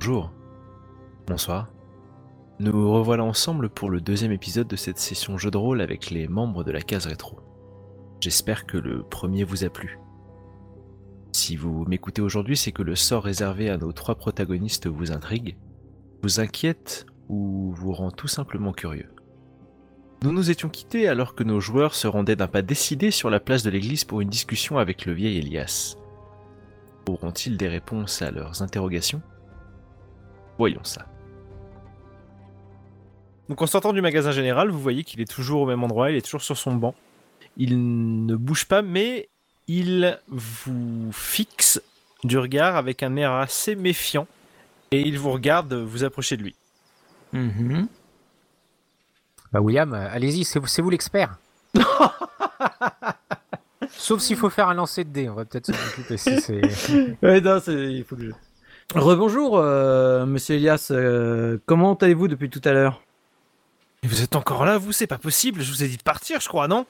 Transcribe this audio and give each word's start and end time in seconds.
Bonjour. 0.00 0.30
Bonsoir. 1.26 1.72
Nous 2.60 2.92
revoilà 2.92 3.24
ensemble 3.24 3.68
pour 3.68 3.90
le 3.90 4.00
deuxième 4.00 4.30
épisode 4.30 4.68
de 4.68 4.76
cette 4.76 5.00
session 5.00 5.36
jeu 5.38 5.50
de 5.50 5.56
rôle 5.56 5.80
avec 5.80 6.10
les 6.10 6.28
membres 6.28 6.62
de 6.62 6.70
la 6.70 6.82
case 6.82 7.06
rétro. 7.06 7.40
J'espère 8.20 8.64
que 8.64 8.76
le 8.76 9.02
premier 9.02 9.42
vous 9.42 9.64
a 9.64 9.70
plu. 9.70 9.98
Si 11.32 11.56
vous 11.56 11.84
m'écoutez 11.86 12.22
aujourd'hui, 12.22 12.56
c'est 12.56 12.70
que 12.70 12.84
le 12.84 12.94
sort 12.94 13.24
réservé 13.24 13.70
à 13.70 13.76
nos 13.76 13.90
trois 13.90 14.14
protagonistes 14.14 14.86
vous 14.86 15.10
intrigue, 15.10 15.56
vous 16.22 16.38
inquiète 16.38 17.04
ou 17.28 17.72
vous 17.72 17.92
rend 17.92 18.12
tout 18.12 18.28
simplement 18.28 18.72
curieux. 18.72 19.12
Nous 20.22 20.30
nous 20.30 20.52
étions 20.52 20.68
quittés 20.68 21.08
alors 21.08 21.34
que 21.34 21.42
nos 21.42 21.58
joueurs 21.58 21.96
se 21.96 22.06
rendaient 22.06 22.36
d'un 22.36 22.46
pas 22.46 22.62
décidé 22.62 23.10
sur 23.10 23.30
la 23.30 23.40
place 23.40 23.64
de 23.64 23.70
l'église 23.70 24.04
pour 24.04 24.20
une 24.20 24.30
discussion 24.30 24.78
avec 24.78 25.06
le 25.06 25.12
vieil 25.12 25.38
Elias. 25.38 25.96
Auront-ils 27.08 27.56
des 27.56 27.68
réponses 27.68 28.22
à 28.22 28.30
leurs 28.30 28.62
interrogations? 28.62 29.22
Voyons 30.58 30.84
ça. 30.84 31.06
Donc 33.48 33.62
en 33.62 33.66
sortant 33.66 33.92
du 33.92 34.02
magasin 34.02 34.30
général, 34.30 34.68
vous 34.70 34.80
voyez 34.80 35.04
qu'il 35.04 35.20
est 35.20 35.30
toujours 35.30 35.62
au 35.62 35.66
même 35.66 35.82
endroit, 35.82 36.10
il 36.10 36.16
est 36.16 36.22
toujours 36.22 36.42
sur 36.42 36.58
son 36.58 36.74
banc. 36.74 36.94
Il 37.56 38.26
ne 38.26 38.36
bouge 38.36 38.66
pas, 38.66 38.82
mais 38.82 39.28
il 39.66 40.18
vous 40.28 41.10
fixe 41.12 41.80
du 42.24 42.36
regard 42.38 42.76
avec 42.76 43.02
un 43.02 43.16
air 43.16 43.32
assez 43.32 43.74
méfiant. 43.74 44.26
Et 44.90 45.00
il 45.00 45.18
vous 45.18 45.30
regarde 45.30 45.72
vous 45.74 46.04
approcher 46.04 46.36
de 46.36 46.42
lui. 46.42 46.56
Mhm. 47.32 47.88
Bah 49.52 49.60
William, 49.60 49.92
euh, 49.94 50.08
allez-y, 50.10 50.44
c'est 50.44 50.80
vous, 50.80 50.90
l'expert. 50.90 51.38
Sauf 53.90 54.20
s'il 54.20 54.36
faut 54.36 54.50
faire 54.50 54.68
un 54.68 54.74
lancer 54.74 55.04
de 55.04 55.10
dés, 55.10 55.28
on 55.28 55.34
va 55.34 55.44
peut-être 55.44 55.66
s'en 55.66 55.88
occuper 55.88 56.16
si 56.16 56.40
c'est... 56.40 56.60
Ouais, 57.22 57.40
non, 57.40 57.60
c'est... 57.62 57.92
il 57.92 58.04
faut 58.04 58.16
que 58.16 58.26
je... 58.26 58.32
Rebonjour, 58.94 59.58
euh, 59.58 60.24
monsieur 60.24 60.56
Elias. 60.56 60.88
euh, 60.90 61.58
comment 61.66 61.92
allez-vous 61.94 62.26
depuis 62.26 62.48
tout 62.48 62.62
à 62.64 62.72
l'heure? 62.72 63.02
Vous 64.02 64.22
êtes 64.22 64.34
encore 64.34 64.64
là, 64.64 64.78
vous 64.78 64.92
C'est 64.92 65.06
pas 65.06 65.18
possible, 65.18 65.60
je 65.60 65.70
vous 65.70 65.84
ai 65.84 65.88
dit 65.88 65.98
de 65.98 66.02
partir, 66.02 66.40
je 66.40 66.48
crois, 66.48 66.68
non? 66.68 66.86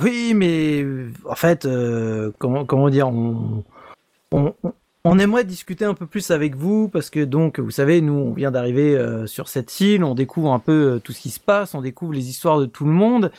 Oui, 0.00 0.32
mais 0.34 0.82
euh, 0.82 1.12
en 1.28 1.34
fait, 1.34 1.66
euh, 1.66 2.30
comment, 2.38 2.64
comment 2.64 2.88
dire, 2.88 3.08
on, 3.08 3.64
on, 4.32 5.18
aimerait 5.18 5.44
discuter 5.44 5.84
un 5.84 5.92
peu 5.92 6.06
plus 6.06 6.30
avec 6.30 6.56
vous 6.56 6.88
parce 6.88 7.10
que 7.10 7.22
donc, 7.22 7.60
vous 7.60 7.70
savez, 7.70 8.00
nous, 8.00 8.14
on 8.14 8.32
vient 8.32 8.50
d'arriver 8.50 8.98
sur 9.26 9.48
cette 9.48 9.78
île, 9.80 10.04
on 10.04 10.14
découvre 10.14 10.54
un 10.54 10.58
peu 10.58 11.02
tout 11.04 11.12
ce 11.12 11.20
qui 11.20 11.30
se 11.30 11.40
passe, 11.40 11.74
on 11.74 11.82
découvre 11.82 12.14
les 12.14 12.30
histoires 12.30 12.58
de 12.58 12.66
tout 12.66 12.86
le 12.86 12.92
monde. 12.92 13.30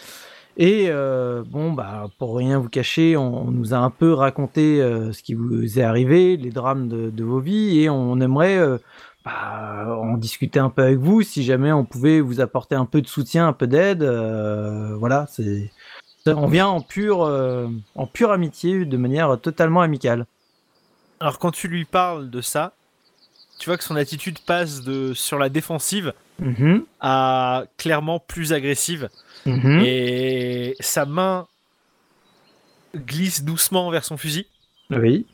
Et 0.59 0.87
euh, 0.89 1.43
bon, 1.45 1.71
bah, 1.71 2.09
pour 2.17 2.35
rien 2.35 2.57
vous 2.57 2.67
cacher, 2.69 3.15
on, 3.15 3.47
on 3.47 3.51
nous 3.51 3.75
a 3.75 3.77
un 3.77 3.91
peu 3.91 4.11
raconté 4.13 4.81
euh, 4.81 5.13
ce 5.13 5.21
qui 5.21 5.35
vous 5.35 5.77
est 5.77 5.83
arrivé, 5.83 6.35
les 6.35 6.49
drames 6.49 6.87
de, 6.87 7.11
de 7.11 7.23
vos 7.23 7.39
vies, 7.39 7.81
et 7.81 7.89
on 7.91 8.19
aimerait 8.19 8.57
euh, 8.57 8.79
bah, 9.23 9.85
en 10.01 10.17
discuter 10.17 10.57
un 10.57 10.71
peu 10.71 10.81
avec 10.81 10.97
vous, 10.97 11.21
si 11.21 11.43
jamais 11.43 11.71
on 11.71 11.85
pouvait 11.85 12.21
vous 12.21 12.41
apporter 12.41 12.73
un 12.73 12.85
peu 12.85 13.03
de 13.03 13.07
soutien, 13.07 13.47
un 13.47 13.53
peu 13.53 13.67
d'aide. 13.67 14.03
voilà, 14.03 15.27
c'est 15.29 15.71
on 16.25 16.47
vient 16.47 16.67
en 16.67 16.81
pure, 16.81 17.19
en 17.95 18.07
pure 18.07 18.31
amitié, 18.31 18.83
de 18.83 18.97
manière 18.97 19.39
totalement 19.39 19.81
amicale. 19.81 20.25
Alors 21.21 21.39
quand 21.39 21.51
tu 21.51 21.69
lui 21.69 21.85
parles 21.85 22.29
de 22.29 22.41
ça, 22.41 22.73
tu 23.59 23.69
vois 23.69 23.77
que 23.77 23.83
son 23.83 23.95
attitude 23.95 24.39
passe 24.39 24.81
de 24.81 25.13
sur 25.13 25.39
la 25.39 25.49
défensive 25.49 26.13
Mhm, 26.39 26.83
à 26.99 27.63
clairement 27.77 28.19
plus 28.19 28.53
agressive. 28.53 29.09
Mhm. 29.47 29.81
Et 29.85 30.75
sa 30.79 31.05
main 31.05 31.47
glisse 32.95 33.43
doucement 33.43 33.89
vers 33.89 34.05
son 34.05 34.17
fusil. 34.17 34.47
Oui. 34.89 35.25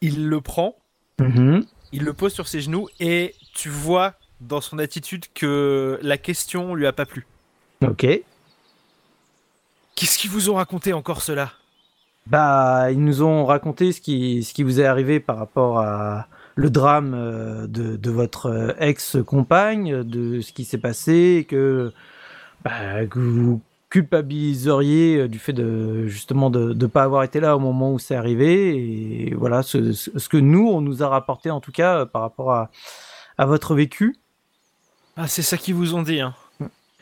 Il 0.00 0.28
le 0.28 0.40
prend, 0.40 0.76
Mhm. 1.20 1.64
il 1.92 2.02
le 2.04 2.12
pose 2.12 2.32
sur 2.32 2.46
ses 2.48 2.60
genoux 2.60 2.88
et 3.00 3.34
tu 3.54 3.68
vois 3.70 4.14
dans 4.40 4.60
son 4.60 4.78
attitude 4.78 5.24
que 5.34 5.98
la 6.02 6.18
question 6.18 6.74
lui 6.74 6.86
a 6.86 6.92
pas 6.92 7.06
plu. 7.06 7.26
Ok. 7.82 8.06
Qu'est-ce 9.94 10.18
qu'ils 10.18 10.30
vous 10.30 10.50
ont 10.50 10.54
raconté 10.54 10.92
encore 10.92 11.22
cela 11.22 11.52
Bah, 12.26 12.90
ils 12.92 13.02
nous 13.02 13.22
ont 13.22 13.46
raconté 13.46 13.92
ce 13.92 14.00
qui, 14.02 14.44
ce 14.44 14.52
qui 14.52 14.62
vous 14.62 14.80
est 14.80 14.84
arrivé 14.84 15.20
par 15.20 15.38
rapport 15.38 15.78
à 15.78 16.26
le 16.54 16.70
drame 16.70 17.14
euh, 17.14 17.66
de, 17.66 17.96
de 17.96 18.10
votre 18.10 18.46
euh, 18.46 18.72
ex-compagne, 18.78 20.02
de 20.04 20.40
ce 20.40 20.52
qui 20.52 20.64
s'est 20.64 20.78
passé, 20.78 21.38
et 21.40 21.44
que, 21.44 21.92
bah, 22.64 23.06
que 23.06 23.18
vous 23.18 23.60
culpabiliseriez 23.88 25.16
euh, 25.16 25.28
du 25.28 25.38
fait 25.38 25.52
de 25.52 26.06
justement 26.06 26.50
de 26.50 26.74
ne 26.74 26.86
pas 26.86 27.04
avoir 27.04 27.22
été 27.22 27.40
là 27.40 27.56
au 27.56 27.60
moment 27.60 27.92
où 27.92 27.98
c'est 27.98 28.16
arrivé. 28.16 28.76
Et 29.28 29.34
voilà 29.34 29.62
ce, 29.62 29.92
ce 29.92 30.18
ce 30.18 30.28
que 30.28 30.36
nous, 30.36 30.68
on 30.68 30.80
nous 30.80 31.02
a 31.02 31.08
rapporté 31.08 31.50
en 31.50 31.60
tout 31.60 31.72
cas 31.72 32.00
euh, 32.00 32.06
par 32.06 32.22
rapport 32.22 32.52
à, 32.52 32.70
à 33.38 33.46
votre 33.46 33.74
vécu. 33.74 34.16
Ah, 35.16 35.28
c'est 35.28 35.42
ça 35.42 35.56
qu'ils 35.56 35.74
vous 35.74 35.94
ont 35.94 36.02
dit, 36.02 36.20
hein. 36.20 36.34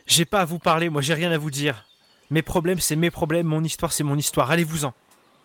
J'ai 0.06 0.26
pas 0.26 0.40
à 0.40 0.44
vous 0.44 0.58
parler, 0.58 0.90
moi 0.90 1.00
j'ai 1.00 1.14
rien 1.14 1.32
à 1.32 1.38
vous 1.38 1.50
dire. 1.50 1.86
Mes 2.30 2.42
problèmes, 2.42 2.78
c'est 2.78 2.96
mes 2.96 3.10
problèmes, 3.10 3.46
mon 3.46 3.64
histoire, 3.64 3.92
c'est 3.92 4.04
mon 4.04 4.16
histoire. 4.16 4.50
Allez-vous-en. 4.50 4.92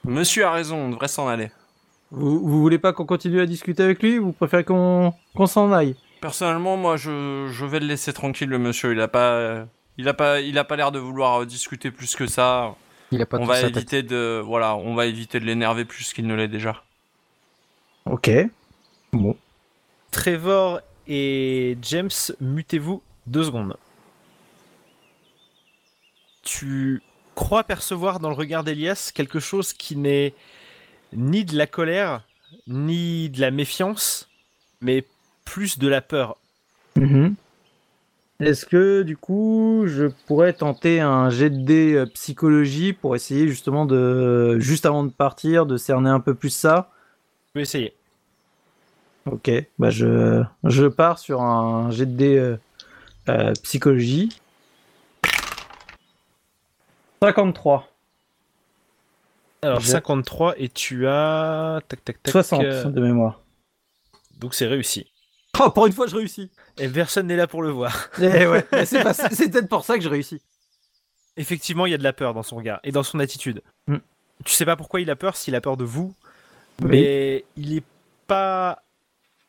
Monsieur 0.03 0.45
a 0.45 0.51
raison, 0.51 0.77
on 0.77 0.89
devrait 0.89 1.07
s'en 1.07 1.27
aller. 1.27 1.51
Vous, 2.11 2.39
vous 2.39 2.61
voulez 2.61 2.79
pas 2.79 2.91
qu'on 2.93 3.05
continue 3.05 3.39
à 3.39 3.45
discuter 3.45 3.83
avec 3.83 4.01
lui 4.01 4.17
Vous 4.17 4.31
préférez 4.33 4.63
qu'on 4.63 5.13
qu'on 5.35 5.45
s'en 5.47 5.71
aille? 5.71 5.95
Personnellement, 6.21 6.75
moi, 6.75 6.97
je, 6.97 7.47
je 7.51 7.65
vais 7.65 7.79
le 7.79 7.87
laisser 7.87 8.11
tranquille, 8.13 8.49
le 8.49 8.59
monsieur. 8.59 8.91
Il 8.91 8.99
a 8.99 9.07
pas, 9.07 9.65
il 9.99 10.07
a 10.07 10.13
pas, 10.13 10.39
il 10.39 10.57
a 10.57 10.63
pas 10.63 10.77
l'air 10.77 10.93
de 10.93 10.99
vouloir 10.99 11.41
euh, 11.41 11.45
discuter 11.45 11.91
plus 11.91 12.15
que 12.15 12.25
ça. 12.25 12.73
Il 13.11 13.21
a 13.21 13.25
pas 13.25 13.37
on 13.37 13.43
va 13.43 13.59
éviter 13.59 14.01
de, 14.01 14.41
voilà, 14.43 14.77
on 14.77 14.95
va 14.95 15.05
éviter 15.07 15.41
de 15.41 15.45
l'énerver 15.45 15.83
plus 15.83 16.13
qu'il 16.13 16.25
ne 16.25 16.35
l'est 16.35 16.47
déjà. 16.47 16.85
Ok. 18.05 18.31
Bon. 19.11 19.35
Trevor 20.11 20.79
et 21.05 21.77
James, 21.81 22.09
mutez-vous 22.39 23.03
deux 23.27 23.43
secondes. 23.43 23.75
Tu 26.43 27.01
crois 27.35 27.65
percevoir 27.65 28.21
dans 28.21 28.29
le 28.29 28.35
regard 28.35 28.63
d'Elias 28.63 29.11
quelque 29.13 29.41
chose 29.41 29.73
qui 29.73 29.97
n'est 29.97 30.33
ni 31.11 31.43
de 31.43 31.57
la 31.57 31.67
colère, 31.67 32.23
ni 32.67 33.29
de 33.29 33.41
la 33.41 33.51
méfiance, 33.51 34.29
mais 34.79 35.03
plus 35.43 35.77
de 35.77 35.89
la 35.89 35.99
peur. 35.99 36.37
Mhm. 36.95 37.35
Est-ce 38.39 38.65
que 38.65 39.01
du 39.01 39.17
coup, 39.17 39.83
je 39.87 40.05
pourrais 40.27 40.53
tenter 40.53 41.01
un 41.01 41.29
jet 41.29 41.49
de 41.49 41.57
dés 41.61 41.93
euh, 41.95 42.05
psychologie 42.05 42.93
pour 42.93 43.15
essayer 43.15 43.47
justement 43.49 43.85
de, 43.85 44.57
juste 44.59 44.85
avant 44.85 45.03
de 45.03 45.11
partir, 45.11 45.65
de 45.65 45.75
cerner 45.75 46.09
un 46.09 46.21
peu 46.21 46.33
plus 46.33 46.49
ça? 46.49 46.89
Tu 47.47 47.53
peux 47.53 47.59
essayer. 47.59 47.93
Ok, 49.25 49.51
bah 49.77 49.89
je, 49.89 50.41
je 50.63 50.85
pars 50.85 51.19
sur 51.19 51.41
un 51.41 51.91
jet 51.91 52.05
de 52.05 52.15
dés 52.15 52.37
euh, 52.37 52.57
euh, 53.27 53.51
psychologie. 53.63 54.29
53, 57.21 57.89
Alors 59.61 59.81
J'ai- 59.81 59.91
53 59.91 60.53
et 60.57 60.69
tu 60.69 61.05
as 61.07 61.81
tac 61.89 62.05
tac 62.05 62.23
tac 62.23 62.31
60 62.31 62.63
euh, 62.63 62.85
de 62.85 63.01
mémoire. 63.01 63.41
donc 64.39 64.53
c'est 64.55 64.67
réussi. 64.67 65.11
Oh, 65.61 65.69
pour 65.71 65.85
une 65.87 65.93
fois, 65.93 66.07
je 66.07 66.15
réussis. 66.15 66.49
Et 66.77 66.87
personne 66.87 67.27
n'est 67.27 67.35
là 67.35 67.47
pour 67.47 67.61
le 67.61 67.69
voir. 67.69 68.09
Eh 68.21 68.47
ouais, 68.47 68.65
c'est 68.85 69.03
pas- 69.03 69.13
peut-être 69.13 69.67
pour 69.69 69.83
ça 69.83 69.97
que 69.97 70.03
je 70.03 70.09
réussis. 70.09 70.41
Effectivement, 71.37 71.85
il 71.85 71.91
y 71.91 71.95
a 71.95 71.97
de 71.97 72.03
la 72.03 72.13
peur 72.13 72.33
dans 72.33 72.43
son 72.43 72.57
regard 72.57 72.79
et 72.83 72.91
dans 72.91 73.03
son 73.03 73.19
attitude. 73.19 73.61
Mm. 73.87 73.97
Tu 74.45 74.53
sais 74.53 74.65
pas 74.65 74.75
pourquoi 74.75 75.01
il 75.01 75.09
a 75.09 75.15
peur, 75.15 75.35
s'il 75.35 75.55
a 75.55 75.61
peur 75.61 75.75
de 75.77 75.83
vous, 75.83 76.13
Oui. 76.81 76.87
mais 76.89 77.45
il 77.57 77.77
est 77.77 77.83
pas 78.27 78.81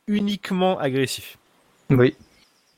uniquement 0.06 0.78
agressif. 0.78 1.38
Oui. 1.91 2.16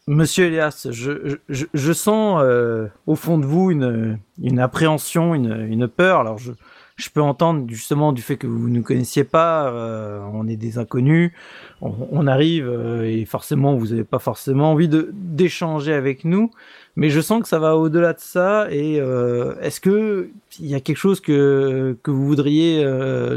Monsieur 0.06 0.46
Elias, 0.46 0.88
je, 0.90 1.36
je, 1.48 1.66
je 1.72 1.92
sens 1.92 2.40
euh, 2.42 2.88
au 3.06 3.14
fond 3.14 3.38
de 3.38 3.46
vous 3.46 3.70
une, 3.70 4.18
une 4.42 4.58
appréhension, 4.58 5.34
une, 5.34 5.52
une 5.70 5.86
peur. 5.88 6.20
Alors, 6.20 6.38
je, 6.38 6.52
je 6.96 7.08
peux 7.10 7.22
entendre 7.22 7.64
justement 7.68 8.12
du 8.12 8.22
fait 8.22 8.36
que 8.36 8.46
vous 8.46 8.68
ne 8.68 8.74
nous 8.74 8.82
connaissiez 8.82 9.24
pas, 9.24 9.68
euh, 9.68 10.20
on 10.32 10.46
est 10.46 10.56
des 10.56 10.78
inconnus, 10.78 11.32
on, 11.80 12.26
arrive 12.26 12.68
euh, 12.68 13.04
et 13.04 13.24
forcément, 13.24 13.74
vous 13.74 13.88
n'avez 13.88 14.04
pas 14.04 14.18
forcément 14.18 14.72
envie 14.72 14.88
d'échanger 14.88 15.94
avec 15.94 16.24
nous. 16.24 16.50
Mais 16.94 17.08
je 17.08 17.20
sens 17.20 17.42
que 17.42 17.48
ça 17.48 17.58
va 17.58 17.76
au-delà 17.76 18.12
de 18.12 18.20
ça. 18.20 18.68
Et 18.70 19.00
euh, 19.00 19.54
est-ce 19.60 19.80
que 19.80 20.30
il 20.60 20.66
y 20.66 20.74
a 20.74 20.80
quelque 20.80 20.98
chose 20.98 21.20
que, 21.20 21.96
que 22.02 22.10
vous 22.10 22.26
voudriez 22.26 22.84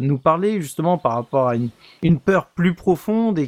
nous 0.01 0.17
parler 0.17 0.61
justement 0.61 0.97
par 0.97 1.13
rapport 1.13 1.47
à 1.47 1.55
une, 1.55 1.69
une 2.03 2.19
peur 2.19 2.47
plus 2.47 2.75
profonde 2.75 3.39
et 3.39 3.47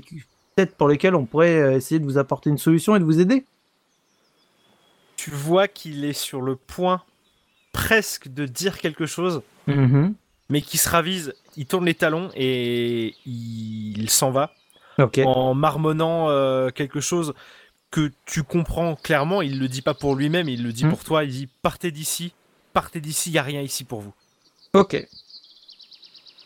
peut-être 0.55 0.75
pour 0.75 0.87
lesquelles 0.87 1.15
on 1.15 1.25
pourrait 1.25 1.75
essayer 1.75 1.99
de 1.99 2.05
vous 2.05 2.17
apporter 2.17 2.49
une 2.49 2.57
solution 2.57 2.95
et 2.95 2.99
de 2.99 3.03
vous 3.03 3.19
aider? 3.19 3.43
Tu 5.17 5.31
vois 5.31 5.67
qu'il 5.67 6.05
est 6.05 6.13
sur 6.13 6.41
le 6.41 6.55
point 6.55 7.03
presque 7.77 8.27
de 8.27 8.45
dire 8.47 8.79
quelque 8.79 9.05
chose, 9.05 9.41
mais 10.49 10.61
qui 10.61 10.77
se 10.77 10.89
ravise, 10.89 11.33
il 11.57 11.65
tourne 11.67 11.85
les 11.85 11.93
talons 11.93 12.29
et 12.35 13.13
il 13.25 14.09
s'en 14.09 14.31
va 14.31 14.51
en 15.25 15.53
marmonnant 15.53 16.29
euh, 16.29 16.69
quelque 16.71 16.99
chose 17.01 17.33
que 17.91 18.11
tu 18.25 18.41
comprends 18.43 18.95
clairement. 18.95 19.41
Il 19.43 19.59
le 19.59 19.67
dit 19.67 19.81
pas 19.83 19.93
pour 19.93 20.15
lui-même, 20.15 20.49
il 20.49 20.63
le 20.63 20.73
dit 20.73 20.85
Mm. 20.85 20.89
pour 20.89 21.03
toi. 21.03 21.23
Il 21.23 21.29
dit 21.31 21.47
partez 21.61 21.91
d'ici, 21.91 22.33
partez 22.73 22.99
d'ici, 22.99 23.29
il 23.29 23.33
y 23.33 23.37
a 23.37 23.43
rien 23.43 23.61
ici 23.61 23.83
pour 23.83 24.01
vous. 24.01 24.13
Ok. 24.73 25.07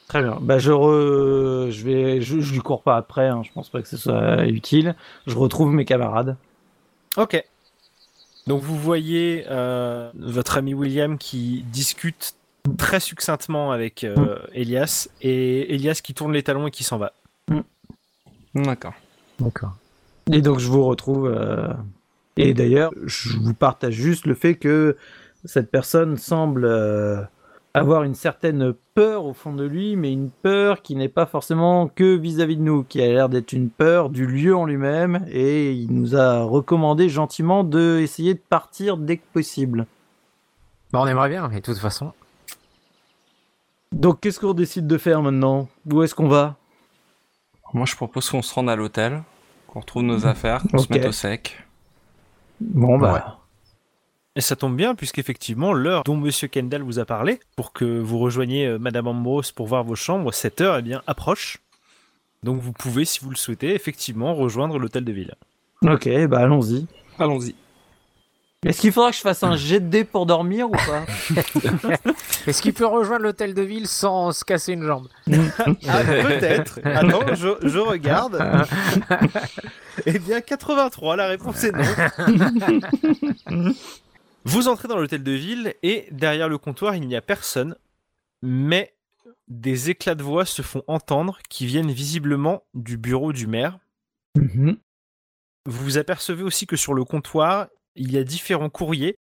Très 0.09 0.21
bien. 0.21 0.37
Bah, 0.41 0.59
je, 0.59 0.71
re... 0.71 1.71
je 1.71 1.83
vais, 1.85 2.21
je, 2.21 2.41
je 2.41 2.53
lui 2.53 2.59
cours 2.59 2.83
pas 2.83 2.97
après. 2.97 3.27
Hein. 3.29 3.43
Je 3.45 3.51
pense 3.53 3.69
pas 3.69 3.81
que 3.81 3.87
ce 3.87 3.95
soit 3.97 4.45
utile. 4.45 4.95
Je 5.27 5.35
retrouve 5.37 5.71
mes 5.71 5.85
camarades. 5.85 6.35
Ok. 7.15 7.41
Donc 8.47 8.61
vous 8.61 8.77
voyez 8.77 9.45
euh, 9.49 10.09
votre 10.15 10.57
ami 10.57 10.73
William 10.73 11.17
qui 11.17 11.63
discute 11.71 12.33
très 12.77 12.99
succinctement 12.99 13.71
avec 13.71 14.03
euh, 14.03 14.37
Elias 14.53 15.09
et 15.21 15.73
Elias 15.73 16.01
qui 16.03 16.13
tourne 16.13 16.33
les 16.33 16.43
talons 16.43 16.67
et 16.67 16.71
qui 16.71 16.83
s'en 16.83 16.97
va. 16.97 17.13
D'accord. 18.55 18.93
D'accord. 19.39 19.75
Et 20.31 20.41
donc 20.41 20.59
je 20.59 20.67
vous 20.67 20.83
retrouve. 20.85 21.27
euh, 21.27 21.73
Et 22.37 22.53
d'ailleurs, 22.53 22.91
je 23.05 23.37
vous 23.37 23.53
partage 23.53 23.93
juste 23.93 24.25
le 24.25 24.35
fait 24.35 24.55
que 24.55 24.97
cette 25.45 25.71
personne 25.71 26.17
semble 26.17 26.65
euh, 26.65 27.21
avoir 27.73 28.03
une 28.03 28.15
certaine 28.15 28.73
peur 28.93 29.25
au 29.25 29.33
fond 29.33 29.53
de 29.53 29.63
lui, 29.63 29.95
mais 29.95 30.11
une 30.11 30.29
peur 30.29 30.81
qui 30.81 30.95
n'est 30.95 31.09
pas 31.09 31.25
forcément 31.25 31.87
que 31.87 32.15
vis-à-vis 32.15 32.57
de 32.57 32.61
nous, 32.61 32.83
qui 32.83 33.01
a 33.01 33.07
l'air 33.07 33.29
d'être 33.29 33.53
une 33.53 33.69
peur 33.69 34.09
du 34.09 34.25
lieu 34.25 34.55
en 34.55 34.65
lui-même, 34.65 35.25
et 35.29 35.71
il 35.71 35.93
nous 35.93 36.15
a 36.15 36.43
recommandé 36.43 37.09
gentiment 37.09 37.63
de 37.63 37.99
essayer 37.99 38.33
de 38.33 38.39
partir 38.39 38.97
dès 38.97 39.17
que 39.17 39.25
possible. 39.33 39.85
Bah, 40.91 40.99
on 41.01 41.07
aimerait 41.07 41.29
bien, 41.29 41.47
mais 41.47 41.57
de 41.57 41.61
toute 41.61 41.77
façon. 41.77 42.11
Donc 43.91 44.21
qu'est-ce 44.21 44.39
qu'on 44.39 44.53
décide 44.53 44.87
de 44.87 44.97
faire 44.97 45.21
maintenant? 45.21 45.67
Où 45.89 46.03
est-ce 46.03 46.15
qu'on 46.15 46.27
va? 46.27 46.55
Moi, 47.73 47.85
je 47.85 47.95
propose 47.95 48.29
qu'on 48.29 48.41
se 48.41 48.53
rende 48.53 48.69
à 48.69 48.75
l'hôtel, 48.75 49.23
qu'on 49.67 49.79
retrouve 49.79 50.03
nos 50.03 50.25
affaires, 50.25 50.61
qu'on 50.69 50.77
se 50.77 50.91
mette 50.91 51.05
au 51.05 51.11
sec. 51.13 51.65
Bon 52.59 52.97
bah. 52.97 53.40
Et 54.37 54.41
ça 54.41 54.55
tombe 54.55 54.77
bien 54.77 54.95
puisqu'effectivement 54.95 55.73
l'heure 55.73 56.03
dont 56.03 56.15
Monsieur 56.15 56.47
Kendall 56.47 56.83
vous 56.83 56.99
a 56.99 57.05
parlé 57.05 57.41
pour 57.57 57.73
que 57.73 57.99
vous 57.99 58.17
rejoigniez 58.17 58.65
euh, 58.65 58.79
Madame 58.79 59.07
Ambrose 59.07 59.51
pour 59.51 59.67
voir 59.67 59.83
vos 59.83 59.95
chambres, 59.95 60.33
cette 60.33 60.61
heure 60.61 60.77
eh 60.77 60.81
bien 60.81 61.01
approche. 61.05 61.57
Donc 62.41 62.61
vous 62.61 62.71
pouvez, 62.71 63.03
si 63.03 63.19
vous 63.19 63.29
le 63.29 63.35
souhaitez, 63.35 63.75
effectivement 63.75 64.33
rejoindre 64.33 64.79
l'hôtel 64.79 65.03
de 65.03 65.11
ville. 65.11 65.35
Ok, 65.83 66.07
bah 66.27 66.39
allons-y. 66.39 66.87
Allons-y. 67.19 67.55
Est-ce 68.63 68.79
qu'il 68.79 68.91
faudra 68.91 69.09
que 69.09 69.17
je 69.17 69.21
fasse 69.21 69.41
un 69.43 69.55
jet 69.55 69.79
de 69.79 69.89
dés 69.89 70.03
pour 70.03 70.27
dormir 70.27 70.69
ou 70.69 70.73
pas 70.73 71.03
Est-ce 72.47 72.61
qu'il 72.61 72.73
peut 72.73 72.85
rejoindre 72.85 73.23
l'hôtel 73.23 73.55
de 73.55 73.63
ville 73.63 73.87
sans 73.87 74.31
se 74.31 74.45
casser 74.45 74.73
une 74.73 74.85
jambe? 74.85 75.07
Ah, 75.87 76.03
peut-être. 76.03 76.79
Attends, 76.83 77.33
je, 77.33 77.49
je 77.63 77.79
regarde. 77.79 78.39
eh 80.05 80.19
bien, 80.19 80.41
83, 80.41 81.15
la 81.15 81.27
réponse 81.27 81.63
est 81.63 81.71
non. 81.71 81.83
Vous 84.43 84.67
entrez 84.67 84.87
dans 84.87 84.97
l'hôtel 84.97 85.23
de 85.23 85.31
ville 85.31 85.75
et 85.83 86.07
derrière 86.11 86.49
le 86.49 86.57
comptoir, 86.57 86.95
il 86.95 87.07
n'y 87.07 87.15
a 87.15 87.21
personne, 87.21 87.75
mais 88.41 88.95
des 89.47 89.89
éclats 89.89 90.15
de 90.15 90.23
voix 90.23 90.45
se 90.45 90.61
font 90.61 90.83
entendre 90.87 91.39
qui 91.49 91.65
viennent 91.65 91.91
visiblement 91.91 92.63
du 92.73 92.97
bureau 92.97 93.33
du 93.33 93.47
maire. 93.47 93.79
Mhm. 94.35 94.77
Vous 95.65 95.83
vous 95.83 95.97
apercevez 95.97 96.41
aussi 96.41 96.65
que 96.65 96.75
sur 96.75 96.93
le 96.93 97.03
comptoir, 97.03 97.67
il 97.95 98.11
y 98.11 98.17
a 98.17 98.23
différents 98.23 98.69
courriers 98.69 99.15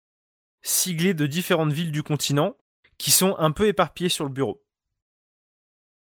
siglés 0.62 1.14
de 1.14 1.26
différentes 1.26 1.72
villes 1.72 1.92
du 1.92 2.02
continent 2.02 2.56
qui 2.96 3.10
sont 3.10 3.34
un 3.38 3.50
peu 3.50 3.66
éparpillés 3.66 4.08
sur 4.08 4.24
le 4.24 4.30
bureau. 4.30 4.62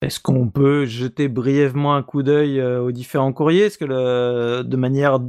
Est-ce 0.02 0.20
qu'on 0.20 0.50
peut 0.50 0.86
jeter 0.86 1.28
brièvement 1.28 1.96
un 1.96 2.04
coup 2.04 2.22
d'œil 2.22 2.60
euh, 2.60 2.82
aux 2.82 2.92
différents 2.92 3.34
courriers? 3.34 3.66
Est-ce 3.66 3.78
que 3.78 3.86
le... 3.86 4.64
de 4.64 4.78
manière 4.78 5.20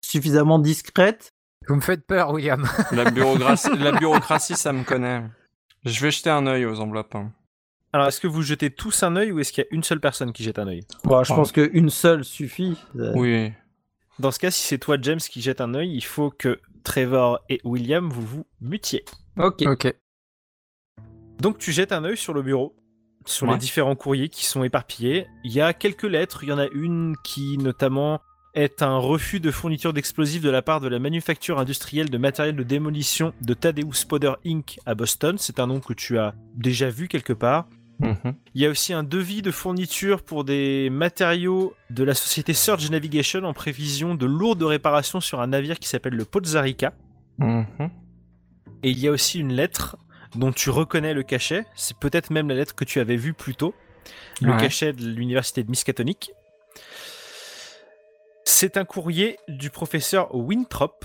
suffisamment 0.00 0.58
discrète 0.58 1.35
Vous 1.68 1.74
me 1.76 1.80
faites 1.80 2.06
peur, 2.06 2.30
William. 2.32 2.66
La 2.92 3.10
bureaucratie, 3.10 3.76
la 3.76 3.92
bureaucratie, 3.98 4.54
ça 4.56 4.72
me 4.72 4.84
connaît. 4.84 5.22
Je 5.84 6.00
vais 6.00 6.10
jeter 6.10 6.30
un 6.30 6.46
œil 6.46 6.64
aux 6.66 6.80
enveloppes. 6.80 7.14
hein. 7.14 7.32
Alors, 7.92 8.08
est-ce 8.08 8.20
que 8.20 8.26
vous 8.26 8.42
jetez 8.42 8.70
tous 8.70 9.02
un 9.02 9.16
œil 9.16 9.32
ou 9.32 9.40
est-ce 9.40 9.52
qu'il 9.52 9.64
y 9.64 9.66
a 9.66 9.74
une 9.74 9.82
seule 9.82 10.00
personne 10.00 10.32
qui 10.32 10.42
jette 10.42 10.58
un 10.58 10.66
œil? 10.68 10.82
Bon, 11.04 11.22
Je 11.24 11.32
Ah. 11.32 11.36
pense 11.36 11.52
qu'une 11.52 11.90
seule 11.90 12.24
suffit. 12.24 12.76
Euh, 12.96 13.12
Oui. 13.14 13.52
Dans 14.18 14.30
ce 14.30 14.38
cas, 14.38 14.50
si 14.50 14.62
c'est 14.64 14.78
toi, 14.78 14.96
James, 15.00 15.18
qui 15.18 15.40
jette 15.42 15.60
un 15.60 15.74
œil, 15.74 15.94
il 15.94 16.02
faut 16.04 16.30
que 16.30 16.60
Trevor 16.84 17.40
et 17.48 17.60
William, 17.64 18.08
vous 18.10 18.22
vous 18.22 18.46
mutiez. 18.60 19.04
Ok. 19.38 19.62
ok. 19.66 19.94
Donc, 21.40 21.58
tu 21.58 21.72
jettes 21.72 21.92
un 21.92 22.04
œil 22.04 22.16
sur 22.16 22.32
le 22.32 22.42
bureau, 22.42 22.74
sur 23.26 23.46
les 23.46 23.58
différents 23.58 23.96
courriers 23.96 24.28
qui 24.28 24.44
sont 24.46 24.62
éparpillés. 24.64 25.26
Il 25.44 25.52
y 25.52 25.60
a 25.60 25.72
quelques 25.74 26.04
lettres. 26.04 26.44
Il 26.44 26.48
y 26.48 26.52
en 26.52 26.58
a 26.58 26.66
une 26.68 27.14
qui, 27.24 27.58
notamment, 27.58 28.20
est 28.56 28.82
un 28.82 28.96
refus 28.96 29.38
de 29.38 29.50
fourniture 29.50 29.92
d'explosifs 29.92 30.42
de 30.42 30.50
la 30.50 30.62
part 30.62 30.80
de 30.80 30.88
la 30.88 30.98
manufacture 30.98 31.58
industrielle 31.60 32.10
de 32.10 32.18
matériel 32.18 32.56
de 32.56 32.62
démolition 32.62 33.32
de 33.42 33.54
Thaddeus 33.54 34.04
Powder 34.08 34.32
Inc. 34.46 34.78
à 34.86 34.94
Boston. 34.94 35.36
C'est 35.38 35.60
un 35.60 35.66
nom 35.68 35.78
que 35.78 35.92
tu 35.92 36.18
as 36.18 36.34
déjà 36.54 36.88
vu 36.88 37.06
quelque 37.06 37.34
part. 37.34 37.68
Mhm. 38.00 38.34
Il 38.54 38.60
y 38.62 38.66
a 38.66 38.70
aussi 38.70 38.92
un 38.92 39.02
devis 39.02 39.42
de 39.42 39.50
fourniture 39.50 40.22
pour 40.22 40.44
des 40.44 40.90
matériaux 40.90 41.74
de 41.90 42.02
la 42.02 42.14
société 42.14 42.52
Surge 42.54 42.90
Navigation 42.90 43.44
en 43.44 43.52
prévision 43.52 44.14
de 44.14 44.26
lourdes 44.26 44.62
réparations 44.62 45.20
sur 45.20 45.40
un 45.40 45.46
navire 45.48 45.78
qui 45.78 45.88
s'appelle 45.88 46.14
le 46.14 46.24
Pozarica. 46.24 46.92
Mhm. 47.38 47.66
Et 48.82 48.90
il 48.90 48.98
y 48.98 49.08
a 49.08 49.10
aussi 49.10 49.38
une 49.38 49.52
lettre 49.52 49.96
dont 50.34 50.52
tu 50.52 50.70
reconnais 50.70 51.14
le 51.14 51.22
cachet. 51.22 51.64
C'est 51.74 51.96
peut-être 51.98 52.30
même 52.30 52.48
la 52.48 52.54
lettre 52.54 52.74
que 52.74 52.84
tu 52.84 53.00
avais 53.00 53.16
vue 53.16 53.32
plus 53.34 53.54
tôt. 53.54 53.74
Le 54.40 54.52
Ouais. 54.52 54.58
cachet 54.60 54.92
de 54.92 55.06
l'université 55.06 55.62
de 55.62 55.70
Miskatonic. 55.70 56.30
C'est 58.48 58.76
un 58.76 58.84
courrier 58.84 59.40
du 59.48 59.70
professeur 59.70 60.32
Winthrop. 60.32 61.04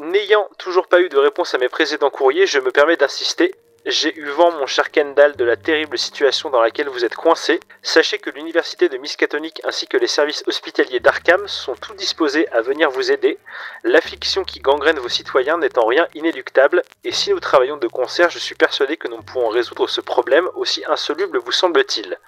N'ayant 0.00 0.48
toujours 0.58 0.88
pas 0.88 1.00
eu 1.00 1.08
de 1.08 1.16
réponse 1.16 1.54
à 1.54 1.58
mes 1.58 1.68
précédents 1.68 2.10
courriers, 2.10 2.48
je 2.48 2.58
me 2.58 2.72
permets 2.72 2.96
d'insister. 2.96 3.54
J'ai 3.86 4.14
eu 4.18 4.26
vent, 4.26 4.50
mon 4.50 4.66
cher 4.66 4.90
Kendall, 4.90 5.36
de 5.36 5.44
la 5.44 5.56
terrible 5.56 5.96
situation 5.96 6.50
dans 6.50 6.60
laquelle 6.60 6.88
vous 6.88 7.04
êtes 7.04 7.14
coincé. 7.14 7.60
Sachez 7.82 8.18
que 8.18 8.30
l'université 8.30 8.88
de 8.88 8.98
Miskatonic 8.98 9.62
ainsi 9.64 9.86
que 9.86 9.96
les 9.96 10.08
services 10.08 10.42
hospitaliers 10.48 10.98
d'Arkham 10.98 11.46
sont 11.46 11.76
tout 11.76 11.94
disposés 11.94 12.48
à 12.48 12.62
venir 12.62 12.90
vous 12.90 13.12
aider. 13.12 13.38
L'affliction 13.84 14.42
qui 14.42 14.58
gangrène 14.58 14.98
vos 14.98 15.08
citoyens 15.08 15.58
n'est 15.58 15.78
en 15.78 15.86
rien 15.86 16.08
inéluctable, 16.14 16.82
et 17.04 17.12
si 17.12 17.30
nous 17.30 17.40
travaillons 17.40 17.76
de 17.76 17.86
concert, 17.86 18.28
je 18.28 18.40
suis 18.40 18.56
persuadé 18.56 18.96
que 18.96 19.08
nous 19.08 19.22
pourrons 19.22 19.50
résoudre 19.50 19.88
ce 19.88 20.00
problème, 20.00 20.48
aussi 20.56 20.82
insoluble 20.88 21.38
vous 21.38 21.52
semble-t-il. 21.52 22.18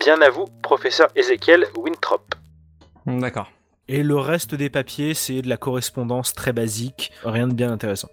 Bien 0.00 0.20
à 0.22 0.28
vous, 0.28 0.46
professeur 0.60 1.08
Ezekiel 1.14 1.68
Winthrop. 1.76 2.34
D'accord. 3.06 3.48
Et 3.92 4.02
le 4.02 4.16
reste 4.16 4.54
des 4.54 4.70
papiers, 4.70 5.12
c'est 5.12 5.42
de 5.42 5.50
la 5.50 5.58
correspondance 5.58 6.32
très 6.32 6.54
basique, 6.54 7.12
rien 7.24 7.46
de 7.46 7.52
bien 7.52 7.70
intéressant. 7.70 8.08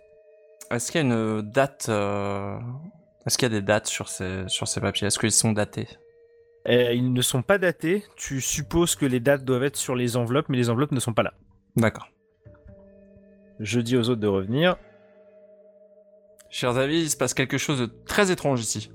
Est-ce 0.72 0.92
qu'il 0.92 1.00
y 1.00 1.04
a 1.06 1.08
une 1.08 1.42
date 1.42 1.86
euh, 1.88 2.58
Est-ce 3.26 3.38
qu'il 3.38 3.50
y 3.50 3.56
a 3.56 3.62
des 3.62 3.66
dates 3.66 3.88
sur 3.88 4.10
ces, 4.10 4.44
sur 4.48 4.68
ces 4.68 4.82
papiers? 4.82 5.08
Est-ce 5.08 5.18
qu'ils 5.18 5.32
sont 5.32 5.54
datés? 5.54 5.88
Euh, 6.68 6.92
ils 6.92 7.14
ne 7.14 7.22
sont 7.22 7.44
pas 7.44 7.58
datés, 7.58 8.04
tu 8.18 8.42
supposes 8.42 8.98
que 8.98 9.06
les 9.06 9.22
dates 9.22 9.46
doivent 9.46 9.64
être 9.64 9.78
sur 9.78 9.96
les 9.96 10.18
enveloppes, 10.18 10.48
mais 10.50 10.58
les 10.58 10.70
enveloppes 10.70 10.92
ne 10.92 11.00
sont 11.00 11.14
pas 11.14 11.24
là. 11.24 11.32
D'accord. 11.78 12.10
Je 13.62 13.80
dis 13.80 13.96
aux 13.96 14.10
autres 14.10 14.20
de 14.20 14.28
revenir. 14.28 14.76
Chers 16.50 16.78
amis, 16.78 17.04
il 17.04 17.10
se 17.10 17.16
passe 17.16 17.34
quelque 17.34 17.58
chose 17.58 17.80
de 17.80 17.90
très 18.06 18.32
étrange 18.32 18.60
ici. 18.60 18.92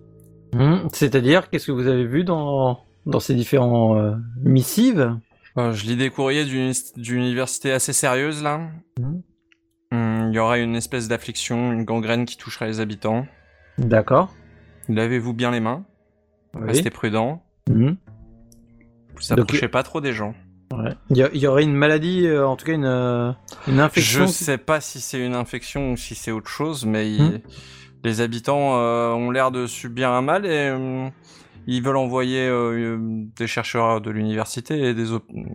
Mhm. 0.53 0.91
C'est-à-dire, 0.93 1.49
qu'est-ce 1.49 1.67
que 1.67 1.73
vous 1.73 1.87
avez 1.87 2.05
vu 2.05 2.25
dans, 2.25 2.85
dans 3.07 3.21
ces 3.21 3.35
différents 3.35 3.97
euh, 3.97 4.17
missives? 4.43 5.17
Euh, 5.57 5.73
je 5.73 5.85
lis 5.87 5.97
des 5.97 6.11
courriers 6.11 6.45
d'une 6.45 6.73
université 7.17 7.73
assez 7.73 7.93
sérieuse 7.93 8.43
là. 8.43 8.59
Mhm. 8.99 9.23
Hum, 9.93 10.29
Il 10.31 10.35
y 10.35 10.39
aurait 10.39 10.63
une 10.63 10.75
espèce 10.75 11.07
d'affliction, 11.09 11.73
une 11.73 11.85
gangrène 11.85 12.25
qui 12.25 12.37
toucherait 12.37 12.67
les 12.67 12.81
habitants. 12.81 13.27
D'accord. 13.79 14.35
Lavez-vous 14.89 15.33
bien 15.33 15.51
les 15.53 15.61
mains, 15.61 15.85
Oui. 16.55 16.63
restez 16.67 16.91
prudent, 16.91 17.43
Mhm. 17.71 17.97
vous 19.17 19.33
approchez 19.33 19.69
pas 19.69 19.83
trop 19.85 20.01
des 20.01 20.13
gens. 20.13 20.35
Ouais. 20.73 20.93
Il 21.11 21.17
y, 21.19 21.23
a- 21.23 21.31
il 21.33 21.41
y 21.41 21.47
aurait 21.47 21.63
une 21.63 21.75
maladie, 21.75 22.27
euh, 22.27 22.47
en 22.47 22.57
tout 22.57 22.67
cas 22.67 22.73
une, 22.73 22.85
euh, 22.85 23.31
une 23.69 23.79
infection. 23.79 24.27
Je 24.27 24.33
sais 24.33 24.59
pas 24.59 24.81
si 24.81 25.01
c'est 25.01 25.25
une 25.25 25.35
infection 25.37 25.93
ou 25.93 25.97
si 25.97 26.17
c'est 26.17 26.33
autre 26.33 26.49
chose, 26.51 26.85
mais 26.85 27.13
il- 27.15 27.23
Hmm. 27.23 27.41
les 28.03 28.21
habitants 28.21 28.75
ont 28.77 29.31
l'air 29.31 29.53
de 29.53 29.67
subir 29.69 30.11
un 30.11 30.23
mal 30.23 30.47
et 30.47 30.71
euh, 30.73 31.09
ils 31.67 31.83
veulent 31.83 31.97
envoyer 31.97 32.47
euh, 32.49 32.99
des 33.37 33.47
chercheurs 33.47 34.01
de 34.01 34.11
l'université 34.11 34.89
et 34.91 34.95
des, 34.95 35.09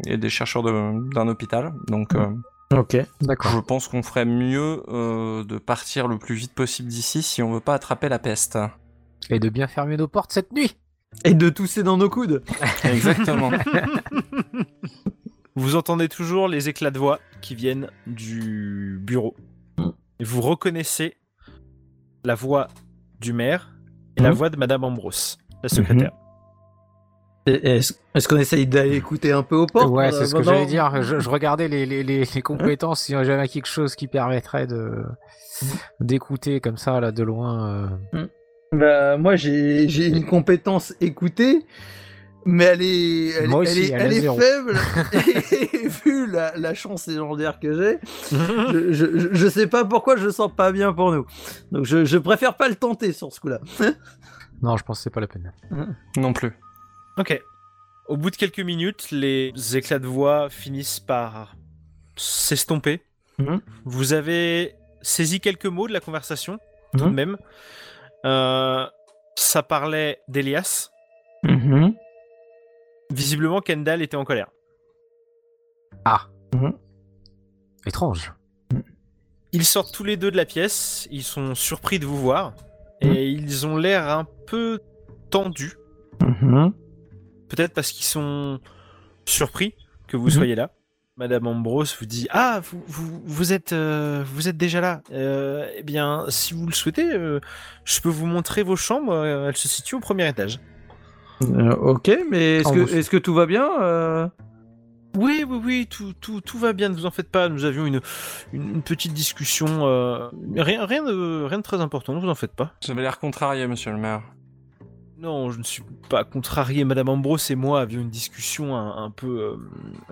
et 0.07 0.17
des 0.17 0.29
chercheurs 0.29 0.63
de- 0.63 1.13
d'un 1.13 1.27
hôpital. 1.27 1.73
Donc 1.87 2.15
euh, 2.15 2.27
Ok. 2.71 2.97
D'accord. 3.21 3.51
je 3.51 3.59
pense 3.59 3.87
qu'on 3.87 4.03
ferait 4.03 4.25
mieux 4.25 4.83
euh, 4.89 5.43
de 5.43 5.57
partir 5.57 6.07
le 6.07 6.17
plus 6.19 6.35
vite 6.35 6.53
possible 6.53 6.87
d'ici 6.89 7.23
si 7.23 7.41
on 7.41 7.51
veut 7.51 7.59
pas 7.59 7.73
attraper 7.73 8.09
la 8.09 8.19
peste. 8.19 8.57
Et 9.29 9.39
de 9.39 9.49
bien 9.49 9.67
fermer 9.67 9.97
nos 9.97 10.07
portes 10.07 10.31
cette 10.33 10.53
nuit. 10.53 10.75
Et 11.25 11.33
de 11.33 11.49
tousser 11.49 11.81
dans 11.83 11.97
nos 11.97 12.09
coudes. 12.09 12.43
Exactement. 12.83 13.51
Vous 15.55 15.75
entendez 15.75 16.07
toujours 16.07 16.47
les 16.47 16.69
éclats 16.69 16.91
de 16.91 16.99
voix 16.99 17.19
qui 17.41 17.55
viennent 17.55 17.89
du 18.07 18.99
bureau. 19.01 19.35
Et 20.19 20.23
vous 20.23 20.41
reconnaissez 20.41 21.15
la 22.23 22.35
voix 22.35 22.67
du 23.19 23.33
maire 23.33 23.73
et 24.17 24.21
la 24.21 24.29
Mhm. 24.29 24.35
voix 24.35 24.49
de 24.49 24.57
Madame 24.57 24.83
Ambrose, 24.83 25.37
la 25.63 25.69
secrétaire. 25.69 26.11
Et- 27.45 27.77
Est-ce 27.77 28.27
qu'on 28.27 28.37
essaye 28.37 28.67
d'aller 28.67 28.95
écouter 28.97 29.31
un 29.31 29.43
peu 29.43 29.55
aux 29.55 29.65
portes 29.65 29.89
ouais, 29.89 30.07
euh, 30.07 30.11
c'est 30.11 30.25
ce 30.27 30.35
que 30.35 30.43
j'allais 30.43 30.65
dire. 30.67 31.01
Je, 31.01 31.19
je 31.19 31.29
regardais 31.29 31.67
les, 31.67 31.85
les, 31.85 32.03
les, 32.03 32.23
les 32.25 32.41
compétences, 32.41 33.01
si 33.01 33.13
jamais 33.13 33.47
quelque 33.47 33.65
chose 33.67 33.95
qui 33.95 34.07
permettrait 34.07 34.67
de 34.67 35.03
d'écouter 35.99 36.59
comme 36.61 36.77
ça 36.77 36.99
là 36.99 37.11
de 37.11 37.23
loin. 37.23 37.89
euh. 38.13 38.27
Bah, 38.71 39.17
moi, 39.17 39.35
j'ai 39.35 39.87
j'ai 39.89 40.07
une 40.07 40.25
compétence 40.25 40.93
écoutée, 41.01 41.65
mais 42.45 42.65
elle 42.65 42.81
est, 42.83 43.29
elle, 43.29 43.51
est, 43.51 43.89
elle 43.89 43.93
a 44.01 44.05
elle 44.05 44.13
est 44.13 44.19
zéro. 44.21 44.39
faible. 44.39 44.77
et 45.73 45.87
vu 45.87 46.27
la, 46.31 46.55
la 46.55 46.73
chance 46.75 47.07
légendaire 47.07 47.59
que 47.59 47.73
j'ai, 47.73 47.99
je, 48.31 48.91
je, 48.93 49.17
je- 49.17 49.29
je 49.31 49.47
sais 49.47 49.65
pas 49.67 49.85
pourquoi 49.85 50.17
je 50.17 50.29
sens 50.29 50.51
pas 50.55 50.71
bien 50.71 50.93
pour 50.93 51.11
nous. 51.11 51.25
Donc, 51.71 51.85
je, 51.85 52.05
je 52.05 52.17
préfère 52.19 52.55
pas 52.57 52.69
le 52.69 52.75
tenter 52.75 53.11
sur 53.11 53.33
ce 53.33 53.39
coup-là. 53.39 53.59
Non, 54.61 54.75
je 54.77 54.83
pense 54.83 54.99
que 54.99 55.03
c'est 55.03 55.09
pas 55.09 55.21
la 55.21 55.27
peine. 55.27 55.53
Non 56.17 56.33
plus. 56.33 56.53
Ok. 57.17 57.41
Au 58.07 58.17
bout 58.17 58.31
de 58.31 58.35
quelques 58.35 58.59
minutes, 58.59 59.11
les 59.11 59.53
éclats 59.75 59.99
de 59.99 60.07
voix 60.07 60.49
finissent 60.49 60.99
par 60.99 61.55
s'estomper. 62.15 63.01
Mhm. 63.37 63.61
Vous 63.85 64.13
avez 64.13 64.75
saisi 65.01 65.39
quelques 65.39 65.65
mots 65.67 65.87
de 65.87 65.93
la 65.93 65.99
conversation, 66.01 66.59
tout 66.97 67.05
de 67.05 67.09
Mhm. 67.09 67.13
même. 67.15 67.37
Euh, 68.25 68.85
ça 69.35 69.63
parlait 69.63 70.19
d'Elias. 70.27 70.89
Mhm. 71.43 71.93
Visiblement, 73.11 73.61
Kendall 73.61 74.01
était 74.01 74.17
en 74.17 74.25
colère. 74.25 74.49
Ah. 76.05 76.27
Mhm. 76.53 76.73
Étrange. 77.85 78.33
Ils 79.51 79.65
sortent 79.65 79.93
tous 79.93 80.03
les 80.03 80.17
deux 80.17 80.29
de 80.31 80.37
la 80.37 80.45
pièce, 80.45 81.07
ils 81.11 81.23
sont 81.23 81.55
surpris 81.55 81.97
de 81.97 82.05
vous 82.05 82.17
voir, 82.17 82.53
et 83.01 83.29
ils 83.29 83.65
ont 83.67 83.77
l'air 83.77 84.09
un 84.09 84.25
peu 84.47 84.79
tendus. 85.29 85.73
Mhm. 86.21 86.73
Peut-être 87.49 87.73
parce 87.73 87.91
qu'ils 87.91 88.05
sont 88.05 88.59
surpris 89.25 89.73
que 90.07 90.17
vous 90.17 90.25
Mhm. 90.25 90.31
soyez 90.31 90.55
là. 90.55 90.71
Madame 91.17 91.47
Ambrose 91.47 91.95
vous 91.99 92.05
dit 92.05 92.27
Ah, 92.31 92.61
vous, 92.63 92.81
vous, 92.87 93.21
vous 93.25 93.51
êtes, 93.53 93.73
euh, 93.73 94.23
vous 94.25 94.47
êtes 94.47 94.55
déjà 94.57 94.79
là. 94.79 95.01
Euh, 95.11 95.67
eh 95.75 95.83
bien, 95.83 96.25
si 96.29 96.53
vous 96.53 96.65
le 96.65 96.71
souhaitez, 96.71 97.11
euh, 97.13 97.39
je 97.83 97.99
peux 97.99 98.07
vous 98.09 98.25
montrer 98.25 98.63
vos 98.63 98.77
chambres. 98.77 99.25
Elles 99.25 99.57
se 99.57 99.67
situent 99.67 99.95
au 99.95 99.99
premier 99.99 100.27
étage. 100.29 100.59
Euh, 101.41 101.71
ok, 101.75 102.09
mais 102.29 102.57
est-ce 102.61 103.09
que, 103.09 103.17
tout 103.17 103.33
va 103.33 103.45
bien 103.45 103.81
euh? 103.81 104.27
Oui, 105.17 105.43
oui, 105.47 105.59
oui, 105.63 105.87
tout, 105.89 106.13
tout, 106.21 106.39
tout 106.41 106.57
va 106.59 106.73
bien, 106.73 106.89
ne 106.89 106.93
vous 106.95 107.05
en 107.05 107.11
faites 107.11 107.29
pas. 107.29 107.49
Nous 107.49 107.65
avions 107.65 107.85
une, 107.85 107.99
une, 108.53 108.61
une 108.75 108.81
petite 108.81 109.13
discussion. 109.13 109.85
euh, 109.87 110.29
rien, 110.55 110.85
rien, 110.85 111.03
de, 111.03 111.43
rien 111.45 111.57
de 111.57 111.63
très 111.63 111.81
important, 111.81 112.13
ne 112.13 112.19
vous 112.19 112.29
en 112.29 112.35
faites 112.35 112.53
pas. 112.55 112.73
Vous 112.85 112.91
avez 112.91 113.01
l'air 113.01 113.19
contrarié, 113.19 113.65
monsieur 113.67 113.91
le 113.91 113.97
maire. 113.97 114.21
Non, 115.17 115.49
je 115.51 115.57
ne 115.57 115.63
suis 115.63 115.83
pas 116.09 116.23
contrarié. 116.23 116.85
Madame 116.85 117.09
Ambrose 117.09 117.51
et 117.51 117.55
moi 117.55 117.81
avions 117.81 117.99
une 118.01 118.09
discussion 118.09 118.75
un, 118.77 119.03
un 119.03 119.09
peu 119.11 119.27
euh, 119.39 119.55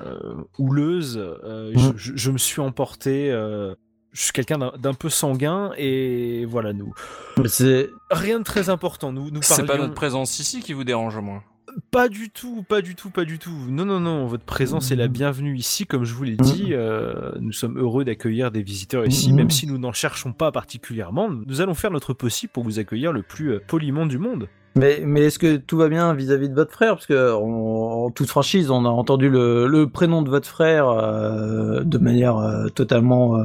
euh, 0.05 0.33
houleuse. 0.57 1.17
Euh, 1.17 1.71
je, 1.75 1.91
je- 1.95 2.13
je 2.17 2.31
me 2.31 2.37
suis 2.37 2.59
emporté. 2.59 3.31
euh, 3.31 3.73
je 4.11 4.23
suis 4.23 4.33
quelqu'un 4.33 4.57
d'un- 4.77 4.93
peu 4.95 5.09
sanguin 5.09 5.71
et 5.77 6.43
voilà, 6.45 6.73
nous. 6.73 6.93
Mais 7.37 7.47
c'est. 7.47 7.89
Rien 8.11 8.39
de 8.39 8.43
très 8.43 8.69
important. 8.69 9.13
Nous, 9.13 9.29
nous 9.31 9.41
C'est 9.43 9.61
pas 9.61 9.67
parlions- 9.67 9.83
notre 9.83 9.93
présence 9.95 10.39
ici 10.39 10.59
qui 10.59 10.73
vous 10.73 10.83
dérange 10.83 11.15
au 11.15 11.21
moins. 11.21 11.43
Pas 11.91 12.09
du 12.09 12.29
tout, 12.31 12.63
pas 12.67 12.81
du 12.81 12.95
tout, 12.95 13.09
pas 13.11 13.23
du 13.23 13.37
tout. 13.37 13.51
Non, 13.69 13.85
non, 13.85 13.99
non. 13.99 14.25
Votre 14.25 14.43
présence 14.45 14.91
est 14.91 14.95
la 14.95 15.07
bienvenue 15.07 15.55
ici, 15.55 15.85
comme 15.85 16.05
je 16.05 16.13
vous 16.13 16.23
l'ai 16.23 16.35
dit. 16.35 16.69
euh, 16.71 17.31
nous 17.39 17.51
sommes 17.51 17.77
heureux 17.77 18.03
d'accueillir 18.03 18.49
des 18.51 18.63
visiteurs 18.63 19.05
ici, 19.05 19.29
Mhm. 19.29 19.35
même 19.35 19.49
si 19.51 19.67
nous 19.67 19.77
n'en 19.77 19.91
cherchons 19.93 20.33
pas 20.33 20.51
particulièrement. 20.51 21.29
Nous 21.29 21.61
allons 21.61 21.75
faire 21.75 21.91
notre 21.91 22.13
possible 22.13 22.51
pour 22.51 22.63
vous 22.63 22.79
accueillir 22.79 23.13
le 23.13 23.21
plus 23.21 23.51
euh, 23.53 23.61
poliment 23.67 24.05
du 24.07 24.17
monde. 24.17 24.47
Mais, 24.75 25.01
mais 25.03 25.21
est-ce 25.25 25.39
que 25.39 25.57
tout 25.57 25.77
va 25.77 25.87
bien 25.89 26.13
vis-à-vis 26.13 26.49
de 26.49 26.55
votre 26.55 26.71
frère? 26.71 26.93
Parce 26.95 27.07
que 27.07 27.33
en, 27.33 28.05
en 28.05 28.09
toute 28.11 28.27
franchise, 28.27 28.69
on 28.71 28.85
a 28.85 28.89
entendu 28.89 29.29
le, 29.29 29.67
le 29.67 29.87
prénom 29.87 30.21
de 30.21 30.29
votre 30.29 30.47
frère 30.47 30.89
euh, 30.89 31.83
de 31.83 31.97
manière 31.97 32.37
euh, 32.37 32.67
totalement 32.69 33.39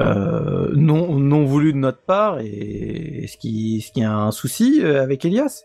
euh, 0.00 0.70
non, 0.74 1.16
non 1.18 1.44
voulue 1.44 1.72
de 1.72 1.78
notre 1.78 2.02
part. 2.02 2.38
Et 2.40 3.24
est-ce 3.24 3.36
qu'il 3.38 3.82
qu'il 3.82 4.02
y 4.02 4.06
a 4.06 4.16
un 4.16 4.30
souci 4.30 4.82
avec 4.82 5.24
Elias 5.24 5.62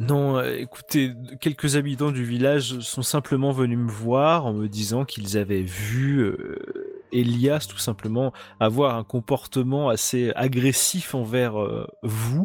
Non, 0.00 0.38
euh, 0.38 0.56
écoutez, 0.58 1.12
quelques 1.40 1.76
habitants 1.76 2.10
du 2.10 2.24
village 2.24 2.80
sont 2.80 3.02
simplement 3.02 3.52
venus 3.52 3.78
me 3.78 3.90
voir 3.90 4.44
en 4.44 4.52
me 4.52 4.68
disant 4.68 5.04
qu'ils 5.04 5.38
avaient 5.38 5.62
vu 5.62 6.18
euh, 6.18 7.04
Elias 7.12 7.66
tout 7.70 7.78
simplement 7.78 8.32
avoir 8.58 8.96
un 8.96 9.04
comportement 9.04 9.88
assez 9.88 10.32
agressif 10.34 11.14
envers 11.14 11.60
euh, 11.60 11.86
vous. 12.02 12.44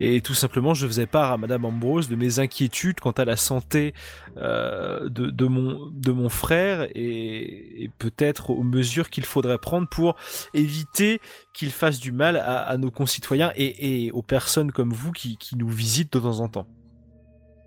Et 0.00 0.20
tout 0.22 0.34
simplement, 0.34 0.72
je 0.74 0.86
faisais 0.86 1.06
part 1.06 1.32
à 1.32 1.38
Madame 1.38 1.66
Ambrose 1.66 2.08
de 2.08 2.16
mes 2.16 2.38
inquiétudes 2.38 3.00
quant 3.00 3.12
à 3.12 3.24
la 3.24 3.36
santé 3.36 3.94
de, 4.36 5.46
mon, 5.46 6.28
frère 6.28 6.86
et, 6.94 7.90
peut-être 7.98 8.50
aux 8.50 8.62
mesures 8.62 9.08
qu'il 9.08 9.24
faudrait 9.24 9.56
prendre 9.56 9.88
pour 9.88 10.16
éviter 10.52 11.20
qu'il 11.54 11.70
fasse 11.70 11.98
du 11.98 12.12
mal 12.12 12.36
à, 12.36 12.76
nos 12.76 12.90
concitoyens 12.90 13.52
et, 13.56 14.10
aux 14.12 14.22
personnes 14.22 14.70
comme 14.70 14.92
vous 14.92 15.12
qui 15.12 15.38
nous 15.56 15.70
visitent 15.70 16.12
de 16.12 16.20
temps 16.20 16.40
en 16.40 16.48
temps. 16.48 16.66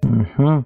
Mhm. 0.05 0.63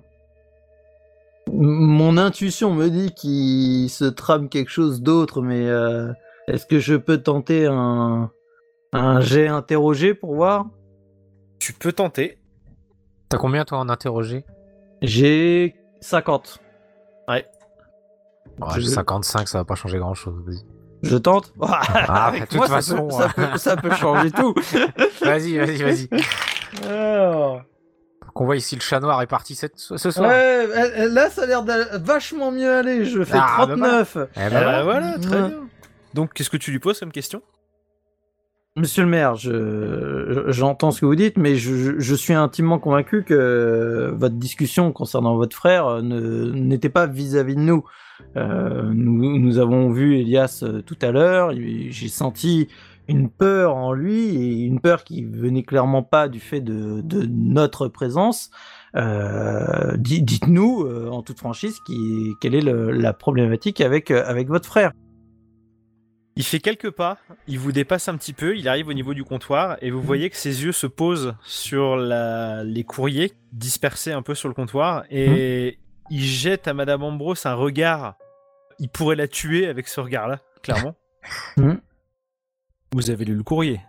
Mon 1.52 2.18
intuition 2.18 2.74
me 2.74 2.90
dit 2.90 3.14
qu'il 3.14 3.90
se 3.90 4.06
trame 4.06 4.50
quelque 4.50 4.70
chose 4.72 5.02
d'autre, 5.02 5.42
mais 5.42 5.68
euh, 5.68 6.12
est-ce 6.48 6.66
que 6.66 6.80
je 6.80 6.96
peux 6.96 7.18
tenter 7.18 7.66
un, 7.68 8.32
un 8.94 9.22
jet 9.22 9.48
interrogé 9.48 10.14
pour 10.14 10.36
voir? 10.36 10.66
Tu 11.60 11.74
peux 11.74 11.92
tenter. 11.92 12.38
T'as 13.30 13.38
combien 13.38 13.66
toi 13.66 13.80
en 13.80 13.90
interrogé? 13.90 14.46
J'ai 15.02 15.76
50. 16.02 16.60
Ouais, 17.28 17.46
Je- 18.76 18.82
55, 18.82 19.48
ça 19.48 19.58
va 19.60 19.66
pas 19.66 19.76
changer 19.76 19.98
grand 19.98 20.14
chose. 20.14 20.36
Vas-y, 20.46 20.64
Je 21.04 21.18
tente? 21.18 21.54
Ah, 21.62 22.28
Avec 22.28 22.42
de 22.44 22.46
toute 22.48 22.58
moi, 22.58 22.68
ça 22.68 22.76
façon, 22.76 23.08
peut- 23.08 23.12
ça, 23.14 23.30
peut, 23.30 23.58
ça 23.58 23.78
peut 23.78 23.92
changer 23.92 24.32
tout. 24.32 24.54
vas-y, 25.24 25.58
vas-y. 25.58 25.78
vas-y. 25.84 26.10
Alors, 26.88 27.64
Qu'on 28.34 28.46
voit 28.46 28.56
ici 28.56 28.76
le 28.76 28.82
chat 28.82 29.00
noir 29.00 29.22
est 29.22 29.28
parti 29.28 29.54
cette- 29.56 29.78
ce 29.78 29.98
soir. 30.12 30.30
ouais, 30.30 31.08
là, 31.10 31.30
ça 31.30 31.44
a 31.44 31.46
l'air 31.46 31.64
de 31.64 31.74
vachement 32.04 32.52
mieux 32.52 32.72
aller. 32.72 33.06
Je 33.06 33.24
fais 33.24 33.38
Ah, 33.38 33.56
bah 33.60 33.76
39. 33.76 34.18
Eh 34.18 34.20
ben 34.36 34.46
Euh, 34.46 34.50
voilà. 34.50 34.84
voilà, 34.84 35.20
très 35.20 35.42
Ouais. 35.42 35.48
bien. 35.50 35.60
Donc, 36.16 36.34
qu'est-ce 36.34 36.50
que 36.50 36.58
tu 36.58 36.72
lui 36.72 36.80
poses 36.80 37.00
comme 37.00 37.12
question? 37.12 37.42
Monsieur 38.76 39.04
le 39.04 39.10
maire, 39.10 39.36
je, 39.36 40.46
j'entends 40.48 40.90
ce 40.90 41.02
que 41.02 41.06
vous 41.06 41.16
dites, 41.16 41.38
mais 41.38 41.58
je, 41.58 42.16
suis 42.16 42.34
intimement 42.34 42.80
convaincu 42.80 43.24
que 43.24 44.12
votre 44.18 44.34
discussion 44.34 44.92
concernant 44.92 45.36
votre 45.36 45.56
frère 45.56 46.02
ne, 46.02 46.50
n'était 46.52 46.90
pas 46.90 47.06
vis-à-vis 47.06 47.54
de 47.56 47.60
nous. 47.60 47.86
Euh, 48.36 48.82
nous. 48.92 49.38
Nous 49.38 49.60
avons 49.60 49.92
vu 49.92 50.18
Elias 50.18 50.62
euh, 50.64 50.82
tout 50.82 50.98
à 51.04 51.12
l'heure, 51.12 51.52
j'ai 51.54 52.08
senti 52.08 52.68
une 53.08 53.30
peur 53.30 53.76
en 53.76 53.94
lui, 53.94 54.30
et 54.36 54.62
une 54.64 54.80
peur 54.80 55.04
qui 55.04 55.24
venait 55.24 55.64
clairement 55.64 56.04
pas 56.04 56.28
du 56.30 56.40
fait 56.40 56.62
de, 56.62 57.02
de 57.02 57.26
notre 57.26 57.88
présence. 57.88 58.50
Euh, 58.96 59.98
di- 59.98 60.22
dites-nous, 60.22 60.84
euh, 60.86 61.10
en 61.10 61.22
toute 61.24 61.40
franchise, 61.40 61.78
qui, 61.86 62.34
quelle 62.42 62.56
est 62.56 62.62
le- 62.62 62.92
la 62.92 63.12
problématique 63.14 63.82
avec, 63.82 64.12
euh, 64.12 64.24
avec 64.26 64.48
votre 64.48 64.68
frère. 64.68 64.92
Il 66.36 66.44
fait 66.44 66.60
quelques 66.60 66.90
pas, 66.90 67.18
il 67.48 67.60
vous 67.60 67.72
dépasse 67.72 68.08
un 68.08 68.18
petit 68.18 68.34
peu, 68.34 68.58
il 68.58 68.68
arrive 68.68 68.88
au 68.88 68.94
niveau 68.94 69.14
du 69.14 69.24
comptoir 69.24 69.78
et 69.82 69.92
vous 69.92 70.02
voyez 70.02 70.32
que 70.32 70.36
ses 70.36 70.64
yeux 70.64 70.72
se 70.72 70.88
posent 70.88 71.36
sur 71.44 71.96
la- 71.96 72.64
les 72.64 72.84
courriers 72.84 73.34
dispersés 73.52 74.12
un 74.14 74.24
peu 74.24 74.34
sur 74.34 74.48
le 74.50 74.56
comptoir 74.56 75.04
et 75.12 75.78
il 76.10 76.22
jette 76.24 76.68
à 76.68 76.74
Madame 76.74 77.04
Ambrose 77.04 77.46
un 77.46 77.54
regard. 77.54 78.16
Il 78.80 78.90
pourrait 78.90 79.16
la 79.16 79.28
tuer 79.28 79.68
avec 79.68 79.88
ce 79.88 80.00
regard-là, 80.02 80.40
clairement. 80.64 80.96
Mhm. 81.58 81.80
Vous 82.94 83.10
avez 83.10 83.26
lu 83.26 83.36
le 83.36 83.44
courrier. 83.44 83.82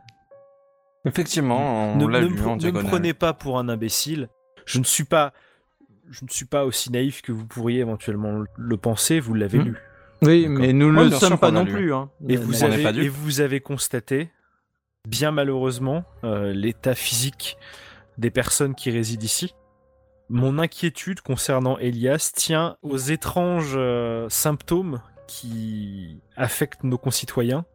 Effectivement, 1.04 1.92
on 1.92 1.96
ne, 1.96 2.06
l'a 2.06 2.20
ne 2.22 2.26
lu 2.26 2.40
en 2.42 2.56
ne 2.56 2.70
me 2.70 2.82
prenez 2.82 3.12
pas 3.12 3.34
pour 3.34 3.58
un 3.58 3.68
imbécile. 3.68 4.28
Je 4.64 4.78
ne 4.78 4.84
suis 4.84 5.04
pas, 5.04 5.32
je 6.10 6.24
ne 6.24 6.30
suis 6.30 6.46
pas 6.46 6.64
aussi 6.64 6.90
naïf 6.90 7.20
que 7.20 7.30
vous 7.32 7.46
pourriez 7.46 7.80
éventuellement 7.80 8.42
le 8.56 8.76
penser. 8.78 9.20
Vous 9.20 9.34
l'avez 9.34 9.58
Mhm. 9.58 9.64
lu. 9.66 9.76
Oui, 10.22 10.42
D'accord. 10.44 10.58
mais 10.58 10.72
nous 10.72 10.90
ne 10.90 10.96
Ouais, 10.96 11.04
le 11.04 11.10
bien 11.10 11.18
sommes 11.18 11.38
pas 11.38 11.50
non 11.50 11.64
lu. 11.64 11.72
plus. 11.72 11.92
Hein. 11.92 12.08
Vous, 12.20 12.64
on 12.64 12.70
avez, 12.70 13.04
et 13.04 13.08
vous 13.10 13.40
avez 13.42 13.60
constaté, 13.60 14.30
bien 15.06 15.30
malheureusement, 15.32 16.04
euh, 16.24 16.52
l'état 16.54 16.94
physique 16.94 17.58
des 18.16 18.30
personnes 18.30 18.74
qui 18.74 18.90
résident 18.90 19.24
ici. 19.24 19.54
Mon 20.30 20.58
inquiétude 20.58 21.20
concernant 21.20 21.76
Elias 21.76 22.32
tient 22.34 22.76
aux 22.80 22.96
étranges 22.96 23.74
euh, 23.76 24.26
symptômes 24.30 25.02
qui 25.26 26.22
affectent 26.36 26.84
nos 26.84 26.96
concitoyens. 26.96 27.66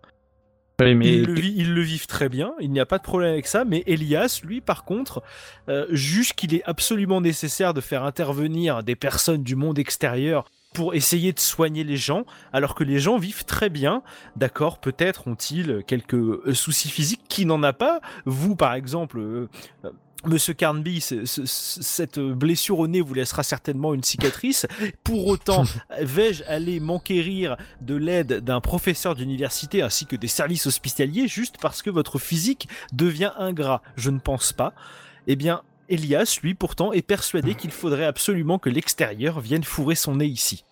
Ils 1.56 1.74
le 1.74 1.82
vivent 1.82 2.08
très 2.08 2.30
bien, 2.30 2.54
il 2.60 2.72
n'y 2.72 2.80
a 2.80 2.86
pas 2.86 2.98
de 2.98 3.04
problème 3.04 3.32
avec 3.32 3.48
ça, 3.48 3.66
mais 3.66 3.84
Elias, 3.86 4.42
lui, 4.44 4.62
par 4.62 4.86
contre, 4.86 5.22
euh, 5.68 5.86
juge 5.92 6.34
qu'il 6.34 6.56
est 6.56 6.64
absolument 6.66 7.22
nécessaire 7.22 7.74
de 7.74 7.82
faire 7.82 8.04
intervenir 8.04 8.84
des 8.84 8.96
personnes 8.96 9.44
du 9.44 9.56
monde 9.56 9.80
extérieur 9.80 10.46
pour 10.74 10.94
essayer 10.94 11.34
de 11.34 11.40
soigner 11.40 11.84
les 11.84 11.98
gens, 11.98 12.26
alors 12.54 12.76
que 12.76 12.84
les 12.84 13.00
gens 13.00 13.18
vivent 13.18 13.46
très 13.46 13.70
bien. 13.70 14.04
D'accord, 14.36 14.78
peut-être 14.80 15.28
ont-ils 15.28 15.84
quelques 15.88 16.14
euh, 16.14 16.54
soucis 16.54 16.90
physiques 16.90 17.24
qui 17.28 17.46
n'en 17.46 17.64
a 17.64 17.74
pas. 17.74 18.02
Vous, 18.26 18.56
par 18.56 18.74
exemple, 18.74 19.20
euh, 19.20 19.50
euh, 19.86 19.90
Monsieur 20.26 20.54
Carnby, 20.54 21.00
ce- 21.00 21.24
ce- 21.26 21.46
ce- 21.46 21.82
cette 21.82 22.20
blessure 22.20 22.78
au 22.80 22.88
nez 22.90 23.00
vous 23.00 23.14
laissera 23.14 23.42
certainement 23.42 23.94
une 23.94 24.04
cicatrice. 24.04 24.68
Pour 25.06 25.26
autant, 25.28 25.64
vais-je 26.02 26.44
aller 26.44 26.82
m'enquérir 26.82 27.56
de 27.80 27.96
l'aide 27.96 28.44
d'un 28.44 28.60
professeur 28.60 29.16
d'université 29.16 29.82
ainsi 29.82 30.06
que 30.06 30.18
des 30.18 30.28
services 30.28 30.68
hospitaliers 30.68 31.30
juste 31.30 31.56
parce 31.62 31.82
que 31.82 31.90
votre 31.90 32.20
physique 32.20 32.68
devient 32.92 33.32
ingrat? 33.38 33.82
Je 33.96 34.10
ne 34.10 34.20
pense 34.20 34.52
pas. 34.52 34.74
Eh 35.26 35.38
bien, 35.38 35.62
Elias, 35.90 36.40
lui, 36.44 36.54
pourtant, 36.54 36.94
est 36.94 37.02
persuadé 37.02 37.56
qu'il 37.56 37.72
faudrait 37.72 38.06
absolument 38.06 38.60
que 38.60 38.70
l'extérieur 38.70 39.40
vienne 39.40 39.64
fourrer 39.64 39.96
son 39.96 40.16
nez 40.18 40.26
ici. 40.26 40.64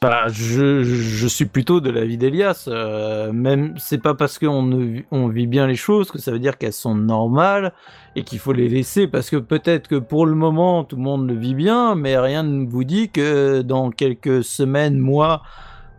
Bah, 0.00 0.28
je, 0.28 0.84
je 0.84 1.26
suis 1.26 1.46
plutôt 1.46 1.80
de 1.80 1.90
l'avis 1.90 2.16
d'Elias. 2.16 2.66
euh, 2.68 3.32
même, 3.32 3.74
c'est 3.78 3.98
pas 3.98 4.14
parce 4.14 4.38
qu'on 4.38 5.02
on 5.10 5.28
vit 5.28 5.48
bien 5.48 5.66
les 5.66 5.74
choses 5.74 6.12
que 6.12 6.18
ça 6.18 6.30
veut 6.30 6.38
dire 6.38 6.56
qu'elles 6.56 6.72
sont 6.72 6.94
normales 6.94 7.72
et 8.14 8.22
qu'il 8.22 8.38
faut 8.38 8.52
les 8.52 8.68
laisser. 8.68 9.08
Parce 9.08 9.28
que 9.28 9.36
peut-être 9.36 9.88
que 9.88 9.96
pour 9.96 10.24
le 10.24 10.36
moment, 10.36 10.84
tout 10.84 10.94
le 10.94 11.02
monde 11.02 11.28
le 11.28 11.34
vit 11.34 11.54
bien, 11.54 11.96
mais 11.96 12.16
rien 12.16 12.44
ne 12.44 12.68
vous 12.68 12.84
dit 12.84 13.10
que 13.10 13.62
dans 13.62 13.90
quelques 13.90 14.44
semaines, 14.44 14.98
mois, 14.98 15.42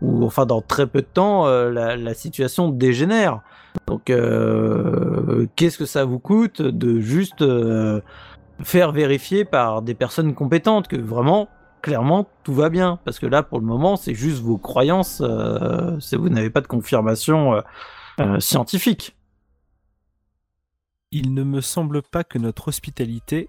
ou 0.00 0.24
enfin 0.24 0.46
dans 0.46 0.62
très 0.62 0.86
peu 0.86 1.02
de 1.02 1.06
temps, 1.12 1.46
euh, 1.46 1.70
la, 1.70 1.96
la 1.96 2.14
situation 2.14 2.70
dégénère. 2.70 3.42
Donc, 3.86 4.10
euh, 4.10 5.46
qu'est-ce 5.56 5.78
que 5.78 5.84
ça 5.84 6.04
vous 6.04 6.18
coûte 6.18 6.62
de 6.62 7.00
juste 7.00 7.42
euh, 7.42 8.00
faire 8.62 8.92
vérifier 8.92 9.44
par 9.44 9.82
des 9.82 9.94
personnes 9.94 10.34
compétentes 10.34 10.88
que 10.88 10.96
vraiment 10.96 11.48
clairement 11.82 12.28
tout 12.44 12.54
va 12.54 12.68
bien 12.68 12.98
parce 13.04 13.18
que 13.18 13.26
là 13.26 13.42
pour 13.42 13.58
le 13.58 13.66
moment 13.66 13.96
c'est 13.96 14.14
juste 14.14 14.42
vos 14.42 14.58
croyances 14.58 15.22
euh, 15.22 15.98
vous 16.12 16.28
n'avez 16.28 16.50
pas 16.50 16.60
de 16.60 16.66
confirmation 16.66 17.54
euh, 17.54 17.60
euh, 18.20 18.40
scientifique 18.40 19.16
Il 21.10 21.32
ne 21.32 21.42
me 21.42 21.60
semble 21.60 22.02
pas 22.02 22.22
que 22.22 22.38
notre 22.38 22.68
hospitalité 22.68 23.48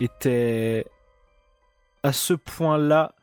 était 0.00 0.86
à 2.02 2.12
ce 2.12 2.34
point-là 2.34 3.14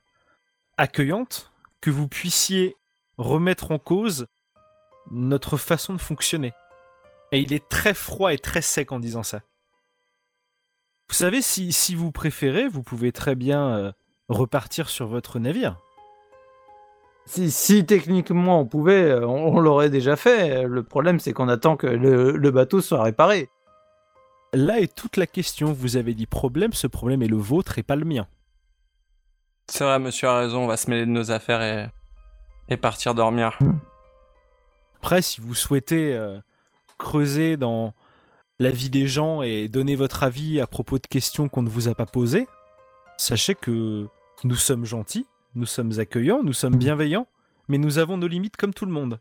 accueillante 0.78 1.52
que 1.82 1.90
vous 1.90 2.08
puissiez 2.08 2.76
remettre 3.18 3.72
en 3.72 3.80
cause 3.80 4.28
notre 5.12 5.58
façon 5.58 5.94
de 5.94 6.02
fonctionner. 6.02 6.54
Et 7.32 7.40
il 7.40 7.54
est 7.54 7.68
très 7.68 7.94
froid 7.94 8.34
et 8.34 8.38
très 8.38 8.62
sec 8.62 8.92
en 8.92 9.00
disant 9.00 9.24
ça. 9.24 9.42
Vous 11.10 11.16
savez, 11.16 11.42
si, 11.42 11.72
si 11.72 11.96
vous 11.96 12.12
préférez, 12.12 12.68
vous 12.68 12.84
pouvez 12.84 13.12
très 13.12 13.36
bien 13.36 13.70
euh, 13.70 13.92
repartir 14.30 14.90
sur 14.90 15.08
votre 15.08 15.40
navire. 15.40 15.78
si, 17.26 17.52
si 17.52 17.86
techniquement 17.86 18.60
on 18.60 18.66
pouvait 18.66 19.04
euh, 19.04 19.26
on, 19.28 19.56
on 19.56 19.60
l'aurait 19.60 19.90
déjà 19.90 20.16
fait 20.16 20.64
le 20.64 20.84
problème 20.84 21.20
c'est 21.20 21.34
qu'on 21.34 21.50
attend 21.50 21.76
que 21.76 21.88
le, 21.88 22.32
le 22.32 22.52
bateau 22.52 22.82
soit 22.82 23.04
réparé 23.04 23.50
Là 24.54 24.80
est 24.80 24.94
toute 24.94 25.18
la 25.18 25.28
question. 25.28 25.74
Vous 25.74 25.98
avez 25.98 26.14
dit 26.14 26.26
problème, 26.26 26.74
ce 26.74 26.88
problème 26.88 27.22
est 27.22 27.28
le 27.28 27.38
vôtre 27.38 27.80
et 27.80 27.84
pas 27.84 27.96
le 27.96 28.06
mien. 28.06 28.28
C'est 29.70 29.84
vrai, 29.84 30.00
monsieur 30.00 30.30
a 30.30 30.40
raison, 30.40 30.64
on 30.64 30.68
va 30.68 30.78
se 30.78 30.90
mêler 30.90 31.06
de 31.06 31.12
nos 31.12 31.32
affaires 31.32 31.62
et, 31.62 31.90
et 32.70 32.78
partir 32.78 33.14
dormir. 33.14 33.60
Après, 34.98 35.22
si 35.22 35.42
vous 35.42 35.54
souhaitez 35.54 36.16
euh, 36.16 36.40
creuser 36.98 37.58
dans 37.58 37.94
la 38.60 38.72
vie 38.72 38.90
des 38.90 39.08
gens 39.08 39.42
et 39.42 39.68
donner 39.68 39.96
votre 39.96 40.24
avis 40.24 40.60
à 40.60 40.68
propos 40.68 40.98
de 40.98 41.08
questions 41.08 41.48
qu'on 41.50 41.62
ne 41.62 41.70
vous 41.70 41.88
a 41.88 41.96
pas 41.96 42.06
posées, 42.06 42.48
sachez 43.18 43.56
que 43.56 44.08
nous 44.44 44.56
sommes 44.56 44.86
gentils, 44.86 45.26
nous 45.56 45.66
sommes 45.66 46.00
accueillants, 46.00 46.42
nous 46.44 46.54
sommes 46.54 46.76
bienveillants, 46.76 47.28
mais 47.68 47.78
nous 47.78 47.98
avons 48.00 48.18
nos 48.18 48.28
limites 48.28 48.58
comme 48.58 48.74
tout 48.74 48.86
le 48.86 48.92
monde. 48.92 49.20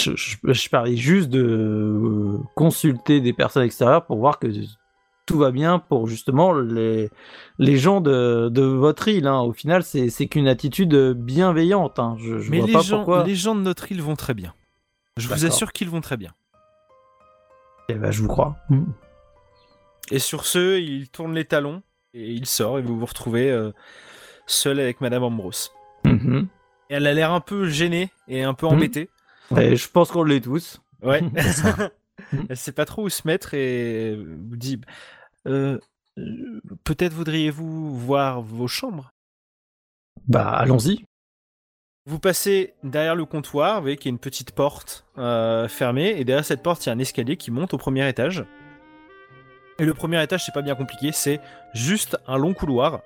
je, 0.00 0.14
je, 0.16 0.36
je 0.44 0.68
parlais 0.68 0.96
juste 0.96 1.28
de 1.28 1.42
euh, 1.42 2.38
consulter 2.54 3.20
des 3.20 3.32
personnes 3.32 3.64
extérieures 3.64 4.06
pour 4.06 4.18
voir 4.18 4.38
que 4.38 4.48
tout 5.26 5.38
va 5.38 5.50
bien 5.50 5.78
pour 5.78 6.06
justement 6.06 6.54
les, 6.54 7.10
les 7.58 7.76
gens 7.76 8.00
de, 8.00 8.48
de 8.48 8.62
votre 8.62 9.08
île. 9.08 9.26
hein. 9.26 9.40
Au 9.40 9.52
final, 9.52 9.82
c'est 9.82 10.08
qu'une 10.26 10.48
attitude 10.48 10.94
bienveillante. 11.12 11.98
hein. 11.98 12.16
Je, 12.18 12.38
je 12.38 12.50
mais 12.50 12.58
vois 12.58 12.66
les 12.66 12.72
pas 12.72 12.80
gens, 12.80 12.96
pourquoi. 12.98 13.24
les 13.24 13.34
gens 13.34 13.54
de 13.54 13.60
notre 13.60 13.92
île 13.92 14.00
vont 14.02 14.16
très 14.16 14.34
bien. 14.34 14.54
Je 15.18 15.28
vous 15.28 15.44
assure 15.44 15.72
qu'ils 15.72 15.90
vont 15.90 16.00
très 16.00 16.16
bien. 16.16 16.32
Eh 17.88 17.94
ben, 17.94 18.10
je 18.10 18.22
vous 18.22 18.28
crois. 18.28 18.56
Et 20.10 20.18
sur 20.18 20.44
ce, 20.44 20.78
il 20.78 21.08
tourne 21.08 21.34
les 21.34 21.44
talons 21.44 21.82
et 22.14 22.32
il 22.32 22.46
sort 22.46 22.78
et 22.78 22.82
vous 22.82 22.98
vous 22.98 23.06
retrouvez 23.06 23.50
euh, 23.50 23.72
seul 24.46 24.80
avec 24.80 25.00
Madame 25.00 25.22
Ambrose. 25.22 25.70
Mhm. 26.04 26.48
Et 26.90 26.94
elle 26.94 27.06
a 27.06 27.14
l'air 27.14 27.32
un 27.32 27.40
peu 27.40 27.68
gênée 27.68 28.10
et 28.28 28.42
un 28.42 28.54
peu 28.54 28.66
Mhm. 28.66 28.72
embêtée. 28.74 29.10
Et 29.56 29.76
je 29.76 29.88
pense 29.90 30.10
qu'on 30.10 30.24
l'est 30.24 30.40
tous. 30.40 30.80
Ouais. 31.02 31.22
Elle 32.50 32.56
sait 32.56 32.72
pas 32.72 32.84
trop 32.84 33.04
où 33.04 33.08
se 33.08 33.26
mettre 33.26 33.54
et 33.54 34.16
vous 34.16 34.56
dit 34.56 34.80
euh, 35.46 35.78
euh, 36.18 36.60
peut-être 36.84 37.12
voudriez-vous 37.14 37.96
voir 37.96 38.42
vos 38.42 38.68
chambres? 38.68 39.12
Bah, 40.26 40.48
allons-y. 40.50 41.04
Vous 42.08 42.18
passez 42.18 42.72
derrière 42.84 43.14
le 43.14 43.26
comptoir, 43.26 43.76
vous 43.76 43.82
voyez 43.82 43.98
qu'il 43.98 44.06
y 44.06 44.08
a 44.08 44.14
une 44.14 44.18
petite 44.18 44.52
porte 44.52 45.04
euh, 45.18 45.68
fermée 45.68 46.14
et 46.16 46.24
derrière 46.24 46.42
cette 46.42 46.62
porte 46.62 46.86
il 46.86 46.88
y 46.88 46.90
a 46.90 46.94
un 46.94 46.98
escalier 46.98 47.36
qui 47.36 47.50
monte 47.50 47.74
au 47.74 47.76
premier 47.76 48.08
étage. 48.08 48.46
Et 49.78 49.84
le 49.84 49.92
premier 49.92 50.22
étage 50.22 50.46
c'est 50.46 50.54
pas 50.54 50.62
bien 50.62 50.74
compliqué, 50.74 51.12
c'est 51.12 51.38
juste 51.74 52.16
un 52.26 52.38
long 52.38 52.54
couloir. 52.54 53.02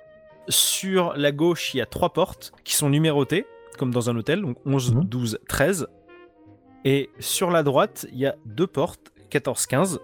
Sur 0.47 1.17
la 1.17 1.33
gauche 1.33 1.73
il 1.73 1.79
y 1.79 1.81
a 1.81 1.85
trois 1.85 2.13
portes 2.13 2.53
qui 2.63 2.75
sont 2.75 2.89
numérotées 2.89 3.45
comme 3.77 3.91
dans 3.91 4.09
un 4.09 4.15
hôtel, 4.15 4.41
donc 4.41 4.55
11, 4.65 4.93
Mhm. 4.93 5.03
12, 5.03 5.39
13. 5.49 5.87
Et 6.85 7.09
sur 7.19 7.51
la 7.51 7.63
droite, 7.63 8.05
il 8.13 8.19
y 8.19 8.25
a 8.25 8.35
deux 8.45 8.67
portes, 8.67 9.11
14, 9.31 9.65
15. 9.65 9.99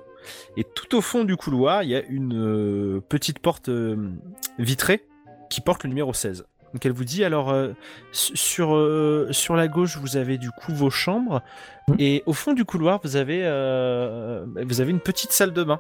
Et 0.58 0.66
tout 0.66 0.98
au 0.98 1.02
fond 1.02 1.24
du 1.24 1.38
couloir, 1.38 1.84
il 1.84 1.90
y 1.92 1.96
a 1.96 2.04
une 2.04 2.34
euh, 2.36 3.00
petite 3.08 3.40
porte 3.40 3.70
euh, 3.70 4.12
vitrée 4.58 5.06
qui 5.50 5.62
porte 5.62 5.84
le 5.84 5.90
numéro 5.90 6.14
16. 6.14 6.46
Donc 6.74 6.86
elle 6.86 6.92
vous 6.92 7.04
dit 7.06 7.24
alors 7.24 7.50
euh, 7.50 7.70
su- 8.12 8.36
sur, 8.38 8.76
euh, 8.76 9.28
sur 9.32 9.56
la 9.56 9.68
gauche, 9.68 9.98
vous 9.98 10.18
avez 10.18 10.38
du 10.38 10.52
coup 10.52 10.74
vos 10.74 10.90
chambres. 10.90 11.42
Mhm. 11.88 11.96
Et 12.00 12.24
au 12.26 12.34
fond 12.34 12.54
du 12.54 12.66
couloir, 12.66 13.00
vous 13.04 13.16
avez, 13.16 13.42
euh, 13.44 14.46
vous 14.64 14.82
avez 14.82 14.92
une 14.92 15.00
petite 15.00 15.32
salle 15.32 15.52
de 15.54 15.64
bain 15.64 15.80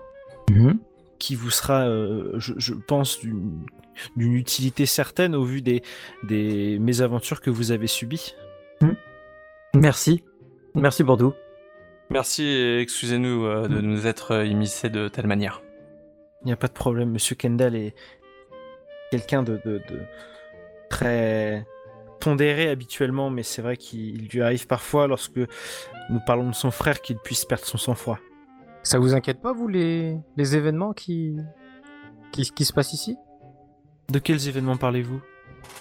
Mhm. 0.50 0.80
qui 1.20 1.36
vous 1.36 1.52
sera, 1.52 1.82
euh, 1.88 2.32
je, 2.38 2.54
je 2.58 2.74
pense, 2.74 3.20
d'une 3.20 3.66
d'une 4.16 4.34
utilité 4.34 4.86
certaine 4.86 5.36
au 5.36 5.44
vu 5.44 5.62
des, 5.62 5.84
des 6.24 6.80
mésaventures 6.80 7.42
que 7.42 7.50
vous 7.50 7.72
avez 7.74 7.88
subies. 7.88 8.34
Merci. 9.76 10.24
Merci 10.74 11.04
pour 11.04 11.18
tout. 11.18 11.34
Merci 12.10 12.44
et 12.44 12.80
excusez-nous 12.80 13.46
euh, 13.46 13.68
de 13.68 13.82
nous 13.82 14.08
être 14.08 14.46
immiscés 14.46 14.90
de 14.90 15.10
telle 15.10 15.28
manière. 15.28 15.62
Il 16.44 16.48
n'y 16.48 16.54
a 16.54 16.56
pas 16.56 16.68
de 16.68 16.74
problème, 16.74 17.12
Monsieur 17.12 17.36
Kendall 17.36 17.76
est 17.76 17.94
quelqu'un 19.12 19.44
de, 19.44 19.60
de- 19.66 19.82
de 19.90 20.00
très 20.90 21.66
pondéré 22.20 22.70
habituellement, 22.70 23.30
mais 23.30 23.44
c'est 23.44 23.62
vrai 23.62 23.78
qu'il 23.78 24.28
lui 24.28 24.42
arrive 24.42 24.68
parfois, 24.68 25.08
lorsque 25.08 25.40
nous 26.10 26.20
parlons 26.26 26.50
de 26.50 26.56
son 26.56 26.72
frère, 26.72 27.02
qu'il 27.02 27.18
puisse 27.18 27.46
perdre 27.46 27.66
son 27.66 27.78
sang-froid. 27.78 28.20
Ça 28.84 29.00
vous 29.00 29.14
inquiète 29.14 29.42
pas, 29.42 29.54
vous, 29.54 29.68
les, 29.68 30.18
les 30.36 30.56
événements 30.56 30.94
qui... 30.94 31.38
qui, 32.32 32.50
qui 32.52 32.66
se 32.66 32.74
passent 32.74 32.94
ici? 32.94 33.18
De 34.10 34.20
quels 34.20 34.48
événements 34.48 34.78
parlez-vous? 34.78 35.22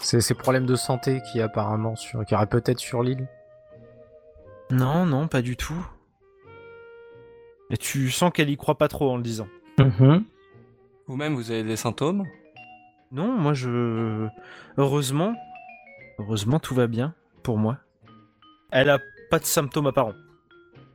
Ces, 0.01 0.21
ces 0.21 0.35
problèmes 0.35 0.67
de 0.67 0.77
santé 0.77 1.21
qui 1.33 1.41
apparemment 1.41 1.97
sur, 1.97 2.25
qui 2.25 2.35
auraient 2.35 2.47
peut-être 2.47 2.79
sur 2.79 3.03
l'île 3.03 3.27
Non, 4.71 5.07
non, 5.07 5.29
pas 5.29 5.43
du 5.43 5.57
tout. 5.57 5.87
Et 7.71 7.77
tu 7.77 8.11
sens 8.11 8.31
qu'elle 8.33 8.51
y 8.51 8.57
croit 8.57 8.79
pas 8.79 8.89
trop 8.89 9.11
en 9.11 9.17
le 9.17 9.23
disant. 9.23 9.49
Mhm. 9.79 10.25
Vous-même, 11.07 11.35
vous 11.35 11.51
avez 11.51 11.65
des 11.65 11.77
symptômes? 11.77 12.25
Non, 13.13 13.33
moi 13.33 13.55
je. 13.55 14.27
Heureusement. 14.77 15.35
Heureusement, 16.19 16.59
tout 16.59 16.75
va 16.75 16.87
bien 16.87 17.15
pour 17.43 17.59
moi. 17.59 17.79
Elle 18.71 18.91
a 18.91 18.99
pas 19.31 19.39
de 19.39 19.45
symptômes 19.45 19.87
apparents. 19.87 20.15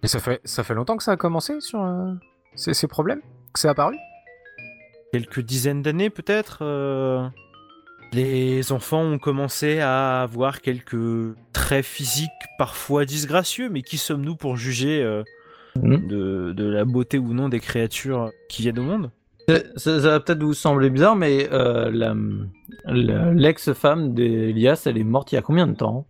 Et 0.03 0.07
ça 0.07 0.19
fait, 0.19 0.41
ça 0.43 0.63
fait 0.63 0.73
longtemps 0.73 0.97
que 0.97 1.03
ça 1.03 1.13
a 1.13 1.17
commencé 1.17 1.59
sur 1.61 1.81
euh, 1.81 2.13
ces, 2.55 2.73
ces 2.73 2.87
problèmes? 2.87 3.21
Que 3.53 3.59
c'est 3.59 3.69
apparu? 3.69 3.95
Quelques 5.13 5.39
dizaines 5.39 5.81
d'années 5.81 6.09
peut-être, 6.09 6.59
euh, 6.61 7.25
les 8.11 8.71
enfants 8.73 9.01
ont 9.01 9.17
commencé 9.17 9.79
à 9.79 10.21
avoir 10.23 10.59
quelques 10.61 11.35
traits 11.53 11.85
physiques 11.85 12.29
parfois 12.57 13.05
disgracieux, 13.05 13.69
mais 13.69 13.81
qui 13.81 13.97
sommes-nous 13.97 14.35
pour 14.35 14.57
juger 14.57 15.01
euh, 15.01 15.23
Mhm. 15.75 16.05
de, 16.07 16.53
de 16.55 16.65
la 16.69 16.85
beauté 16.85 17.17
ou 17.17 17.33
non 17.33 17.49
des 17.49 17.59
créatures 17.59 18.31
qui 18.47 18.61
viennent 18.61 18.77
au 18.77 18.83
monde? 18.83 19.09
Ça, 19.75 19.97
va 19.99 20.19
peut-être 20.19 20.41
vous 20.43 20.53
sembler 20.53 20.89
bizarre, 20.89 21.15
mais 21.15 21.49
euh, 21.51 21.91
l'ex-femme 22.85 24.13
d'Elias, 24.13 24.83
elle 24.85 24.97
est 24.97 25.03
morte 25.03 25.31
il 25.31 25.35
y 25.35 25.37
a 25.37 25.41
combien 25.41 25.67
de 25.67 25.75
temps? 25.75 26.07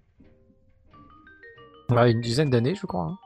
Ouais, 1.90 2.12
Une 2.12 2.22
dizaine 2.22 2.50
d'années, 2.50 2.76
je 2.76 2.86
crois. 2.86 3.04
hein. 3.06 3.18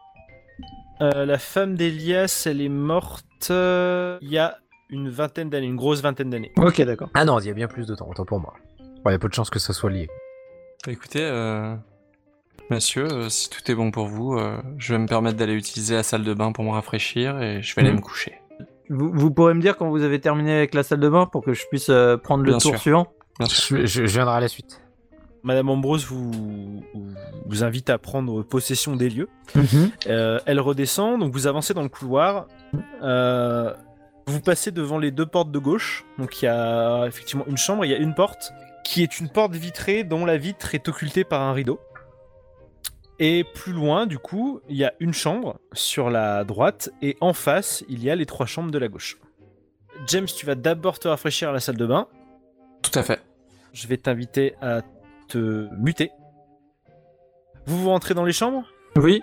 Euh, 1.01 1.25
La 1.25 1.37
femme 1.37 1.75
d'Elias, 1.75 2.43
elle 2.49 2.61
est 2.61 2.69
morte 2.69 3.25
euh, 3.51 4.17
il 4.21 4.29
y 4.29 4.37
a 4.37 4.57
une 4.89 5.09
vingtaine 5.09 5.49
d'années, 5.49 5.67
une 5.67 5.75
grosse 5.75 6.01
vingtaine 6.01 6.29
d'années. 6.29 6.51
Ok, 6.57 6.81
d'accord. 6.81 7.09
Ah 7.13 7.25
non, 7.25 7.39
il 7.39 7.47
y 7.47 7.49
a 7.49 7.53
bien 7.53 7.67
plus 7.67 7.85
de 7.85 7.93
temps, 7.93 8.07
autant 8.09 8.25
pour 8.25 8.39
moi. 8.39 8.53
Il 9.05 9.11
y 9.11 9.13
a 9.13 9.19
peu 9.19 9.27
de 9.29 9.33
chances 9.33 9.49
que 9.49 9.59
ça 9.59 9.73
soit 9.73 9.89
lié. 9.89 10.07
Bah, 10.85 10.91
écoutez, 10.93 11.21
euh, 11.21 11.75
monsieur, 12.69 13.05
euh, 13.05 13.29
si 13.29 13.49
tout 13.49 13.69
est 13.69 13.75
bon 13.75 13.91
pour 13.91 14.07
vous, 14.07 14.37
euh, 14.37 14.57
je 14.77 14.93
vais 14.93 14.99
me 14.99 15.07
permettre 15.07 15.37
d'aller 15.37 15.53
utiliser 15.53 15.95
la 15.95 16.03
salle 16.03 16.23
de 16.23 16.33
bain 16.33 16.51
pour 16.53 16.63
me 16.63 16.71
rafraîchir 16.71 17.41
et 17.41 17.61
je 17.61 17.75
vais 17.75 17.81
aller 17.81 17.91
Mhm. 17.91 17.97
me 17.97 18.01
coucher. 18.01 18.36
Vous, 18.89 19.11
vous 19.13 19.31
pourrez 19.31 19.53
me 19.53 19.61
dire 19.61 19.75
quand 19.77 19.89
vous 19.89 20.03
avez 20.03 20.19
terminé 20.19 20.53
avec 20.55 20.73
la 20.73 20.83
salle 20.83 20.99
de 20.99 21.09
bain 21.09 21.25
pour 21.25 21.43
que 21.43 21.53
je 21.53 21.65
puisse 21.69 21.89
euh, 21.89 22.17
prendre 22.17 22.43
le 22.43 22.51
Bien 22.51 22.57
tour 22.59 22.71
sûr. 22.71 22.79
suivant 22.79 23.07
Bien 23.39 23.47
sûr. 23.49 23.77
Je, 23.77 23.85
je- 23.85 24.05
je 24.05 24.13
viendrai 24.13 24.35
à 24.35 24.39
la 24.39 24.47
suite. 24.47 24.81
Madame 25.43 25.69
Ambrose 25.69 26.05
vous, 26.05 26.83
vous- 27.45 27.63
invite 27.63 27.89
à 27.89 27.97
prendre 27.97 28.43
possession 28.43 28.95
des 28.95 29.09
lieux. 29.09 29.29
Euh, 30.07 30.39
elle 30.45 30.59
redescend, 30.59 31.19
donc 31.19 31.31
vous 31.33 31.47
avancez 31.47 31.73
dans 31.73 31.83
le 31.83 31.89
couloir. 31.89 32.47
Euh, 33.03 33.73
vous 34.25 34.41
passez 34.41 34.71
devant 34.71 34.97
les 34.99 35.11
deux 35.11 35.25
portes 35.25 35.51
de 35.51 35.59
gauche. 35.59 36.03
Donc 36.17 36.41
il 36.41 36.45
y 36.45 36.47
a 36.49 37.05
effectivement 37.07 37.45
une 37.47 37.57
chambre, 37.57 37.85
il 37.85 37.91
y 37.91 37.93
a 37.93 37.97
une 37.97 38.13
porte 38.13 38.51
qui 38.83 39.03
est 39.03 39.19
une 39.19 39.29
porte 39.29 39.53
vitrée 39.53 40.03
dont 40.03 40.25
la 40.25 40.37
vitre 40.37 40.73
est 40.75 40.87
occultée 40.89 41.23
par 41.23 41.41
un 41.41 41.53
rideau. 41.53 41.79
Et 43.19 43.43
plus 43.43 43.73
loin, 43.73 44.05
du 44.05 44.19
coup, 44.19 44.61
il 44.69 44.75
y 44.77 44.83
a 44.85 44.93
une 44.99 45.13
chambre 45.13 45.59
sur 45.73 46.09
la 46.11 46.43
droite 46.43 46.89
et 47.01 47.17
en 47.19 47.33
face, 47.33 47.83
il 47.89 48.03
y 48.03 48.11
a 48.11 48.15
les 48.15 48.25
trois 48.27 48.45
chambres 48.45 48.69
de 48.71 48.77
la 48.77 48.87
gauche. 48.87 49.17
James, 50.07 50.27
tu 50.27 50.45
vas 50.45 50.53
d'abord 50.55 50.99
te 50.99 51.07
rafraîchir 51.07 51.49
à 51.49 51.51
la 51.51 51.59
salle 51.59 51.77
de 51.77 51.85
bain. 51.87 52.07
Tout 52.83 52.91
à 52.93 53.01
fait. 53.01 53.19
Je 53.73 53.87
vais 53.87 53.97
t'inviter 53.97 54.53
à 54.61 54.81
te 55.27 55.67
muter. 55.79 56.11
Vous 57.65 57.81
vous 57.81 57.89
rentrez 57.89 58.13
dans 58.13 58.23
les 58.23 58.33
chambres? 58.33 58.63
Oui. 58.95 59.21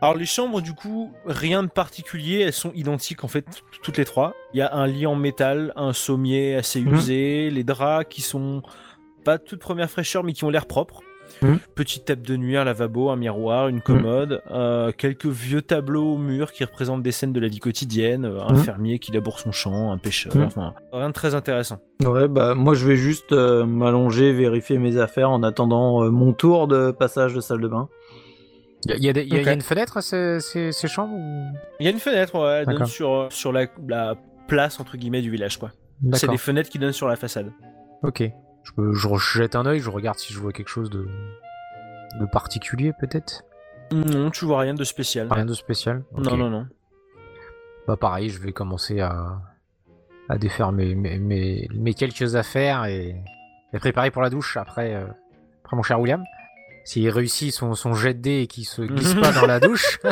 Alors 0.00 0.14
les 0.16 0.24
chambres, 0.24 0.62
du 0.62 0.72
coup, 0.72 1.12
rien 1.26 1.62
de 1.62 1.68
particulier, 1.68 2.40
elles 2.40 2.54
sont 2.54 2.72
identiques 2.72 3.22
en 3.22 3.28
fait, 3.28 3.44
toutes 3.82 3.98
les 3.98 4.06
trois. 4.06 4.32
Il 4.54 4.58
y 4.58 4.62
a 4.62 4.74
un 4.74 4.86
lit 4.86 5.06
en 5.06 5.14
métal, 5.14 5.74
un 5.76 5.92
sommier 5.92 6.54
assez 6.56 6.80
Mhm. 6.80 6.94
usé, 6.94 7.50
les 7.50 7.64
draps 7.64 8.06
qui 8.08 8.22
sont 8.22 8.62
pas 9.24 9.36
de 9.36 9.42
toute 9.44 9.60
première 9.60 9.90
fraîcheur 9.90 10.24
mais 10.24 10.32
qui 10.32 10.44
ont 10.44 10.50
l'air 10.50 10.64
propres. 10.66 11.02
Mhm. 11.42 11.58
Petite 11.74 12.04
table 12.04 12.22
de 12.22 12.36
nuit, 12.36 12.56
un 12.56 12.64
lavabo, 12.64 13.10
un 13.10 13.16
miroir, 13.16 13.68
une 13.68 13.80
commode, 13.80 14.42
euh, 14.50 14.92
quelques 14.92 15.26
vieux 15.26 15.62
tableaux 15.62 16.14
au 16.14 16.18
mur 16.18 16.52
qui 16.52 16.64
représentent 16.64 17.02
des 17.02 17.12
scènes 17.12 17.32
de 17.32 17.40
la 17.40 17.48
vie 17.48 17.58
quotidienne, 17.60 18.24
euh, 18.24 18.40
un 18.42 18.52
Mhm. 18.54 18.64
fermier 18.64 18.98
qui 18.98 19.12
laboure 19.12 19.38
son 19.38 19.52
champ, 19.52 19.92
un 19.92 19.98
pêcheur, 19.98 20.32
enfin 20.44 20.74
rien 20.92 21.08
de 21.08 21.12
très 21.14 21.34
intéressant. 21.34 21.78
Ouais, 22.04 22.28
bah 22.28 22.54
moi 22.54 22.74
je 22.74 22.86
vais 22.86 22.96
juste 22.96 23.32
euh, 23.32 23.64
m'allonger, 23.66 24.32
vérifier 24.32 24.78
mes 24.78 24.96
affaires 24.96 25.30
en 25.30 25.42
attendant 25.42 26.02
euh, 26.04 26.10
mon 26.10 26.32
tour 26.32 26.68
de 26.68 26.90
passage 26.90 27.34
de 27.34 27.40
salle 27.40 27.60
de 27.60 27.68
bain. 27.68 27.88
Il 28.86 29.04
y 29.04 29.08
a, 29.10 29.12
y 29.20 29.26
y 29.26 29.52
une 29.52 29.60
fenêtre 29.60 29.98
à 29.98 30.00
ces, 30.00 30.40
ces- 30.40 30.72
ces 30.72 30.88
chambres 30.88 31.14
ou... 31.14 31.52
Il 31.80 31.84
y 31.84 31.86
a 31.88 31.90
une 31.92 31.98
fenêtre, 31.98 32.34
ouais, 32.42 32.64
elle 32.66 32.74
donne 32.74 32.86
sur, 32.86 33.28
sur 33.30 33.52
la, 33.52 33.66
la 33.86 34.14
place 34.48 34.80
entre 34.80 34.96
guillemets 34.96 35.20
du 35.20 35.30
village 35.30 35.58
quoi. 35.58 35.70
C'est 36.14 36.28
des 36.30 36.38
fenêtres 36.38 36.70
qui 36.70 36.78
donnent 36.78 36.92
sur 36.92 37.06
la 37.06 37.16
façade. 37.16 37.52
Ok. 38.02 38.22
Je, 38.64 38.72
peux- 38.72 38.92
je 38.94 39.08
jette 39.18 39.56
un 39.56 39.66
œil, 39.66 39.80
je 39.80 39.90
regarde 39.90 40.18
si 40.18 40.32
je 40.32 40.38
vois 40.38 40.52
quelque 40.52 40.68
chose 40.68 40.90
de, 40.90 41.08
de 42.18 42.26
particulier 42.26 42.92
peut-être. 42.98 43.42
Non, 43.92 44.30
tu 44.30 44.44
vois 44.44 44.60
rien 44.60 44.74
de 44.74 44.84
spécial. 44.84 45.26
Rien 45.30 45.46
de 45.46 45.54
spécial. 45.54 46.04
Non, 46.16 46.36
non, 46.36 46.48
non. 46.50 46.66
Bah 47.88 47.96
pareil, 47.96 48.28
je 48.30 48.38
vais 48.38 48.52
commencer 48.52 49.00
à, 49.00 49.40
à 50.28 50.38
défaire 50.38 50.70
mes, 50.70 50.94
mes, 50.94 51.18
mes, 51.18 51.66
mes 51.74 51.94
quelques 51.94 52.36
affaires 52.36 52.84
et, 52.84 53.16
et 53.72 53.78
préparer 53.78 54.10
pour 54.12 54.22
la 54.22 54.30
douche 54.30 54.56
après, 54.56 54.94
euh, 54.94 55.06
après 55.64 55.76
mon 55.76 55.82
cher 55.82 55.98
William. 56.00 56.22
S'il 56.84 57.08
réussit 57.10 57.52
son, 57.52 57.74
son 57.74 57.94
jet 57.94 58.14
de 58.14 58.20
dés 58.20 58.40
et 58.42 58.46
qu'il 58.46 58.64
se 58.64 58.82
glisse 58.82 59.14
pas 59.14 59.32
dans 59.32 59.46
la 59.46 59.60
douche, 59.60 59.98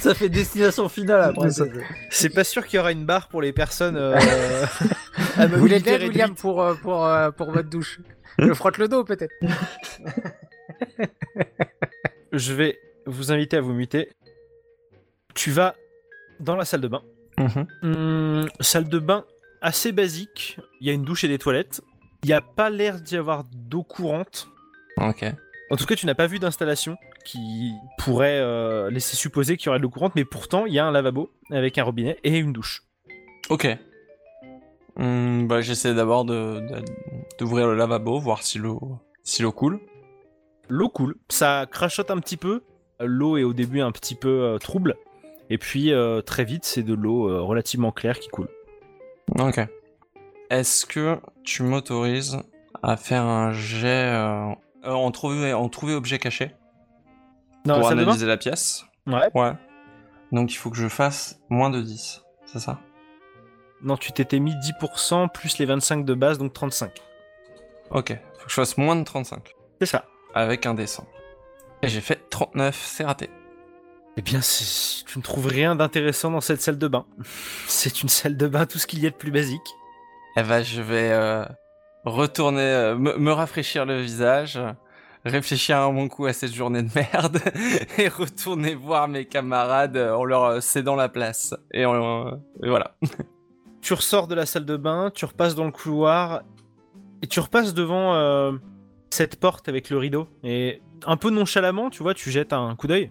Ça 0.00 0.14
fait 0.14 0.28
destination 0.28 0.88
finale 0.88 1.22
après. 1.22 1.50
Ça- 1.50 1.64
C'est 2.10 2.28
pas 2.30 2.44
sûr 2.44 2.66
qu'il 2.66 2.76
y 2.76 2.80
aura 2.80 2.92
une 2.92 3.04
barre 3.04 3.28
pour 3.28 3.42
les 3.42 3.52
personnes 3.52 3.96
euh, 3.96 4.16
à 5.36 5.46
vous 5.46 5.58
voulez 5.58 5.78
l'aide, 5.80 6.02
William 6.02 6.34
pour, 6.34 6.62
euh, 6.62 6.74
pour, 6.74 7.04
euh, 7.06 7.30
pour 7.30 7.50
votre 7.50 7.68
douche 7.68 8.00
Je 8.38 8.52
frotte 8.52 8.78
le 8.78 8.88
dos 8.88 9.04
peut-être. 9.04 9.34
Je 12.32 12.52
vais 12.54 12.78
vous 13.06 13.32
inviter 13.32 13.56
à 13.56 13.60
vous 13.60 13.72
muter. 13.74 14.10
Tu 15.34 15.50
vas 15.50 15.74
dans 16.40 16.56
la 16.56 16.64
salle 16.64 16.80
de 16.80 16.88
bain. 16.88 17.02
Mhm. 17.38 17.66
Hum, 17.82 18.48
salle 18.60 18.88
de 18.88 18.98
bain 18.98 19.24
assez 19.60 19.92
basique. 19.92 20.58
Il 20.80 20.86
y 20.86 20.90
a 20.90 20.92
une 20.92 21.04
douche 21.04 21.24
et 21.24 21.28
des 21.28 21.38
toilettes. 21.38 21.80
Il 22.24 22.28
n'y 22.28 22.32
a 22.34 22.40
pas 22.40 22.70
l'air 22.70 23.00
d'y 23.00 23.16
avoir 23.16 23.44
d'eau 23.52 23.82
courante. 23.82 24.48
Ok. 24.98 25.24
En 25.70 25.76
tout 25.76 25.86
cas, 25.86 25.94
tu 25.96 26.06
n'as 26.06 26.14
pas 26.14 26.26
vu 26.26 26.38
d'installation 26.38 26.96
qui 27.24 27.72
pourrait 27.98 28.38
euh, 28.38 28.90
laisser 28.90 29.16
supposer 29.16 29.56
qu'il 29.56 29.66
y 29.66 29.68
aurait 29.70 29.78
de 29.78 29.82
l'eau 29.82 29.90
courante, 29.90 30.12
mais 30.14 30.24
pourtant, 30.24 30.66
il 30.66 30.72
y 30.74 30.78
a 30.78 30.84
un 30.86 30.90
lavabo 30.92 31.32
avec 31.50 31.78
un 31.78 31.84
robinet 31.84 32.18
et 32.24 32.36
une 32.38 32.52
douche. 32.52 32.82
Ok. 33.48 33.66
Hmm, 34.96 35.46
bah, 35.46 35.60
j'essaie 35.62 35.94
d'abord 35.94 36.24
de, 36.24 36.60
de- 36.60 36.84
d'ouvrir 37.38 37.66
le 37.66 37.74
lavabo, 37.74 38.18
voir 38.20 38.42
si 38.42 38.58
l'eau, 38.58 38.98
si 39.22 39.42
l'eau 39.42 39.52
coule. 39.52 39.80
L'eau 40.68 40.88
coule, 40.90 41.16
ça 41.28 41.66
crachote 41.70 42.10
un 42.10 42.18
petit 42.18 42.36
peu. 42.36 42.62
L'eau 43.00 43.36
est 43.36 43.42
au 43.42 43.52
début 43.52 43.80
un 43.80 43.90
petit 43.90 44.14
peu 44.14 44.28
euh, 44.42 44.58
trouble, 44.58 44.96
et 45.50 45.58
puis 45.58 45.92
euh, 45.92 46.20
très 46.20 46.44
vite, 46.44 46.64
c'est 46.64 46.82
de 46.84 46.94
l'eau 46.94 47.44
relativement 47.46 47.90
claire 47.90 48.18
qui 48.20 48.28
coule. 48.28 48.48
Ok. 49.40 49.60
Est-ce 50.52 50.84
que 50.84 51.18
tu 51.44 51.62
m'autorises 51.62 52.38
à 52.82 52.98
faire 52.98 53.22
un 53.22 53.54
jet 53.54 53.86
euh, 54.12 54.50
euh, 54.84 54.92
en 54.92 55.10
trouver 55.10 55.54
en 55.54 55.70
trouver 55.70 55.94
objet 55.94 56.18
caché 56.18 56.54
Dans 57.64 57.78
pour 57.80 57.88
analyser 57.88 58.26
la 58.26 58.36
pièce 58.36 58.84
Ouais. 59.06 59.30
Ouais. 59.34 59.52
Donc 60.30 60.52
il 60.52 60.56
faut 60.56 60.68
que 60.68 60.76
je 60.76 60.88
fasse 60.88 61.40
moins 61.48 61.70
de 61.70 61.80
10, 61.80 62.22
c'est 62.44 62.58
ça? 62.58 62.80
Non, 63.82 63.96
tu 63.96 64.12
t'étais 64.12 64.40
mis 64.40 64.54
10% 64.54 65.32
plus 65.32 65.56
les 65.56 65.64
25 65.64 66.04
de 66.04 66.12
base, 66.12 66.36
donc 66.36 66.52
35. 66.52 67.00
Ok. 67.90 68.10
Faut 68.34 68.44
que 68.44 68.50
je 68.50 68.54
fasse 68.54 68.76
moins 68.76 68.94
de 68.94 69.04
35 69.04 69.54
C'est 69.80 69.86
ça. 69.86 70.04
avec 70.34 70.66
un 70.66 70.74
dessin. 70.74 71.04
Et 71.80 71.88
j'ai 71.88 72.02
fait 72.02 72.28
39, 72.28 72.76
c'est 72.76 73.04
raté. 73.04 73.30
Eh 74.18 74.22
bien, 74.22 74.40
tu 74.40 75.18
ne 75.18 75.22
trouves 75.22 75.46
rien 75.46 75.74
d'intéressant 75.76 76.30
dans 76.30 76.42
cette 76.42 76.60
salle 76.60 76.76
de 76.76 76.88
bain. 76.88 77.06
C'est 77.66 78.02
une 78.02 78.10
salle 78.10 78.36
de 78.36 78.46
bain, 78.46 78.66
tout 78.66 78.78
ce 78.78 78.86
qu'il 78.86 79.00
y 79.00 79.06
a 79.06 79.10
de 79.10 79.14
plus 79.14 79.30
basique. 79.30 79.74
Eh 80.36 80.42
ben, 80.42 80.62
je 80.62 80.80
vais 80.80 81.10
euh, 81.12 81.44
retourner, 82.04 82.62
euh, 82.62 82.96
me, 82.96 83.16
me 83.18 83.32
rafraîchir 83.32 83.84
le 83.84 84.00
visage, 84.00 84.58
réfléchir 85.24 85.78
un 85.78 85.92
bon 85.92 86.08
coup 86.08 86.26
à 86.26 86.32
cette 86.32 86.54
journée 86.54 86.82
de 86.82 86.90
merde 86.94 87.38
et 87.98 88.08
retourner 88.08 88.74
voir 88.74 89.08
mes 89.08 89.24
camarades 89.24 89.96
euh, 89.96 90.14
en 90.14 90.24
leur 90.24 90.62
cédant 90.62 90.96
la 90.96 91.08
place. 91.08 91.54
Et, 91.72 91.84
voilà. 91.84 92.96
Tu 93.80 93.94
ressors 93.94 94.28
de 94.28 94.36
la 94.36 94.46
salle 94.46 94.64
de 94.64 94.76
bain, 94.76 95.10
tu 95.12 95.24
repasses 95.24 95.56
dans 95.56 95.64
le 95.64 95.72
couloir, 95.72 96.42
et 97.20 97.26
tu 97.26 97.40
repasses 97.40 97.74
devant 97.74 98.14
euh, 98.14 98.52
cette 99.10 99.40
porte 99.40 99.68
avec 99.68 99.90
le 99.90 99.98
rideau. 99.98 100.28
Et 100.44 100.80
un 101.04 101.16
peu 101.16 101.30
nonchalamment, 101.30 101.90
tu 101.90 102.04
vois, 102.04 102.14
tu 102.14 102.30
jettes 102.30 102.52
un 102.52 102.76
coup 102.76 102.86
d'œil. 102.86 103.10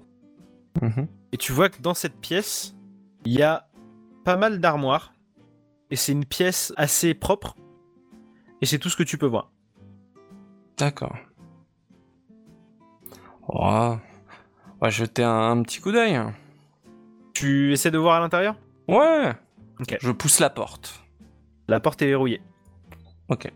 Mhm. 0.82 1.10
Et 1.34 1.38
tu 1.38 1.52
vois 1.52 1.68
que 1.68 1.82
dans 1.82 1.94
cette 1.94 2.16
pièce, 2.22 2.74
il 3.26 3.34
y 3.34 3.44
a 3.44 3.68
pas 4.24 4.38
mal 4.38 4.62
d'armoires. 4.62 5.12
Et 5.92 5.96
c'est 5.96 6.12
une 6.14 6.26
pièce 6.26 6.74
assez 6.78 7.14
propre. 7.14 7.56
Et 8.62 8.66
c'est 8.66 8.80
tout 8.80 8.90
ce 8.90 8.96
que 8.96 9.04
tu 9.04 9.18
peux 9.18 9.26
voir. 9.28 9.52
D'accord. 10.78 11.16
Oh, 13.48 13.96
on 14.80 14.80
va 14.86 14.90
jeter 14.90 15.24
un, 15.24 15.52
un 15.52 15.62
petit 15.64 15.82
coup 15.82 15.92
d'œil. 15.92 16.20
Tu 17.34 17.74
essaies 17.74 17.92
de 17.92 17.98
voir 17.98 18.16
à 18.16 18.20
l'intérieur? 18.20 18.56
Ouais. 18.88 19.34
Ok. 19.80 19.98
Je 20.00 20.12
pousse 20.12 20.40
la 20.40 20.50
porte. 20.50 21.04
La 21.68 21.80
porte 21.80 22.02
est 22.02 22.08
verrouillée. 22.08 22.42
Ok. 23.30 23.52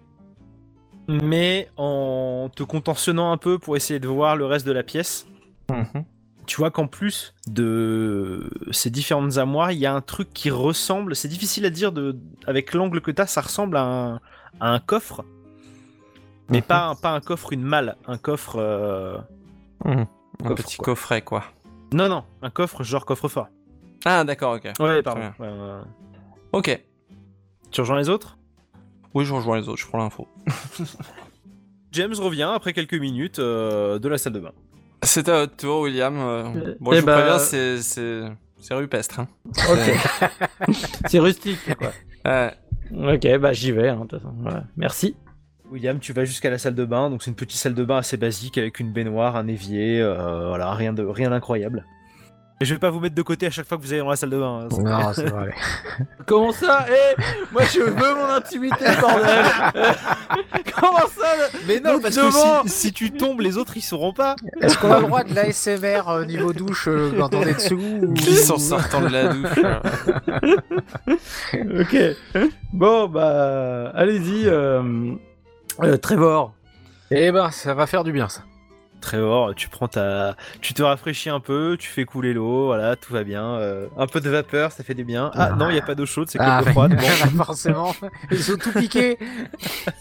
Mais 1.07 1.69
en 1.77 2.49
te 2.55 2.63
contentionnant 2.63 3.31
un 3.31 3.37
peu 3.37 3.59
pour 3.59 3.75
essayer 3.77 3.99
de 3.99 4.07
voir 4.07 4.35
le 4.35 4.45
reste 4.45 4.65
de 4.65 4.71
la 4.71 4.83
pièce, 4.83 5.27
Mhm. 5.69 6.05
Tu 6.45 6.57
vois 6.57 6.71
qu'en 6.71 6.87
plus 6.87 7.33
de 7.47 8.49
ces 8.71 8.89
différentes 8.89 9.37
armoires, 9.37 9.71
il 9.71 9.79
y 9.79 9.85
a 9.85 9.93
un 9.93 10.01
truc 10.01 10.31
qui 10.33 10.49
ressemble, 10.49 11.15
c'est 11.15 11.27
difficile 11.27 11.65
à 11.65 11.69
dire 11.69 11.91
de, 11.91 12.17
avec 12.47 12.73
l'angle 12.73 13.01
que 13.01 13.11
t'as, 13.11 13.27
ça 13.27 13.41
ressemble 13.41 13.77
à 13.77 13.83
un, 13.83 14.15
à 14.59 14.69
un 14.69 14.79
coffre. 14.79 15.23
Mais 16.49 16.59
Mhm. 16.59 16.63
pas, 16.63 16.85
un- 16.89 16.95
pas 16.95 17.11
un 17.11 17.21
coffre, 17.21 17.53
une 17.53 17.63
malle, 17.63 17.95
un 18.07 18.17
coffre... 18.17 18.55
euh, 18.59 19.17
Mhm. 19.83 20.05
Un 20.43 20.47
Coffre, 20.49 20.63
petit 20.63 20.77
quoi. 20.77 20.85
coffret, 20.85 21.21
quoi. 21.21 21.43
Non, 21.93 22.09
non, 22.09 22.23
un 22.41 22.49
coffre 22.49 22.83
genre 22.83 23.05
coffre-fort. 23.05 23.47
Ah, 24.03 24.23
d'accord, 24.23 24.55
ok. 24.55 24.71
Ouais, 24.79 25.01
pardon. 25.01 25.31
ouais, 25.39 25.47
ouais. 25.47 25.81
Ok. 26.51 26.83
Tu 27.71 27.81
rejoins 27.81 27.97
les 27.97 28.09
autres? 28.09 28.37
Oui, 29.13 29.23
je 29.25 29.33
rejoins 29.33 29.57
les 29.57 29.67
autres, 29.69 29.79
je 29.81 29.87
prends 29.87 29.97
l'info. 29.97 30.27
James 31.91 32.13
revient 32.17 32.49
après 32.53 32.73
quelques 32.73 32.95
minutes 32.95 33.39
euh, 33.39 33.97
de 33.99 34.07
la 34.09 34.17
salle 34.17 34.33
de 34.33 34.39
bain. 34.41 34.51
C'est 35.05 35.29
à 35.29 35.39
votre 35.41 35.55
tour, 35.55 35.81
William. 35.81 36.17
Euh, 36.17 36.43
Euh, 36.43 36.75
bon, 36.79 36.91
eh 36.91 36.95
je 36.95 36.99
vous 37.01 37.05
bah- 37.05 37.13
préviens, 37.17 37.39
c'est, 37.39 37.81
c'est, 37.81 38.21
c'est 38.59 38.73
rupestre. 38.73 39.19
Hein. 39.21 39.27
Ok. 39.69 40.69
C'est 41.07 41.19
rustique 41.27 41.59
quoi. 41.77 41.91
Ouais. 42.25 42.53
Ok, 43.15 43.37
bah 43.39 43.53
j'y 43.53 43.71
vais. 43.71 43.89
hein, 43.89 43.97
de 43.97 43.99
toute 44.07 44.19
façon. 44.19 44.33
Voilà. 44.39 44.63
Merci. 44.77 45.15
William, 45.71 45.99
tu 45.99 46.11
vas 46.13 46.25
jusqu'à 46.25 46.49
la 46.49 46.57
salle 46.57 46.75
de 46.75 46.85
bain, 46.85 47.09
donc 47.09 47.21
c'est 47.23 47.29
une 47.31 47.35
petite 47.35 47.59
salle 47.59 47.73
de 47.73 47.83
bain 47.83 47.97
assez 47.97 48.17
basique 48.17 48.57
avec 48.57 48.79
une 48.79 48.91
baignoire, 48.93 49.35
un 49.35 49.47
évier, 49.47 49.99
euh, 50.01 50.47
voilà, 50.49 50.71
rien 50.73 50.93
de 50.93 51.03
rien 51.03 51.29
d'incroyable. 51.31 51.85
Et 52.61 52.65
je 52.65 52.73
vais 52.73 52.79
pas 52.79 52.89
vous 52.89 53.01
mettre 53.01 53.15
de 53.15 53.21
côté 53.21 53.45
à 53.47 53.49
chaque 53.51 53.67
fois 53.67 53.77
que 53.77 53.83
vous 53.83 53.91
allez 53.91 54.01
dans 54.01 54.09
la 54.09 54.15
salle 54.15 54.29
de 54.29 54.37
bain. 54.39 54.67
hein. 54.71 54.81
Non, 54.81 55.11
c'est 55.13 55.25
vrai. 55.29 55.53
Comment 56.25 56.53
ça? 56.53 56.85
Eh 56.89 57.21
Moi 57.51 57.63
je 57.65 57.81
veux 57.81 58.15
mon 58.15 58.29
intimité, 58.33 58.85
bordel 59.01 59.45
Comment 60.79 60.99
ça? 60.99 61.27
Mais 61.67 61.81
non, 61.81 61.93
Donc 61.93 62.03
parce 62.03 62.15
devant- 62.15 62.63
que 62.63 62.69
si, 62.69 62.77
si 62.77 62.93
tu 62.93 63.11
tombes, 63.11 63.41
les 63.41 63.57
autres 63.57 63.75
ils 63.75 63.81
sauront 63.81 64.13
pas. 64.13 64.37
Est-ce 64.61 64.77
qu'on 64.77 64.89
a 64.91 64.99
le 65.01 65.05
droit 65.07 65.23
de 65.25 65.33
l'ASMR 65.35 66.01
au 66.07 66.23
niveau 66.23 66.53
douche 66.53 66.87
euh, 66.87 67.11
quand 67.17 67.33
on 67.35 67.41
est 67.41 67.55
dessous 67.55 67.75
ou- 67.75 68.13
en 68.53 68.57
sortant 68.57 69.01
de 69.01 69.07
la 69.09 69.33
douche. 69.33 69.59
euh. 69.63 70.55
Ok. 71.81 71.95
Bon, 72.73 73.07
bah, 73.07 73.91
allez-y, 73.95 74.47
euh, 74.47 75.11
euh, 75.83 75.97
Trevor. 75.97 76.53
Eh 77.11 77.31
ben, 77.31 77.51
ça 77.51 77.73
va 77.73 77.85
faire 77.85 78.03
du 78.03 78.11
bien, 78.11 78.29
ça. 78.29 78.41
Trevor, 79.05 79.53
tu 79.53 79.69
prends 79.69 79.87
ta, 79.87 80.35
tu 80.61 80.73
te 80.73 80.81
rafraîchis 80.81 81.29
un 81.29 81.39
peu, 81.39 81.77
tu 81.79 81.87
fais 81.89 82.05
couler 82.05 82.33
l'eau, 82.33 82.65
voilà, 82.65 82.95
tout 82.95 83.13
va 83.13 83.23
bien. 83.23 83.43
euh, 83.55 83.87
un 83.97 84.07
peu 84.07 84.19
de 84.19 84.29
vapeur, 84.31 84.71
ça 84.71 84.83
fait 84.83 84.95
du 84.95 85.03
bien. 85.03 85.29
Ah 85.35 85.51
non, 85.51 85.69
il 85.69 85.75
y 85.75 85.79
a 85.79 85.83
pas 85.83 85.93
d'eau 85.93 86.07
chaude, 86.07 86.27
c'est 86.27 86.39
que 86.39 86.43
Ah, 86.43 86.61
l'eau 86.65 86.71
froide. 86.71 86.95
Bon. 87.35 87.43
forcément. 87.43 87.93
Ils 88.31 88.51
ont 88.51 88.57
tout 88.57 88.71
piqué. 88.73 89.19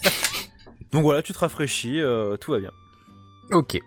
Donc 0.93 1.03
voilà, 1.03 1.21
tu 1.21 1.35
te 1.35 1.39
rafraîchis, 1.39 2.01
euh, 2.01 2.39
tout 2.39 2.53
va 2.53 2.61
bien. 2.61 2.71
Ok. 3.53 3.79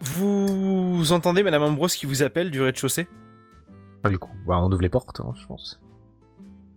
Vous 0.00 1.12
entendez 1.12 1.42
Madame 1.44 1.62
Ambrose 1.62 1.94
qui 1.94 2.06
vous 2.06 2.22
appelle 2.24 2.50
du 2.50 2.60
rez-de-chaussée? 2.60 3.06
Ah, 4.02 4.08
du 4.08 4.18
coup, 4.18 4.30
bah, 4.46 4.58
on 4.60 4.70
ouvre 4.72 4.82
les 4.82 4.88
portes, 4.88 5.20
hein, 5.20 5.32
je 5.40 5.46
pense. 5.46 5.80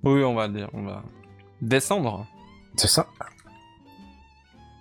Oui, 0.03 0.23
on 0.23 0.35
va 0.35 0.47
dire, 0.47 0.69
on 0.73 0.83
va 0.83 1.01
descendre. 1.61 2.27
C'est 2.75 2.87
ça. 2.87 3.07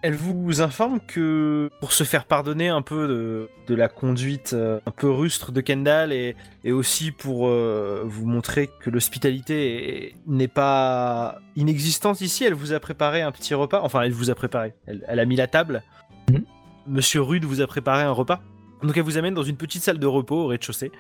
Elle 0.03 0.15
vous 0.15 0.63
informe 0.63 0.99
que 1.01 1.69
pour 1.81 1.93
se 1.93 2.05
faire 2.05 2.25
pardonner 2.25 2.69
un 2.69 2.81
peu 2.81 3.07
de, 3.07 3.49
de 3.67 3.75
la 3.75 3.89
conduite 3.89 4.55
euh, 4.55 4.81
un 4.87 4.91
peu 4.93 5.11
rustre 5.11 5.53
de 5.53 5.61
Kendall 5.61 6.11
et, 6.13 6.37
et 6.65 6.73
aussi 6.73 7.11
pour 7.11 7.49
euh, 7.49 8.03
vous 8.07 8.25
montrer 8.27 8.71
que 8.81 8.89
l'hospitalité 8.89 10.07
est- 10.07 10.15
n'est 10.27 10.49
pas 10.49 11.39
inexistante 11.55 12.23
ici, 12.23 12.45
elle 12.45 12.55
vous 12.55 12.73
a 12.73 12.81
préparé 12.81 13.21
un 13.21 13.31
petit 13.31 13.53
repas. 13.53 13.81
Enfin, 13.83 14.01
elle 14.01 14.13
vous 14.13 14.31
a 14.31 14.35
préparé. 14.35 14.73
Elle, 14.87 15.05
elle 15.07 15.21
a 15.21 15.25
mis 15.27 15.37
la 15.37 15.47
table. 15.49 15.83
Mhm. 16.31 16.45
Monsieur 16.87 17.21
Rude 17.21 17.45
vous 17.45 17.61
a 17.61 17.67
préparé 17.67 18.03
un 18.03 18.13
repas. 18.13 18.41
Donc 18.83 18.97
elle 18.97 19.03
vous 19.03 19.19
amène 19.19 19.35
dans 19.35 19.43
une 19.43 19.57
petite 19.57 19.83
salle 19.83 19.99
de 19.99 20.07
repos 20.07 20.45
au 20.45 20.47
rez-de-chaussée. 20.47 20.91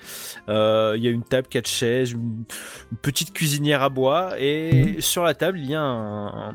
Euh, 0.48 0.94
Il 0.96 1.02
y 1.02 1.08
a 1.08 1.10
une 1.10 1.22
table, 1.22 1.48
quatre 1.48 1.68
chaises, 1.68 2.12
une, 2.12 2.44
une 2.92 2.98
petite 3.00 3.32
cuisinière 3.32 3.82
à 3.82 3.88
bois 3.88 4.32
et 4.38 4.96
sur 5.00 5.22
la 5.24 5.34
table 5.34 5.58
il 5.58 5.70
y 5.70 5.74
a 5.74 5.80
un, 5.80 6.26
un- 6.50 6.54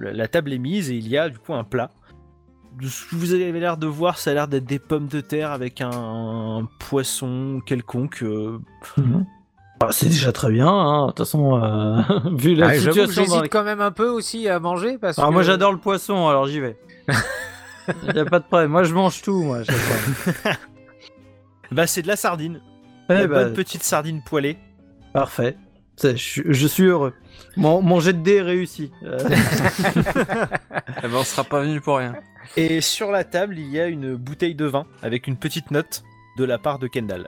la 0.00 0.28
table 0.28 0.52
est 0.52 0.58
mise 0.58 0.90
et 0.90 0.94
il 0.96 1.08
y 1.08 1.18
a 1.18 1.28
du 1.28 1.38
coup 1.38 1.52
un 1.54 1.64
plat. 1.64 1.90
De 2.80 2.86
ce 2.88 3.04
que 3.10 3.16
vous 3.16 3.34
avez 3.34 3.52
l'air 3.52 3.76
de 3.76 3.86
voir, 3.86 4.16
ça 4.18 4.30
a 4.30 4.34
l'air 4.34 4.48
d'être 4.48 4.64
des 4.64 4.78
pommes 4.78 5.06
de 5.08 5.20
terre 5.20 5.50
avec 5.50 5.80
un, 5.82 5.90
un 5.92 6.68
poisson 6.78 7.60
quelconque. 7.66 8.22
euh. 8.22 8.58
Ah, 9.80 9.88
c'est 9.90 10.06
déjà 10.08 10.32
très 10.32 10.50
bien, 10.52 10.68
hein. 10.68 11.02
de 11.06 11.10
toute 11.10 11.18
façon, 11.18 11.60
euh, 11.62 12.00
vu 12.36 12.54
la 12.54 12.68
Ah, 12.68 12.74
situation 12.74 13.04
dans 13.04 13.10
j'hésite 13.12 13.42
la- 13.42 13.48
quand 13.48 13.64
même 13.64 13.80
un 13.80 13.90
peu 13.90 14.08
aussi 14.08 14.48
à 14.48 14.58
manger 14.60 14.96
parce 14.96 15.18
Ah, 15.18 15.26
que... 15.26 15.32
moi 15.32 15.42
j'adore 15.42 15.72
le 15.72 15.78
poisson, 15.78 16.28
alors 16.28 16.46
j'y 16.46 16.60
vais. 16.60 16.78
Y 18.14 18.18
a 18.18 18.24
pas 18.24 18.38
de 18.38 18.44
problème, 18.44 18.70
moi 18.70 18.84
je 18.84 18.94
mange 18.94 19.22
tout, 19.22 19.42
moi. 19.42 19.60
Bah 21.70 21.86
c'est 21.86 22.02
de 22.02 22.08
la 22.08 22.16
sardine. 22.16 22.60
Eh 23.08 23.14
Une 23.14 23.26
bah, 23.26 23.44
bonne 23.44 23.54
petite 23.54 23.82
sardine 23.82 24.20
poêlée. 24.22 24.58
Parfait. 25.14 25.56
C'est- 25.96 26.16
Je, 26.16 26.22
suis- 26.22 26.42
je 26.46 26.66
suis 26.66 26.84
heureux. 26.84 27.14
Mon, 27.56 27.80
mon 27.82 27.98
jet 28.00 28.12
de 28.12 28.18
dés 28.22 28.36
est 28.36 28.42
réussi. 28.42 28.92
Euh, 29.04 29.18
Eh 31.04 31.08
ben, 31.08 31.14
on 31.14 31.24
sera 31.24 31.44
pas 31.44 31.60
venu 31.60 31.80
pour 31.80 31.96
rien. 31.98 32.14
Et 32.56 32.80
sur 32.82 33.10
la 33.10 33.24
table 33.24 33.58
il 33.58 33.68
y 33.70 33.80
a 33.80 33.86
une 33.86 34.16
bouteille 34.16 34.54
de 34.54 34.66
vin 34.66 34.86
avec 35.02 35.26
une 35.26 35.36
petite 35.36 35.70
note 35.70 36.02
de 36.36 36.44
la 36.44 36.58
part 36.58 36.78
de 36.78 36.86
Kendall. 36.88 37.26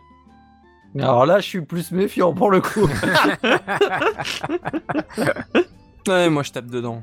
alors 0.99 1.25
là, 1.27 1.41
je 1.41 1.47
suis 1.47 1.61
plus 1.63 1.91
méfiant 1.93 2.33
pour 2.35 2.51
le 2.51 2.61
coup. 2.61 2.89
Ouais, 6.07 6.29
moi 6.29 6.43
je 6.43 6.53
tape 6.53 6.67
dedans. 6.67 7.03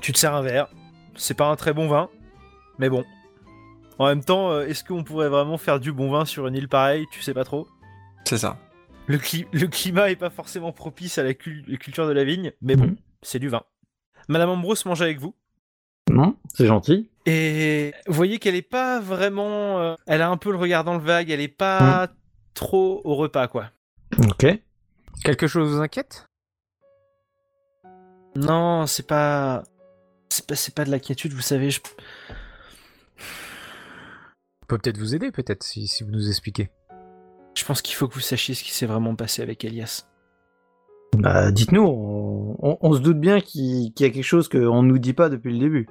Tu 0.00 0.12
te 0.12 0.18
sers 0.18 0.32
un 0.32 0.42
verre. 0.42 0.68
C'est 1.16 1.34
pas 1.34 1.46
un 1.48 1.56
très 1.56 1.72
bon 1.72 1.88
vin, 1.88 2.08
mais 2.78 2.88
bon. 2.88 3.04
En 3.98 4.06
même 4.06 4.24
temps, 4.24 4.50
euh, 4.50 4.66
est-ce 4.66 4.82
qu'on 4.82 5.04
pourrait 5.04 5.28
vraiment 5.28 5.56
faire 5.58 5.78
du 5.78 5.92
bon 5.92 6.10
vin 6.10 6.24
sur 6.24 6.46
une 6.46 6.54
île 6.56 6.68
pareille? 6.68 7.06
Tu 7.12 7.22
sais 7.22 7.34
pas 7.34 7.44
trop. 7.44 7.68
C'est 8.24 8.38
ça. 8.38 8.58
Le, 9.06 9.18
cli- 9.18 9.46
le 9.52 9.66
climat 9.68 10.10
est 10.10 10.16
pas 10.16 10.30
forcément 10.30 10.72
propice 10.72 11.18
à 11.18 11.22
la, 11.22 11.34
cul- 11.34 11.64
la 11.68 11.76
culture 11.76 12.06
de 12.08 12.12
la 12.12 12.24
vigne, 12.24 12.52
mais 12.62 12.74
bon, 12.74 12.96
c'est 13.22 13.38
du 13.38 13.48
vin. 13.48 13.62
Madame 14.28 14.50
Ambrose 14.50 14.84
mange 14.86 15.02
avec 15.02 15.18
vous? 15.20 15.34
non, 16.10 16.36
c'est 16.54 16.66
gentil. 16.66 17.08
Et 17.26 17.94
vous 18.06 18.12
voyez 18.14 18.38
qu'elle 18.38 18.54
est 18.54 18.62
pas 18.62 19.00
vraiment. 19.00 19.78
euh, 19.80 19.94
elle 20.06 20.20
a 20.22 20.28
un 20.28 20.36
peu 20.36 20.50
le 20.50 20.58
regard 20.58 20.84
dans 20.84 20.94
le 20.94 21.00
vague, 21.00 21.30
elle 21.30 21.40
est 21.40 21.48
pas 21.48 22.08
trop 22.54 23.00
au 23.04 23.14
repas, 23.14 23.48
quoi. 23.48 23.70
Ok. 24.18 24.46
Quelque 25.24 25.46
chose 25.46 25.74
vous 25.74 25.80
inquiète? 25.80 26.26
Non, 28.36 28.86
c'est 28.86 29.06
pas. 29.06 29.62
C'est 30.28 30.74
pas, 30.74 30.84
de 30.84 30.90
l'inquiétude, 30.90 31.32
vous 31.32 31.40
savez. 31.40 31.70
Je... 31.70 31.80
On 34.62 34.66
peut 34.66 34.78
peut-être 34.78 34.98
vous 34.98 35.14
aider, 35.14 35.30
peut-être, 35.30 35.62
si, 35.62 35.86
si 35.86 36.02
vous 36.04 36.10
nous 36.10 36.28
expliquez. 36.28 36.70
je 37.56 37.64
pense 37.64 37.82
qu'il 37.82 37.94
faut 37.94 38.08
que 38.08 38.14
vous 38.14 38.20
sachiez 38.20 38.54
ce 38.54 38.64
qui 38.64 38.72
s'est 38.72 38.86
vraiment 38.86 39.14
passé 39.14 39.42
avec 39.42 39.64
Elias. 39.64 40.06
Bah, 41.16 41.52
dites-nous, 41.52 41.82
on, 41.82 42.56
on- 42.60 42.78
on 42.80 42.92
se 42.94 42.98
doute 42.98 43.20
bien 43.20 43.40
qu'il 43.40 43.92
y 43.98 44.04
a 44.04 44.10
quelque 44.10 44.22
chose 44.22 44.48
qu'on 44.48 44.82
nous 44.82 44.98
dit 44.98 45.12
pas 45.12 45.28
depuis 45.28 45.52
le 45.52 45.58
début. 45.60 45.88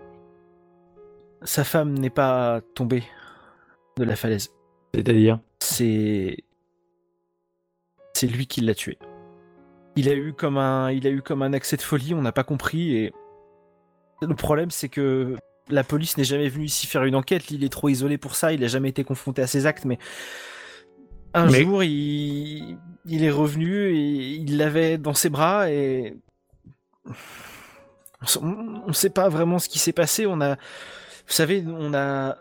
Sa 1.43 1.63
femme 1.63 1.93
n'est 1.97 2.09
pas 2.09 2.61
tombée 2.75 3.03
de 3.97 4.03
la 4.03 4.15
falaise. 4.15 4.49
C'est-à-dire? 4.93 5.39
C'est. 5.59 6.37
C'est 8.13 8.27
lui 8.27 8.47
qui 8.47 8.61
l'a 8.61 8.75
tué. 8.75 8.97
Il 9.95 10.09
a 10.09 10.13
eu 10.13 10.33
comme 10.33 10.57
un, 10.57 10.91
il 10.91 11.05
a 11.07 11.09
eu 11.09 11.21
comme 11.21 11.41
un 11.41 11.53
accès 11.53 11.77
de 11.77 11.81
folie, 11.81 12.13
on 12.13 12.21
n'a 12.21 12.31
pas 12.31 12.43
compris 12.43 12.95
et 12.97 13.13
le 14.27 14.35
problème 14.35 14.71
c'est 14.71 14.89
que 14.89 15.35
la 15.69 15.83
police 15.83 16.17
n'est 16.17 16.23
jamais 16.23 16.49
venue 16.49 16.65
ici 16.65 16.87
faire 16.87 17.03
une 17.03 17.15
enquête. 17.15 17.49
Il 17.51 17.63
est 17.63 17.69
trop 17.69 17.87
isolé 17.89 18.17
pour 18.17 18.35
ça. 18.35 18.51
Il 18.53 18.63
a 18.63 18.67
jamais 18.67 18.89
été 18.89 19.03
confronté 19.03 19.41
à 19.41 19.47
ses 19.47 19.65
actes, 19.65 19.85
mais 19.85 19.97
un 21.33 21.49
Mais- 21.49 21.63
jour 21.63 21.83
il, 21.83 22.77
il 23.05 23.23
est 23.23 23.31
revenu 23.31 23.87
et 23.95 24.35
il 24.35 24.57
l'avait 24.57 24.97
dans 24.97 25.13
ses 25.13 25.29
bras 25.29 25.69
et 25.71 26.15
on 28.41 28.87
ne 28.87 28.93
sait 28.93 29.09
pas 29.09 29.29
vraiment 29.29 29.59
ce 29.59 29.67
qui 29.69 29.79
s'est 29.79 29.93
passé. 29.93 30.25
On 30.25 30.39
a, 30.41 30.55
vous 30.55 31.33
savez, 31.33 31.63
on 31.67 31.93
a 31.93 32.37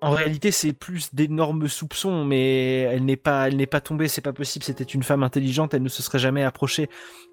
en 0.00 0.10
réalité, 0.12 0.50
c'est 0.52 0.72
plus 0.72 1.14
d'énormes 1.14 1.68
soupçons, 1.68 2.24
mais 2.24 2.80
elle 2.82 3.04
n'est 3.04 3.16
pas, 3.16 3.48
elle 3.48 3.56
n'est 3.56 3.66
pas 3.66 3.80
tombée, 3.80 4.08
c'est 4.08 4.20
pas 4.20 4.32
possible. 4.32 4.64
C'était 4.64 4.84
une 4.84 5.02
femme 5.02 5.22
intelligente, 5.22 5.74
elle 5.74 5.82
ne 5.82 5.88
se 5.88 6.02
serait 6.02 6.18
jamais 6.18 6.44
approchée 6.44 6.88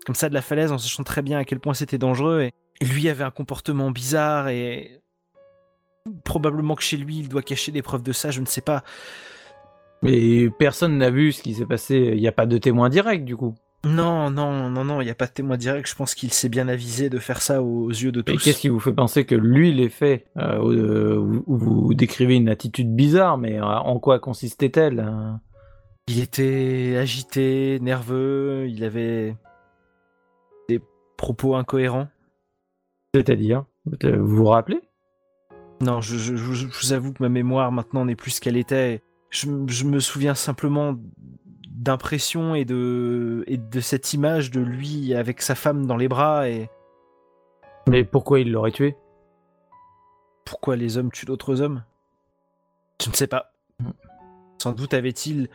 comme 0.05 0.15
ça 0.15 0.29
de 0.29 0.33
la 0.33 0.41
falaise 0.41 0.71
en 0.71 0.77
sachant 0.77 1.03
très 1.03 1.21
bien 1.21 1.39
à 1.39 1.45
quel 1.45 1.59
point 1.59 1.73
c'était 1.73 1.97
dangereux. 1.97 2.41
Et, 2.41 2.51
lui 2.81 3.07
avait 3.07 3.23
un 3.23 3.31
comportement 3.31 3.89
bizarre 3.89 4.49
et 4.49 5.01
probablement 6.25 6.75
que 6.75 6.83
chez 6.83 6.97
lui, 6.97 7.19
il 7.19 7.29
doit 7.29 7.41
cacher 7.41 7.71
des 7.71 7.81
preuves 7.81 8.03
de 8.03 8.11
ça. 8.11 8.31
Je 8.31 8.41
ne 8.41 8.45
sais 8.45 8.61
pas. 8.61 8.83
Mais 10.01 10.49
personne 10.49 10.97
n'a 10.97 11.09
vu 11.09 11.31
ce 11.31 11.41
qui 11.41 11.53
s'est 11.53 11.65
passé. 11.65 12.11
Il 12.13 12.19
n'y 12.19 12.27
a 12.27 12.33
pas 12.33 12.45
de 12.45 12.57
témoin 12.57 12.89
direct, 12.89 13.23
du 13.23 13.37
coup. 13.37 13.55
Non, 13.85 14.31
non, 14.31 14.69
non, 14.69 14.83
non, 14.83 14.99
il 15.01 15.05
n'y 15.05 15.11
a 15.11 15.15
pas 15.15 15.27
de 15.27 15.31
témoin 15.31 15.57
direct. 15.57 15.87
Je 15.87 15.95
pense 15.95 16.15
qu'il 16.15 16.33
s'est 16.33 16.49
bien 16.49 16.67
avisé 16.67 17.09
de 17.09 17.19
faire 17.19 17.41
ça 17.41 17.61
aux 17.61 17.89
yeux 17.89 18.11
de 18.11 18.23
Mais 18.25 18.33
tous. 18.33 18.43
qu'est-ce 18.43 18.59
qui 18.59 18.69
vous 18.69 18.79
fait 18.79 18.93
penser 18.93 19.25
que 19.25 19.35
lui 19.35 19.71
l'ait 19.73 19.89
fait 19.89 20.25
euh, 20.37 20.59
euh, 20.71 21.41
vous 21.45 21.93
décrivez 21.93 22.35
une 22.35 22.49
attitude 22.49 22.93
bizarre, 22.95 23.37
mais 23.37 23.59
euh, 23.59 23.63
en 23.63 23.99
quoi 23.99 24.19
consistait-elle 24.19 24.99
hein? 24.99 25.39
Il 26.07 26.19
était 26.19 26.97
agité, 26.99 27.79
nerveux, 27.81 28.67
il 28.69 28.83
avait 28.83 29.35
des 30.69 30.79
propos 31.17 31.55
incohérents. 31.55 32.07
C'est-à-dire 33.15 33.65
Vous 34.03 34.27
vous 34.37 34.45
rappelez? 34.45 34.81
Non, 35.81 36.01
je, 36.01 36.17
je- 36.17 36.35
je- 36.35 36.53
je 36.53 36.67
vous 36.67 36.93
avoue 36.93 37.11
que 37.13 37.21
ma 37.23 37.29
mémoire 37.29 37.71
maintenant 37.71 38.05
n'est 38.05 38.15
plus 38.15 38.31
ce 38.31 38.41
qu'elle 38.41 38.57
était. 38.57 39.01
Je 39.31 39.47
me 39.85 39.99
souviens 39.99 40.35
simplement 40.35 40.95
d'impressions 41.85 42.55
et 42.55 42.65
de, 42.65 43.43
et 43.45 43.57
de 43.57 43.79
cette 43.79 44.13
image 44.13 44.49
de 44.49 44.59
lui 44.59 45.13
avec 45.13 45.41
sa 45.41 45.53
femme 45.53 45.85
dans 45.85 45.97
les 45.97 46.07
bras 46.07 46.49
et 46.49 46.67
Mais 47.87 48.03
pourquoi 48.03 48.39
il 48.39 48.51
l'aurait 48.51 48.71
tué? 48.71 48.97
Pourquoi 50.45 50.75
les 50.75 50.97
hommes 50.97 51.11
tuent 51.11 51.27
d'autres 51.27 51.61
hommes? 51.61 51.83
Je 53.01 53.09
ne 53.09 53.15
sais 53.15 53.27
pas. 53.27 53.53
Sans 54.57 54.71
doute 54.71 54.95
avait-il 54.95 55.47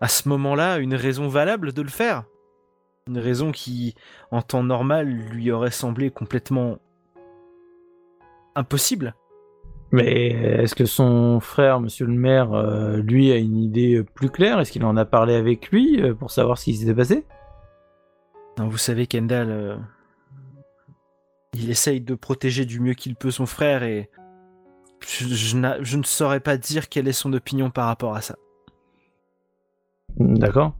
à 0.00 0.08
ce 0.08 0.28
moment-là 0.30 0.78
une 0.78 0.94
raison 0.94 1.28
valable 1.28 1.74
de 1.74 1.82
le 1.82 1.88
faire. 1.88 2.24
Une 3.06 3.18
raison 3.18 3.52
qui, 3.52 3.94
en 4.30 4.40
temps 4.40 4.62
normal, 4.62 5.06
lui 5.06 5.50
aurait 5.50 5.70
semblé 5.70 6.10
complètement 6.10 6.78
impossible. 8.54 9.14
Mais 9.90 10.28
est-ce 10.28 10.74
que 10.74 10.84
son 10.84 11.40
frère, 11.40 11.80
monsieur 11.80 12.06
le 12.06 12.12
maire, 12.12 12.52
euh, 12.52 12.98
lui 12.98 13.32
a 13.32 13.36
une 13.36 13.56
idée 13.56 14.02
plus 14.02 14.28
claire? 14.28 14.60
Est-ce 14.60 14.70
qu'il 14.70 14.84
en 14.84 14.96
a 14.96 15.06
parlé 15.06 15.34
avec 15.34 15.70
lui 15.70 16.02
euh, 16.02 16.14
pour 16.14 16.30
savoir 16.30 16.58
ce 16.58 16.64
qui 16.64 16.76
s'était 16.76 16.94
passé? 16.94 17.24
Non, 18.58 18.68
vous 18.68 18.76
savez, 18.76 19.06
Kendall, 19.06 19.48
euh, 19.50 19.76
il 21.54 21.70
essaye 21.70 22.00
de 22.02 22.14
protéger 22.14 22.66
du 22.66 22.80
mieux 22.80 22.94
qu'il 22.94 23.14
peut 23.14 23.30
son 23.30 23.46
frère 23.46 23.82
et 23.82 24.10
je, 25.06 25.26
je 25.26 25.56
n'a- 25.56 25.82
je 25.82 25.96
ne 25.96 26.02
saurais 26.02 26.40
pas 26.40 26.56
dire 26.58 26.88
quelle 26.88 27.08
est 27.08 27.12
son 27.12 27.32
opinion 27.32 27.70
par 27.70 27.86
rapport 27.86 28.14
à 28.14 28.20
ça. 28.20 28.36
D'accord. 30.18 30.74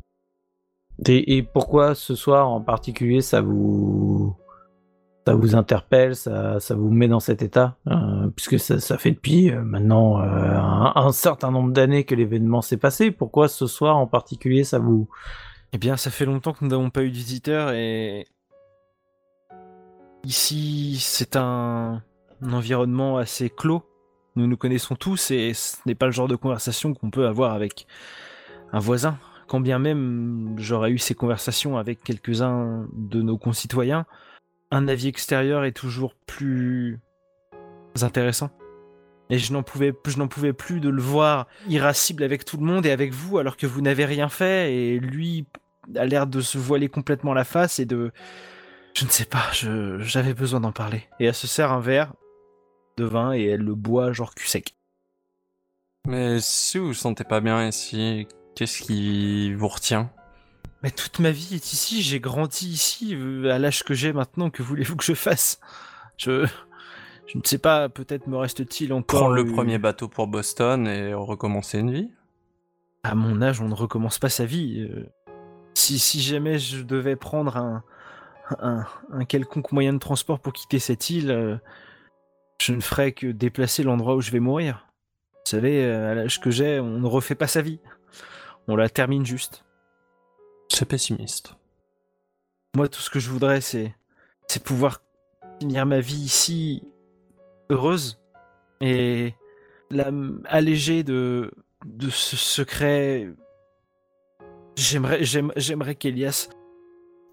Et, 1.06 1.36
et 1.36 1.42
pourquoi 1.44 1.94
ce 1.94 2.16
soir 2.16 2.48
en 2.48 2.60
particulier 2.60 3.20
ça 3.20 3.40
vous 3.40 4.07
ça 5.28 5.34
vous 5.34 5.54
interpelle, 5.54 6.16
ça, 6.16 6.58
ça 6.58 6.74
vous 6.74 6.88
met 6.88 7.06
dans 7.06 7.20
cet 7.20 7.42
état, 7.42 7.76
euh, 7.86 8.28
puisque 8.34 8.58
ça, 8.58 8.80
ça 8.80 8.96
fait 8.96 9.10
depuis 9.10 9.50
euh, 9.50 9.60
maintenant 9.62 10.22
euh, 10.22 10.24
un, 10.94 11.12
certain 11.12 11.50
nombre 11.50 11.70
d'années 11.70 12.04
que 12.04 12.14
l'événement 12.14 12.62
s'est 12.62 12.78
passé. 12.78 13.10
Pourquoi 13.10 13.46
ce 13.48 13.66
soir 13.66 13.98
en 13.98 14.06
particulier 14.06 14.64
ça 14.64 14.78
vous 14.78 15.06
Eh 15.74 15.78
bien, 15.78 15.98
ça 15.98 16.10
fait 16.10 16.24
longtemps 16.24 16.54
que 16.54 16.64
nous 16.64 16.70
n'avons 16.70 16.88
pas 16.88 17.02
eu 17.02 17.10
de 17.10 17.14
visiteurs 17.14 17.72
et 17.72 18.26
ici, 20.24 20.96
c'est 20.98 21.36
un 21.36 22.02
environnement 22.42 23.18
assez 23.18 23.50
clos. 23.50 23.82
Nous 24.34 24.46
nous 24.46 24.56
connaissons 24.56 24.94
tous 24.94 25.30
et 25.30 25.52
ce 25.52 25.76
n'est 25.84 25.94
pas 25.94 26.06
le 26.06 26.12
genre 26.12 26.28
de 26.28 26.36
conversation 26.36 26.94
qu'on 26.94 27.10
peut 27.10 27.26
avoir 27.26 27.52
avec 27.52 27.86
un 28.72 28.78
voisin. 28.78 29.18
Quand 29.46 29.60
bien 29.60 29.78
même 29.78 30.54
j'aurais 30.56 30.90
eu 30.90 30.96
ces 30.96 31.14
conversations 31.14 31.76
avec 31.76 32.02
quelques-uns 32.02 32.86
de 32.94 33.20
nos 33.20 33.36
concitoyens, 33.36 34.06
un 34.70 34.88
avis 34.88 35.08
extérieur 35.08 35.64
est 35.64 35.72
toujours 35.72 36.14
plus 36.14 37.00
intéressant. 38.02 38.50
Et 39.30 39.38
je 39.38 39.52
n'en 39.52 39.62
pouvais, 39.62 39.92
plus 39.92 40.80
de 40.80 40.88
le 40.88 41.02
voir 41.02 41.46
irascible 41.68 42.22
avec 42.22 42.44
tout 42.44 42.56
le 42.56 42.64
monde 42.64 42.86
et 42.86 42.90
avec 42.90 43.12
vous 43.12 43.38
alors 43.38 43.56
que 43.56 43.66
vous 43.66 43.82
n'avez 43.82 44.06
rien 44.06 44.28
fait 44.30 44.74
et 44.74 44.98
lui 44.98 45.44
a 45.96 46.06
l'air 46.06 46.26
de 46.26 46.40
se 46.40 46.56
voiler 46.56 46.88
complètement 46.88 47.34
la 47.34 47.44
face 47.44 47.78
et 47.78 47.84
de... 47.84 48.10
Je 48.94 49.04
ne 49.04 49.10
sais 49.10 49.26
pas, 49.26 49.44
je- 49.52 49.98
j'avais 50.00 50.32
besoin 50.34 50.60
d'en 50.60 50.72
parler. 50.72 51.04
Et 51.20 51.26
elle 51.26 51.34
se 51.34 51.46
sert 51.46 51.72
un 51.72 51.80
verre 51.80 52.14
de 52.96 53.04
vin 53.04 53.32
et 53.34 53.44
elle 53.44 53.60
le 53.60 53.74
boit 53.74 54.12
genre 54.12 54.34
cul 54.34 54.46
sec. 54.48 54.74
Mais 56.06 56.40
si 56.40 56.78
vous 56.78 56.86
vous 56.88 56.94
sentez 56.94 57.24
pas 57.24 57.40
bien 57.40 57.68
ici, 57.68 58.26
qu'est-ce 58.54 58.82
qui 58.82 59.52
vous 59.52 59.68
retient? 59.68 60.10
Mais 60.82 60.90
toute 60.90 61.18
ma 61.18 61.30
vie 61.30 61.54
est 61.54 61.72
ici, 61.72 62.02
j'ai 62.02 62.20
grandi 62.20 62.68
ici, 62.68 63.14
euh, 63.14 63.50
à 63.50 63.58
l'âge 63.58 63.82
que 63.82 63.94
j'ai 63.94 64.12
maintenant, 64.12 64.50
que 64.50 64.62
voulez-vous 64.62 64.96
que 64.96 65.04
je 65.04 65.14
fasse? 65.14 65.60
Je... 66.16 66.46
Je 67.26 67.36
ne 67.36 67.42
sais 67.44 67.58
pas, 67.58 67.90
peut-être 67.90 68.26
me 68.26 68.38
reste-t-il 68.38 68.90
encore... 68.94 69.20
Prendre 69.20 69.34
le 69.34 69.44
premier 69.44 69.76
bateau 69.76 70.08
pour 70.08 70.28
Boston 70.28 70.86
et 70.86 71.12
recommencer 71.12 71.78
une 71.78 71.92
vie 71.92 72.10
à 73.02 73.14
mon 73.14 73.42
âge, 73.42 73.60
on 73.60 73.68
ne 73.68 73.74
recommence 73.74 74.18
pas 74.18 74.30
sa 74.30 74.44
vie. 74.44 74.80
Euh, 74.80 75.06
Si, 75.74 75.98
si 75.98 76.20
jamais 76.20 76.58
je 76.58 76.82
devais 76.82 77.14
prendre 77.16 77.56
un, 77.56 77.84
un, 78.58 78.84
un 79.12 79.24
quelconque 79.24 79.70
moyen 79.72 79.92
de 79.92 79.98
transport 79.98 80.40
pour 80.40 80.52
quitter 80.52 80.78
cette 80.78 81.08
île, 81.10 81.30
euh, 81.30 81.56
je 82.60 82.72
ne 82.72 82.80
ferais 82.80 83.12
que 83.12 83.28
déplacer 83.28 83.82
l'endroit 83.84 84.16
où 84.16 84.20
je 84.20 84.32
vais 84.32 84.40
mourir. 84.40 84.86
Vous 85.34 85.50
savez, 85.50 85.84
à 85.84 86.14
l'âge 86.14 86.40
que 86.40 86.50
j'ai, 86.50 86.80
on 86.80 86.98
ne 86.98 87.06
refait 87.06 87.36
pas 87.36 87.46
sa 87.46 87.62
vie. 87.62 87.78
On 88.66 88.74
la 88.74 88.88
termine 88.88 89.24
juste. 89.24 89.64
C'est 90.70 90.84
pessimiste. 90.84 91.54
Moi, 92.76 92.88
tout 92.88 93.00
ce 93.00 93.10
que 93.10 93.18
je 93.20 93.30
voudrais, 93.30 93.60
c'est, 93.60 93.94
c'est 94.48 94.62
pouvoir 94.62 95.02
finir 95.60 95.86
ma 95.86 96.00
vie 96.00 96.16
ici 96.20 96.82
heureuse 97.70 98.18
et 98.80 99.34
la 99.90 100.10
alléger 100.44 101.02
de, 101.02 101.50
de 101.84 102.10
ce 102.10 102.36
secret. 102.36 103.28
J'aimerais, 104.76 105.24
j'aime- 105.24 105.52
j'aimerais 105.56 105.94
qu'Elias 105.94 106.48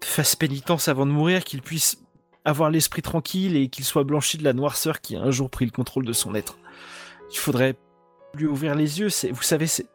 fasse 0.02 0.34
pénitence 0.34 0.88
avant 0.88 1.06
de 1.06 1.12
mourir, 1.12 1.44
qu'il 1.44 1.62
puisse 1.62 1.98
avoir 2.44 2.70
l'esprit 2.70 3.02
tranquille 3.02 3.56
et 3.56 3.68
qu'il 3.68 3.84
soit 3.84 4.04
blanchi 4.04 4.38
de 4.38 4.44
la 4.44 4.52
noirceur 4.52 5.00
qui 5.00 5.16
a 5.16 5.20
un 5.20 5.30
jour 5.30 5.50
pris 5.50 5.64
le 5.66 5.70
contrôle 5.70 6.04
de 6.04 6.12
son 6.12 6.34
être. 6.34 6.58
Il 7.30 7.38
faudrait 7.38 7.76
lui 8.34 8.46
ouvrir 8.46 8.74
les 8.74 9.00
yeux. 9.00 9.10
C'est, 9.10 9.30
vous 9.30 9.42
savez, 9.42 9.66
c'est, 9.66 9.86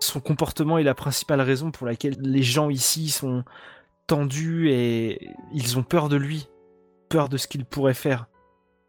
son 0.00 0.20
comportement 0.20 0.78
est 0.78 0.82
la 0.82 0.94
principale 0.94 1.40
raison 1.40 1.70
pour 1.70 1.86
laquelle 1.86 2.16
les 2.20 2.42
gens 2.42 2.70
ici 2.70 3.08
sont 3.08 3.44
tendus 4.06 4.70
et 4.70 5.30
ils 5.52 5.78
ont 5.78 5.82
peur 5.82 6.08
de 6.08 6.16
lui, 6.16 6.48
peur 7.08 7.28
de 7.28 7.36
ce 7.36 7.48
qu'il 7.48 7.64
pourrait 7.64 7.94
faire. 7.94 8.26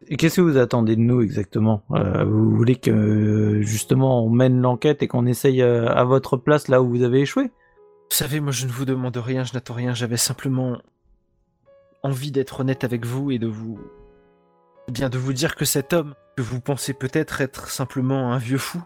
Et 0.06 0.16
qu'est-ce 0.16 0.36
que 0.36 0.40
vous 0.40 0.58
attendez 0.58 0.94
de 0.94 1.00
nous 1.00 1.22
exactement? 1.22 1.82
Euh, 1.90 2.24
Vous 2.24 2.54
voulez 2.54 2.76
que 2.76 3.60
justement 3.62 4.24
on 4.24 4.30
mène 4.30 4.60
l'enquête 4.60 5.02
et 5.02 5.08
qu'on 5.08 5.26
essaye 5.26 5.60
euh, 5.60 5.88
à 5.88 6.04
votre 6.04 6.36
place 6.36 6.68
là 6.68 6.82
où 6.82 6.88
vous 6.88 7.02
avez 7.02 7.20
échoué? 7.20 7.44
Vous 7.44 8.16
savez, 8.16 8.40
moi 8.40 8.52
je 8.52 8.66
ne 8.66 8.70
vous 8.70 8.84
demande 8.84 9.16
rien, 9.16 9.44
je 9.44 9.54
n'attends 9.54 9.74
rien, 9.74 9.94
j'avais 9.94 10.16
simplement 10.16 10.78
envie 12.04 12.30
d'être 12.30 12.60
honnête 12.60 12.84
avec 12.84 13.04
vous 13.04 13.32
et 13.32 13.38
de 13.38 13.48
vous 13.48 13.78
eh 14.88 14.92
bien 14.92 15.10
de 15.10 15.18
vous 15.18 15.32
dire 15.32 15.56
que 15.56 15.64
cet 15.64 15.92
homme 15.92 16.14
que 16.36 16.42
vous 16.42 16.60
pensez 16.60 16.94
peut-être 16.94 17.40
être 17.40 17.68
simplement 17.68 18.32
un 18.32 18.38
vieux 18.38 18.58
fou 18.58 18.82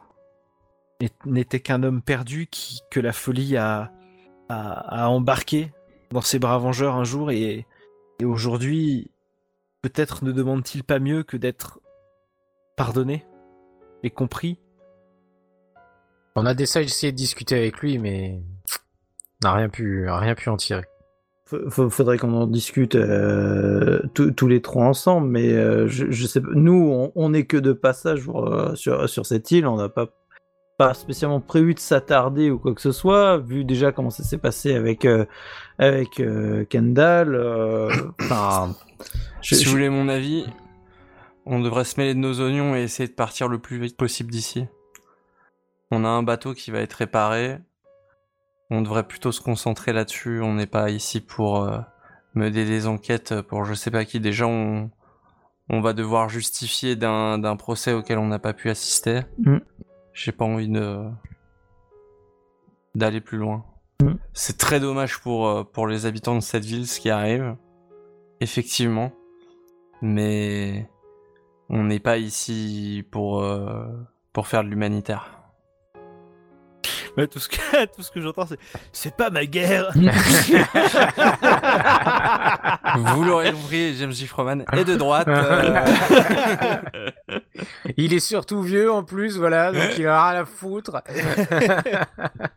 n'était 1.26 1.60
qu'un 1.60 1.82
homme 1.82 2.02
perdu 2.02 2.46
qui 2.50 2.80
que 2.90 3.00
la 3.00 3.12
folie 3.12 3.56
a, 3.56 3.92
a, 4.48 5.04
a 5.04 5.08
embarqué 5.08 5.72
dans 6.10 6.20
ses 6.20 6.38
bras 6.38 6.58
vengeurs 6.58 6.96
un 6.96 7.04
jour 7.04 7.30
et, 7.30 7.66
et 8.20 8.24
aujourd'hui 8.24 9.10
peut-être 9.82 10.24
ne 10.24 10.32
demande-t-il 10.32 10.84
pas 10.84 10.98
mieux 10.98 11.22
que 11.22 11.36
d'être 11.36 11.80
pardonné 12.76 13.24
et 14.02 14.10
compris 14.10 14.58
On 16.36 16.46
a 16.46 16.54
déjà 16.54 16.80
essayé 16.80 17.12
de 17.12 17.16
discuter 17.16 17.56
avec 17.56 17.78
lui, 17.78 17.98
mais 17.98 18.40
on 19.42 19.48
n'a 19.48 19.54
rien 19.54 19.68
pu, 19.68 20.08
rien 20.08 20.34
pu 20.34 20.48
en 20.48 20.56
tirer. 20.56 20.84
Faudrait 21.68 22.16
qu'on 22.16 22.32
en 22.32 22.46
discute 22.46 22.94
euh, 22.94 24.00
tous 24.14 24.48
les 24.48 24.62
trois 24.62 24.86
ensemble, 24.86 25.28
mais 25.28 25.52
euh, 25.52 25.86
je, 25.86 26.10
je 26.10 26.26
sais 26.26 26.40
pas. 26.40 26.48
Nous, 26.54 26.90
on, 26.90 27.12
on 27.14 27.34
est 27.34 27.44
que 27.44 27.58
de 27.58 27.74
passage 27.74 28.22
euh, 28.34 28.74
sur, 28.74 29.06
sur 29.06 29.26
cette 29.26 29.50
île, 29.50 29.66
on 29.66 29.76
n'a 29.76 29.90
pas, 29.90 30.06
pas 30.78 30.94
spécialement 30.94 31.40
prévu 31.40 31.74
de 31.74 31.78
s'attarder 31.78 32.50
ou 32.50 32.58
quoi 32.58 32.74
que 32.74 32.80
ce 32.80 32.92
soit, 32.92 33.38
vu 33.38 33.64
déjà 33.64 33.92
comment 33.92 34.10
ça 34.10 34.24
s'est 34.24 34.38
passé 34.38 34.74
avec, 34.74 35.04
euh, 35.04 35.26
avec 35.78 36.18
euh, 36.20 36.64
Kendall. 36.64 37.34
euh, 37.34 37.90
je- 39.40 39.54
si 39.54 39.62
je- 39.62 39.64
vous 39.66 39.72
voulez 39.72 39.88
mon 39.90 40.08
avis, 40.08 40.46
on 41.46 41.60
devrait 41.60 41.84
se 41.84 41.98
mêler 42.00 42.14
de 42.14 42.18
nos 42.20 42.40
oignons 42.40 42.74
et 42.74 42.82
essayer 42.82 43.08
de 43.08 43.14
partir 43.14 43.48
le 43.48 43.58
plus 43.58 43.78
vite 43.78 43.96
possible 43.96 44.30
d'ici. 44.30 44.66
On 45.90 46.04
a 46.04 46.08
un 46.08 46.22
bateau 46.22 46.54
qui 46.54 46.70
va 46.70 46.78
être 46.80 46.94
réparé. 46.94 47.58
On 48.70 48.80
devrait 48.80 49.06
plutôt 49.06 49.32
se 49.32 49.40
concentrer 49.42 49.92
là-dessus. 49.92 50.40
On 50.40 50.54
n'est 50.54 50.66
pas 50.66 50.90
ici 50.90 51.20
pour 51.20 51.68
mener 52.34 52.64
des 52.64 52.86
enquêtes 52.86 53.42
pour 53.42 53.64
je 53.66 53.74
sais 53.74 53.90
pas 53.90 54.06
qui. 54.06 54.18
Déjà, 54.18 54.46
on, 54.46 54.90
on 55.68 55.80
va 55.82 55.92
devoir 55.92 56.30
justifier 56.30 56.96
d'un 56.96 57.36
d'un 57.38 57.56
procès 57.56 57.92
auquel 57.92 58.16
on 58.18 58.26
n'a 58.28 58.38
pas 58.38 58.54
pu 58.54 58.70
assister. 58.70 59.20
Mm. 59.38 59.58
J'ai 60.14 60.32
pas 60.32 60.44
envie 60.44 60.68
de 60.68 61.08
d'aller 62.94 63.20
plus 63.20 63.38
loin. 63.38 63.64
Mm. 64.02 64.12
C'est 64.32 64.58
très 64.58 64.80
dommage 64.80 65.20
pour, 65.20 65.48
euh, 65.48 65.64
pour 65.64 65.86
les 65.86 66.06
habitants 66.06 66.34
de 66.34 66.40
cette 66.40 66.64
ville 66.64 66.86
ce 66.86 67.00
qui 67.00 67.10
arrive. 67.10 67.56
Effectivement. 68.40 69.12
Mais 70.02 70.88
on 71.68 71.84
n'est 71.84 72.00
pas 72.00 72.18
ici 72.18 73.06
pour, 73.10 73.42
euh, 73.42 73.86
pour 74.32 74.46
faire 74.48 74.64
de 74.64 74.68
l'humanitaire. 74.68 75.41
Ouais, 77.16 77.26
tout 77.26 77.38
ce 77.38 77.48
que, 77.48 77.84
tout 77.94 78.02
ce 78.02 78.10
que 78.10 78.20
j'entends, 78.20 78.46
c'est 78.46 78.58
c'est 78.92 79.14
pas 79.16 79.28
ma 79.30 79.44
guerre. 79.44 79.92
Vous 82.96 83.24
l'aurez 83.24 83.52
compris, 83.52 83.94
James 83.96 84.12
J. 84.12 84.26
Froman 84.26 84.64
est 84.72 84.84
de 84.84 84.96
droite. 84.96 85.28
euh, 85.28 85.84
Il 87.96 88.12
est 88.14 88.20
surtout 88.20 88.62
vieux 88.62 88.90
en 88.90 89.02
plus, 89.04 89.36
voilà, 89.38 89.72
donc 89.72 89.98
il 89.98 90.06
a 90.06 90.30
rien 90.30 90.40
à 90.40 90.44
foutre. 90.44 90.92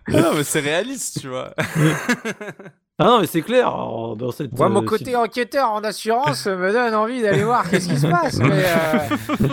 non, 0.07 0.33
mais 0.35 0.43
c'est 0.43 0.59
réaliste, 0.61 1.21
tu 1.21 1.27
vois. 1.27 1.53
Ah 2.97 3.05
non, 3.05 3.19
mais 3.19 3.27
c'est 3.27 3.41
clair. 3.41 3.69
dans 3.71 4.31
cette, 4.31 4.57
Moi, 4.57 4.69
mon 4.69 4.83
euh, 4.83 4.85
côté 4.85 5.15
enquêteur 5.17 5.69
en 5.71 5.83
assurance 5.83 6.45
me 6.47 6.71
donne 6.71 6.95
envie 6.95 7.21
d'aller 7.21 7.43
voir 7.43 7.69
qu'est-ce 7.69 7.89
qui 7.89 7.97
se 7.99 8.07
passe. 8.07 8.37
Mais, 8.37 8.63
euh, 8.65 9.47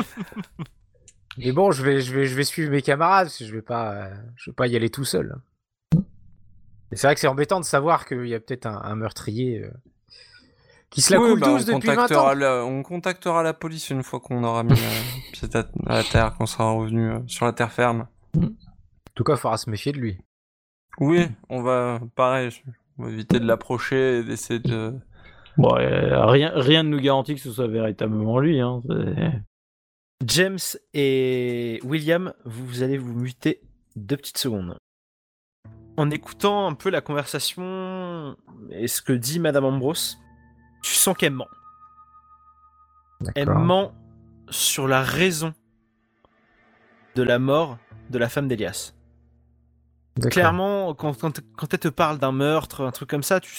mais 1.44 1.52
bon, 1.52 1.70
je 1.72 1.82
vais, 1.82 2.00
je 2.00 2.14
vais, 2.14 2.26
je 2.26 2.34
vais 2.34 2.44
suivre 2.44 2.70
mes 2.70 2.82
camarades 2.82 3.26
parce 3.26 3.38
que 3.38 3.44
je 3.44 3.52
vais 3.52 3.62
pas, 3.62 4.08
je 4.36 4.50
vais 4.50 4.54
pas 4.54 4.66
y 4.66 4.76
aller 4.76 4.90
tout 4.90 5.04
seul. 5.04 5.36
Et 6.92 6.96
c'est 6.96 7.06
vrai 7.06 7.14
que 7.14 7.20
c'est 7.20 7.28
embêtant 7.28 7.58
de 7.58 7.64
savoir 7.64 8.06
qu'il 8.06 8.26
y 8.26 8.34
a 8.34 8.40
peut-être 8.40 8.66
un, 8.66 8.80
un 8.82 8.94
meurtrier 8.96 9.62
euh, 9.62 9.70
qui 10.90 11.00
se 11.00 11.14
la 11.14 11.20
Oui, 11.20 11.30
coule 11.30 11.40
bah, 11.40 11.46
on, 11.48 11.52
douce 11.54 11.64
depuis 11.64 11.88
20 11.88 11.94
ans. 11.94 11.96
contactera 11.96 12.34
la, 12.34 12.64
on 12.64 12.82
contactera 12.82 13.42
la 13.42 13.54
police 13.54 13.88
une 13.90 14.02
fois 14.02 14.20
qu'on 14.20 14.44
aura 14.44 14.62
mis 14.62 14.74
pied 15.32 15.48
à, 15.54 15.64
à 15.86 15.94
la 15.96 16.04
terre, 16.04 16.34
qu'on 16.34 16.46
sera 16.46 16.70
revenu 16.70 17.10
euh, 17.10 17.18
sur 17.26 17.46
la 17.46 17.52
terre 17.52 17.72
ferme. 17.72 18.06
En 18.36 18.48
tout 19.14 19.24
cas, 19.24 19.34
il 19.34 19.38
faudra 19.38 19.56
se 19.56 19.70
méfier 19.70 19.92
de 19.92 19.98
lui. 19.98 20.18
Oui, 21.00 21.26
on 21.48 21.62
va, 21.62 22.00
pareil, 22.14 22.50
on 22.98 23.04
va 23.04 23.10
éviter 23.10 23.40
de 23.40 23.46
l'approcher 23.46 24.18
et 24.18 24.24
d'essayer 24.24 24.60
de... 24.60 24.94
Bon, 25.56 25.74
euh, 25.76 26.26
rien, 26.26 26.52
rien 26.54 26.82
ne 26.82 26.90
nous 26.90 27.00
garantit 27.00 27.34
que 27.34 27.40
ce 27.40 27.50
soit 27.50 27.68
véritablement 27.68 28.38
lui. 28.38 28.60
Hein. 28.60 28.82
James 30.26 30.58
et 30.94 31.80
William, 31.84 32.32
vous, 32.44 32.82
allez 32.82 32.98
vous 32.98 33.14
muter 33.14 33.60
deux 33.96 34.16
petites 34.16 34.38
secondes. 34.38 34.76
En 35.96 36.10
écoutant 36.10 36.66
un 36.66 36.74
peu 36.74 36.90
la 36.90 37.00
conversation 37.00 38.36
et 38.70 38.88
ce 38.88 39.02
que 39.02 39.12
dit 39.12 39.38
Madame 39.40 39.64
Ambrose, 39.64 40.18
tu 40.82 40.94
sens 40.94 41.16
qu'elle 41.16 41.32
ment. 41.32 41.48
Elle 43.34 43.50
ment 43.50 43.92
sur 44.48 44.88
la 44.88 45.02
raison 45.02 45.52
de 47.14 47.22
la 47.22 47.38
mort 47.38 47.78
de 48.10 48.18
la 48.18 48.28
femme 48.28 48.48
d'Elias. 48.48 48.94
Clairement, 50.30 50.94
quand, 50.94 51.18
quand, 51.18 51.40
quand 51.56 51.72
elle 51.72 51.80
te 51.80 51.88
parle 51.88 52.18
d'un 52.18 52.32
meurtre, 52.32 52.82
un 52.82 52.90
truc 52.90 53.08
comme 53.08 53.22
ça, 53.22 53.40
tu. 53.40 53.54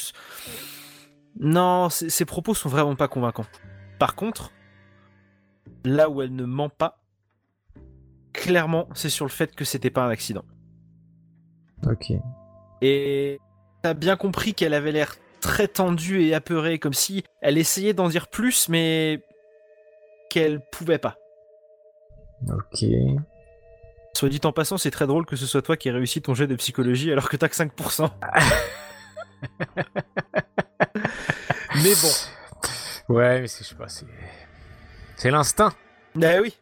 Non, 1.39 1.89
ses 1.89 2.25
propos 2.25 2.53
sont 2.53 2.69
vraiment 2.69 2.95
pas 2.95 3.07
convaincants. 3.07 3.45
Par 3.97 4.15
contre, 4.15 4.51
là 5.83 6.09
où 6.09 6.21
elle 6.21 6.35
ne 6.35 6.45
ment 6.45 6.69
pas, 6.69 7.01
clairement, 8.33 8.89
c'est 8.93 9.09
sur 9.09 9.25
le 9.25 9.31
fait 9.31 9.55
que 9.55 9.65
c'était 9.65 9.89
pas 9.89 10.03
un 10.03 10.09
accident. 10.09 10.45
Ok. 11.85 12.13
Et 12.81 13.39
t'as 13.81 13.93
bien 13.93 14.15
compris 14.15 14.53
qu'elle 14.53 14.73
avait 14.73 14.91
l'air 14.91 15.15
très 15.41 15.67
tendue 15.67 16.23
et 16.23 16.33
apeurée, 16.33 16.79
comme 16.79 16.93
si 16.93 17.23
elle 17.41 17.57
essayait 17.57 17.93
d'en 17.93 18.07
dire 18.07 18.27
plus, 18.27 18.69
mais 18.69 19.21
qu'elle 20.29 20.61
pouvait 20.71 20.97
pas. 20.97 21.17
Ok. 22.49 22.85
Soit 24.15 24.29
dit 24.29 24.41
en 24.43 24.51
passant, 24.51 24.77
c'est 24.77 24.91
très 24.91 25.07
drôle 25.07 25.25
que 25.25 25.35
ce 25.35 25.45
soit 25.45 25.61
toi 25.61 25.75
qui 25.75 25.89
aies 25.89 25.91
réussi 25.91 26.21
ton 26.21 26.33
jet 26.33 26.47
de 26.47 26.55
psychologie 26.55 27.11
alors 27.11 27.29
que 27.29 27.37
t'as 27.37 27.49
que 27.49 27.55
5%. 27.55 28.09
mais 31.75 31.95
bon. 32.01 32.11
Ouais, 33.13 33.41
mais 33.41 33.47
c'est, 33.47 33.63
je 33.63 33.69
sais 33.69 33.75
pas, 33.75 33.89
c'est. 33.89 34.05
C'est 35.17 35.31
l'instinct. 35.31 35.73
Bah 36.15 36.41
oui. 36.41 36.53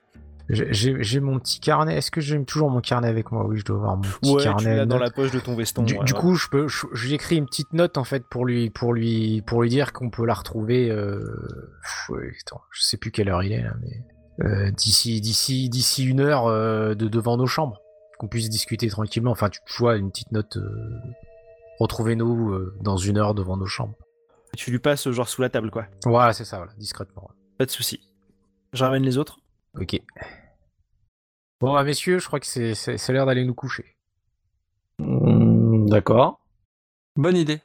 J'ai- 0.49 1.19
mon 1.21 1.39
petit 1.39 1.59
carnet. 1.61 1.95
Est-ce 1.95 2.11
que 2.11 2.19
j'ai 2.19 2.43
toujours 2.43 2.69
mon 2.69 2.81
carnet 2.81 3.07
avec 3.07 3.31
moi? 3.31 3.45
Oui, 3.47 3.57
je 3.57 3.63
dois 3.63 3.77
avoir 3.77 3.95
mon 3.95 4.01
petit 4.01 4.31
Ouais, 4.33 4.41
tu 4.41 4.43
carnet. 4.49 4.75
l'as 4.77 4.85
dans 4.85 4.97
la 4.97 5.09
poche 5.09 5.31
de 5.31 5.39
ton 5.39 5.55
veston. 5.55 5.83
Du, 5.83 5.93
ouais, 5.97 6.03
du 6.03 6.13
ouais. 6.13 6.19
coup, 6.19 6.35
je 6.35 6.49
peux, 6.49 6.67
j'écris 6.93 7.37
une 7.37 7.45
petite 7.45 7.71
note 7.71 7.97
en 7.97 8.03
fait 8.03 8.25
pour 8.29 8.45
lui, 8.45 8.69
pour 8.69 8.93
lui, 8.93 9.41
pour 9.43 9.61
lui 9.63 9.69
dire 9.69 9.93
qu'on 9.93 10.09
peut 10.09 10.25
la 10.25 10.33
retrouver. 10.33 10.89
Euh... 10.89 11.19
pff, 11.81 12.09
ouais, 12.09 12.33
attends, 12.45 12.61
je 12.71 12.81
sais 12.81 12.97
plus 12.97 13.11
quelle 13.11 13.29
heure 13.29 13.43
il 13.43 13.53
est 13.53 13.61
là, 13.61 13.73
mais 13.81 14.45
euh, 14.45 14.71
d'ici, 14.71 15.21
d'ici, 15.21 15.69
d'ici 15.69 16.03
une 16.05 16.19
heure 16.19 16.47
euh, 16.47 16.95
de 16.95 17.07
devant 17.07 17.37
nos 17.37 17.47
chambres, 17.47 17.79
qu'on 18.19 18.27
puisse 18.27 18.49
discuter 18.49 18.89
tranquillement. 18.89 19.31
Enfin, 19.31 19.49
tu 19.49 19.59
vois 19.79 19.95
une 19.95 20.11
petite 20.11 20.31
note. 20.33 20.57
euh, 20.57 20.99
Retrouvez-nous 21.79 22.59
dans 22.81 22.97
une 22.97 23.17
heure 23.17 23.33
devant 23.33 23.57
nos 23.57 23.65
chambres. 23.65 23.95
Tu 24.57 24.69
lui 24.69 24.79
passes 24.79 25.09
genre 25.09 25.27
sous 25.29 25.41
la 25.41 25.49
table, 25.49 25.71
quoi. 25.71 25.85
Voilà, 26.05 26.33
c'est 26.33 26.43
ça, 26.45 26.57
voilà, 26.57 26.73
discrètement. 26.77 27.31
Pas 27.57 27.65
de 27.65 27.71
souci. 27.71 28.01
Je 28.73 28.83
ramène 28.83 29.03
les 29.03 29.17
autres. 29.17 29.39
Ok. 29.79 29.99
Bon, 31.59 31.73
bah, 31.73 31.83
messieurs, 31.83 32.19
je 32.19 32.27
crois 32.27 32.39
que 32.39 32.45
c'est, 32.47 32.73
c'est, 32.75 32.97
c'est 32.97 33.13
l'heure 33.13 33.25
d'aller 33.25 33.45
nous 33.45 33.53
coucher. 33.53 33.95
Hmm, 34.99 35.87
D'accord. 35.89 36.39
Bonne 37.15 37.37
idée. 37.37 37.61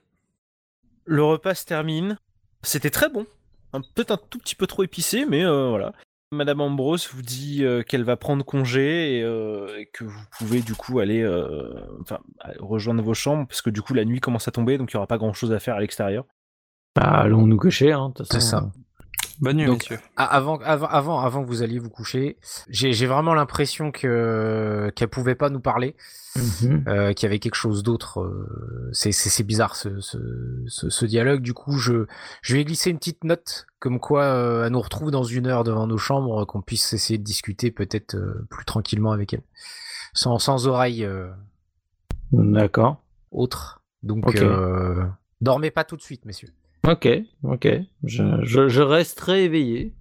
Le 1.04 1.22
repas 1.22 1.54
se 1.54 1.64
termine. 1.64 2.18
C'était 2.62 2.90
très 2.90 3.08
bon. 3.08 3.26
Un- 3.72 3.80
Peut-être 3.80 4.10
un 4.10 4.18
tout 4.30 4.38
petit 4.38 4.54
peu 4.54 4.66
trop 4.66 4.82
épicé, 4.82 5.24
mais 5.26 5.44
euh, 5.44 5.68
voilà. 5.68 5.92
Madame 6.32 6.60
Ambrose 6.60 7.08
vous 7.12 7.22
dit 7.22 7.64
euh, 7.64 7.82
qu'elle 7.84 8.02
va 8.02 8.16
prendre 8.16 8.44
congé 8.44 9.18
et, 9.18 9.22
euh, 9.22 9.78
et 9.78 9.86
que 9.86 10.02
vous 10.02 10.20
pouvez 10.36 10.60
du 10.60 10.74
coup 10.74 10.98
aller 10.98 11.22
euh, 11.22 11.72
enfin, 12.00 12.18
rejoindre 12.58 13.00
vos 13.04 13.14
chambres 13.14 13.46
parce 13.46 13.62
que 13.62 13.70
du 13.70 13.80
coup 13.80 13.94
la 13.94 14.04
nuit 14.04 14.18
commence 14.18 14.48
à 14.48 14.50
tomber 14.50 14.76
donc 14.76 14.92
il 14.92 14.96
n'y 14.96 14.98
aura 14.98 15.06
pas 15.06 15.18
grand 15.18 15.32
chose 15.32 15.52
à 15.52 15.60
faire 15.60 15.76
à 15.76 15.80
l'extérieur. 15.80 16.24
Bah, 16.96 17.02
allons 17.04 17.46
nous 17.46 17.56
coucher, 17.56 17.92
hein. 17.92 18.08
de 18.08 18.14
toute 18.14 18.32
C'est 18.32 18.40
ça. 18.40 18.68
Bonne 19.40 19.58
nuit, 19.58 19.66
Donc, 19.66 19.80
messieurs. 19.90 19.98
Avant, 20.16 20.58
avant, 20.58 20.86
avant, 20.86 21.20
avant 21.20 21.42
que 21.42 21.46
vous 21.48 21.62
alliez 21.62 21.78
vous 21.78 21.90
coucher, 21.90 22.38
j'ai, 22.68 22.92
j'ai 22.94 23.06
vraiment 23.06 23.34
l'impression 23.34 23.90
que 23.92 24.90
qu'elle 24.96 25.08
pouvait 25.08 25.34
pas 25.34 25.50
nous 25.50 25.60
parler, 25.60 25.94
Mhm. 26.36 26.84
euh, 26.88 27.12
qu'il 27.12 27.26
y 27.26 27.28
avait 27.30 27.38
quelque 27.38 27.54
chose 27.54 27.82
d'autre. 27.82 28.20
euh, 28.20 28.90
c'est, 28.92 29.12
c'est, 29.12 29.28
c'est 29.30 29.42
bizarre 29.44 29.76
ce, 29.76 30.00
ce, 30.00 30.16
ce, 30.68 30.88
ce 30.90 31.04
dialogue. 31.06 31.40
Du 31.42 31.52
coup, 31.54 31.76
je, 31.78 32.06
je 32.42 32.56
vais 32.56 32.64
glisser 32.64 32.90
une 32.90 32.98
petite 32.98 33.24
note 33.24 33.66
comme 33.78 34.00
quoi 34.00 34.22
euh, 34.22 34.64
elle 34.66 34.72
nous 34.72 34.80
retrouve 34.80 35.10
dans 35.10 35.24
une 35.24 35.46
heure 35.46 35.64
devant 35.64 35.86
nos 35.86 35.98
chambres, 35.98 36.44
qu'on 36.46 36.62
puisse 36.62 36.92
essayer 36.92 37.18
de 37.18 37.24
discuter 37.24 37.70
peut-être 37.70 38.14
euh, 38.16 38.46
plus 38.50 38.64
tranquillement 38.64 39.12
avec 39.12 39.32
elle, 39.34 39.42
sans, 40.14 40.38
sans 40.38 40.66
oreille 40.66 41.04
euh, 41.04 41.28
D'accord. 42.32 43.02
autre. 43.30 43.82
Donc, 44.02 44.24
euh, 44.36 45.04
dormez 45.40 45.70
pas 45.70 45.84
tout 45.84 45.96
de 45.96 46.02
suite, 46.02 46.24
messieurs. 46.24 46.50
Ok, 46.86 47.08
ok. 47.42 47.68
Je, 48.04 48.22
je, 48.42 48.68
je 48.68 48.82
resterai 48.82 49.44
éveillé. 49.44 49.94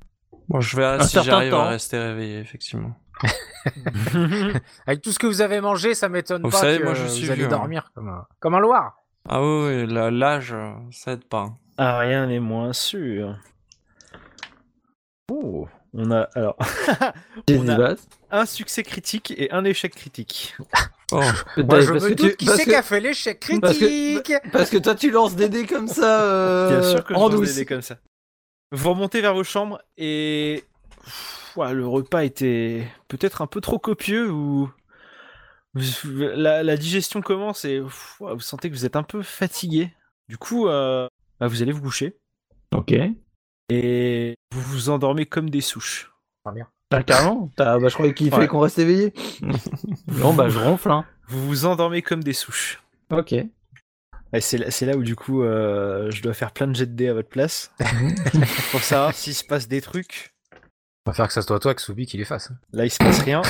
Bon, 0.48 0.60
je 0.62 0.80
un 0.80 1.00
si 1.04 1.22
j'arrive 1.24 1.54
à 1.54 1.70
rester 1.70 1.98
réveillé, 1.98 2.40
effectivement. 2.40 2.96
Avec 4.86 5.02
tout 5.02 5.12
ce 5.12 5.18
que 5.18 5.26
vous 5.26 5.42
avez 5.42 5.62
mangé, 5.62 5.96
ça 5.96 6.10
m'étonne 6.10 6.44
Vous 6.44 6.50
pas 6.50 6.58
savez, 6.58 6.78
que 6.80 6.84
moi, 6.84 6.94
je 6.94 7.08
suis 7.08 7.26
vous 7.26 7.32
allez 7.32 7.42
vieux, 7.42 7.48
hein. 7.48 7.58
dormir 7.58 7.92
comme 7.96 8.10
un, 8.10 8.26
comme 8.40 8.54
un 8.56 8.60
loir. 8.60 8.98
Ah 9.28 9.42
oui, 9.42 9.86
oui, 9.88 10.12
l'âge, 10.12 10.54
euh, 10.54 10.74
ça 10.92 11.14
aide 11.14 11.26
pas. 11.26 11.54
Ah, 11.78 11.98
rien 12.00 12.28
n'est 12.28 12.40
moins 12.40 12.74
sûr. 12.74 13.36
Oh, 15.32 15.68
on 15.96 16.12
a 16.12 16.22
alors 16.36 16.58
On 17.50 17.68
a- 17.70 17.96
un 18.32 18.46
succès 18.46 18.84
critique 18.84 19.34
et 19.38 19.50
un 19.52 19.64
échec 19.66 19.96
critique. 19.96 20.56
Oh, 21.12 21.22
Moi, 21.58 21.80
je 21.82 21.92
Parce 21.92 22.04
me 22.04 22.16
doute 22.16 22.32
tu- 22.32 22.36
qui 22.38 22.46
c'est 22.48 22.66
que- 22.66 22.70
qui 22.72 22.76
a 22.76 22.82
fait 22.84 23.00
l'échec 23.00 23.40
parce 23.62 23.78
que- 23.78 23.86
critique? 23.86 24.34
Parce 24.52 24.70
que 24.70 24.78
toi, 24.78 24.96
tu 24.96 25.12
lances 25.12 25.36
des 25.36 25.50
dés 25.50 25.66
comme 25.66 25.88
ça 25.88 26.22
euh, 26.24 26.70
Bien 26.80 26.90
sûr 26.92 27.04
que 27.04 27.14
je 27.14 27.20
en 27.20 27.24
lance 27.24 27.32
des 27.32 27.38
douce. 27.38 27.56
dés 27.56 27.66
comme 27.66 27.82
ça. 27.82 27.98
Vous 28.72 28.90
remontez 28.90 29.22
vers 29.22 29.34
vos 29.34 29.44
chambres 29.44 29.80
et 29.98 30.64
Pff, 31.04 31.58
le 31.72 31.88
repas 31.88 32.24
était 32.24 32.88
peut-être 33.08 33.42
un 33.42 33.48
peu 33.48 33.62
trop 33.62 33.78
copieux 33.80 34.30
ou 34.32 34.70
la, 36.06 36.64
la 36.64 36.78
digestion 36.78 37.22
commence 37.22 37.66
et 37.66 37.82
pff, 37.82 38.18
vous 38.20 38.40
sentez 38.40 38.70
que 38.70 38.76
vous 38.76 38.86
êtes 38.86 38.96
un 38.96 39.04
peu 39.04 39.22
fatigué. 39.22 39.94
Du 40.30 40.38
coup, 40.38 40.68
euh, 40.68 41.08
bah, 41.40 41.48
vous 41.48 41.62
allez 41.62 41.72
vous 41.72 41.82
coucher 41.82 42.18
Ok. 42.74 42.94
Et 43.70 44.36
vous 44.52 44.62
vous 44.62 44.90
endormez 44.90 45.26
comme 45.26 45.50
des 45.50 45.62
souches. 45.62 46.12
Ah, 46.92 47.04
carrément 47.04 47.50
T'as- 47.58 47.80
bah, 47.80 47.88
Je 47.90 47.94
croyais 47.94 48.14
qu'il 48.14 48.30
fallait 48.30 48.44
Ouais. 48.44 48.48
qu'on 48.48 48.60
reste 48.60 48.80
éveillé. 48.80 49.14
non, 50.08 50.34
bah 50.34 50.50
je 50.50 50.60
ronfle. 50.60 50.92
Hein. 50.92 51.06
Vous 51.28 51.46
vous 51.48 51.66
endormez 51.66 52.02
comme 52.02 52.24
des 52.24 52.34
souches. 52.34 52.82
Ok. 53.12 53.34
Et 53.34 54.42
c'est 54.42 54.58
là, 54.86 54.98
où 54.98 55.04
du 55.04 55.16
coup 55.16 55.44
euh, 55.44 56.12
je 56.12 56.22
dois 56.22 56.34
faire 56.34 56.52
plein 56.52 56.68
de 56.68 56.76
jets 56.76 56.86
de 56.88 56.92
dés 56.94 57.08
à 57.10 57.14
votre 57.14 57.30
place 57.30 57.72
pour 58.72 58.82
savoir 58.82 59.14
s'il 59.14 59.34
se 59.34 59.44
passe 59.46 59.68
des 59.68 59.82
trucs. 59.82 60.34
On 61.06 61.12
va 61.12 61.14
faire 61.14 61.28
que 61.28 61.34
ça 61.34 61.42
soit 61.42 61.60
toi, 61.60 61.74
que 61.76 61.82
Soubi, 61.82 62.06
qui 62.06 62.18
les 62.18 62.26
fasse. 62.26 62.52
Là, 62.74 62.84
il 62.86 62.90
se 62.90 62.98
passe 62.98 63.20
rien. 63.20 63.42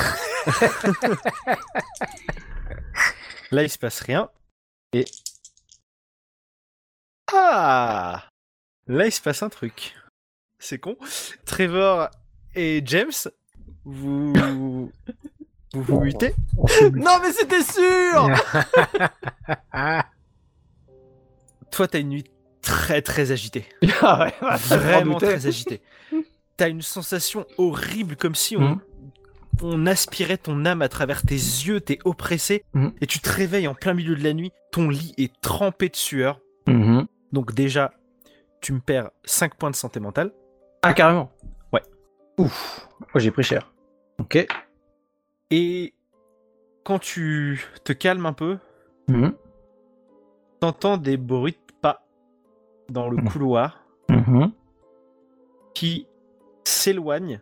Là, 3.50 3.62
il 3.62 3.70
se 3.70 3.78
passe 3.78 4.00
rien. 4.00 4.28
Et. 4.92 5.04
Ah 7.32 8.28
Là, 8.86 9.06
il 9.06 9.12
se 9.12 9.20
passe 9.20 9.42
un 9.42 9.48
truc. 9.48 9.96
C'est 10.58 10.78
con. 10.78 10.96
Trevor 11.44 12.08
et 12.54 12.82
James, 12.84 13.10
vous. 13.84 14.90
Vous 15.74 15.82
vous 15.82 16.00
mutez 16.00 16.32
Non, 16.94 17.18
mais 17.20 17.32
c'était 17.32 17.62
sûr 17.62 18.28
Toi, 21.70 21.88
t'as 21.88 21.98
une 22.00 22.08
nuit 22.08 22.24
très 22.62 23.02
très 23.02 23.30
agitée. 23.30 23.66
Ah 24.00 24.24
ouais, 24.24 24.32
bah, 24.40 24.56
Vraiment 24.56 25.18
très 25.18 25.46
agitée. 25.46 25.82
T'as 26.56 26.70
une 26.70 26.80
sensation 26.82 27.44
horrible, 27.58 28.16
comme 28.16 28.34
si 28.34 28.56
on, 28.56 28.60
Mhm. 28.60 28.80
on 29.62 29.86
aspirait 29.86 30.38
ton 30.38 30.64
âme 30.64 30.80
à 30.80 30.88
travers 30.88 31.22
tes 31.22 31.34
yeux, 31.34 31.80
t'es 31.80 31.98
oppressé, 32.04 32.64
Mhm. 32.72 32.92
et 33.02 33.06
tu 33.06 33.18
te 33.20 33.28
réveilles 33.30 33.68
en 33.68 33.74
plein 33.74 33.92
milieu 33.92 34.16
de 34.16 34.24
la 34.24 34.32
nuit, 34.32 34.52
ton 34.72 34.88
lit 34.88 35.12
est 35.18 35.38
trempé 35.42 35.88
de 35.90 35.96
sueur. 35.96 36.40
Mhm. 36.66 37.06
Donc 37.32 37.52
déjà, 37.54 37.92
tu 38.62 38.72
me 38.72 38.80
perds 38.80 39.10
5 39.24 39.56
points 39.56 39.70
de 39.70 39.76
santé 39.76 40.00
mentale. 40.00 40.32
Ah, 40.82 40.92
carrément 40.94 41.30
Ouais. 41.72 41.82
Ouf. 42.38 42.88
Oh, 43.14 43.18
j'ai 43.18 43.30
pris 43.30 43.42
cher. 43.42 43.72
Ok. 44.18 44.46
Et 45.50 45.94
quand 46.84 46.98
tu 46.98 47.64
te 47.84 47.92
calmes 47.92 48.26
un 48.26 48.32
peu, 48.32 48.58
Mhm. 49.08 49.34
t'entends 50.60 50.96
des 50.96 51.16
bruits 51.16 51.52
de 51.52 51.72
pas 51.80 52.06
dans 52.88 53.08
le 53.08 53.16
Mhm. 53.18 53.28
couloir 53.28 53.84
Mhm. 54.10 54.52
qui 55.74 56.06
s'éloignent 56.64 57.40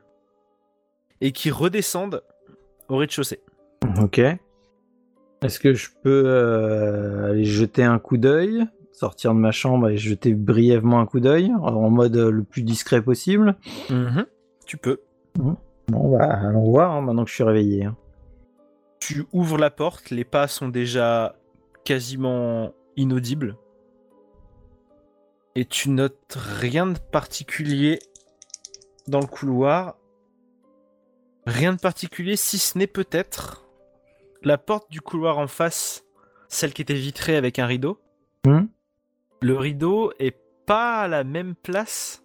et 1.21 1.33
qui 1.33 1.51
redescendent 1.51 2.23
au 2.89 2.97
rez-de-chaussée. 2.97 3.41
Ok. 4.01 4.19
Est-ce 5.43 5.59
que 5.61 5.75
je 5.75 5.91
peux 6.03 6.23
euh, 6.27 7.31
aller 7.31 7.45
jeter 7.45 7.85
un 7.85 7.99
coup 7.99 8.17
d'œil, 8.17 8.65
sortir 8.95 9.35
de 9.35 9.39
ma 9.39 9.51
chambre 9.51 9.89
et 9.89 9.97
jeter 9.97 10.35
brièvement 10.35 11.01
un 11.01 11.07
coup 11.07 11.21
d'œil 11.21 11.53
en 11.61 11.91
mode 11.91 12.17
euh, 12.17 12.31
le 12.31 12.45
plus 12.45 12.63
discret 12.63 13.03
possible 13.03 13.57
Tu 14.67 14.77
peux. 14.77 15.01
Bon, 15.37 16.17
bah, 16.17 16.25
allons 16.25 16.71
voir 16.71 16.93
hein, 16.93 17.03
maintenant 17.03 17.25
que 17.25 17.31
je 17.31 17.35
suis 17.35 17.45
réveillé. 17.45 17.85
hein. 17.85 17.97
Tu 19.01 19.27
ouvres 19.33 19.59
la 19.59 19.71
porte, 19.71 20.11
les 20.11 20.25
pas 20.25 20.49
sont 20.49 20.69
déjà 20.69 21.37
quasiment 21.85 22.73
inaudibles. 22.97 23.57
Et 25.57 25.67
tu 25.67 25.91
notes 25.91 26.37
rien 26.37 26.87
de 26.87 26.99
particulier 26.99 27.99
dans 29.07 29.21
le 29.21 29.27
couloir. 29.27 29.97
Rien 31.47 31.75
de 31.75 31.79
particulier, 31.79 32.37
si 32.37 32.57
ce 32.59 32.79
n'est 32.79 32.87
peut-être 32.87 33.67
la 34.43 34.57
porte 34.57 34.91
du 34.91 35.01
couloir 35.01 35.39
en 35.39 35.47
face, 35.47 36.05
celle 36.49 36.73
qui 36.73 36.83
était 36.83 36.95
vitrée 36.95 37.37
avec 37.37 37.59
un 37.59 37.67
rideau. 37.67 38.01
Hmm. 38.47 38.67
Le 39.43 39.57
rideau 39.57 40.13
est 40.19 40.37
pas 40.67 41.03
à 41.03 41.09
la 41.09 41.25
même 41.25 41.55
place, 41.55 42.25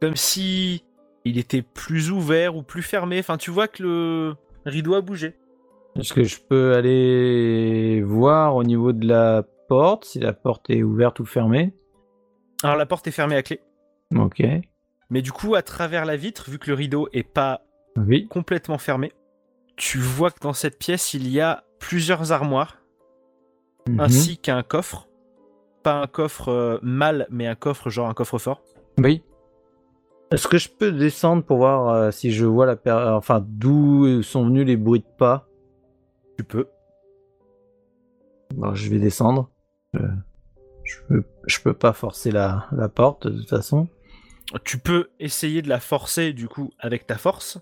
comme 0.00 0.16
si 0.16 0.84
il 1.24 1.38
était 1.38 1.62
plus 1.62 2.10
ouvert 2.10 2.56
ou 2.56 2.62
plus 2.62 2.82
fermé. 2.82 3.18
Enfin, 3.18 3.36
tu 3.38 3.50
vois 3.50 3.68
que 3.68 3.82
le 3.82 4.34
rideau 4.66 4.94
a 4.94 5.00
bougé. 5.00 5.34
Est-ce 5.98 6.12
que 6.12 6.24
je 6.24 6.38
peux 6.40 6.74
aller 6.74 8.02
voir 8.02 8.54
au 8.54 8.64
niveau 8.64 8.92
de 8.92 9.06
la 9.06 9.44
porte, 9.68 10.04
si 10.04 10.18
la 10.20 10.34
porte 10.34 10.68
est 10.68 10.82
ouverte 10.82 11.20
ou 11.20 11.24
fermée? 11.24 11.72
Alors 12.62 12.76
la 12.76 12.84
porte 12.86 13.06
est 13.06 13.12
fermée 13.12 13.36
à 13.36 13.42
clé. 13.42 13.60
Ok. 14.14 14.42
Mais 15.08 15.22
du 15.22 15.32
coup, 15.32 15.54
à 15.54 15.62
travers 15.62 16.04
la 16.04 16.16
vitre, 16.16 16.50
vu 16.50 16.58
que 16.58 16.68
le 16.68 16.74
rideau 16.74 17.08
est 17.12 17.22
pas 17.22 17.62
Oui. 17.96 18.26
complètement 18.28 18.76
fermé, 18.78 19.12
tu 19.76 19.98
vois 19.98 20.30
que 20.30 20.40
dans 20.40 20.52
cette 20.52 20.78
pièce, 20.78 21.14
il 21.14 21.28
y 21.28 21.40
a 21.40 21.64
plusieurs 21.78 22.30
armoires, 22.32 22.82
Mhm. 23.88 24.00
ainsi 24.00 24.36
qu'un 24.38 24.62
coffre. 24.62 25.05
Pas 25.86 26.00
un 26.02 26.08
coffre 26.08 26.48
euh, 26.48 26.78
mâle, 26.82 27.28
mais 27.30 27.46
un 27.46 27.54
coffre 27.54 27.90
genre 27.90 28.08
un 28.08 28.12
coffre 28.12 28.38
fort. 28.38 28.60
Oui. 28.98 29.22
Est-ce 30.32 30.48
que 30.48 30.58
je 30.58 30.68
peux 30.68 30.90
descendre 30.90 31.44
pour 31.44 31.58
voir 31.58 31.90
euh, 31.90 32.10
si 32.10 32.32
je 32.32 32.44
vois 32.44 32.66
la 32.66 32.74
per... 32.74 32.90
enfin 32.90 33.46
d'où 33.46 34.20
sont 34.24 34.46
venus 34.46 34.66
les 34.66 34.76
bruits 34.76 34.98
de 34.98 35.16
pas? 35.16 35.46
Tu 36.36 36.42
peux. 36.42 36.66
Bon, 38.52 38.74
je 38.74 38.90
vais 38.90 38.98
descendre. 38.98 39.48
Euh, 39.94 40.08
je, 40.82 40.96
peux... 41.08 41.22
je 41.46 41.60
peux 41.60 41.72
pas 41.72 41.92
forcer 41.92 42.32
la, 42.32 42.66
la 42.72 42.88
porte 42.88 43.28
de 43.28 43.38
toute 43.38 43.48
façon. 43.48 43.86
Tu 44.64 44.78
peux 44.78 45.10
essayer 45.20 45.62
de 45.62 45.68
la 45.68 45.78
forcer 45.78 46.32
du 46.32 46.48
coup 46.48 46.72
avec 46.80 47.06
ta 47.06 47.16
force. 47.16 47.60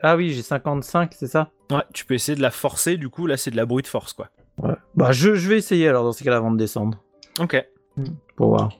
Ah 0.00 0.14
oui, 0.14 0.30
j'ai 0.30 0.42
55, 0.42 1.12
c'est 1.12 1.26
ça? 1.26 1.50
Ouais, 1.72 1.82
tu 1.92 2.06
peux 2.06 2.14
essayer 2.14 2.36
de 2.36 2.42
la 2.42 2.52
forcer, 2.52 2.98
du 2.98 3.08
coup 3.08 3.26
là 3.26 3.36
c'est 3.36 3.50
de 3.50 3.56
la 3.56 3.66
brute 3.66 3.88
force 3.88 4.12
quoi. 4.12 4.28
Ouais. 4.58 4.76
Bah 4.94 5.10
je, 5.10 5.34
je 5.34 5.48
vais 5.48 5.56
essayer 5.58 5.88
alors 5.88 6.04
dans 6.04 6.12
ces 6.12 6.22
cas-là 6.22 6.36
avant 6.36 6.52
de 6.52 6.56
descendre. 6.56 7.02
Ok. 7.40 7.64
Pour 8.36 8.48
voir. 8.48 8.70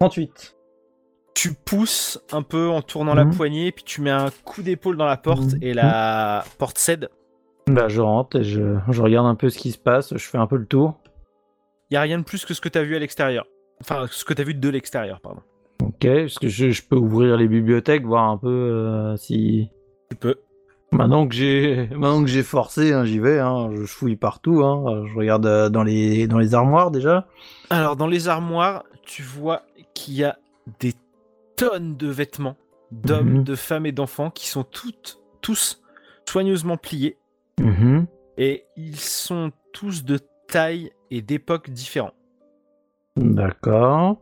38. 0.00 0.56
Tu 1.34 1.52
pousses 1.52 2.20
un 2.32 2.42
peu 2.42 2.68
en 2.68 2.82
tournant 2.82 3.14
la 3.14 3.24
Mhm. 3.24 3.34
poignée, 3.36 3.72
puis 3.72 3.84
tu 3.84 4.00
mets 4.00 4.10
un 4.10 4.30
coup 4.44 4.62
d'épaule 4.62 4.96
dans 4.96 5.04
la 5.06 5.16
porte 5.16 5.54
Mhm. 5.54 5.58
et 5.62 5.74
la 5.74 6.44
porte 6.58 6.78
cède. 6.78 7.08
Bah 7.66 7.88
je 7.88 8.00
rentre 8.00 8.36
et 8.40 8.44
je, 8.44 8.76
je 8.90 9.02
regarde 9.02 9.26
un 9.26 9.34
peu 9.34 9.48
ce 9.50 9.58
qui 9.58 9.72
se 9.72 9.78
passe, 9.78 10.14
je 10.16 10.28
fais 10.28 10.38
un 10.38 10.46
peu 10.46 10.56
le 10.56 10.66
tour. 10.66 11.00
Y 11.90 11.96
a 11.96 12.00
rien 12.02 12.18
de 12.18 12.24
plus 12.24 12.44
que 12.44 12.54
ce 12.54 12.60
que 12.60 12.68
t'as 12.68 12.82
vu 12.82 12.94
à 12.96 12.98
l'extérieur. 12.98 13.46
Enfin, 13.80 14.06
ce 14.10 14.24
que 14.24 14.32
t'as 14.34 14.44
vu 14.44 14.54
de 14.54 14.68
l'extérieur, 14.68 15.20
pardon. 15.20 15.40
Ok, 15.82 16.04
est-ce 16.04 16.38
que 16.38 16.48
je, 16.48 16.70
je 16.70 16.82
peux 16.82 16.96
ouvrir 16.96 17.36
les 17.36 17.48
bibliothèques, 17.48 18.04
voir 18.04 18.28
un 18.28 18.36
peu 18.38 18.48
euh, 18.48 19.16
si... 19.16 19.70
Tu 20.10 20.16
peux. 20.16 20.36
Maintenant 20.94 21.26
que 21.28 21.34
j'ai 21.34 21.88
maintenant 21.92 22.22
que 22.22 22.28
j'ai 22.28 22.42
forcé, 22.42 22.92
hein, 22.92 23.04
j'y 23.04 23.18
vais, 23.18 23.38
hein, 23.40 23.70
je 23.74 23.84
fouille 23.84 24.16
partout, 24.16 24.62
hein, 24.64 25.04
je 25.06 25.14
regarde 25.16 25.46
euh, 25.46 25.68
dans 25.68 25.82
les 25.82 26.26
dans 26.26 26.38
les 26.38 26.54
armoires 26.54 26.90
déjà. 26.90 27.26
Alors, 27.70 27.96
dans 27.96 28.06
les 28.06 28.28
armoires, 28.28 28.84
tu 29.04 29.22
vois 29.22 29.62
qu'il 29.94 30.14
y 30.14 30.24
a 30.24 30.38
des 30.80 30.94
tonnes 31.56 31.96
de 31.96 32.08
vêtements 32.08 32.56
d'hommes, 32.90 33.38
Mhm. 33.38 33.44
de 33.44 33.54
femmes 33.54 33.86
et 33.86 33.92
d'enfants 33.92 34.30
qui 34.30 34.48
sont 34.48 34.64
toutes, 34.64 35.20
tous 35.40 35.82
soigneusement 36.28 36.76
pliés 36.76 37.18
Mhm. 37.60 38.06
et 38.38 38.64
ils 38.76 38.98
sont 38.98 39.50
tous 39.72 40.04
de 40.04 40.18
taille 40.48 40.90
et 41.10 41.22
d'époque 41.22 41.70
différents. 41.70 42.14
D'accord. 43.16 44.18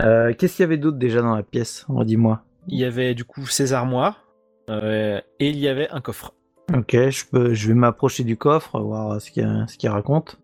Euh, 0.00 0.32
Qu'est-ce 0.36 0.56
qu'il 0.56 0.62
y 0.62 0.66
avait 0.66 0.76
d'autre 0.76 0.98
déjà 0.98 1.20
dans 1.22 1.34
la 1.36 1.42
pièce? 1.42 1.84
Redis-moi. 1.88 2.42
Il 2.68 2.78
y 2.78 2.84
avait 2.84 3.14
du 3.14 3.24
coup 3.24 3.46
ces 3.46 3.72
armoires 3.72 4.23
et 4.68 5.22
il 5.40 5.56
y 5.58 5.68
avait 5.68 5.88
un 5.90 6.00
coffre. 6.00 6.34
Ok, 6.74 6.92
je 6.92 7.24
peux, 7.26 7.52
je 7.54 7.68
vais 7.68 7.74
m'approcher 7.74 8.24
du 8.24 8.36
coffre, 8.36 8.80
voir 8.80 9.20
ce 9.20 9.30
qu'il 9.30 9.64
ce 9.68 9.76
qu'il 9.76 9.90
raconte. 9.90 10.40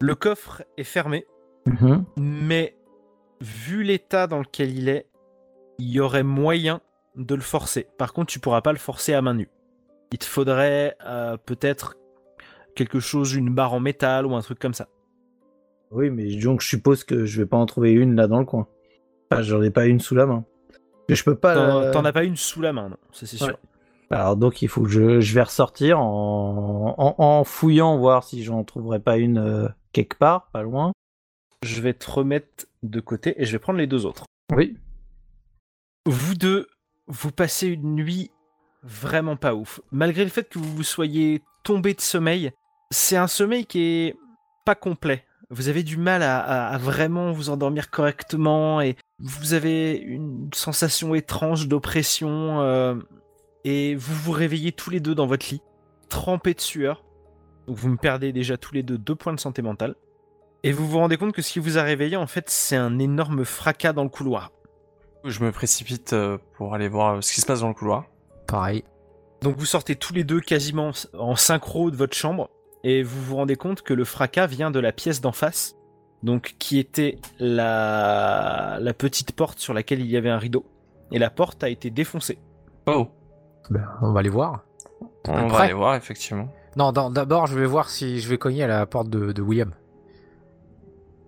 Le 0.00 0.14
coffre 0.14 0.62
est 0.76 0.84
fermé, 0.84 1.26
Mhm. 1.66 2.04
mais 2.18 2.76
vu 3.40 3.82
l'état 3.82 4.26
dans 4.26 4.38
lequel 4.38 4.76
il 4.76 4.88
est, 4.88 5.06
il 5.78 5.90
y 5.90 6.00
aurait 6.00 6.22
moyen 6.22 6.80
de 7.16 7.34
le 7.34 7.40
forcer. 7.42 7.86
Par 7.98 8.12
contre, 8.12 8.32
tu 8.32 8.40
pourras 8.40 8.60
pas 8.62 8.72
le 8.72 8.78
forcer 8.78 9.12
à 9.14 9.22
main 9.22 9.34
nue. 9.34 9.50
Il 10.12 10.18
te 10.18 10.24
faudrait 10.24 10.96
euh, 11.06 11.36
peut-être 11.36 11.96
quelque 12.74 13.00
chose, 13.00 13.34
une 13.34 13.50
barre 13.54 13.72
en 13.74 13.80
métal 13.80 14.26
ou 14.26 14.34
un 14.34 14.40
truc 14.40 14.58
comme 14.58 14.74
ça. 14.74 14.88
Oui, 15.90 16.10
mais 16.10 16.34
donc 16.36 16.60
je 16.60 16.68
suppose 16.68 17.04
que 17.04 17.24
je 17.24 17.42
vais 17.42 17.46
pas 17.46 17.56
en 17.56 17.66
trouver 17.66 17.92
une 17.92 18.16
là 18.16 18.26
dans 18.26 18.38
le 18.40 18.44
coin. 18.44 18.66
Enfin, 19.30 19.42
j'en 19.42 19.62
ai 19.62 19.70
pas 19.70 19.86
une 19.86 20.00
sous 20.00 20.14
la 20.14 20.26
main. 20.26 20.44
Je 21.08 21.22
peux 21.22 21.34
pas. 21.36 21.54
T'en 21.54 21.80
la- 21.80 21.90
t'en 21.90 22.04
as 22.04 22.12
pas 22.12 22.24
une 22.24 22.36
sous 22.36 22.60
la 22.62 22.72
main, 22.72 22.88
non, 22.88 22.96
ça 23.12 23.26
c'est 23.26 23.36
sûr. 23.36 23.48
Ouais. 23.48 23.56
Alors 24.10 24.36
donc 24.36 24.62
il 24.62 24.68
faut 24.68 24.82
que 24.82 24.88
je, 24.88 25.20
je 25.20 25.34
vais 25.34 25.42
ressortir 25.42 25.98
en, 26.00 26.94
en, 26.96 27.14
en 27.18 27.44
fouillant 27.44 27.96
voir 27.98 28.22
si 28.24 28.42
j'en 28.44 28.62
trouverai 28.64 29.00
pas 29.00 29.16
une 29.16 29.38
euh, 29.38 29.68
quelque 29.92 30.16
part, 30.16 30.48
pas 30.52 30.62
loin. 30.62 30.92
Je 31.62 31.80
vais 31.80 31.94
te 31.94 32.10
remettre 32.10 32.66
de 32.82 33.00
côté 33.00 33.34
et 33.40 33.44
je 33.46 33.52
vais 33.52 33.58
prendre 33.58 33.78
les 33.78 33.86
deux 33.86 34.04
autres. 34.06 34.24
Oui. 34.54 34.76
Vous 36.06 36.34
deux, 36.34 36.68
vous 37.06 37.30
passez 37.32 37.68
une 37.68 37.94
nuit 37.94 38.30
vraiment 38.82 39.36
pas 39.36 39.54
ouf. 39.54 39.80
Malgré 39.90 40.24
le 40.24 40.30
fait 40.30 40.48
que 40.48 40.58
vous 40.58 40.76
vous 40.76 40.82
soyez 40.82 41.42
tombé 41.62 41.94
de 41.94 42.00
sommeil, 42.02 42.52
c'est 42.90 43.16
un 43.16 43.26
sommeil 43.26 43.64
qui 43.64 43.80
est 43.80 44.16
pas 44.66 44.74
complet. 44.74 45.24
Vous 45.50 45.68
avez 45.68 45.82
du 45.82 45.96
mal 45.96 46.22
à, 46.22 46.38
à- 46.40 46.68
à 46.74 46.78
vraiment 46.78 47.32
vous 47.32 47.50
endormir 47.50 47.90
correctement 47.90 48.80
et 48.80 48.96
vous 49.18 49.54
avez 49.54 49.92
une 49.96 50.48
sensation 50.54 51.14
étrange 51.14 51.68
d'oppression 51.68 52.60
euh, 52.62 52.94
et 53.64 53.94
vous 53.94 54.14
vous 54.14 54.32
réveillez 54.32 54.72
tous 54.72 54.90
les 54.90 55.00
deux 55.00 55.14
dans 55.14 55.26
votre 55.26 55.46
lit, 55.50 55.60
trempés 56.08 56.54
de 56.54 56.60
sueur. 56.60 57.04
Donc 57.66 57.76
vous 57.76 57.88
me 57.88 57.96
perdez 57.96 58.32
déjà 58.32 58.56
tous 58.56 58.74
les 58.74 58.82
deux 58.82 58.98
deux 58.98 59.14
points 59.14 59.32
de 59.34 59.40
santé 59.40 59.62
mentale. 59.62 59.94
Et 60.62 60.72
vous 60.72 60.86
vous 60.88 60.98
rendez 60.98 61.18
compte 61.18 61.32
que 61.34 61.42
ce 61.42 61.52
qui 61.52 61.58
vous 61.58 61.76
a 61.76 61.82
réveillé, 61.82 62.16
en 62.16 62.26
fait, 62.26 62.48
c'est 62.48 62.76
un 62.76 62.98
énorme 62.98 63.44
fracas 63.44 63.92
dans 63.92 64.02
le 64.02 64.08
couloir. 64.08 64.50
Je 65.24 65.44
me 65.44 65.52
précipite 65.52 66.14
euh, 66.14 66.38
pour 66.56 66.74
aller 66.74 66.88
voir 66.88 67.16
euh, 67.16 67.20
ce 67.20 67.32
qui 67.34 67.40
se 67.42 67.46
passe 67.46 67.60
dans 67.60 67.68
le 67.68 67.74
couloir. 67.74 68.06
Pareil. 68.46 68.82
Donc 69.42 69.56
vous 69.58 69.66
sortez 69.66 69.94
tous 69.94 70.14
les 70.14 70.24
deux 70.24 70.40
quasiment 70.40 70.90
en 71.18 71.36
synchro 71.36 71.90
de 71.90 71.96
votre 71.96 72.16
chambre 72.16 72.48
et 72.84 73.02
vous 73.02 73.20
vous 73.22 73.36
rendez 73.36 73.56
compte 73.56 73.82
que 73.82 73.92
le 73.94 74.04
fracas 74.04 74.46
vient 74.46 74.70
de 74.70 74.78
la 74.78 74.92
pièce 74.92 75.20
d'en 75.20 75.32
face, 75.32 75.74
donc 76.22 76.54
qui 76.60 76.78
était 76.78 77.18
la... 77.40 78.78
la 78.80 78.94
petite 78.94 79.32
porte 79.32 79.58
sur 79.58 79.74
laquelle 79.74 80.00
il 80.00 80.06
y 80.06 80.16
avait 80.16 80.30
un 80.30 80.38
rideau. 80.38 80.64
Et 81.10 81.18
la 81.18 81.30
porte 81.30 81.64
a 81.64 81.68
été 81.68 81.90
défoncée. 81.90 82.38
Oh, 82.86 83.08
Ben, 83.70 83.86
on 84.02 84.12
va 84.12 84.20
aller 84.20 84.28
voir. 84.28 84.64
on 85.26 85.32
Après. 85.34 85.48
va 85.48 85.58
aller 85.64 85.72
voir 85.72 85.94
effectivement. 85.96 86.48
Non, 86.76 86.92
d'abord, 86.92 87.46
je 87.46 87.58
vais 87.58 87.66
voir 87.66 87.88
si 87.88 88.20
je 88.20 88.28
vais 88.28 88.38
cogner 88.38 88.62
à 88.64 88.66
la 88.66 88.84
porte 88.86 89.08
de, 89.08 89.32
de 89.32 89.42
William. 89.42 89.72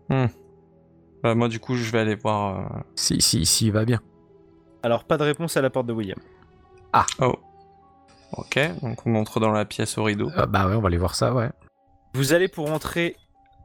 Bah, 0.08 1.34
moi 1.34 1.48
du 1.48 1.58
coup 1.58 1.74
je 1.74 1.90
vais 1.90 1.98
aller 2.00 2.14
voir. 2.14 2.60
euh, 2.76 2.78
Si, 2.94 3.20
si, 3.20 3.44
s'il 3.46 3.72
va 3.72 3.84
bien. 3.84 4.00
Alors 4.82 5.04
pas 5.04 5.16
de 5.18 5.24
réponse 5.24 5.56
à 5.56 5.62
la 5.62 5.70
porte 5.70 5.86
de 5.86 5.92
William. 5.92 6.18
Oh. 7.20 7.34
Ok, 8.36 8.58
donc 8.82 9.06
on 9.06 9.14
entre 9.14 9.40
dans 9.40 9.50
la 9.52 9.64
pièce 9.64 9.96
au 9.98 10.04
rideau. 10.04 10.30
Euh, 10.36 10.46
bah 10.46 10.68
ouais, 10.68 10.74
on 10.74 10.80
va 10.80 10.88
aller 10.88 10.98
voir 10.98 11.14
ça, 11.14 11.32
ouais. 11.34 11.50
Vous 12.14 12.32
allez 12.32 12.48
pour 12.48 12.70
entrer 12.70 13.16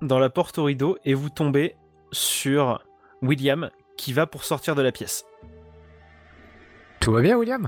dans 0.01 0.19
la 0.19 0.29
porte 0.29 0.57
au 0.57 0.63
rideau 0.63 0.97
et 1.05 1.13
vous 1.13 1.29
tombez 1.29 1.75
sur 2.11 2.81
William 3.21 3.69
qui 3.97 4.13
va 4.13 4.25
pour 4.27 4.43
sortir 4.43 4.75
de 4.75 4.81
la 4.81 4.91
pièce. 4.91 5.25
Tout 6.99 7.11
va 7.11 7.21
bien, 7.21 7.37
William? 7.37 7.67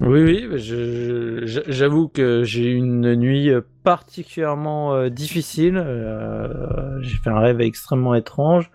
Oui, 0.00 0.22
oui, 0.22 0.58
je- 0.58 1.42
je- 1.44 1.60
j'avoue 1.66 2.08
que 2.08 2.42
j'ai 2.42 2.70
eu 2.70 2.74
une 2.76 3.14
nuit 3.16 3.50
particulièrement 3.84 4.94
euh, 4.94 5.08
difficile. 5.10 5.76
euh, 5.76 6.98
j'ai 7.02 7.16
fait 7.18 7.28
un 7.30 7.38
rêve 7.38 7.60
extrêmement 7.60 8.14
étrange 8.14 8.70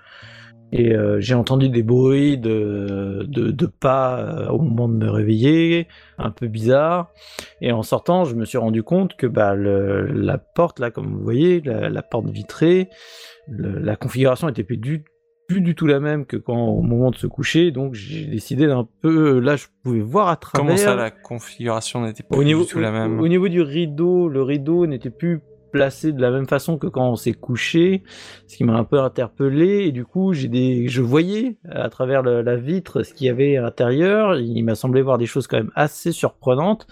et 0.72 0.94
euh, 0.94 1.20
j'ai 1.20 1.36
entendu 1.36 1.70
des 1.70 1.84
bruits 1.84 2.38
de, 2.38 3.26
de, 3.28 3.52
de 3.52 3.66
pas 3.66 4.20
euh, 4.20 4.48
au 4.50 4.60
moment 4.62 4.90
de 4.90 4.96
me 4.96 5.10
réveiller, 5.10 5.88
un 6.18 6.32
peu 6.32 6.48
bizarre. 6.48 7.12
Et 7.62 7.72
en 7.72 7.84
sortant, 7.84 8.26
je 8.26 8.36
me 8.36 8.46
suis 8.46 8.58
rendu 8.58 8.84
compte 8.84 9.16
que 9.16 9.28
bah, 9.28 9.54
le- 9.56 10.08
la 10.08 10.38
porte, 10.38 10.80
là, 10.80 10.92
comme 10.92 11.08
vous 11.14 11.24
voyez, 11.24 11.62
la, 11.62 11.90
la 11.90 12.02
porte 12.02 12.30
vitrée, 12.30 12.90
le- 13.48 13.80
la 13.80 13.96
configuration 13.96 14.50
était 14.50 14.64
plus 14.64 14.78
du 14.78 15.04
plus 15.48 15.62
du 15.62 15.76
tout 15.76 15.86
la 15.86 16.00
même 16.00 16.26
que 16.26 16.38
quand 16.38 16.58
au 16.70 16.82
moment 16.82 17.12
de 17.12 17.18
se 17.18 17.28
coucher, 17.28 17.70
donc 17.70 17.94
j'ai 17.94 18.26
décidé 18.26 18.66
d'un 18.66 18.88
peu. 19.02 19.38
Là, 19.40 19.56
je 19.56 19.68
pouvais 19.84 20.00
voir 20.00 20.28
à 20.30 20.38
travers. 20.38 20.66
Comment 20.66 20.76
ça 20.76 20.96
la 20.96 21.12
configuration 21.12 22.04
n'était 22.04 22.24
pas 22.24 22.36
du 22.64 22.66
tout 22.66 22.80
la 22.80 22.92
même? 22.92 23.20
au 23.20 23.28
niveau 23.28 23.48
du 23.48 23.62
rideau, 23.62 24.28
le 24.28 24.42
rideau 24.42 24.88
n'était 24.88 25.12
plus 25.12 25.42
de 25.76 26.22
la 26.22 26.32
même 26.32 26.48
façon 26.48 26.78
que 26.78 26.88
quand 26.88 27.10
on 27.10 27.16
s'est 27.16 27.34
couché, 27.34 28.04
ce 28.48 28.58
qui 28.58 28.64
m'a 28.64 28.76
un 28.76 28.84
peu 28.84 29.00
interpellé. 29.00 29.86
Et 29.86 29.92
du 29.92 30.06
coup, 30.06 30.34
j'ai 30.34 30.48
des, 30.48 30.88
je 30.88 31.02
voyais 31.02 31.58
à 31.70 31.90
travers 31.90 32.24
la 32.24 32.56
vitre 32.56 33.04
ce 33.04 33.14
qu'il 33.14 33.28
y 33.28 33.30
avait 33.30 33.58
à 33.58 33.62
l'intérieur. 33.62 34.36
Il 34.40 34.64
m'a 34.64 34.76
semblé 34.76 35.02
voir 35.02 35.18
des 35.18 35.26
choses 35.26 35.48
quand 35.48 35.58
même 35.58 35.72
assez 35.76 36.12
surprenantes. 36.12 36.88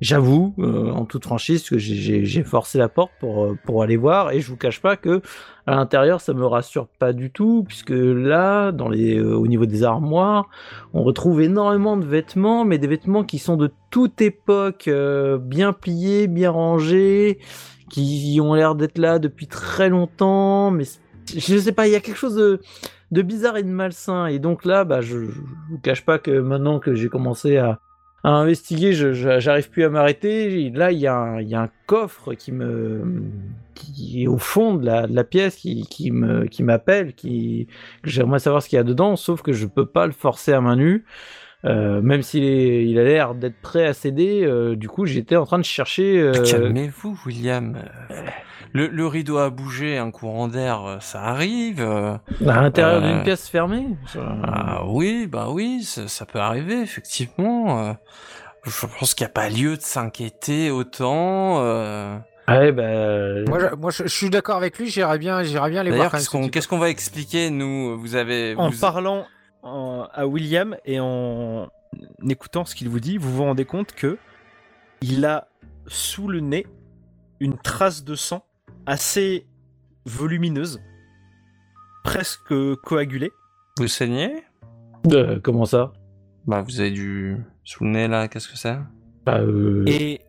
J'avoue, 0.00 0.54
euh, 0.60 0.92
en 0.92 1.04
toute 1.06 1.24
franchise, 1.24 1.68
que 1.68 1.76
j'ai- 1.76 2.44
forcé 2.44 2.78
la 2.78 2.88
porte 2.88 3.10
pour 3.18 3.44
euh, 3.44 3.58
pour 3.64 3.82
aller 3.82 3.96
voir. 3.96 4.30
Et 4.30 4.40
je 4.40 4.48
vous 4.48 4.56
cache 4.56 4.80
pas 4.80 4.96
que 4.96 5.20
à 5.66 5.74
l'intérieur, 5.74 6.20
ça 6.20 6.32
me 6.32 6.46
rassure 6.46 6.86
pas 6.86 7.12
du 7.12 7.30
tout, 7.30 7.64
puisque 7.66 7.90
là, 7.90 8.70
dans 8.72 8.88
les, 8.88 9.18
euh, 9.18 9.34
au 9.34 9.46
niveau 9.48 9.66
des 9.66 9.82
armoires, 9.82 10.48
on 10.94 11.02
retrouve 11.02 11.42
énormément 11.42 11.96
de 11.96 12.06
vêtements, 12.06 12.64
mais 12.64 12.78
des 12.78 12.86
vêtements 12.86 13.24
qui 13.24 13.38
sont 13.38 13.56
de 13.56 13.70
toute 13.90 14.22
époque, 14.22 14.88
bien 15.40 15.72
pliés, 15.72 16.26
bien 16.28 16.50
rangés, 16.50 17.38
qui 17.90 18.38
ont 18.42 18.54
l'air 18.54 18.74
d'être 18.74 18.98
là 18.98 19.18
depuis 19.18 19.46
très 19.46 19.88
longtemps, 19.88 20.70
mais 20.70 20.84
je 21.26 21.58
sais 21.58 21.72
pas, 21.72 21.86
il 21.86 21.92
y 21.92 21.96
a 21.96 22.00
quelque 22.00 22.16
chose 22.16 22.60
de, 23.10 23.22
bizarre 23.22 23.56
et 23.56 23.62
de 23.62 23.68
malsain. 23.68 24.26
Et 24.26 24.38
donc 24.38 24.64
là, 24.64 24.84
bah, 24.84 25.00
je, 25.00 25.26
je 25.26 25.40
vous 25.70 25.78
cache 25.82 26.04
pas 26.04 26.18
que 26.18 26.40
maintenant 26.40 26.78
que 26.78 26.94
j'ai 26.94 27.08
commencé 27.08 27.56
à, 27.56 27.80
à 28.24 28.30
investiguer, 28.30 28.92
j'arrive 28.92 29.70
plus 29.70 29.84
à 29.84 29.90
m'arrêter. 29.90 30.70
Là, 30.70 30.92
il 30.92 30.98
y, 30.98 31.02
y 31.02 31.06
a 31.06 31.60
un 31.62 31.70
coffre 31.86 32.34
qui 32.34 32.52
me 32.52 33.02
qui 33.74 34.24
est 34.24 34.26
au 34.26 34.38
fond 34.38 34.74
de 34.74 34.86
la, 34.86 35.24
pièce, 35.24 35.56
qui, 35.56 36.10
me 36.10 36.46
qui 36.46 36.62
m'appelle, 36.62 37.14
qui 37.14 37.68
j'aimerais 38.02 38.40
savoir 38.40 38.62
ce 38.62 38.68
qu'il 38.68 38.76
y 38.76 38.80
a 38.80 38.84
dedans, 38.84 39.14
sauf 39.14 39.42
que 39.42 39.52
je 39.52 39.66
peux 39.66 39.86
pas 39.86 40.06
le 40.06 40.12
forcer 40.12 40.52
à 40.52 40.60
main 40.60 40.76
nue. 40.76 41.04
Euh, 41.64 42.00
même 42.00 42.22
s'il 42.22 42.44
est, 42.44 42.86
il 42.86 42.98
a 43.00 43.04
l'air 43.04 43.34
d'être 43.34 43.60
prêt 43.60 43.84
à 43.86 43.92
céder, 43.92 44.44
euh, 44.44 44.76
du 44.76 44.88
coup 44.88 45.06
j'étais 45.06 45.34
en 45.36 45.44
train 45.44 45.58
de 45.58 45.64
chercher. 45.64 46.18
euh, 46.20 46.32
Calmez-vous, 46.44 47.18
William. 47.26 47.76
Euh, 48.10 48.14
Le, 48.74 48.86
le 48.86 49.06
rideau 49.06 49.38
a 49.38 49.48
bougé, 49.50 49.96
un 49.98 50.10
courant 50.10 50.46
d'air, 50.46 50.84
euh, 50.84 50.96
ça 51.00 51.22
arrive. 51.22 51.80
euh, 51.80 52.12
à 52.46 52.60
l'intérieur 52.62 53.02
Euh, 53.02 53.12
d'une 53.14 53.22
pièce 53.24 53.48
fermée. 53.48 53.86
Ah 54.44 54.82
oui, 54.86 55.26
bah 55.26 55.46
oui, 55.50 55.82
ça, 55.82 56.06
ça 56.06 56.26
peut 56.26 56.38
arriver, 56.38 56.80
effectivement. 56.82 57.88
euh, 57.88 57.92
je 58.64 58.86
pense 58.98 59.14
qu'il 59.14 59.24
n'y 59.24 59.30
a 59.30 59.32
pas 59.32 59.48
lieu 59.48 59.76
de 59.76 59.80
s'inquiéter 59.82 60.70
autant. 60.70 61.60
euh. 61.62 62.18
Ouais, 62.46 62.70
bah, 62.72 63.44
Moi, 63.48 63.58
je, 63.58 63.74
moi, 63.74 63.90
je, 63.90 64.02
je 64.04 64.08
suis 64.14 64.30
d'accord 64.30 64.56
avec 64.56 64.78
lui. 64.78 64.88
J'irais 64.88 65.18
bien, 65.18 65.42
j'irais 65.42 65.70
bien 65.70 65.82
les 65.82 65.90
voir. 65.90 66.10
Qu'est-ce 66.12 66.24
ce 66.26 66.30
qu'on 66.30 66.48
qu'est-ce 66.48 66.68
qu'on 66.68 66.78
va 66.78 66.90
expliquer, 66.90 67.50
nous 67.50 67.98
Vous 67.98 68.14
avez... 68.16 68.54
En 68.56 68.68
vous- 68.70 68.78
parlant 68.80 69.26
en- 69.62 70.08
à 70.12 70.26
William 70.26 70.76
et 70.84 71.00
en 71.00 71.68
écoutant 72.28 72.64
ce 72.64 72.74
qu'il 72.74 72.88
vous 72.88 73.00
dit, 73.00 73.18
vous 73.18 73.32
vous 73.32 73.42
rendez 73.44 73.64
compte 73.64 73.92
que 73.92 74.18
il 75.00 75.24
a 75.24 75.48
sous 75.86 76.28
le 76.28 76.40
nez 76.40 76.66
une 77.40 77.56
trace 77.58 78.04
de 78.04 78.14
sang 78.14 78.44
assez 78.86 79.46
volumineuse, 80.04 80.80
presque 82.04 82.54
coagulée. 82.82 83.30
Vous 83.78 83.88
saignez 83.88 84.42
euh, 85.12 85.38
comment 85.42 85.64
ça? 85.64 85.92
Bah, 86.46 86.62
vous 86.62 86.80
avez 86.80 86.90
du... 86.90 87.36
Sous 87.64 87.84
le 87.84 87.90
nez, 87.90 88.08
là, 88.08 88.28
qu'est-ce 88.28 88.48
que 88.48 88.56
c'est? 88.56 88.76
Bah, 89.24 89.38
euh, 89.40 89.84
Et 89.86 90.20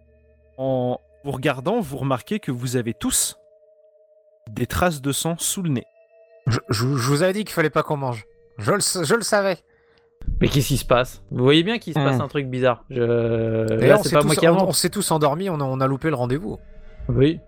en 0.57 0.99
vous 1.23 1.32
regardant, 1.32 1.80
vous 1.80 1.97
remarquez 1.97 2.39
que 2.39 2.51
vous 2.51 2.75
avez 2.75 2.93
tous 2.93 3.38
des 4.51 4.67
traces 4.67 5.01
de 5.01 5.11
sang 5.11 5.36
sous 5.38 5.61
le 5.63 5.69
nez. 5.69 5.86
Je, 6.47 6.59
je- 6.69 6.95
je 6.97 7.07
vous 7.09 7.23
avais 7.23 7.34
dit 7.34 7.43
qu'il 7.45 7.53
fallait 7.53 7.69
pas 7.69 7.84
qu'on 7.84 7.97
mange. 7.97 8.25
Je 8.60 8.72
le, 8.72 9.05
je 9.05 9.16
le 9.16 9.22
savais. 9.22 9.57
Mais 10.41 10.47
qu'est-ce 10.47 10.68
qui 10.68 10.78
se 10.78 10.86
passe? 10.86 11.24
Vous 11.32 11.43
voyez 11.43 11.64
bien 11.64 11.80
qu'il 11.80 11.93
se 11.93 11.99
passe 11.99 12.18
Hmm. 12.18 12.22
un 12.22 12.28
truc 12.28 12.47
bizarre. 12.47 12.84
Je... 12.89 13.01
Là, 13.01 13.97
c'est 14.03 14.12
pas 14.14 14.22
tous- 14.22 14.28
moi 14.28 14.36
qui 14.36 14.47
on, 14.47 14.68
on 14.70 14.72
s'est 14.74 14.89
tous 14.89 15.10
endormis. 15.12 15.49
On 15.49 15.60
a, 15.60 15.64
on 15.64 15.80
a 15.80 15.88
loupé 15.88 16.10
le 16.10 16.16
rendez-vous. 16.16 16.60
Oui. 17.07 17.39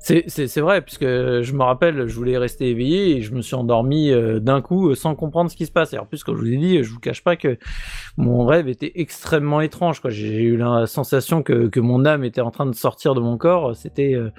C'est- 0.00 0.58
vrai, 0.60 0.82
puisque 0.82 1.04
je 1.04 1.52
me 1.54 1.62
rappelle, 1.62 2.06
je 2.08 2.14
voulais 2.14 2.36
rester 2.36 2.68
éveillé 2.68 3.16
et 3.16 3.22
je 3.22 3.32
me 3.34 3.40
suis 3.40 3.54
endormi 3.54 4.10
euh, 4.10 4.38
d'un 4.38 4.60
coup 4.60 4.90
euh, 4.90 4.94
sans 4.94 5.14
comprendre 5.14 5.50
ce 5.50 5.56
qui 5.56 5.64
se 5.64 5.72
passe. 5.72 5.94
Et 5.94 5.98
en 5.98 6.04
plus, 6.04 6.22
comme 6.24 6.36
je 6.36 6.40
vous 6.42 6.52
ai 6.52 6.56
dit, 6.58 6.82
je 6.84 6.90
vous 6.92 6.98
cache 7.00 7.24
pas 7.24 7.36
que 7.36 7.56
mon 8.18 8.44
rêve 8.44 8.68
était 8.68 8.92
extrêmement 8.96 9.62
étrange. 9.62 10.00
J'ai 10.08 10.42
eu 10.42 10.56
la 10.58 10.86
sensation 10.86 11.42
que, 11.42 11.68
que 11.68 11.80
mon 11.80 12.04
âme 12.04 12.22
était 12.24 12.42
en 12.42 12.50
train 12.50 12.66
de 12.66 12.74
sortir 12.74 13.14
de 13.14 13.20
mon 13.20 13.38
corps. 13.38 13.74
C'était 13.76 14.12
euh, 14.14 14.30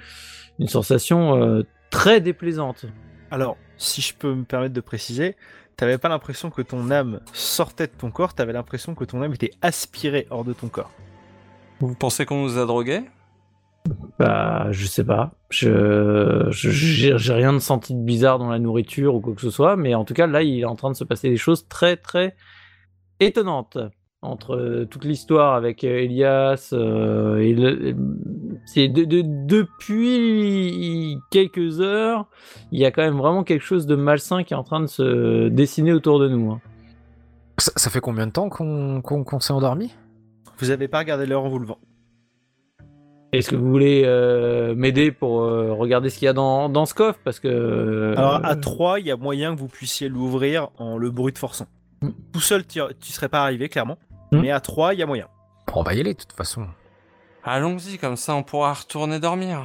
une 0.60 0.68
sensation 0.68 1.42
euh, 1.42 1.62
très 1.90 2.20
déplaisante. 2.20 2.84
Alors, 3.32 3.56
si 3.76 4.00
je 4.02 4.14
peux 4.14 4.34
me 4.34 4.44
permettre 4.44 4.74
de 4.74 4.80
préciser, 4.80 5.34
t'avais 5.76 5.98
pas 5.98 6.08
l'impression 6.08 6.50
que 6.50 6.62
ton 6.62 6.90
âme 6.90 7.20
sortait 7.32 7.86
de 7.86 7.92
ton 7.92 8.10
corps, 8.10 8.34
t'avais 8.34 8.52
l'impression 8.52 8.94
que 8.94 9.04
ton 9.04 9.22
âme 9.22 9.34
était 9.34 9.52
aspirée 9.62 10.26
hors 10.30 10.44
de 10.44 10.52
ton 10.52 10.68
corps. 10.68 10.90
Vous 11.80 11.94
pensez 11.94 12.24
qu'on 12.24 12.42
nous 12.42 12.58
a 12.58 12.64
drogués? 12.64 13.02
Bah, 14.18 14.68
je 14.72 14.86
sais 14.86 15.04
pas. 15.04 15.32
Je 15.50 16.48
j'ai 16.50 17.32
rien 17.32 17.52
de 17.52 17.58
senti 17.58 17.94
de 17.94 18.02
bizarre 18.02 18.38
dans 18.38 18.50
la 18.50 18.58
nourriture 18.58 19.14
ou 19.14 19.20
quoi 19.20 19.34
que 19.34 19.40
ce 19.40 19.50
soit, 19.50 19.76
mais 19.76 19.94
en 19.94 20.04
tout 20.04 20.14
cas 20.14 20.26
là, 20.26 20.42
il 20.42 20.60
est 20.60 20.64
en 20.64 20.74
train 20.74 20.90
de 20.90 20.96
se 20.96 21.04
passer 21.04 21.28
des 21.28 21.36
choses 21.36 21.68
très 21.68 21.96
très 21.96 22.34
étonnantes 23.20 23.78
entre 24.26 24.56
euh, 24.56 24.84
toute 24.84 25.04
l'histoire 25.04 25.54
avec 25.54 25.84
euh, 25.84 25.98
Elias 25.98 26.70
euh, 26.72 27.38
et 27.38 27.54
le- 27.54 27.94
c'est 28.66 28.88
de, 28.88 29.04
de- 29.04 29.22
depuis 29.24 31.18
quelques 31.30 31.80
heures, 31.80 32.26
il 32.72 32.78
y 32.80 32.84
a 32.84 32.90
quand 32.90 33.02
même 33.02 33.16
vraiment 33.16 33.44
quelque 33.44 33.64
chose 33.64 33.86
de 33.86 33.96
malsain 33.96 34.42
qui 34.44 34.54
est 34.54 34.56
en 34.56 34.64
train 34.64 34.80
de 34.80 34.86
se 34.86 35.48
dessiner 35.48 35.92
autour 35.92 36.18
de 36.18 36.28
nous. 36.28 36.52
hein. 36.52 36.60
Ça, 37.58 37.72
ça 37.76 37.90
fait 37.90 38.00
combien 38.00 38.26
de 38.26 38.32
temps 38.32 38.48
qu'on 38.50 39.00
qu'on- 39.02 39.24
qu'on 39.24 39.40
s'est 39.40 39.52
endormi? 39.52 39.92
Vous 40.58 40.70
avez 40.70 40.88
pas 40.88 40.98
regardé 40.98 41.26
l'heure 41.26 41.44
en 41.44 41.48
vous 41.48 41.58
levant. 41.58 41.78
Est-ce 43.32 43.50
que 43.50 43.56
vous 43.56 43.68
voulez 43.70 44.02
euh, 44.06 44.74
m'aider 44.74 45.10
pour 45.10 45.42
euh, 45.42 45.72
regarder 45.74 46.08
ce 46.10 46.18
qu'il 46.18 46.26
y 46.26 46.28
a 46.28 46.32
dans, 46.32 46.68
dans 46.68 46.86
ce 46.86 46.94
coffre? 46.94 47.18
Parce 47.24 47.40
que 47.40 47.48
euh, 47.48 48.14
Alors 48.16 48.40
à 48.44 48.56
3, 48.56 49.00
il 49.00 49.06
y 49.06 49.10
a 49.10 49.16
moyen 49.16 49.54
que 49.54 49.60
vous 49.60 49.68
puissiez 49.68 50.08
l'ouvrir 50.08 50.68
en 50.78 50.96
le 50.96 51.10
brute 51.10 51.36
forçant. 51.36 51.66
Mm. 52.02 52.10
Tout 52.32 52.40
seul, 52.40 52.66
tu 52.66 52.80
tu 53.00 53.12
serais 53.12 53.28
pas 53.28 53.42
arrivé, 53.42 53.68
clairement. 53.68 53.98
Mm. 54.32 54.40
Mais 54.40 54.50
à 54.50 54.60
3, 54.60 54.94
il 54.94 55.00
y 55.00 55.02
a 55.02 55.06
moyen. 55.06 55.28
On 55.74 55.82
va 55.82 55.94
y 55.94 56.00
aller 56.00 56.14
de 56.14 56.18
toute 56.18 56.32
façon. 56.32 56.66
Allons-y, 57.44 57.98
comme 57.98 58.16
ça 58.16 58.34
on 58.34 58.42
pourra 58.42 58.72
retourner 58.72 59.20
dormir. 59.20 59.62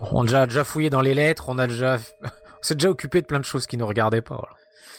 On 0.00 0.22
a 0.22 0.24
déjà, 0.24 0.46
déjà 0.46 0.64
fouillé 0.64 0.90
dans 0.90 1.00
les 1.00 1.14
lettres. 1.14 1.44
On 1.48 1.58
a 1.58 1.66
déjà, 1.66 1.98
on 2.24 2.28
s'est 2.62 2.74
déjà 2.74 2.90
occupé 2.90 3.20
de 3.20 3.26
plein 3.26 3.38
de 3.40 3.44
choses 3.44 3.66
qui 3.66 3.76
nous 3.76 3.86
regardaient 3.86 4.22
pas. 4.22 4.36
voilà. 4.36 4.54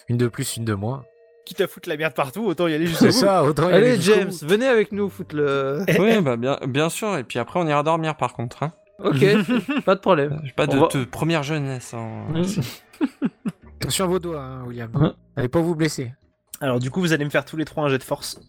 Une 0.08 0.18
de 0.18 0.28
plus, 0.28 0.58
une 0.58 0.66
de 0.66 0.74
moins. 0.74 1.04
Quitte 1.46 1.62
à 1.62 1.68
foutre 1.68 1.90
la 1.90 1.98
merde 1.98 2.14
partout, 2.14 2.46
autant 2.46 2.68
y 2.68 2.74
aller 2.74 2.86
jusqu'au 2.88 3.06
C'est 3.12 3.20
bout. 3.20 3.26
ça. 3.26 3.44
Autant 3.44 3.70
y 3.70 3.74
aller 3.74 3.92
Allez 3.92 4.02
James, 4.02 4.32
venez 4.44 4.68
avec 4.68 4.92
nous 4.92 5.10
foutre 5.10 5.36
le. 5.36 5.84
oui, 6.00 6.22
bah 6.22 6.38
bien, 6.38 6.58
bien 6.68 6.90
sûr, 6.90 7.18
et 7.18 7.24
puis 7.24 7.40
après 7.40 7.60
on 7.60 7.68
ira 7.68 7.82
dormir 7.84 8.16
par 8.16 8.34
contre. 8.34 8.64
Hein. 8.64 8.72
Ok, 9.04 9.24
pas 9.86 9.96
de 9.96 10.00
problème. 10.02 10.42
Pas 10.58 10.68
de, 10.68 10.78
On 10.78 10.82
va- 10.82 10.88
de 10.88 11.06
première 11.06 11.42
jeunesse. 11.44 11.94
hein. 11.94 12.26
Attention 13.82 14.06
à 14.06 14.08
vos 14.10 14.20
doigts, 14.20 14.42
hein, 14.42 14.64
William. 14.68 14.92
Ouais. 14.94 15.10
Allez 15.38 15.48
pas 15.48 15.62
vous 15.62 15.74
blesser. 15.76 16.12
Alors 16.62 16.80
du 16.80 16.92
coup, 16.92 17.00
vous 17.00 17.14
allez 17.14 17.26
me 17.26 17.30
faire 17.30 17.46
tous 17.46 17.58
les 17.58 17.66
trois 17.66 17.84
un 17.86 17.90
jet 17.90 17.98
de 17.98 18.04
force. 18.04 18.40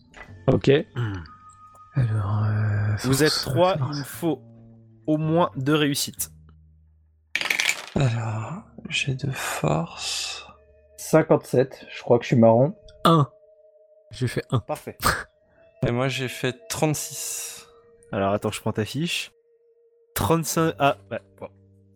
ok. 0.48 0.70
Alors, 1.94 2.44
euh, 2.44 2.96
Vous 3.04 3.22
êtes 3.24 3.32
trois, 3.32 3.76
force. 3.76 3.90
il 3.94 3.98
me 4.00 4.04
faut 4.04 4.42
au 5.06 5.16
moins 5.16 5.50
deux 5.56 5.74
réussites. 5.74 6.30
Alors, 7.96 8.62
j'ai 8.88 9.14
de 9.14 9.30
force. 9.30 10.46
57, 10.96 11.86
je 11.92 12.02
crois 12.02 12.18
que 12.18 12.24
je 12.24 12.28
suis 12.28 12.36
marron. 12.36 12.76
Un. 13.04 13.28
J'ai 14.10 14.28
fait 14.28 14.44
un. 14.50 14.58
Parfait. 14.60 14.96
Et 15.86 15.90
moi 15.92 16.08
j'ai 16.08 16.28
fait 16.28 16.54
36. 16.68 17.66
Alors 18.12 18.32
attends, 18.32 18.50
je 18.50 18.60
prends 18.60 18.72
ta 18.72 18.84
fiche. 18.84 19.32
35. 20.14 20.74
Ah, 20.78 20.96
ouais, 21.10 21.20
bon. 21.38 21.48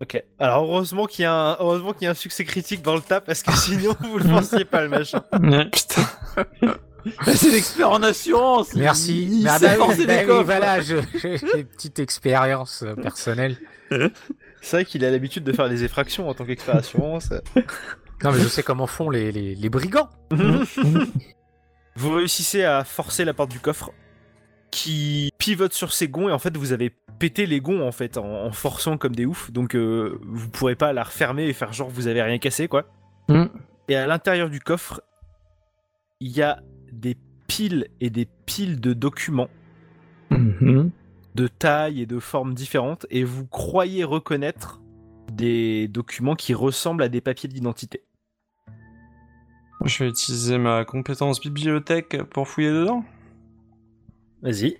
Ok. 0.04 0.22
Alors 0.38 0.64
heureusement 0.64 1.06
qu'il 1.06 1.22
y, 1.22 1.26
a 1.26 1.32
un... 1.32 1.56
heureusement 1.60 1.94
qu'il 1.94 2.04
y 2.04 2.08
a 2.08 2.10
un 2.10 2.14
succès 2.14 2.44
critique 2.44 2.82
dans 2.82 2.94
le 2.94 3.00
tas 3.00 3.22
parce 3.22 3.42
que 3.42 3.56
sinon 3.56 3.96
vous 4.02 4.18
le 4.18 4.24
pensiez 4.24 4.66
pas 4.66 4.82
le 4.82 4.90
machin. 4.90 5.22
Putain. 5.32 6.76
C'est 7.34 7.50
l'expert 7.50 7.90
en 7.90 8.02
assurance. 8.02 8.74
Merci. 8.74 9.22
Il, 9.22 9.38
il 9.40 9.44
Bah, 9.44 9.58
bah 9.58 9.76
bah 9.78 9.94
des 9.94 10.26
coffres. 10.26 10.42
voilà, 10.42 10.80
j'ai 10.82 10.98
une 10.98 11.64
petite 11.64 11.98
expérience 11.98 12.82
euh, 12.82 12.94
personnelle. 12.94 13.56
C'est 14.60 14.76
vrai 14.76 14.84
qu'il 14.84 15.04
a 15.06 15.10
l'habitude 15.10 15.44
de 15.44 15.52
faire 15.52 15.70
des 15.70 15.84
effractions 15.84 16.28
en 16.28 16.34
tant 16.34 16.44
qu'expert 16.44 16.76
assurance. 16.76 17.30
Non, 18.22 18.32
mais 18.32 18.40
je 18.40 18.48
sais 18.48 18.62
comment 18.62 18.86
font 18.86 19.08
les, 19.10 19.32
les, 19.32 19.54
les 19.54 19.68
brigands. 19.70 20.08
Vous 21.96 22.10
réussissez 22.14 22.64
à 22.64 22.84
forcer 22.84 23.24
la 23.24 23.34
porte 23.34 23.50
du 23.50 23.60
coffre 23.60 23.90
qui 24.74 25.30
pivote 25.38 25.72
sur 25.72 25.92
ses 25.92 26.08
gonds 26.08 26.28
et 26.28 26.32
en 26.32 26.38
fait 26.40 26.56
vous 26.56 26.72
avez 26.72 26.90
pété 27.20 27.46
les 27.46 27.60
gonds 27.60 27.86
en 27.86 27.92
fait 27.92 28.18
en, 28.18 28.46
en 28.46 28.50
forçant 28.50 28.98
comme 28.98 29.14
des 29.14 29.24
oufs 29.24 29.52
donc 29.52 29.76
euh, 29.76 30.18
vous 30.22 30.48
pourrez 30.50 30.74
pas 30.74 30.92
la 30.92 31.04
refermer 31.04 31.44
et 31.44 31.52
faire 31.52 31.72
genre 31.72 31.88
vous 31.88 32.08
avez 32.08 32.22
rien 32.22 32.38
cassé 32.38 32.66
quoi. 32.66 32.84
Mm. 33.28 33.44
Et 33.88 33.94
à 33.96 34.06
l'intérieur 34.06 34.50
du 34.50 34.58
coffre 34.60 35.00
il 36.20 36.32
y 36.36 36.42
a 36.42 36.60
des 36.92 37.16
piles 37.46 37.86
et 38.00 38.10
des 38.10 38.26
piles 38.46 38.80
de 38.80 38.92
documents 38.94 39.48
Mhm. 40.30 40.90
de 41.36 41.46
taille 41.46 42.00
et 42.02 42.06
de 42.06 42.18
formes 42.18 42.54
différentes 42.54 43.06
et 43.10 43.22
vous 43.22 43.46
croyez 43.46 44.02
reconnaître 44.02 44.80
des 45.32 45.86
documents 45.86 46.34
qui 46.34 46.54
ressemblent 46.54 47.02
à 47.02 47.08
des 47.08 47.20
papiers 47.20 47.48
d'identité. 47.48 48.02
Je 49.84 50.02
vais 50.02 50.10
utiliser 50.10 50.58
ma 50.58 50.84
compétence 50.84 51.40
bibliothèque 51.40 52.22
pour 52.30 52.48
fouiller 52.48 52.70
dedans. 52.70 53.04
Vas-y. 54.44 54.76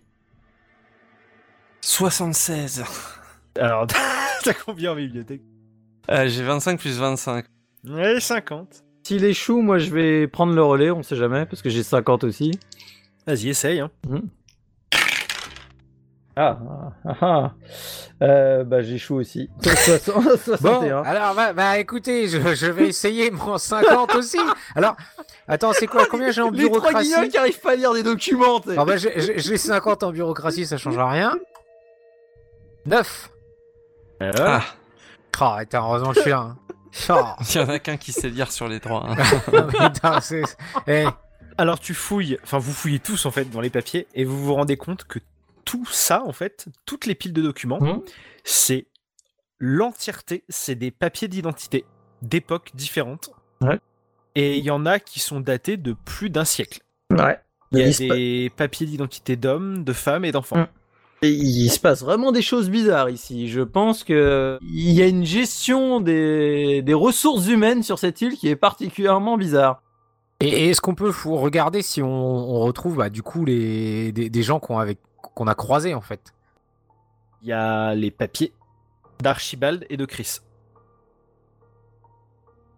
76. 1.80 2.84
Alors 3.58 3.86
t'as 4.44 4.52
combien 4.52 4.92
en 4.92 4.94
bibliothèque? 4.94 5.40
Euh, 6.10 6.28
j'ai 6.28 6.42
25 6.42 6.78
plus 6.78 6.98
25. 6.98 7.46
Ouais 7.88 8.20
50. 8.20 8.84
S'il 9.04 9.24
échoue, 9.24 9.62
moi 9.62 9.78
je 9.78 9.88
vais 9.90 10.28
prendre 10.28 10.52
le 10.54 10.62
relais, 10.62 10.90
on 10.90 11.02
sait 11.02 11.16
jamais, 11.16 11.46
parce 11.46 11.62
que 11.62 11.70
j'ai 11.70 11.82
50 11.82 12.24
aussi. 12.24 12.50
Vas-y 13.26 13.48
essaye 13.48 13.80
hein. 13.80 13.90
Ah, 16.36 16.58
ah, 17.06 17.14
ah. 17.20 17.52
Euh, 18.22 18.64
bah 18.64 18.82
j'échoue 18.82 19.16
aussi. 19.16 19.50
60, 19.62 20.14
Bon, 20.24 20.36
61. 20.36 21.02
alors, 21.02 21.34
bah, 21.34 21.52
bah, 21.52 21.78
écoutez, 21.78 22.26
je, 22.28 22.54
je 22.54 22.66
vais 22.66 22.88
essayer 22.88 23.30
mon 23.30 23.56
50 23.56 24.14
aussi. 24.16 24.38
Alors, 24.74 24.96
attends, 25.46 25.72
c'est 25.72 25.86
quoi? 25.86 26.06
Combien 26.10 26.30
j'ai 26.32 26.42
en 26.42 26.50
Les 26.50 26.64
trois 26.64 26.78
bureaucratie? 26.80 27.08
guignols 27.08 27.28
qui 27.28 27.38
arrivent 27.38 27.60
pas 27.60 27.72
à 27.72 27.76
lire 27.76 27.92
des 27.92 28.02
documents. 28.02 28.58
Alors, 28.66 28.84
bah, 28.86 28.96
j'ai- 28.96 29.20
j'ai 29.20 29.38
j'ai 29.38 29.56
50 29.56 30.02
en 30.02 30.10
bureaucratie, 30.10 30.66
ça 30.66 30.76
change 30.76 30.98
rien. 30.98 31.36
9. 32.86 33.30
Ah, 34.20 34.60
Oh, 35.40 35.44
attends, 35.56 35.86
heureusement 35.88 36.10
que 36.10 36.16
je 36.16 36.20
suis 36.20 36.30
là. 36.30 36.38
hein. 36.38 36.56
Oh. 37.10 37.24
il 37.50 37.56
y 37.56 37.58
en 37.58 37.68
a 37.68 37.80
qu'un 37.80 37.96
qui 37.96 38.12
sait 38.12 38.28
lire 38.28 38.52
sur 38.52 38.68
les 38.68 38.78
trois. 38.78 39.04
hein. 39.04 39.16
Non, 39.52 41.12
Alors 41.58 41.80
tu 41.80 41.92
fouilles, 41.92 42.38
enfin 42.44 42.58
vous 42.58 42.72
fouillez 42.72 43.00
tous 43.00 43.26
en 43.26 43.32
fait 43.32 43.46
dans 43.50 43.60
les 43.60 43.70
papiers 43.70 44.06
et 44.14 44.24
vous 44.24 44.38
vous 44.44 44.54
rendez 44.54 44.76
compte 44.76 45.02
que 45.04 45.18
tout 45.64 45.86
ça 45.86 46.22
en 46.24 46.32
fait, 46.32 46.66
toutes 46.86 47.06
les 47.06 47.14
piles 47.14 47.32
de 47.32 47.42
documents, 47.42 47.80
Mhm. 47.80 48.02
c'est 48.44 48.86
l'entièreté, 49.58 50.44
c'est 50.48 50.74
des 50.74 50.90
papiers 50.90 51.28
d'identité 51.28 51.84
d'époques 52.22 52.70
différentes. 52.74 53.30
Ouais. 53.60 53.78
Et 54.34 54.58
il 54.58 54.64
y 54.64 54.70
en 54.70 54.84
a 54.86 54.98
qui 54.98 55.20
sont 55.20 55.40
datés 55.40 55.76
de 55.76 55.92
plus 56.04 56.30
d'un 56.30 56.44
siècle. 56.44 56.80
Ouais. 57.10 57.38
Il 57.72 57.78
y 57.78 57.82
a 57.82 57.86
Il 57.88 57.94
se 57.94 58.06
pa- 58.08 58.14
des 58.14 58.50
papiers 58.56 58.86
d'identité 58.86 59.36
d'hommes, 59.36 59.84
de 59.84 59.92
femmes 59.92 60.24
et 60.24 60.32
d'enfants. 60.32 60.58
Mm. 60.58 60.66
Et 61.22 61.30
il 61.30 61.70
se 61.70 61.78
passe 61.80 62.02
vraiment 62.02 62.32
des 62.32 62.42
choses 62.42 62.68
bizarres 62.68 63.08
ici. 63.08 63.48
Je 63.48 63.62
pense 63.62 64.04
que 64.04 64.58
il 64.62 64.90
y 64.92 65.00
a 65.00 65.06
une 65.06 65.24
gestion 65.24 66.00
des, 66.00 66.82
des 66.82 66.94
ressources 66.94 67.46
humaines 67.48 67.82
sur 67.82 67.98
cette 67.98 68.20
île 68.20 68.36
qui 68.36 68.48
est 68.48 68.56
particulièrement 68.56 69.38
bizarre. 69.38 69.82
Et, 70.40 70.68
est-ce 70.70 70.80
qu'on 70.82 70.94
peut 70.94 71.10
regarder 71.24 71.80
si 71.80 72.02
on, 72.02 72.08
on 72.08 72.60
retrouve 72.60 72.96
bah, 72.96 73.08
du 73.08 73.22
coup 73.22 73.44
les, 73.44 74.12
des, 74.12 74.28
des 74.28 74.42
gens 74.42 74.58
qu'on 74.60 74.78
avec- 74.78 75.00
qu'on 75.34 75.46
a 75.46 75.54
croisés 75.54 75.94
en 75.94 76.00
fait 76.00 76.34
Il 77.42 77.48
y 77.48 77.52
a 77.52 77.94
les 77.94 78.10
papiers 78.10 78.52
d'Archibald 79.22 79.86
et 79.90 79.96
de 79.96 80.04
Chris. 80.04 80.38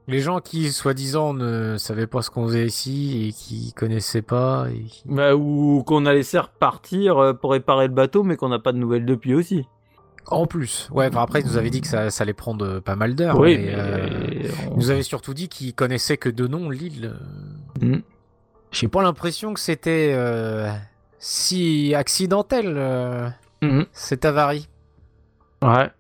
Les 0.09 0.21
gens 0.21 0.39
qui, 0.41 0.71
soi-disant, 0.71 1.35
ne 1.35 1.77
savaient 1.79 2.07
pas 2.07 2.23
ce 2.23 2.31
qu'on 2.31 2.47
faisait 2.47 2.67
ici 2.67 3.27
et 3.29 3.33
qui 3.33 3.73
connaissaient 3.73 4.23
pas. 4.23 4.67
Et 4.73 4.85
qui- 4.85 5.03
Bah, 5.07 5.35
ou 5.35 5.83
qu'on 5.85 6.07
a 6.07 6.15
laissé 6.15 6.39
repartir 6.39 7.19
euh, 7.19 7.33
pour 7.33 7.51
réparer 7.51 7.89
le 7.89 7.93
bateau, 7.95 8.23
mais 8.23 8.37
qu'on 8.37 8.49
n'a 8.49 8.61
pas 8.61 8.71
de 8.71 8.79
nouvelles 8.79 9.05
depuis 9.05 9.35
aussi. 9.35 9.67
En 10.29 10.47
plus, 10.47 10.89
ouais, 10.93 11.09
enfin, 11.09 11.23
après, 11.23 11.41
ils 11.41 11.47
nous 11.47 11.57
avaient 11.57 11.71
dit 11.71 11.81
que 11.81 11.87
ça, 11.89 12.11
ça 12.11 12.23
allait 12.23 12.33
prendre 12.35 12.65
euh, 12.65 12.81
pas 12.81 12.95
mal 12.95 13.17
d'heures. 13.17 13.39
oui, 13.39 13.59
mais, 13.59 13.65
mais 13.67 13.75
euh, 13.77 14.49
on- 14.69 14.73
ils 14.75 14.77
nous 14.77 14.91
avaient 14.91 15.03
surtout 15.03 15.35
dit 15.35 15.49
qu'ils 15.49 15.75
connaissaient 15.75 16.17
que 16.19 16.29
de 16.29 16.47
nom 16.47 16.71
l'île. 16.71 17.15
Mm. 17.81 17.97
J'ai 18.71 18.89
pas 18.89 19.03
l'impression 19.03 19.55
que 19.55 19.61
c'était 19.61 20.13
euh, 20.15 20.71
si 21.19 21.95
accidentel, 21.95 22.75
euh, 22.77 23.29
Mhm. 23.63 23.87
cette 23.93 24.25
avarie. 24.25 24.69
Ouais. 25.63 25.91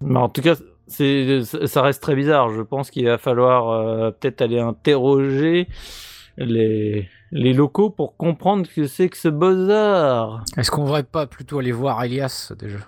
Mais 0.00 0.18
en 0.18 0.28
tout 0.28 0.42
cas, 0.42 0.54
c'est, 0.86 1.42
ça 1.44 1.82
reste 1.82 2.02
très 2.02 2.14
bizarre. 2.14 2.50
Je 2.50 2.62
pense 2.62 2.90
qu'il 2.90 3.06
va 3.06 3.18
falloir 3.18 3.68
euh, 3.70 4.10
peut-être 4.10 4.40
aller 4.42 4.58
interroger 4.60 5.68
les, 6.36 7.08
les 7.30 7.52
locaux 7.52 7.90
pour 7.90 8.16
comprendre 8.16 8.66
ce 8.66 8.74
que 8.74 8.86
c'est 8.86 9.08
que 9.08 9.16
ce 9.16 9.28
bazar. 9.28 10.44
Est-ce 10.56 10.70
qu'on 10.70 10.84
devrait 10.84 11.02
pas 11.04 11.26
plutôt 11.26 11.58
aller 11.58 11.72
voir 11.72 12.02
Elias 12.04 12.52
déjà? 12.58 12.78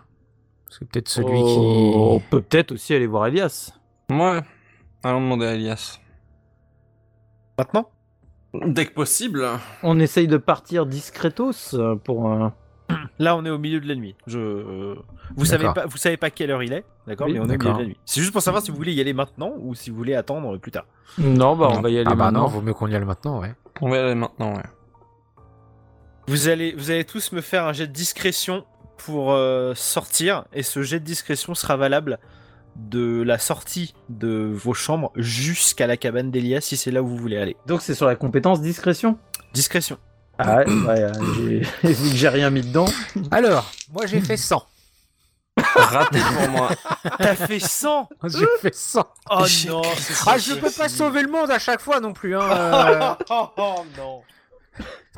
C'est 0.68 0.88
peut-être 0.88 1.08
celui 1.08 1.40
Oh, 1.42 2.14
On 2.14 2.18
qui. 2.20 2.24
peut 2.30 2.42
peut-être 2.42 2.72
aussi 2.72 2.94
aller 2.94 3.06
voir 3.08 3.26
Elias. 3.26 3.72
Ouais. 4.10 4.40
Allons 5.02 5.20
demander 5.20 5.46
à 5.46 5.54
Elias. 5.54 5.98
Maintenant? 7.58 7.90
Dès 8.54 8.86
que 8.86 8.92
possible. 8.94 9.46
On 9.82 9.98
essaye 10.00 10.26
de 10.26 10.36
partir 10.36 10.86
discretos 10.86 11.74
euh, 11.74 11.94
pour. 11.96 12.28
un- 12.28 12.52
Là, 13.20 13.36
on 13.36 13.44
est 13.44 13.50
au 13.50 13.58
milieu 13.58 13.78
de 13.80 13.86
la 13.86 13.94
nuit. 13.94 14.16
Je, 14.26 14.38
euh, 14.40 14.94
vous 15.36 15.44
savez 15.44 15.66
pas, 15.72 15.86
vous 15.86 15.96
savez 15.96 16.16
pas 16.16 16.30
quelle 16.30 16.50
heure 16.50 16.62
il 16.64 16.72
est, 16.72 16.84
d'accord 17.06 17.28
Oui, 17.28 17.34
Mais 17.34 17.38
on 17.38 17.44
est 17.48 17.54
au 17.54 17.58
milieu 17.58 17.72
de 17.74 17.78
la 17.78 17.84
nuit. 17.86 17.96
C'est 18.04 18.20
juste 18.20 18.32
pour 18.32 18.42
savoir 18.42 18.64
si 18.64 18.72
vous 18.72 18.76
voulez 18.76 18.92
y 18.92 19.00
aller 19.00 19.12
maintenant 19.12 19.52
ou 19.58 19.76
si 19.76 19.90
vous 19.90 19.96
voulez 19.96 20.14
attendre 20.16 20.56
plus 20.56 20.72
tard. 20.72 20.86
Non, 21.16 21.54
bah 21.54 21.68
on 21.70 21.80
va 21.80 21.90
y 21.90 21.96
aller 21.98 22.06
Ah 22.08 22.16
bah 22.16 22.24
maintenant. 22.24 22.40
non, 22.42 22.46
vaut 22.48 22.60
mieux 22.62 22.74
qu'on 22.74 22.88
y 22.88 22.96
aille 22.96 23.04
maintenant, 23.04 23.40
ouais. 23.40 23.54
On 23.80 23.88
va 23.90 23.96
y 23.96 24.00
aller 24.00 24.14
maintenant, 24.16 24.56
ouais. 24.56 24.62
Vous 26.26 26.48
allez, 26.48 26.72
vous 26.72 26.90
allez 26.90 27.04
tous 27.04 27.30
me 27.32 27.40
faire 27.40 27.64
un 27.66 27.72
jet 27.72 27.86
de 27.86 27.92
discrétion 27.92 28.64
pour 28.96 29.32
euh, 29.32 29.72
sortir, 29.76 30.44
et 30.52 30.62
ce 30.64 30.82
jet 30.82 30.98
de 31.00 31.04
discrétion 31.04 31.54
sera 31.54 31.76
valable 31.76 32.18
de 32.76 33.22
la 33.22 33.38
sortie 33.38 33.94
de 34.08 34.50
vos 34.52 34.74
chambres 34.74 35.12
jusqu'à 35.16 35.86
la 35.86 35.96
cabane 35.96 36.30
d'Elias 36.30 36.60
si 36.62 36.76
c'est 36.76 36.90
là 36.90 37.02
où 37.02 37.06
vous 37.08 37.16
voulez 37.16 37.36
aller. 37.38 37.56
Donc 37.66 37.82
c'est 37.82 37.94
sur 37.94 38.06
la 38.06 38.16
compétence 38.16 38.60
discrétion. 38.60 39.18
Discrétion. 39.52 39.98
Ah 40.38 40.58
ouais, 40.58 40.64
ouais, 40.66 41.12
j'ai- 41.36 41.58
vu 41.92 42.10
que 42.10 42.16
j'ai 42.16 42.28
rien 42.28 42.50
mis 42.50 42.62
dedans. 42.62 42.86
Alors, 43.30 43.70
moi 43.92 44.06
j'ai 44.06 44.20
fait 44.20 44.36
100. 44.36 44.64
Raté 45.74 46.18
pour 46.20 46.48
moi. 46.50 46.70
T'as 47.18 47.34
fait 47.34 47.58
100 47.60 48.08
J'ai 48.28 48.46
fait 48.62 48.74
100. 48.74 49.04
Oh 49.30 49.44
non 49.68 49.82
Ah, 50.26 50.38
je 50.38 50.54
peux 50.54 50.70
pas 50.70 50.88
sauver 50.88 51.22
le 51.22 51.28
monde 51.30 51.50
à 51.50 51.58
chaque 51.58 51.80
fois 51.80 52.00
non 52.00 52.12
plus. 52.14 52.34
Hein. 52.36 52.50
euh, 52.50 53.14
oh, 53.30 53.84
non 53.98 54.22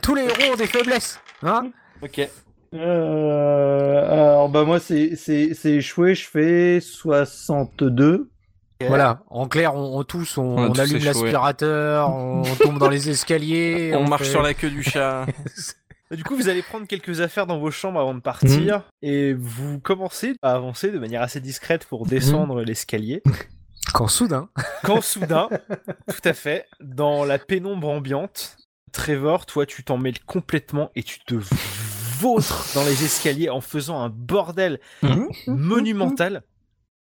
tous 0.01 0.17
les 0.17 0.23
héros 0.23 0.55
ont 0.55 0.57
des 0.57 0.67
faiblesses. 0.67 1.21
Hein 1.45 1.71
Ok. 2.03 2.29
Euh, 2.75 4.13
alors 4.13 4.49
bah 4.49 4.65
moi 4.65 4.81
c'est 4.81 5.15
c'est 5.17 5.55
c'est 5.55 5.73
échoué, 5.73 6.15
je 6.15 6.27
fais 6.29 6.81
62. 6.81 8.29
Voilà, 8.89 9.23
en 9.31 9.47
clair, 9.47 9.77
on, 9.77 9.99
on 10.01 10.03
tous, 10.03 10.39
on, 10.39 10.43
On 10.43 10.65
a 10.65 10.69
on 10.69 10.73
tous 10.73 10.81
allume 10.81 11.05
l'aspirateur, 11.05 12.11
on 12.15 12.43
tombe 12.61 12.79
dans 12.79 12.89
les 12.89 13.11
escaliers. 13.11 13.95
On 13.97 14.09
marche 14.09 14.25
fait- 14.25 14.31
sur 14.31 14.43
la 14.43 14.55
queue 14.55 14.71
du 14.71 14.83
chat. 14.83 15.27
Du 16.11 16.25
coup, 16.25 16.37
vous 16.37 16.51
allez 16.51 16.61
prendre 16.61 16.87
quelques 16.87 17.23
affaires 17.23 17.47
dans 17.47 17.59
vos 17.59 17.71
chambres 17.71 17.99
avant 17.99 18.13
de 18.15 18.21
partir 18.21 18.77
Mhm. 18.77 18.83
et 19.01 19.33
vous 19.33 19.81
commencez 19.81 20.35
à 20.43 20.53
avancer 20.53 20.91
de 20.91 20.99
manière 20.99 21.23
assez 21.23 21.41
discrète 21.41 21.87
pour 21.87 22.05
descendre 22.07 22.57
Mhm. 22.57 22.65
l'escalier. 22.67 23.23
Quand 23.95 24.09
soudain, 24.09 24.51
Quand 24.83 25.01
soudain, 25.01 25.49
tout 26.09 26.29
à 26.29 26.35
fait, 26.35 26.67
dans 26.83 27.25
la 27.25 27.39
pénombre 27.39 27.89
ambiante, 27.89 28.59
Trevor, 28.93 29.47
toi, 29.47 29.65
tu 29.65 29.85
t'en 29.85 29.97
mêles 29.97 30.21
complètement 30.27 30.91
et 30.95 31.03
tu 31.03 31.19
te 31.21 31.37
vautres 32.23 32.67
dans 32.75 32.85
les 32.85 33.05
escaliers 33.05 33.51
en 33.51 33.61
faisant 33.61 34.01
un 34.01 34.09
bordel 34.09 34.79
Mhm. 35.03 35.29
monumental. 35.49 36.43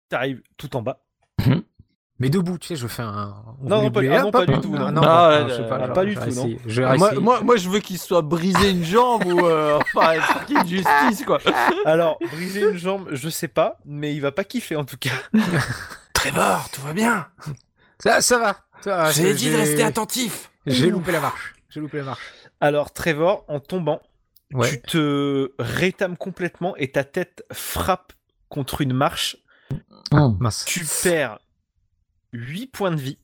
T'arrives 0.09 0.41
tout 0.57 0.75
en 0.75 0.81
bas. 0.81 1.01
mais 2.19 2.29
debout, 2.31 2.57
tu 2.57 2.67
sais, 2.69 2.75
je 2.75 2.87
fais 2.87 3.03
un. 3.03 3.35
on 3.61 3.69
Non, 3.69 3.81
non, 3.83 3.91
pas- 3.91 3.99
ah 4.11 4.21
non, 4.23 4.45
du 4.55 4.59
tout, 4.61 4.75
non. 4.75 4.91
non, 4.91 5.01
Ah, 5.03 5.39
non, 5.39 5.45
ouais, 5.45 5.49
je 5.51 5.55
sais 5.55 5.61
euh, 5.61 5.69
pas, 5.69 5.77
pas 5.77 5.83
alors, 6.01 6.05
du 6.05 6.15
tout, 6.15 6.35
non. 6.35 6.57
Je 6.65 6.81
Ah, 6.81 6.95
moi, 6.97 7.13
moi, 7.13 7.41
moi, 7.41 7.57
je 7.57 7.69
veux 7.69 7.79
qu'il 7.79 7.99
soit 7.99 8.21
brisé 8.23 8.71
une 8.71 8.83
jambe 8.83 9.25
ou 9.25 9.45
euh, 9.45 9.77
enfin 9.95 10.13
justice 10.65 11.23
quoi. 11.25 11.39
Alors, 11.85 12.17
briser 12.31 12.61
une 12.71 12.77
jambe, 12.77 13.07
je 13.11 13.29
sais 13.29 13.47
pas, 13.47 13.77
mais 13.85 14.15
il 14.15 14.21
va 14.21 14.31
pas 14.31 14.43
kiffer 14.43 14.75
en 14.75 14.85
tout 14.85 14.97
cas. 14.97 15.11
Trevor, 16.13 16.69
tout 16.71 16.81
va 16.81 16.93
bien. 16.93 17.27
Ça, 17.99 18.21
ça 18.21 18.39
va. 18.39 18.57
va, 18.85 19.11
J'ai 19.11 19.23
j'ai- 19.29 19.33
dit 19.35 19.51
de 19.51 19.55
rester 19.57 19.83
attentif. 19.83 20.49
J'ai 20.65 20.89
loupé 20.89 21.11
la 21.11 21.19
marche. 21.21 21.55
J'ai 21.69 21.79
loupé 21.81 21.97
la 21.99 22.03
marche. 22.05 22.21
Alors, 22.61 22.91
Trevor, 22.91 23.45
en 23.47 23.59
tombant, 23.59 24.01
Ouais. 24.53 24.71
tu 24.71 24.81
te 24.81 25.51
rétames 25.59 26.15
complètement 26.15 26.75
et 26.77 26.91
ta 26.91 27.03
tête 27.03 27.43
frappe 27.51 28.13
contre 28.49 28.81
une 28.81 28.93
marche. 28.93 29.37
Mince. 30.11 30.63
Tu 30.65 30.85
perds 31.03 31.39
8 32.31 32.67
points 32.67 32.91
de 32.91 33.01
vie. 33.01 33.17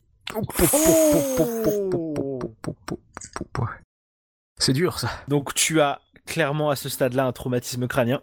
C'est 4.58 4.74
dur 4.74 5.00
ça. 5.00 5.10
Donc 5.28 5.54
tu 5.54 5.80
as 5.82 6.02
clairement 6.26 6.70
à 6.70 6.76
ce 6.76 6.90
stade-là 6.90 7.26
un 7.26 7.32
traumatisme 7.32 7.88
crânien. 7.88 8.22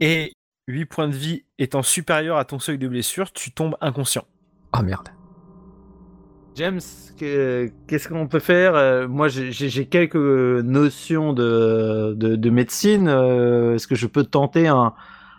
Et 0.00 0.32
8 0.68 0.84
points 0.86 1.08
de 1.08 1.16
vie 1.16 1.44
étant 1.58 1.82
supérieur 1.82 2.36
à 2.36 2.44
ton 2.44 2.58
seuil 2.58 2.78
de 2.78 2.88
blessure, 2.88 3.32
tu 3.32 3.52
tombes 3.52 3.76
inconscient. 3.80 4.26
Ah 4.72 4.82
merde. 4.82 5.08
James, 6.54 6.80
que- 7.18 7.70
qu'est-ce 7.86 8.08
qu'on 8.08 8.26
peut 8.26 8.38
faire? 8.38 8.74
Euh, 8.74 9.08
Moi, 9.08 9.28
j'ai- 9.28 9.86
quelques 9.86 10.14
notions 10.16 11.32
de, 11.32 12.12
de, 12.16 12.36
de 12.36 12.50
médecine. 12.50 13.08
euh, 13.08 13.74
Est-ce 13.74 13.86
que 13.86 13.94
je 13.94 14.06
peux 14.06 14.24
tenter 14.24 14.68
un, 14.68 14.92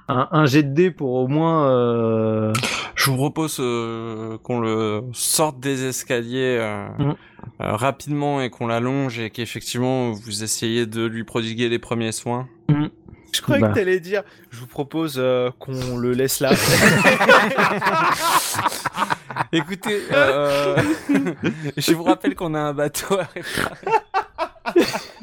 un, 0.07 0.27
un 0.31 0.45
jet 0.45 0.63
de 0.63 0.73
dés 0.73 0.91
pour 0.91 1.13
au 1.13 1.27
moins 1.27 1.69
euh, 1.69 2.51
Je 2.95 3.09
vous 3.11 3.15
propose 3.17 3.57
euh, 3.59 4.37
qu'on 4.43 4.59
le 4.59 5.03
sorte 5.13 5.59
des 5.59 5.85
escaliers 5.85 6.57
euh, 6.59 6.87
euh, 6.99 7.13
rapidement 7.75 8.41
et 8.41 8.49
qu'on 8.49 8.65
l'allonge 8.67 9.19
et 9.19 9.29
qu'effectivement 9.29 10.11
vous 10.11 10.43
essayez 10.43 10.85
de 10.87 11.05
lui 11.05 11.23
prodiguer 11.23 11.69
les 11.69 11.79
premiers 11.79 12.11
soins. 12.11 12.47
Je 13.31 13.41
croyais 13.41 13.61
Bah. 13.61 13.69
que 13.69 13.75
t'allais 13.75 13.99
dire, 13.99 14.21
je 14.51 14.59
vous 14.59 14.67
propose 14.67 15.15
euh, 15.17 15.49
qu'on 15.59 15.97
le 15.97 16.11
laisse 16.13 16.39
là. 16.39 16.51
Écoutez, 19.51 20.01
euh, 20.11 20.77
je 21.77 21.93
vous 21.93 22.03
rappelle 22.03 22.35
qu'on 22.35 22.53
a 22.53 22.59
un 22.59 22.73
bateau 22.73 23.19
à 23.19 23.23
réparer. 23.33 23.87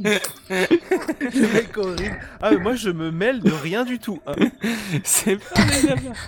Le 0.00 1.52
mec 1.54 1.76
horrible. 1.76 2.18
Ah, 2.40 2.50
mais 2.50 2.56
moi 2.58 2.74
je 2.74 2.90
me 2.90 3.11
mêle 3.11 3.40
de 3.40 3.50
rien 3.52 3.84
du 3.84 3.98
tout. 3.98 4.20
hein. 4.26 4.32
C'est 5.04 5.36
pas. 5.36 5.61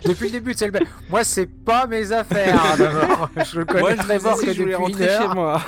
Depuis 0.04 0.26
le 0.26 0.30
début, 0.32 0.54
c'est 0.56 0.68
le 0.70 0.80
Moi, 1.10 1.24
c'est 1.24 1.46
pas 1.46 1.86
mes 1.86 2.10
affaires. 2.12 2.60
d'abord. 2.78 3.30
je 3.50 3.58
le 3.60 3.64
connais 3.64 3.80
Moi, 3.80 3.90
je 3.96 4.02
très 4.02 4.18
fort 4.20 4.40
que 4.40 4.52
je 4.52 4.62
voulais 4.62 4.72
depuis 4.72 4.72
une 4.72 4.76
rentrer 4.76 5.04
chez 5.06 5.10
heure. 5.12 5.34
moi. 5.34 5.60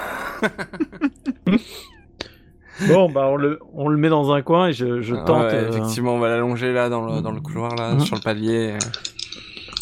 Bon, 2.89 3.09
bah 3.09 3.27
on 3.29 3.37
le, 3.37 3.61
on 3.73 3.89
le 3.89 3.97
met 3.97 4.09
dans 4.09 4.33
un 4.33 4.43
coin 4.43 4.69
et 4.69 4.73
je, 4.73 5.01
je 5.01 5.15
tente. 5.15 5.45
Ouais, 5.45 5.55
euh, 5.55 5.69
Effectivement, 5.71 6.15
on 6.15 6.19
va 6.19 6.29
l'allonger 6.29 6.73
là 6.73 6.89
dans 6.89 7.07
le, 7.07 7.21
dans 7.21 7.31
le 7.31 7.41
couloir 7.41 7.77
là, 7.77 7.93
Mhm. 7.95 8.01
sur 8.01 8.17
le 8.17 8.21
palier. 8.23 8.75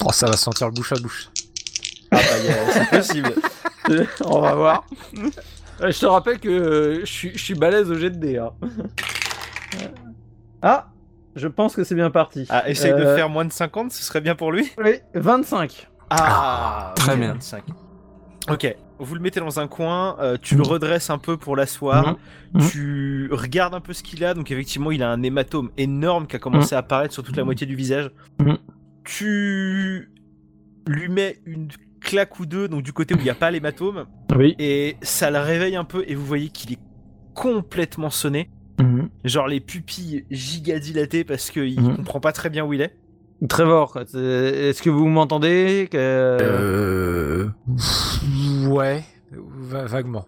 Oh, 0.05 0.13
ça 0.13 0.27
va 0.27 0.37
sentir 0.37 0.67
le 0.67 0.75
bouche 0.75 0.93
à 0.93 0.97
bouche. 0.97 1.29
Ah 2.13 2.17
bah, 2.17 2.73
c'est 2.73 2.91
possible. 2.91 3.33
on 4.25 4.41
va 4.41 4.55
voir. 4.55 4.85
Euh, 5.81 5.91
Je 5.91 5.99
te 5.99 6.07
rappelle 6.07 6.39
que 6.39 6.49
euh, 6.49 7.01
je 7.01 7.07
suis, 7.13 7.33
je 7.33 7.43
suis 7.43 7.55
balèze 7.55 7.91
au 7.91 7.95
jet 7.95 8.11
de 8.11 8.17
dés. 8.19 8.39
hein. 8.39 8.51
Ah, 10.63 10.89
je 11.35 11.49
pense 11.49 11.75
que 11.75 11.85
c'est 11.85 11.95
bien 11.95 12.11
parti. 12.11 12.47
Ah, 12.51 12.69
essaye 12.69 12.93
de 12.93 12.99
Euh, 13.01 13.17
faire 13.17 13.29
moins 13.29 13.45
de 13.45 13.53
50, 13.53 13.93
ce 13.93 14.03
serait 14.03 14.21
bien 14.21 14.35
pour 14.35 14.53
lui. 14.53 14.71
Oui, 14.79 15.01
25. 15.15 15.89
Ah, 16.11 16.93
très 16.97 17.13
ok, 17.15 17.19
bien. 17.19 17.33
25. 17.33 17.65
Ok, 18.51 18.77
vous 18.99 19.15
le 19.15 19.21
mettez 19.21 19.41
dans 19.41 19.59
un 19.61 19.67
coin, 19.67 20.17
euh, 20.21 20.37
tu 20.41 20.55
le 20.57 20.63
Mhm. 20.63 20.67
redresses 20.69 21.11
un 21.11 21.19
peu 21.19 21.37
pour 21.37 21.57
l'asseoir, 21.57 22.17
Mhm. 22.55 22.61
Mhm. 22.63 22.69
tu 22.71 23.29
regardes 23.33 23.75
un 23.75 23.81
peu 23.81 23.93
ce 23.93 24.03
qu'il 24.03 24.25
a, 24.25 24.35
donc 24.35 24.51
effectivement 24.51 24.91
il 24.91 25.03
a 25.03 25.11
un 25.11 25.23
hématome 25.23 25.71
énorme 25.79 26.27
qui 26.27 26.37
a 26.37 26.39
commencé 26.39 26.75
à 26.75 26.79
apparaître 26.79 27.15
sur 27.15 27.23
toute 27.23 27.37
la 27.37 27.45
moitié 27.45 27.67
du 27.67 27.75
visage. 27.77 28.11
Mhm. 28.41 28.59
Tu 29.05 30.11
lui 30.87 31.09
mets 31.09 31.39
une 31.47 31.69
claque 32.03 32.39
ou 32.41 32.47
deux, 32.47 32.69
donc 32.69 32.83
du 32.83 32.93
côté 32.93 33.15
où 33.15 33.19
il 33.19 33.25
n'y 33.25 33.31
a 33.31 33.35
pas 33.35 33.51
l'hématome, 33.51 34.07
Oui. 34.37 34.55
et 34.59 34.97
ça 35.03 35.31
le 35.31 35.39
réveille 35.39 35.77
un 35.77 35.85
peu, 35.85 36.05
et 36.07 36.15
vous 36.15 36.25
voyez 36.27 36.49
qu'il 36.49 36.73
est 36.73 36.79
complètement 37.35 38.11
sonné. 38.11 38.51
Mhm. 38.81 39.09
Genre 39.25 39.47
les 39.49 39.61
pupilles 39.61 40.25
giga 40.31 40.79
dilatées 40.79 41.25
parce 41.25 41.51
qu'il 41.51 41.81
Mhm. 41.81 41.97
comprend 41.97 42.21
pas 42.21 42.33
très 42.33 42.51
bien 42.51 42.65
où 42.65 42.73
il 42.73 42.81
est. 42.81 42.97
Trevor, 43.49 43.97
est-ce 43.99 44.83
que 44.83 44.91
vous 44.91 45.07
m'entendez 45.09 45.89
que... 45.91 45.97
Euh... 45.99 47.49
Ouais, 48.69 49.03
va- 49.33 49.85
vaguement. 49.87 50.27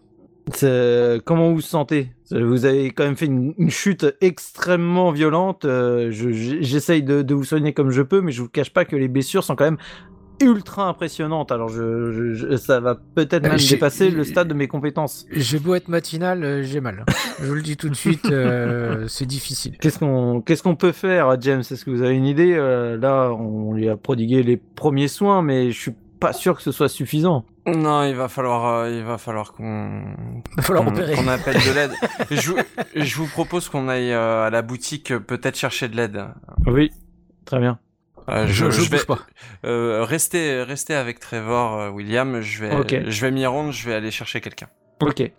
C'est- 0.52 1.20
Comment 1.24 1.48
vous 1.50 1.56
vous 1.56 1.60
sentez? 1.60 2.10
Vous 2.30 2.64
avez 2.64 2.90
quand 2.90 3.04
même 3.04 3.16
fait 3.16 3.26
une, 3.26 3.54
une 3.56 3.70
chute 3.70 4.04
extrêmement 4.20 5.10
violente. 5.12 5.64
euh, 5.64 6.10
je- 6.10 6.30
J'essaye 6.60 7.02
de, 7.02 7.22
de 7.22 7.34
vous 7.34 7.44
soigner 7.44 7.72
comme 7.72 7.90
je 7.90 8.02
peux, 8.02 8.20
mais 8.20 8.32
je 8.32 8.42
vous 8.42 8.48
cache 8.48 8.70
pas 8.70 8.84
que 8.84 8.96
les 8.96 9.08
blessures 9.08 9.44
sont 9.44 9.54
quand 9.56 9.64
même 9.64 9.78
ultra 10.44 10.88
impressionnantes. 10.88 11.50
Alors 11.52 11.68
je, 11.68 12.12
je- 12.12 12.34
je- 12.34 12.56
ça 12.56 12.80
va 12.80 12.94
peut-être 13.14 13.44
Euh, 13.46 13.50
même 13.50 13.58
j'ai- 13.58 13.74
dépasser 13.74 14.10
le 14.10 14.24
stade 14.24 14.48
de 14.48 14.54
mes 14.54 14.68
compétences. 14.68 15.26
J'ai 15.32 15.58
beau 15.58 15.74
être 15.74 15.88
matinal, 15.88 16.44
euh, 16.44 16.62
j'ai 16.62 16.80
mal. 16.80 17.04
Je 17.40 17.46
vous 17.46 17.54
le 17.54 17.62
dis 17.62 17.76
tout 17.76 17.88
de 17.88 17.94
suite, 17.94 18.26
euh, 18.26 19.06
c'est 19.08 19.26
difficile. 19.26 19.76
Qu'est-ce 19.78 19.98
qu'on 19.98 20.40
qu'est-ce 20.40 20.62
qu'on 20.62 20.76
peut 20.76 20.92
faire, 20.92 21.36
James? 21.40 21.60
Est-ce 21.60 21.84
que 21.84 21.90
vous 21.90 22.02
avez 22.02 22.14
une 22.14 22.26
idée? 22.26 22.54
Euh, 22.54 22.96
Là, 22.96 23.30
on 23.32 23.72
lui 23.74 23.88
a 23.88 23.96
prodigué 23.96 24.42
les 24.42 24.56
premiers 24.56 25.08
soins, 25.08 25.42
mais 25.42 25.70
je 25.72 25.78
suis 25.80 25.94
pas 26.20 26.32
sûr 26.32 26.56
que 26.56 26.62
ce 26.62 26.72
soit 26.72 26.88
suffisant. 26.88 27.44
Non, 27.66 28.02
il 28.04 28.14
va 28.14 28.28
falloir, 28.28 28.66
euh, 28.84 28.90
il 28.90 29.02
va 29.02 29.18
falloir 29.18 29.52
qu'on 29.52 30.04
qu'on- 30.66 31.28
appelle 31.28 31.56
de 31.56 31.74
l'aide. 31.74 31.90
je, 32.30 32.50
vous- 32.50 32.56
je 32.94 33.16
vous 33.16 33.26
propose 33.26 33.68
qu'on 33.68 33.88
aille 33.88 34.12
euh, 34.12 34.44
à 34.46 34.50
la 34.50 34.62
boutique 34.62 35.16
peut-être 35.18 35.56
chercher 35.56 35.88
de 35.88 35.96
l'aide. 35.96 36.24
Oui, 36.66 36.90
très 37.46 37.58
bien. 37.58 37.78
Euh, 38.28 38.46
Je, 38.46 38.70
je, 38.70 38.80
vais 38.82 38.96
bouge 38.96 39.06
pas. 39.06 39.18
euh, 39.64 40.02
rester, 40.04 40.62
rester 40.62 40.94
avec 40.94 41.20
Trevor, 41.20 41.78
euh, 41.78 41.90
William. 41.90 42.40
Je 42.40 42.64
vais, 42.64 43.10
je 43.10 43.20
vais 43.20 43.30
m'y 43.30 43.44
rendre. 43.46 43.70
Je 43.72 43.86
vais 43.88 43.94
aller 43.94 44.10
chercher 44.10 44.40
quelqu'un. 44.40 44.68
Ok. 45.00 45.30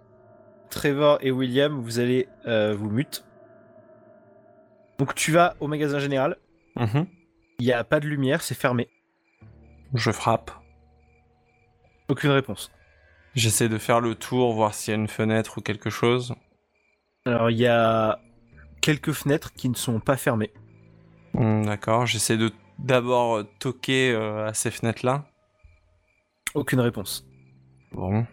Trevor 0.70 1.18
et 1.22 1.32
William, 1.32 1.80
vous 1.80 2.00
allez 2.00 2.28
euh, 2.48 2.76
vous 2.76 2.90
mute. 2.90 3.26
Donc 5.00 5.16
tu 5.16 5.32
vas 5.32 5.56
au 5.60 5.68
magasin 5.68 6.00
général, 6.00 6.38
Mhm. 6.76 7.06
il 7.60 7.66
n'y 7.66 7.72
a 7.74 7.84
pas 7.84 8.00
de 8.00 8.08
lumière, 8.08 8.42
c'est 8.42 8.56
fermé. 8.58 8.88
Je 9.94 10.12
frappe. 10.12 10.52
Aucune 12.10 12.32
réponse. 12.32 12.72
J'essaie 13.34 13.68
de 13.70 13.78
faire 13.78 14.00
le 14.00 14.16
tour, 14.16 14.54
voir 14.54 14.74
s'il 14.74 14.94
y 14.94 14.98
a 14.98 15.00
une 15.00 15.08
fenêtre 15.08 15.58
ou 15.58 15.62
quelque 15.62 15.90
chose. 15.90 16.34
Alors 17.26 17.50
il 17.50 17.58
y 17.58 17.68
a 17.68 18.20
quelques 18.82 19.12
fenêtres 19.12 19.54
qui 19.54 19.70
ne 19.70 19.76
sont 19.76 20.00
pas 20.00 20.16
fermées. 20.18 20.54
Hmm, 21.34 21.66
D'accord. 21.66 22.06
J'essaie 22.06 22.38
de 22.38 22.52
d'abord 22.80 23.38
euh, 23.38 23.44
toquer 23.60 24.12
euh, 24.12 24.48
à 24.48 24.54
ces 24.54 24.72
fenêtres-là. 24.72 25.26
Aucune 26.54 26.80
réponse. 26.80 27.26
Bon. 27.92 28.26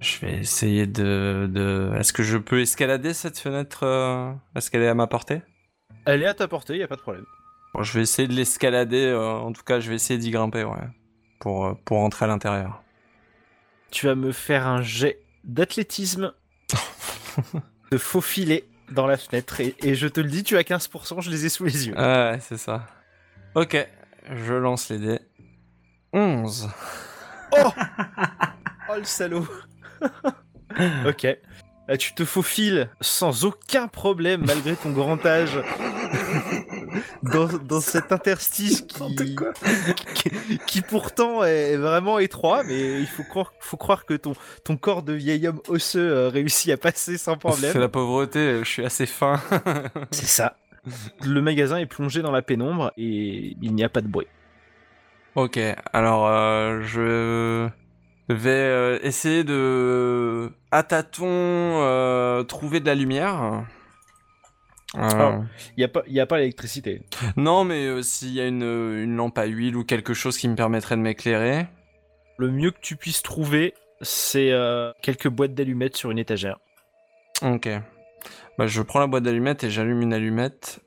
Je 0.00 0.18
vais 0.20 0.38
essayer 0.38 0.86
de... 0.86 1.48
de... 1.52 1.92
Est-ce 1.98 2.12
que 2.12 2.22
je 2.22 2.38
peux 2.38 2.60
escalader 2.60 3.12
cette 3.14 3.38
fenêtre 3.38 3.84
euh, 3.84 4.32
Est-ce 4.54 4.70
qu'elle 4.70 4.82
est 4.82 4.88
à 4.88 4.94
ma 4.94 5.06
portée? 5.08 5.42
Elle 6.04 6.22
est 6.22 6.26
à 6.26 6.34
ta 6.34 6.46
portée, 6.46 6.74
il 6.74 6.78
n'y 6.78 6.84
a 6.84 6.88
pas 6.88 6.96
de 6.96 7.00
problème. 7.00 7.24
Bon, 7.74 7.82
je 7.82 7.92
vais 7.94 8.02
essayer 8.02 8.28
de 8.28 8.32
l'escalader. 8.32 9.04
euh, 9.06 9.20
en 9.20 9.52
tout 9.52 9.62
cas, 9.64 9.80
je 9.80 9.88
vais 9.88 9.96
essayer 9.96 10.18
d'y 10.18 10.30
grimper, 10.30 10.64
ouais. 10.64 10.88
Pour, 11.40 11.76
pour 11.84 11.98
rentrer 11.98 12.24
à 12.24 12.28
l'intérieur. 12.28 12.82
Tu 13.90 14.06
vas 14.06 14.14
me 14.14 14.32
faire 14.32 14.66
un 14.66 14.82
jet 14.82 15.20
d'athlétisme 15.44 16.32
de 17.90 17.98
faufiler 17.98 18.68
dans 18.90 19.06
la 19.06 19.16
fenêtre. 19.16 19.60
Et, 19.60 19.74
et 19.82 19.94
je 19.94 20.06
te 20.08 20.20
le 20.20 20.28
dis, 20.28 20.44
tu 20.44 20.56
as 20.56 20.62
15%, 20.62 21.20
je 21.22 21.30
les 21.30 21.46
ai 21.46 21.48
sous 21.48 21.64
les 21.64 21.88
yeux. 21.88 21.94
Ah 21.96 22.32
ouais, 22.32 22.40
c'est 22.40 22.56
ça. 22.56 22.86
Ok, 23.54 23.76
je 24.30 24.54
lance 24.54 24.88
les 24.90 24.98
dés. 24.98 25.20
11. 26.12 26.68
Oh 28.90 28.94
le 28.96 29.04
salaud 29.04 29.46
Ok. 31.06 31.26
Là, 31.88 31.96
tu 31.96 32.14
te 32.14 32.24
faufiles 32.24 32.90
sans 33.00 33.44
aucun 33.44 33.88
problème, 33.88 34.44
malgré 34.46 34.76
ton 34.76 34.90
grand 34.92 35.24
âge, 35.26 35.58
dans, 37.22 37.46
dans 37.46 37.80
cet 37.80 38.12
interstice 38.12 38.82
qui, 38.82 39.36
qui, 40.14 40.58
qui 40.66 40.80
pourtant 40.82 41.44
est 41.44 41.76
vraiment 41.76 42.18
étroit, 42.18 42.62
mais 42.64 43.00
il 43.00 43.06
faut 43.06 43.24
croire, 43.24 43.52
faut 43.60 43.78
croire 43.78 44.04
que 44.04 44.14
ton, 44.14 44.34
ton 44.64 44.76
corps 44.76 45.02
de 45.02 45.14
vieil 45.14 45.48
homme 45.48 45.60
osseux 45.68 46.10
euh, 46.10 46.28
réussit 46.28 46.70
à 46.72 46.76
passer 46.76 47.16
sans 47.16 47.36
problème. 47.38 47.72
C'est 47.72 47.78
la 47.78 47.88
pauvreté, 47.88 48.60
je 48.60 48.68
suis 48.68 48.84
assez 48.84 49.06
fin. 49.06 49.40
C'est 50.10 50.26
ça. 50.26 50.56
Le 51.24 51.40
magasin 51.40 51.78
est 51.78 51.86
plongé 51.86 52.22
dans 52.22 52.30
la 52.30 52.42
pénombre 52.42 52.92
et 52.96 53.56
il 53.60 53.74
n'y 53.74 53.84
a 53.84 53.88
pas 53.88 54.00
de 54.00 54.08
bruit. 54.08 54.26
ok, 55.34 55.58
alors 55.92 56.26
euh, 56.26 56.82
je 56.82 57.68
vais 58.28 58.50
euh, 58.50 58.98
essayer 59.02 59.44
de, 59.44 60.50
à 60.70 60.82
tâtons, 60.82 61.26
euh, 61.26 62.42
trouver 62.44 62.80
de 62.80 62.86
la 62.86 62.94
lumière? 62.94 63.64
Ah. 64.96 65.40
Il 65.76 65.80
n'y 65.80 65.84
a 65.84 65.88
pas, 65.88 66.02
il 66.06 66.14
y 66.14 66.20
a 66.20 66.26
pas 66.26 66.38
l'électricité. 66.38 67.02
Non, 67.36 67.64
mais 67.64 68.02
s'il 68.02 68.32
y 68.32 68.40
a 68.40 68.46
une, 68.46 68.62
une 68.62 69.16
lampe 69.16 69.36
à 69.38 69.44
huile 69.44 69.76
ou 69.76 69.84
quelque 69.84 70.14
chose 70.14 70.38
qui 70.38 70.48
me 70.48 70.54
permettrait 70.54 70.96
de 70.96 71.02
m'éclairer. 71.02 71.66
Le 72.38 72.50
mieux 72.50 72.70
que 72.70 72.80
tu 72.80 72.96
puisses 72.96 73.22
trouver, 73.22 73.74
c'est 74.00 74.52
quelques 75.02 75.28
boîtes 75.28 75.54
d'allumettes 75.54 75.96
sur 75.96 76.10
une 76.10 76.18
étagère. 76.18 76.58
Ok. 77.42 77.68
Bah, 78.58 78.66
je 78.66 78.82
prends 78.82 78.98
la 79.00 79.06
boîte 79.06 79.22
d'allumettes 79.22 79.64
et 79.64 79.70
j'allume 79.70 80.02
une 80.02 80.12
allumette. 80.12 80.80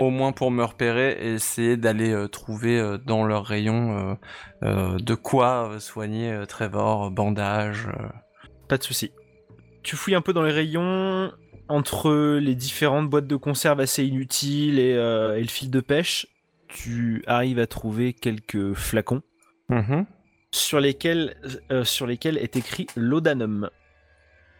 Au 0.00 0.10
moins 0.10 0.32
pour 0.32 0.50
me 0.50 0.64
repérer 0.64 1.12
et 1.12 1.34
essayer 1.34 1.76
d'aller 1.76 2.10
euh, 2.12 2.26
trouver 2.26 2.80
euh, 2.80 2.98
dans 2.98 3.24
leur 3.24 3.44
rayon 3.46 4.18
euh, 4.64 4.98
de 4.98 5.14
quoi 5.14 5.78
soigner 5.78 6.42
Trevor, 6.48 7.12
bandage. 7.12 7.88
Pas 8.68 8.76
de 8.76 8.82
souci. 8.82 9.12
Tu 9.84 9.94
fouilles 9.94 10.16
un 10.16 10.20
peu 10.20 10.32
dans 10.32 10.42
les 10.42 10.50
rayons 10.50 11.30
entre 11.68 12.38
les 12.38 12.56
différentes 12.56 13.08
boîtes 13.08 13.28
de 13.28 13.36
conserve 13.36 13.78
assez 13.78 14.04
inutiles 14.04 14.80
et, 14.80 14.90
et 14.90 15.40
le 15.40 15.48
fil 15.48 15.70
de 15.70 15.80
pêche. 15.80 16.26
Tu 16.66 17.22
arrives 17.28 17.60
à 17.60 17.68
trouver 17.68 18.12
quelques 18.12 18.74
flacons 18.74 19.22
Mhm. 19.70 20.06
sur 20.50 20.80
lesquels, 20.80 21.36
sur 21.84 22.06
lesquels 22.06 22.36
est 22.38 22.56
écrit 22.56 22.88
laudanum. 22.96 23.70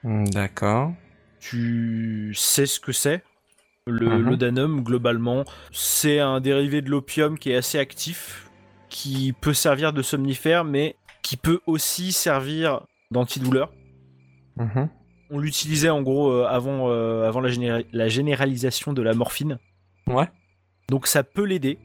Mm, 0.05 0.24
D'accord. 0.28 0.93
Tu 1.41 2.32
sais 2.34 2.66
ce 2.66 2.80
que 2.80 2.93
c'est 2.93 3.22
Le 3.86 4.18
laudanum, 4.20 4.82
globalement, 4.82 5.45
c'est 5.72 6.18
un 6.20 6.41
dérivé 6.41 6.82
de 6.82 6.91
l'opium 6.91 7.39
qui 7.39 7.51
est 7.51 7.57
assez 7.57 7.78
actif, 7.78 8.51
qui 8.89 9.32
peut 9.32 9.55
servir 9.55 9.93
de 9.93 10.03
somnifère, 10.03 10.64
mais 10.64 10.97
qui 11.22 11.36
peut 11.36 11.61
aussi 11.66 12.12
servir 12.12 12.82
d'antidouleur. 13.11 13.72
Mhm. 14.57 14.89
On 15.30 15.39
l'utilisait 15.39 15.91
en 15.91 16.03
gros 16.03 16.30
euh, 16.30 16.47
avant, 16.47 16.91
euh, 16.91 17.28
avant 17.28 17.41
la, 17.41 17.51
la 17.93 18.09
généralisation 18.09 18.93
de 18.93 19.03
la 19.03 19.14
morphine. 19.14 19.59
Ouais. 20.07 20.28
Donc 20.89 21.07
ça 21.07 21.22
peut 21.22 21.45
l'aider, 21.45 21.78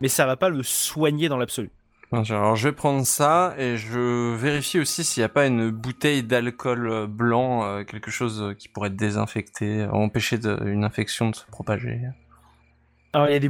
mais 0.00 0.08
ça 0.08 0.26
va 0.26 0.36
pas 0.36 0.48
le 0.48 0.62
soigner 0.62 1.28
dans 1.28 1.38
l'absolu. 1.38 1.70
Alors 2.12 2.56
je 2.56 2.68
vais 2.68 2.74
prendre 2.74 3.06
ça 3.06 3.54
et 3.56 3.78
je 3.78 4.34
vérifie 4.36 4.78
aussi 4.78 5.02
s'il 5.02 5.22
n'y 5.22 5.24
a 5.24 5.30
pas 5.30 5.46
une 5.46 5.70
bouteille 5.70 6.22
d'alcool 6.22 6.86
euh, 6.88 7.06
blanc, 7.06 7.64
euh, 7.64 7.84
quelque 7.84 8.10
chose 8.10 8.42
euh, 8.42 8.52
qui 8.54 8.68
pourrait 8.68 8.90
désinfecter, 8.90 9.86
empêcher 9.86 10.36
de- 10.36 10.58
une 10.66 10.84
infection 10.84 11.30
de 11.30 11.36
se 11.36 11.46
propager. 11.46 12.00
Alors 13.14 13.28
il 13.28 13.32
y 13.32 13.36
a 13.36 13.38
des, 13.38 13.48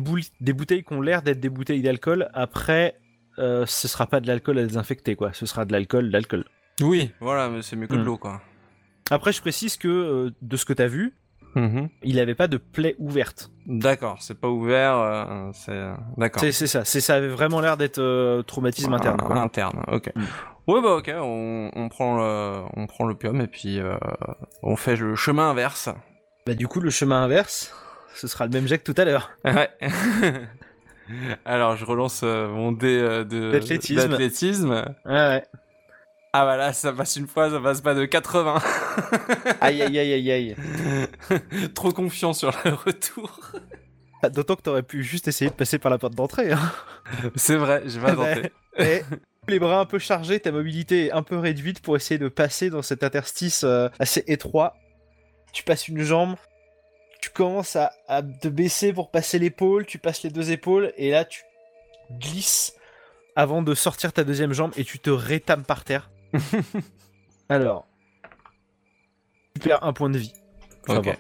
bouteilles 0.53 0.85
qui 0.85 0.93
ont 0.93 1.01
l'air 1.01 1.23
d'être 1.23 1.41
des 1.41 1.49
bouteilles 1.49 1.83
d'alcool. 1.83 2.29
Après, 2.35 2.97
euh, 3.39 3.67
ce 3.67 3.89
sera 3.89 4.07
pas 4.07 4.21
de 4.21 4.29
l'alcool 4.29 4.59
à 4.59 4.63
désinfecter, 4.65 5.17
quoi. 5.17 5.33
Ce 5.33 5.45
sera 5.47 5.65
de 5.65 5.73
l'alcool, 5.73 6.07
de 6.09 6.13
l'alcool. 6.13 6.45
Oui, 6.81 7.11
voilà, 7.21 7.49
mais 7.49 7.63
c'est 7.63 7.75
mieux 7.77 7.87
que 7.89 7.95
de 7.95 8.01
Mm. 8.01 8.05
l'eau, 8.05 8.17
quoi. 8.19 8.41
Après, 9.11 9.33
je 9.33 9.41
précise 9.41 9.77
que 9.77 9.89
euh, 9.89 10.31
de 10.41 10.57
ce 10.57 10.65
que 10.65 10.73
t'as 10.73 10.87
vu, 10.87 11.15
Mhm. 11.55 11.89
il 12.03 12.17
n'avait 12.17 12.35
pas 12.35 12.49
de 12.49 12.57
plaie 12.57 12.95
ouverte. 12.99 13.51
D'accord, 13.67 14.17
c'est 14.21 14.41
pas 14.41 14.49
ouvert, 14.49 14.97
euh, 14.97 15.51
c'est... 15.53 15.81
D'accord. 16.17 16.41
C'est 16.41 16.53
c'est 16.53 16.67
ça. 16.67 16.85
C'est 16.85 17.01
ça 17.01 17.17
avait 17.17 17.29
vraiment 17.29 17.61
l'air 17.61 17.77
d'être 17.77 17.99
euh, 17.99 18.43
traumatisme 18.43 18.93
interne. 18.95 19.19
Quoi. 19.19 19.37
Interne, 19.39 19.83
ok. 19.93 20.11
Mm. 20.15 20.23
Ouais, 20.69 20.81
bah 20.81 20.95
ok, 20.97 21.13
on, 21.17 21.71
on 21.75 21.89
prend 21.89 22.17
le, 22.19 22.63
on 22.77 22.87
prend 22.87 23.05
l'opium 23.05 23.41
et 23.41 23.47
puis 23.49 23.81
euh, 23.81 23.95
on 24.63 24.77
fait 24.77 24.97
le 24.97 25.15
chemin 25.17 25.51
inverse. 25.51 25.89
Bah 26.47 26.55
du 26.55 26.69
coup, 26.69 26.81
le 26.81 26.91
chemin 26.91 27.23
inverse, 27.25 27.75
ce 28.15 28.27
sera 28.29 28.47
le 28.47 28.53
même 28.53 28.67
jet 28.67 28.79
que 28.79 28.91
tout 28.91 29.01
à 29.01 29.05
l'heure. 29.05 29.31
Ouais. 29.45 29.71
Alors 31.45 31.77
je 31.77 31.85
relance 31.85 32.23
euh, 32.25 32.49
mon 32.49 32.73
dé 32.73 32.97
euh, 32.97 33.25
de 33.25 33.51
D'athlétisme. 33.51 34.09
d'athlétisme. 34.09 34.71
Ouais, 35.05 35.13
ouais. 35.13 35.45
Ah 36.35 36.47
bah 36.47 36.57
là, 36.57 36.73
ça 36.73 36.93
passe 36.95 37.17
une 37.17 37.27
fois, 37.27 37.51
ça 37.51 37.61
passe 37.61 37.83
pas 37.83 37.95
de 37.95 38.07
80. 38.07 38.63
Aïe, 39.61 39.83
aïe, 39.83 39.99
aïe, 39.99 40.13
aïe, 40.15 40.33
aïe. 40.33 40.57
Trop 41.75 41.93
confiant 41.93 42.33
sur 42.33 42.51
le 42.65 42.73
retour. 42.73 43.51
Ah, 44.23 44.31
D'autant 44.31 44.57
que 44.57 44.63
t'aurais 44.63 44.83
pu 44.83 45.03
juste 45.03 45.29
essayer 45.29 45.51
de 45.51 45.55
passer 45.55 45.79
par 45.79 45.91
la 45.91 45.99
porte 45.99 46.15
d'entrée. 46.15 46.53
Hein. 46.53 46.73
C'est 47.35 47.57
vrai, 47.57 47.83
j'ai 47.85 48.01
pas 48.01 48.15
tenté. 48.15 48.51
Les 49.49 49.59
bras 49.59 49.81
un 49.81 49.85
peu 49.85 49.99
chargés, 49.99 50.41
ta 50.41 50.53
mobilité 50.53 51.07
est 51.07 51.13
un 51.13 51.23
peu 51.23 51.37
réduite 51.37 51.81
pour 51.81 51.97
essayer 51.97 52.17
de 52.17 52.29
passer 52.29 52.71
dans 52.71 52.81
cet 52.81 53.03
interstice 53.03 53.65
euh, 53.65 53.89
assez 53.99 54.25
étroit. 54.29 54.77
Tu 55.53 55.65
passes 55.65 55.89
une 55.89 56.03
jambe, 56.03 56.37
tu 57.21 57.29
commences 57.29 57.77
à, 57.77 57.93
à 58.07 58.23
te 58.23 58.49
baisser 58.49 58.93
pour 58.93 59.11
passer 59.11 59.39
l'épaule, 59.41 59.85
tu 59.85 59.99
passes 59.99 60.23
les 60.23 60.31
deux 60.31 60.53
épaules, 60.53 60.93
et 60.97 61.11
là 61.11 61.25
tu 61.25 61.43
glisses 62.13 62.75
avant 63.35 63.63
de 63.63 63.75
sortir 63.75 64.13
ta 64.13 64.23
deuxième 64.23 64.53
jambe 64.53 64.73
et 64.77 64.85
tu 64.85 65.01
te 65.01 65.11
rétames 65.11 65.65
par 65.65 65.83
terre. 65.85 66.12
Alors, 67.49 67.87
tu 69.55 69.61
perds 69.61 69.85
un 69.85 69.93
point 69.93 70.11
de 70.11 70.19
vie. 70.19 70.33
Ça 70.87 70.99
Ok. 70.99 71.07
va. 71.07 71.17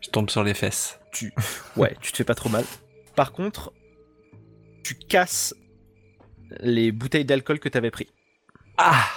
Je 0.00 0.10
tombe 0.10 0.30
sur 0.30 0.44
les 0.44 0.54
fesses. 0.54 1.00
Tu... 1.12 1.32
Ouais, 1.76 1.96
tu 2.00 2.12
te 2.12 2.16
fais 2.16 2.24
pas 2.24 2.34
trop 2.34 2.48
mal. 2.48 2.64
Par 3.16 3.32
contre, 3.32 3.72
tu 4.84 4.94
casses 4.94 5.54
les 6.60 6.92
bouteilles 6.92 7.24
d'alcool 7.24 7.58
que 7.58 7.68
t'avais 7.68 7.90
pris. 7.90 8.08
Ah 8.76 9.08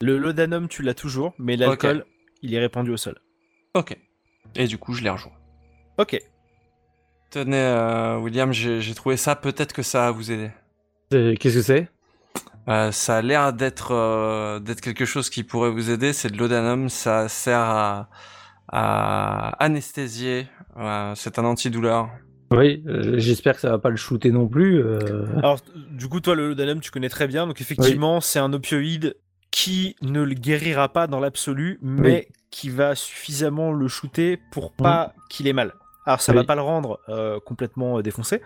Le 0.00 0.16
laudanum, 0.18 0.68
tu 0.68 0.82
l'as 0.82 0.94
toujours, 0.94 1.34
mais 1.38 1.56
l'alcool, 1.56 2.06
il 2.42 2.54
est 2.54 2.58
répandu 2.58 2.90
au 2.90 2.96
sol. 2.96 3.20
Ok. 3.74 3.96
Et 4.54 4.66
du 4.66 4.78
coup, 4.78 4.94
je 4.94 5.02
les 5.02 5.10
rejoins. 5.10 5.32
Ok. 5.98 6.18
Tenez, 7.30 7.56
euh, 7.56 8.18
William, 8.18 8.52
j'ai 8.52 8.94
trouvé 8.94 9.16
ça. 9.16 9.36
Peut-être 9.36 9.72
que 9.72 9.82
ça 9.82 10.00
va 10.06 10.10
vous 10.10 10.30
aider. 10.32 10.50
C'est- 11.10 11.36
Qu'est-ce 11.38 11.56
que 11.56 11.62
c'est? 11.62 11.88
Euh, 12.68 12.92
ça 12.92 13.16
a 13.18 13.22
l'air 13.22 13.52
d'être 13.52 13.92
euh, 13.92 14.60
d'être 14.60 14.80
quelque 14.80 15.04
chose 15.04 15.30
qui 15.30 15.42
pourrait 15.42 15.70
vous 15.70 15.90
aider. 15.90 16.12
C'est 16.12 16.30
de 16.30 16.38
l'odanum. 16.38 16.88
Ça 16.88 17.28
sert 17.28 17.58
à, 17.58 18.08
à 18.68 19.48
anesthésier. 19.64 20.46
Euh, 20.76 21.12
c'est 21.16 21.38
un 21.38 21.44
antidouleur. 21.44 22.08
Oui, 22.52 22.82
euh, 22.86 23.14
j'espère 23.18 23.54
que 23.54 23.60
ça 23.62 23.70
va 23.70 23.78
pas 23.78 23.88
le 23.90 23.96
shooter 23.96 24.30
non 24.30 24.46
plus. 24.46 24.78
euh. 24.78 25.24
Alors, 25.38 25.58
du 25.90 26.08
coup, 26.08 26.20
toi, 26.20 26.34
le 26.34 26.48
laudanum, 26.48 26.80
tu 26.80 26.90
connais 26.90 27.08
très 27.08 27.26
bien. 27.26 27.46
Donc, 27.46 27.60
effectivement, 27.60 28.20
c'est 28.20 28.38
un 28.38 28.52
opioïde 28.52 29.16
qui 29.50 29.96
ne 30.02 30.22
le 30.22 30.34
guérira 30.34 30.88
pas 30.90 31.06
dans 31.06 31.18
l'absolu, 31.20 31.78
mais 31.82 32.28
qui 32.50 32.68
va 32.70 32.94
suffisamment 32.94 33.72
le 33.72 33.88
shooter 33.88 34.38
pour 34.50 34.72
pas 34.72 35.14
qu'il 35.30 35.46
ait 35.48 35.52
mal. 35.54 35.74
Alors, 36.06 36.20
ça 36.20 36.32
Oui. 36.32 36.36
va 36.38 36.44
pas 36.44 36.54
le 36.54 36.62
rendre 36.62 37.00
euh, 37.08 37.38
complètement 37.40 38.00
défoncé, 38.02 38.42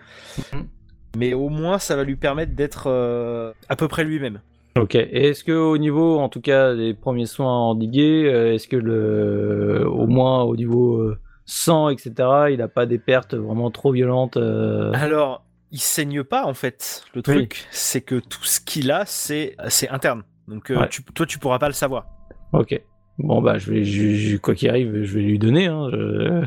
Mhm. 0.53 0.67
Mais 1.15 1.33
au 1.33 1.49
moins, 1.49 1.77
ça 1.79 1.95
va 1.95 2.03
lui 2.03 2.15
permettre 2.15 2.53
d'être 2.55 2.87
euh, 2.87 3.53
à 3.69 3.75
peu 3.75 3.87
près 3.87 4.03
lui-même. 4.03 4.41
Ok. 4.79 4.95
Et 4.95 5.29
est-ce 5.29 5.43
que 5.43 5.51
au 5.53 5.77
niveau, 5.77 6.19
en 6.19 6.29
tout 6.29 6.41
cas, 6.41 6.75
des 6.75 6.93
premiers 6.93 7.25
soins 7.25 7.51
endigués, 7.69 8.25
euh, 8.31 8.53
est-ce 8.53 8.67
que 8.67 8.75
le, 8.75 9.87
au 9.89 10.05
moins 10.07 10.43
au 10.43 10.55
niveau 10.55 10.97
euh, 10.97 11.17
sang, 11.45 11.89
etc., 11.89 12.11
il 12.51 12.61
a 12.61 12.67
pas 12.67 12.85
des 12.85 12.99
pertes 12.99 13.33
vraiment 13.33 13.71
trop 13.71 13.91
violentes 13.91 14.37
euh, 14.37 14.91
Alors, 14.93 15.43
il 15.71 15.79
saigne 15.79 16.23
pas 16.23 16.45
en 16.45 16.53
fait. 16.53 17.03
Le 17.15 17.21
truc, 17.23 17.65
c'est 17.71 18.01
que 18.01 18.15
tout 18.19 18.43
ce 18.43 18.59
qu'il 18.59 18.91
a, 18.91 19.03
c'est 19.05 19.55
c'est 19.67 19.89
interne. 19.89 20.23
Donc, 20.47 20.69
euh, 20.71 20.79
Ouais. 20.81 20.89
tu- 20.89 21.03
toi, 21.03 21.25
tu 21.25 21.39
pourras 21.39 21.59
pas 21.59 21.67
le 21.67 21.73
savoir. 21.73 22.05
Ok. 22.53 22.79
Bon 23.19 23.41
bah, 23.41 23.57
je 23.57 23.71
vais, 23.71 23.83
je- 23.83 24.13
je- 24.13 24.37
quoi 24.37 24.53
qu'il 24.53 24.69
arrive, 24.69 25.01
je 25.03 25.13
vais 25.15 25.23
lui 25.23 25.39
donner. 25.39 25.65
Hein, 25.65 25.89
je- 25.91 26.45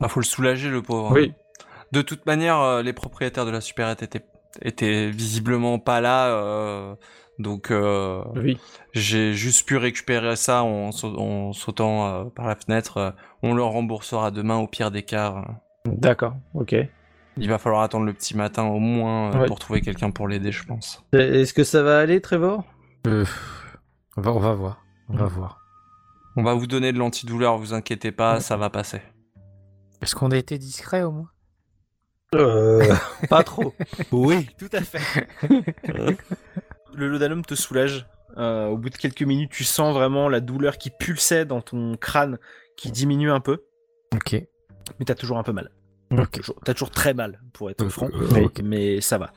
Il 0.00 0.08
faut 0.08 0.20
le 0.20 0.24
soulager, 0.24 0.70
le 0.70 0.80
pauvre. 0.82 1.12
Oui. 1.12 1.32
De 1.92 2.02
toute 2.02 2.26
manière, 2.26 2.60
euh, 2.60 2.82
les 2.82 2.92
propriétaires 2.92 3.46
de 3.46 3.50
la 3.50 3.60
supérette 3.60 4.02
étaient, 4.02 4.24
étaient 4.62 5.10
visiblement 5.10 5.78
pas 5.78 6.00
là. 6.00 6.28
euh, 6.28 6.94
donc, 7.38 7.70
euh, 7.70 8.22
Oui. 8.34 8.58
j'ai 8.94 9.34
juste 9.34 9.68
pu 9.68 9.76
récupérer 9.76 10.36
ça 10.36 10.62
en, 10.64 10.90
sau- 10.90 11.18
en 11.18 11.52
sautant 11.52 12.06
euh, 12.06 12.24
par 12.24 12.46
la 12.46 12.56
fenêtre. 12.56 13.14
On 13.42 13.52
le 13.54 13.62
remboursera 13.62 14.30
demain 14.30 14.56
au 14.56 14.66
pire 14.66 14.90
des 14.90 15.02
cas. 15.02 15.44
D'accord. 15.84 16.34
Ok. 16.54 16.74
Il 17.36 17.48
va 17.50 17.58
falloir 17.58 17.82
attendre 17.82 18.06
le 18.06 18.14
petit 18.14 18.34
matin 18.34 18.64
au 18.64 18.78
moins 18.78 19.34
euh, 19.34 19.40
Ouais. 19.40 19.46
pour 19.46 19.58
trouver 19.58 19.82
quelqu'un 19.82 20.10
pour 20.10 20.26
l'aider, 20.28 20.50
je 20.50 20.64
pense. 20.64 21.04
Est-ce 21.12 21.52
que 21.52 21.64
ça 21.64 21.82
va 21.82 21.98
aller, 22.00 22.22
Trevor? 22.22 22.64
Euh, 23.06 23.26
on, 24.16 24.22
va, 24.22 24.32
on 24.32 24.38
va 24.40 24.54
voir. 24.54 24.82
On 25.10 25.16
va 25.16 25.26
voir. 25.26 25.60
On 26.38 26.42
va 26.42 26.54
vous 26.54 26.66
donner 26.66 26.92
de 26.92 26.98
l'antidouleur, 26.98 27.58
vous 27.58 27.74
inquiétez 27.74 28.12
pas, 28.12 28.40
ça 28.40 28.56
va 28.56 28.70
passer. 28.70 29.02
Est-ce 30.02 30.14
qu'on 30.14 30.30
a 30.30 30.36
été 30.38 30.56
discret 30.58 31.02
au 31.02 31.12
moins? 31.12 31.28
Euh, 32.34 32.92
Pas 33.30 33.44
trop. 33.44 33.74
Oui, 34.12 34.48
tout 34.58 34.68
à 34.72 34.80
fait. 34.82 35.26
le 36.94 37.08
laudanum 37.08 37.44
te 37.44 37.54
soulage. 37.54 38.06
Euh, 38.38 38.66
au 38.66 38.76
bout 38.76 38.90
de 38.90 38.96
quelques 38.96 39.22
minutes, 39.22 39.50
tu 39.50 39.64
sens 39.64 39.94
vraiment 39.94 40.28
la 40.28 40.40
douleur 40.40 40.76
qui 40.76 40.90
pulsait 40.90 41.46
dans 41.46 41.62
ton 41.62 41.96
crâne 41.96 42.38
qui 42.76 42.90
diminue 42.90 43.30
un 43.30 43.40
peu, 43.40 43.62
Ok. 44.14 44.32
mais 44.98 45.04
t'as 45.06 45.14
toujours 45.14 45.38
un 45.38 45.42
peu 45.42 45.52
mal. 45.52 45.70
Ok. 46.10 46.32
Toujours- 46.32 46.56
T'as 46.62 46.74
toujours 46.74 46.90
très 46.90 47.14
mal, 47.14 47.40
pour 47.54 47.70
être 47.70 47.88
franc, 47.88 48.10
Euh, 48.12 48.48
mais 48.62 49.00
ça 49.00 49.16
va. 49.16 49.32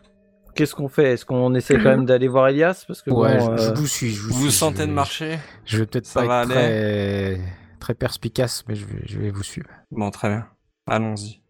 Qu'est-ce 0.53 0.75
qu'on 0.75 0.89
fait? 0.89 1.13
Est-ce 1.13 1.23
qu'on 1.23 1.55
essaie 1.55 1.75
quand 1.75 1.83
même 1.91 2.05
d'aller 2.05 2.27
voir 2.27 2.49
Elias? 2.49 2.83
Parce 2.85 3.01
que 3.01 3.09
Ouais, 3.11 3.37
bon, 3.37 3.55
je, 3.55 3.63
je 3.63 3.69
euh, 3.69 3.73
vous 3.75 3.87
suis. 3.87 4.09
Je 4.11 4.21
vous, 4.23 4.29
Vous 4.33 4.39
vous 4.41 4.49
suis, 4.49 4.57
sentez 4.59 4.81
je 4.81 4.87
de 4.87 4.91
marcher? 4.91 5.39
Je 5.63 5.77
vais 5.77 5.85
peut-être 5.85 6.11
pas 6.13 6.25
va 6.25 6.41
être 6.43 6.49
très, 6.49 7.39
très 7.79 7.93
perspicace, 7.93 8.65
mais 8.67 8.75
je 8.75 8.85
vais, 8.85 9.01
je 9.05 9.17
vais 9.19 9.29
vous 9.31 9.43
suivre. 9.43 9.69
Bon, 9.91 10.09
très 10.11 10.27
bien. 10.27 10.45
Allons-y. 10.87 11.41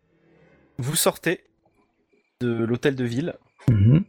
Vous 0.81 0.95
sortez 0.95 1.41
de 2.41 2.49
l'hôtel 2.63 2.95
de 2.95 3.03
ville 3.03 3.33
mhm. 3.69 4.03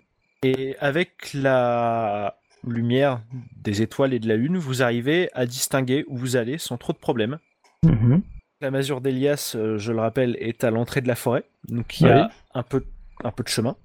et 0.45 0.77
avec 0.79 1.35
la 1.35 2.37
lumière 2.65 3.23
des 3.57 3.83
étoiles 3.83 4.15
et 4.15 4.21
de 4.21 4.29
la 4.29 4.37
lune, 4.37 4.57
vous 4.57 4.83
arrivez 4.83 5.29
à 5.35 5.47
distinguer 5.47 6.05
où 6.07 6.17
vous 6.17 6.37
allez 6.37 6.59
sans 6.59 6.77
trop 6.79 6.93
de 6.93 6.99
problèmes. 6.99 7.39
Mhm. 7.85 8.23
La 8.61 8.71
masure 8.71 9.01
d'Elias, 9.01 9.55
euh, 9.57 9.79
je 9.79 9.91
le 9.93 9.99
rappelle, 10.01 10.37
est 10.39 10.63
à 10.65 10.71
l'entrée 10.71 11.01
de 11.01 11.09
la 11.09 11.15
forêt, 11.17 11.45
donc 11.69 11.99
il 11.99 12.05
y 12.07 12.11
Oui. 12.11 12.13
a 12.13 12.31
un 12.55 12.63
peu, 12.63 12.85
un 13.25 13.33
peu 13.33 13.43
de 13.43 13.49
chemin. 13.49 13.77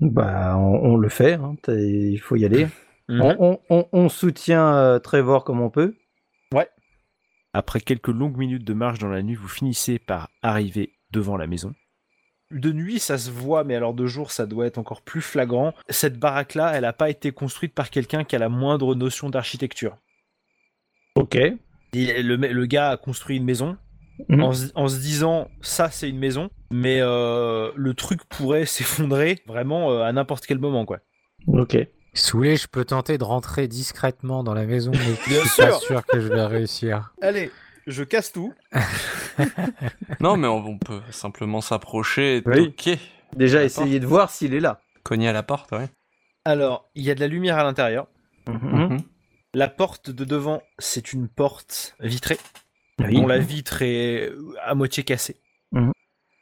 Bah, 0.00 0.56
on, 0.58 0.92
on 0.92 0.96
le 0.96 1.08
fait. 1.08 1.34
hein, 1.34 1.54
Il 1.68 2.18
faut 2.18 2.36
y 2.36 2.44
aller. 2.44 2.66
Mhm. 3.06 3.20
On, 3.20 3.36
on- 3.38 3.58
on- 3.68 3.88
on 3.92 4.08
soutient 4.08 4.74
euh, 4.76 4.98
Trevor 4.98 5.44
comme 5.44 5.60
on 5.60 5.68
peut. 5.68 5.94
Après 7.52 7.78
quelques 7.80 8.08
longues 8.08 8.38
minutes 8.38 8.64
de 8.64 8.72
marche 8.72 8.98
dans 8.98 9.10
la 9.10 9.22
nuit, 9.22 9.34
vous 9.34 9.46
finissez 9.46 9.98
par 9.98 10.30
arriver 10.42 10.94
devant 11.12 11.36
la 11.36 11.46
maison. 11.46 11.74
De 12.50 12.72
nuit, 12.72 12.98
ça 12.98 13.18
se 13.18 13.30
voit, 13.30 13.64
mais 13.64 13.74
alors 13.74 13.94
de 13.94 14.06
jour, 14.06 14.30
ça 14.30 14.46
doit 14.46 14.66
être 14.66 14.78
encore 14.78 15.02
plus 15.02 15.20
flagrant. 15.22 15.72
Cette 15.88 16.18
baraque-là, 16.18 16.72
elle 16.74 16.82
n'a 16.82 16.92
pas 16.92 17.10
été 17.10 17.32
construite 17.32 17.74
par 17.74 17.90
quelqu'un 17.90 18.22
qui 18.24 18.36
a 18.36 18.38
la 18.38 18.48
moindre 18.48 18.94
notion 18.94 19.30
d'architecture. 19.30 19.96
Ok. 21.16 21.36
Et 21.36 22.22
Le, 22.22 22.36
le 22.36 22.66
gars 22.66 22.90
a 22.90 22.96
construit 22.96 23.36
une 23.36 23.44
maison 23.44 23.76
Mhm. 24.28 24.42
en, 24.44 24.52
se- 24.52 24.70
en 24.76 24.86
se 24.86 24.98
disant 25.00 25.48
ça 25.60 25.90
c'est 25.90 26.08
une 26.08 26.18
maison, 26.20 26.48
mais 26.70 27.00
euh, 27.00 27.72
le 27.74 27.94
truc 27.94 28.22
pourrait 28.28 28.64
s'effondrer 28.66 29.42
vraiment 29.46 29.90
euh, 29.90 30.02
à 30.02 30.12
n'importe 30.12 30.46
quel 30.46 30.58
moment 30.60 30.84
quoi. 30.84 31.00
Ok. 31.48 31.76
Soulé, 32.16 32.54
je 32.56 32.68
peux 32.68 32.84
tenter 32.84 33.18
de 33.18 33.24
rentrer 33.24 33.66
discrètement 33.66 34.44
dans 34.44 34.54
la 34.54 34.66
maison, 34.66 34.92
mais 34.92 34.98
je 35.26 35.48
suis 35.48 35.62
pas 35.62 35.72
sûr 35.80 36.06
que 36.06 36.20
je 36.20 36.28
vais 36.28 36.46
réussir. 36.46 37.12
Allez, 37.20 37.50
je 37.86 38.02
casse 38.04 38.32
tout. 38.32 38.52
Non, 40.20 40.36
mais 40.36 40.46
on, 40.46 40.64
on 40.64 40.78
peut 40.78 41.00
simplement 41.10 41.60
s'approcher 41.60 42.36
et 42.36 42.42
Oui. 42.46 42.66
toquer. 42.66 42.98
Déjà, 43.36 43.64
essayer 43.64 43.98
de 44.00 44.06
voir 44.06 44.30
s'il 44.30 44.54
est 44.54 44.60
là. 44.60 44.80
Cogner 45.02 45.28
à 45.28 45.32
la 45.32 45.42
porte, 45.42 45.72
ouais. 45.72 45.88
Alors, 46.44 46.88
il 46.94 47.02
y 47.04 47.10
a 47.10 47.14
de 47.14 47.20
la 47.20 47.26
lumière 47.26 47.58
à 47.58 47.64
l'intérieur. 47.64 48.06
Mhm. 48.48 48.58
Mhm. 48.90 49.02
La 49.54 49.68
porte 49.68 50.10
de 50.10 50.24
devant, 50.24 50.62
c'est 50.78 51.12
une 51.12 51.28
porte 51.28 51.96
vitrée. 52.00 52.38
Oui. 53.00 53.16
dont 53.16 53.26
la 53.26 53.38
vitre 53.40 53.82
est 53.82 54.30
à 54.64 54.76
moitié 54.76 55.02
cassée. 55.02 55.36
Mhm. 55.72 55.90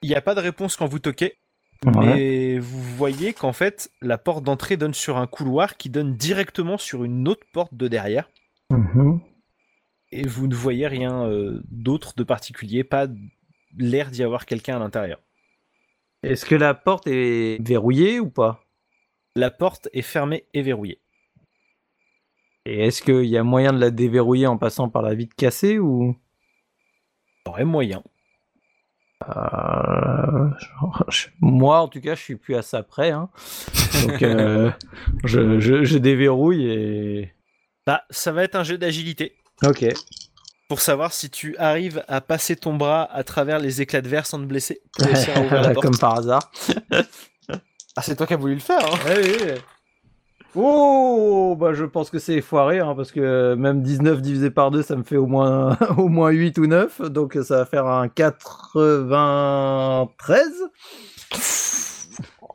Il 0.02 0.10
n'y 0.10 0.14
a 0.14 0.20
pas 0.20 0.34
de 0.34 0.40
réponse 0.40 0.76
quand 0.76 0.86
vous 0.86 0.98
toquez, 0.98 1.38
Ouais. 1.86 1.92
mais 1.96 2.58
vous 2.58 2.82
voyez 2.82 3.32
qu'en 3.32 3.54
fait, 3.54 3.90
la 4.02 4.18
porte 4.18 4.44
d'entrée 4.44 4.76
donne 4.76 4.92
sur 4.92 5.16
un 5.16 5.26
couloir 5.26 5.78
qui 5.78 5.88
donne 5.88 6.14
directement 6.14 6.76
sur 6.76 7.04
une 7.04 7.26
autre 7.26 7.46
porte 7.54 7.72
de 7.72 7.88
derrière. 7.88 8.28
Et 10.12 10.26
vous 10.26 10.46
ne 10.46 10.54
voyez 10.54 10.86
rien 10.86 11.24
euh, 11.26 11.60
d'autre 11.70 12.14
de 12.16 12.22
particulier, 12.22 12.84
pas 12.84 13.06
l'air 13.78 14.10
d'y 14.10 14.22
avoir 14.22 14.44
quelqu'un 14.46 14.76
à 14.76 14.78
l'intérieur. 14.78 15.18
Est-ce 16.22 16.44
que 16.44 16.54
la 16.54 16.74
porte 16.74 17.06
est 17.06 17.58
verrouillée 17.66 18.20
ou 18.20 18.28
pas? 18.30 18.64
La 19.34 19.50
porte 19.50 19.88
est 19.94 20.02
fermée 20.02 20.44
et 20.52 20.60
verrouillée. 20.62 21.00
Et 22.66 22.84
est-ce 22.86 23.02
qu'il 23.02 23.24
y 23.24 23.36
a 23.38 23.42
moyen 23.42 23.72
de 23.72 23.78
la 23.80 23.90
déverrouiller 23.90 24.46
en 24.46 24.58
passant 24.58 24.88
par 24.88 25.02
la 25.02 25.14
vitre 25.14 25.34
cassée 25.34 25.78
ou? 25.78 26.14
Il 27.44 27.48
y 27.48 27.50
aurait 27.50 27.64
moyen. 27.64 28.02
Euh, 29.28 30.50
je- 31.08 31.28
Moi, 31.40 31.80
en 31.80 31.88
tout 31.88 32.00
cas, 32.00 32.14
je 32.14 32.20
suis 32.20 32.36
plus 32.36 32.54
à 32.54 32.62
ça 32.62 32.82
près. 32.82 33.10
hein. 33.10 33.30
Donc, 34.06 34.22
euh, 34.22 34.70
je, 35.24 35.58
je- 35.58 35.84
je 35.84 35.98
déverrouille 35.98 36.70
et. 36.70 37.32
Bah, 37.86 38.04
ça 38.10 38.30
va 38.30 38.44
être 38.44 38.54
un 38.54 38.62
jeu 38.62 38.78
d'agilité 38.78 39.34
Ok. 39.64 39.84
pour 40.68 40.80
savoir 40.80 41.12
si 41.12 41.28
tu 41.30 41.56
arrives 41.58 42.04
à 42.08 42.20
passer 42.20 42.56
ton 42.56 42.74
bras 42.74 43.04
à 43.12 43.22
travers 43.24 43.58
les 43.58 43.80
éclats 43.82 44.00
de 44.02 44.08
verre 44.08 44.26
sans 44.26 44.38
te 44.38 44.44
blesser. 44.44 44.80
pour 44.96 45.06
réussir 45.06 45.36
à 45.36 45.40
ouvrir 45.40 45.62
la 45.62 45.70
porte. 45.70 45.86
Comme 45.86 45.98
par 45.98 46.18
hasard. 46.18 46.50
Ah, 47.96 48.02
c'est 48.02 48.16
toi 48.16 48.26
qui 48.26 48.34
as 48.34 48.38
voulu 48.38 48.54
le 48.54 48.60
faire. 48.60 48.78
Hein. 48.84 48.98
Ouais, 49.06 49.20
oui, 49.22 49.36
oui. 49.44 49.50
Oh, 50.54 51.56
bah 51.58 51.72
je 51.72 51.84
pense 51.86 52.10
que 52.10 52.18
c'est 52.18 52.42
foiré, 52.42 52.78
hein, 52.80 52.94
parce 52.94 53.10
que 53.10 53.54
même 53.54 53.82
19 53.82 54.20
divisé 54.20 54.50
par 54.50 54.70
2, 54.70 54.82
ça 54.82 54.96
me 54.96 55.02
fait 55.02 55.16
au 55.16 55.26
moins, 55.26 55.78
au 55.96 56.08
moins 56.08 56.28
8 56.30 56.58
ou 56.58 56.66
9, 56.66 57.00
donc 57.10 57.38
ça 57.42 57.56
va 57.58 57.64
faire 57.66 57.86
un 57.86 58.08
93. 58.08 60.52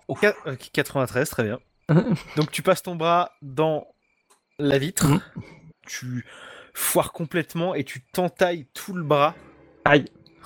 Qua- 0.07 0.35
euh, 0.45 0.55
93, 0.73 1.27
très 1.29 1.43
bien. 1.43 1.59
Donc 2.35 2.51
tu 2.51 2.61
passes 2.61 2.83
ton 2.83 2.95
bras 2.95 3.31
dans 3.41 3.87
la 4.59 4.77
vitre, 4.77 5.07
Mhm. 5.07 5.19
tu 5.87 6.25
foires 6.78 7.11
complètement 7.11 7.73
et 7.75 7.84
tu 7.84 8.01
t'entailles 8.13 8.67
tout 8.73 8.93
le 8.93 9.03
bras 9.03 9.36
Aïe. 9.86 10.05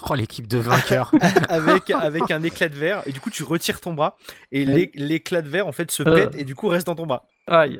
Oh, 0.09 0.15
l'équipe 0.15 0.47
de 0.47 0.57
vainqueurs. 0.57 1.11
avec, 1.49 1.89
avec 1.91 2.31
un 2.31 2.41
éclat 2.41 2.69
de 2.69 2.75
verre 2.75 3.03
et 3.05 3.11
du 3.11 3.19
coup 3.19 3.29
tu 3.29 3.43
retires 3.43 3.81
ton 3.81 3.93
bras 3.93 4.17
et 4.51 4.65
l'éclat 4.65 5.41
de 5.41 5.49
verre 5.49 5.67
en 5.67 5.71
fait 5.71 5.91
se 5.91 6.03
Euh. 6.03 6.15
pète 6.15 6.35
et 6.39 6.43
du 6.43 6.55
coup 6.55 6.67
reste 6.69 6.87
dans 6.87 6.95
ton 6.95 7.05
bras. 7.05 7.25
Aïe. 7.47 7.79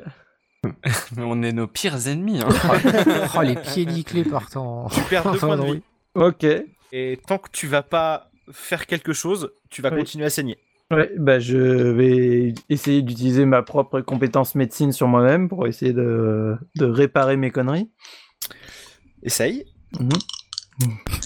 Mais 1.16 1.22
on 1.24 1.42
est 1.42 1.52
nos 1.52 1.66
pires 1.66 2.06
ennemis. 2.08 2.40
Hein. 2.42 2.48
oh, 3.36 3.42
les 3.42 3.56
pieds 3.56 3.86
nickelés 3.86 4.24
partant. 4.24 4.88
Tu 4.90 5.00
perds 5.02 5.32
deux 5.32 5.38
points 5.38 5.56
de 5.56 5.64
vie 5.74 5.82
Ok. 6.14 6.44
et 6.92 7.18
tant 7.26 7.38
que 7.38 7.48
tu 7.50 7.66
vas 7.66 7.82
pas 7.82 8.30
faire 8.52 8.86
quelque 8.86 9.12
chose, 9.12 9.50
tu 9.70 9.82
vas 9.82 9.90
Oui. 9.90 9.98
continuer 10.00 10.26
à 10.26 10.30
saigner. 10.30 10.58
Ouais, 10.90 11.10
bah 11.16 11.38
je 11.40 11.56
vais 11.56 12.52
essayer 12.68 13.00
d'utiliser 13.00 13.46
ma 13.46 13.62
propre 13.62 14.02
compétence 14.02 14.54
médecine 14.54 14.92
sur 14.92 15.08
moi-même 15.08 15.48
pour 15.48 15.66
essayer 15.66 15.94
de, 15.94 16.54
de 16.76 16.84
réparer 16.84 17.36
mes 17.38 17.50
conneries. 17.50 17.90
Essaye. 19.22 19.66
Mhm. 20.00 20.10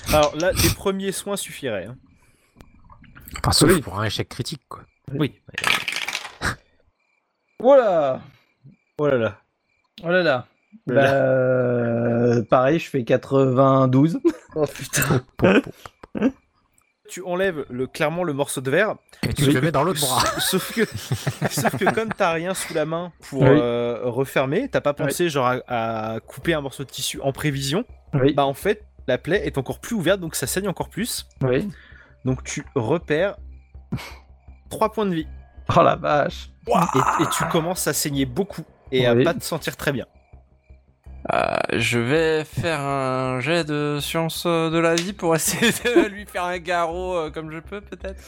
Alors 0.08 0.36
là, 0.36 0.52
les 0.52 0.70
premiers 0.74 1.12
soins 1.12 1.36
suffiraient. 1.36 1.86
hein. 1.86 1.96
Enfin, 3.38 3.52
sauf 3.52 3.70
Oui. 3.70 3.80
pour 3.80 3.98
un 3.98 4.04
échec 4.04 4.28
critique, 4.28 4.62
quoi. 4.68 4.82
Oui. 5.14 5.34
Voilà. 7.58 8.20
Oh 8.98 9.06
là 9.06 9.16
là. 9.18 9.40
Oh 10.02 10.08
là 10.08 10.22
là. 10.22 10.46
Oh 10.88 10.92
Bah, 10.94 11.12
euh, 11.14 12.42
pareil, 12.44 12.78
je 12.78 12.88
fais 12.90 13.04
92. 13.04 14.20
Oh 14.54 14.64
putain. 14.66 15.22
Tu 17.08 17.22
enlèves 17.24 17.64
le, 17.70 17.86
clairement 17.86 18.24
le 18.24 18.32
morceau 18.32 18.60
de 18.60 18.70
verre, 18.70 18.96
Et 19.22 19.32
tu 19.32 19.50
le 19.50 19.60
mets 19.60 19.70
dans 19.72 19.82
l'autre 19.84 20.00
bras. 20.00 20.22
sauf 20.40 20.72
que, 20.74 20.84
sauf 21.50 21.76
que 21.76 21.92
comme 21.94 22.08
t'as 22.12 22.32
rien 22.32 22.52
sous 22.54 22.74
la 22.74 22.84
main 22.84 23.12
pour 23.28 23.42
Oui. 23.42 23.48
euh, 23.50 24.00
refermer, 24.04 24.68
t'as 24.68 24.80
pas 24.80 24.92
pensé 24.94 25.28
genre 25.28 25.46
à, 25.46 26.14
à 26.14 26.20
couper 26.20 26.54
un 26.54 26.60
morceau 26.60 26.84
de 26.84 26.90
tissu 26.90 27.20
en 27.22 27.32
prévision, 27.32 27.84
Oui. 28.14 28.34
bah 28.34 28.44
en 28.44 28.54
fait 28.54 28.82
la 29.08 29.18
plaie 29.18 29.46
est 29.46 29.56
encore 29.58 29.78
plus 29.80 29.94
ouverte 29.94 30.18
donc 30.20 30.34
ça 30.34 30.46
saigne 30.46 30.68
encore 30.68 30.88
plus. 30.88 31.26
Oui. 31.42 31.68
Donc 32.24 32.42
tu 32.44 32.64
repères 32.74 33.36
3 34.70 34.92
points 34.92 35.06
de 35.06 35.14
vie 35.14 35.26
Oh 35.76 35.82
la 35.82 35.96
vache. 35.96 36.50
et, 36.68 37.22
et 37.22 37.26
tu 37.36 37.44
commences 37.46 37.86
à 37.86 37.92
saigner 37.92 38.24
beaucoup 38.26 38.62
et 38.92 39.06
à 39.06 39.14
pas 39.14 39.34
te 39.34 39.42
sentir 39.44 39.76
très 39.76 39.92
bien. 39.92 40.06
Euh, 41.32 41.56
je 41.72 41.98
vais 41.98 42.44
faire 42.44 42.80
un 42.80 43.40
jet 43.40 43.64
de 43.64 43.98
science 44.00 44.44
euh, 44.46 44.70
de 44.70 44.78
la 44.78 44.94
vie 44.94 45.12
pour 45.12 45.34
essayer 45.34 45.72
de 45.72 46.06
lui 46.08 46.24
faire 46.24 46.44
un 46.44 46.58
garrot 46.58 47.16
euh, 47.16 47.30
comme 47.30 47.50
je 47.50 47.58
peux, 47.58 47.80
peut-être. 47.80 48.22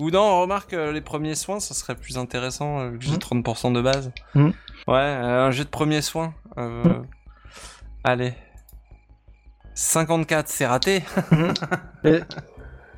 Ou 0.00 0.10
non, 0.10 0.40
remarque, 0.42 0.72
les 0.72 1.00
premiers 1.00 1.34
soins, 1.34 1.58
ça 1.58 1.74
serait 1.74 1.94
plus 1.96 2.18
intéressant, 2.18 2.88
vu 2.90 2.98
que 2.98 3.04
j'ai 3.04 3.12
Mhm. 3.12 3.18
30% 3.18 3.72
de 3.72 3.80
base. 3.80 4.12
Mhm. 4.34 4.52
Ouais, 4.86 4.94
un 4.98 5.50
jet 5.50 5.64
de 5.64 5.68
premiers 5.70 6.02
soins. 6.02 6.34
euh. 6.58 6.82
Allez. 8.04 8.34
54, 9.74 10.48
c'est 10.48 10.66
raté. 10.66 11.02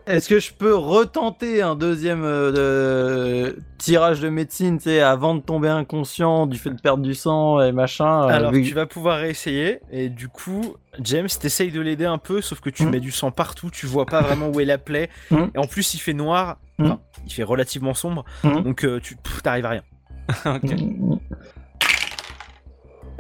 Est-ce 0.07 0.29
que 0.29 0.41
je 0.41 0.53
peux 0.53 0.75
retenter 0.75 1.63
un 1.63 1.77
deuxième 1.77 2.25
euh, 2.25 2.51
de- 2.53 3.59
tirage 3.79 4.21
de 4.21 4.29
médecine, 4.29 4.79
tu 4.79 4.85
sais, 4.85 5.01
avant 5.01 5.35
de 5.35 5.41
tomber 5.41 5.69
inconscient 5.69 6.47
du 6.47 6.59
fait 6.59 6.71
de 6.71 6.81
perdre 6.81 7.03
du 7.03 7.15
sang 7.15 7.61
et 7.61 7.71
machin 7.73 8.25
euh, 8.25 8.29
Alors 8.29 8.53
vu 8.53 8.63
tu 8.63 8.75
vas 8.75 8.87
pouvoir 8.87 9.19
réessayer 9.19 9.81
et 9.91 10.09
du 10.09 10.29
coup 10.29 10.75
James 11.01 11.29
t'essayes 11.29 11.71
de 11.71 11.81
l'aider 11.81 12.07
un 12.07 12.19
peu 12.19 12.41
sauf 12.41 12.61
que 12.61 12.71
tu 12.71 12.85
Mhm. 12.85 12.91
mets 12.91 13.01
du 13.01 13.11
sang 13.13 13.31
partout, 13.31 13.71
tu 13.71 13.87
vois 13.87 14.07
pas 14.07 14.21
vraiment 14.23 14.49
où 14.49 14.59
est 14.61 14.65
la 14.65 14.79
plaie 14.79 15.11
Mhm. 15.31 15.51
et 15.55 15.59
en 15.59 15.67
plus 15.67 15.95
il 15.95 15.99
fait 15.99 16.13
noir, 16.15 16.59
Mhm. 16.79 16.87
enfin, 16.87 17.01
il 17.27 17.33
fait 17.33 17.43
relativement 17.45 17.95
sombre 17.95 18.25
donc 18.43 18.85
euh, 18.85 19.01
tu 19.01 19.17
t'arrives 19.43 19.67
à 19.67 19.71
rien. 19.71 19.83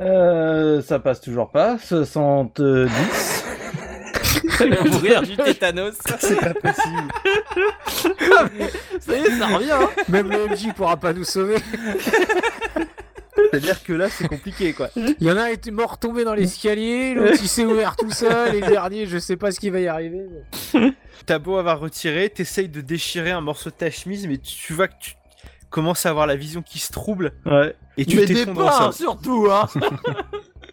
Euh, 0.01 0.81
ça 0.81 0.99
passe 0.99 1.21
toujours 1.21 1.51
pas. 1.51 1.77
70. 1.77 3.40
Mourir 4.91 5.23
du 5.23 5.37
tétanos. 5.37 5.95
C'est 6.19 6.37
pas 6.41 6.55
possible. 6.55 7.09
ça 9.01 9.17
y 9.17 9.21
est, 9.23 9.39
ça 9.39 9.47
revient. 9.47 9.71
hein. 9.73 9.89
Même 10.09 10.31
le 10.31 10.49
MJ 10.49 10.73
pourra 10.75 10.97
pas 10.97 11.13
nous 11.13 11.25
sauver. 11.25 11.57
C'est-à-dire 13.37 13.83
que 13.83 13.93
là 13.93 14.09
c'est 14.11 14.29
compliqué 14.29 14.73
quoi. 14.73 14.89
Il 14.97 15.15
y 15.21 15.31
en 15.31 15.37
a 15.37 15.43
un 15.45 15.47
est 15.47 15.71
mort 15.71 15.99
tombé 15.99 16.25
dans 16.25 16.35
l'escalier, 16.35 17.15
l'autre 17.15 17.39
il 17.41 17.49
s'est 17.49 17.65
ouvert 17.65 17.97
tout 17.97 18.11
seul, 18.11 18.55
et 18.57 18.61
le 18.61 18.67
dernier, 18.69 19.07
je 19.07 19.19
sais 19.19 19.37
pas 19.37 19.51
ce 19.51 19.59
qui 19.59 19.71
va 19.71 19.81
y 19.81 19.89
arriver. 19.89 20.21
mais- 20.75 20.93
T'as 21.27 21.39
beau 21.39 21.57
avoir 21.57 21.81
retiré, 21.81 22.29
t'essayes 22.31 22.69
de 22.69 22.81
déchirer 22.81 23.31
un 23.31 23.41
morceau 23.41 23.71
de 23.71 23.75
ta 23.75 23.91
chemise 23.91 24.27
mais 24.27 24.39
tu 24.39 24.73
vois 24.73 24.89
que 24.89 24.95
tu 25.01 25.15
commences 25.71 26.05
à 26.07 26.11
avoir 26.11 26.27
la 26.27 26.35
vision 26.37 26.63
qui 26.63 26.79
se 26.81 26.93
trouble 26.93 27.33
Ouais. 27.47 27.75
et 27.97 28.05
tu 28.05 28.17
Mais 28.17 28.25
t'effondres 28.27 28.93
surtout, 28.95 29.49
hein. 29.51 29.67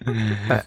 Euh, 0.07 0.11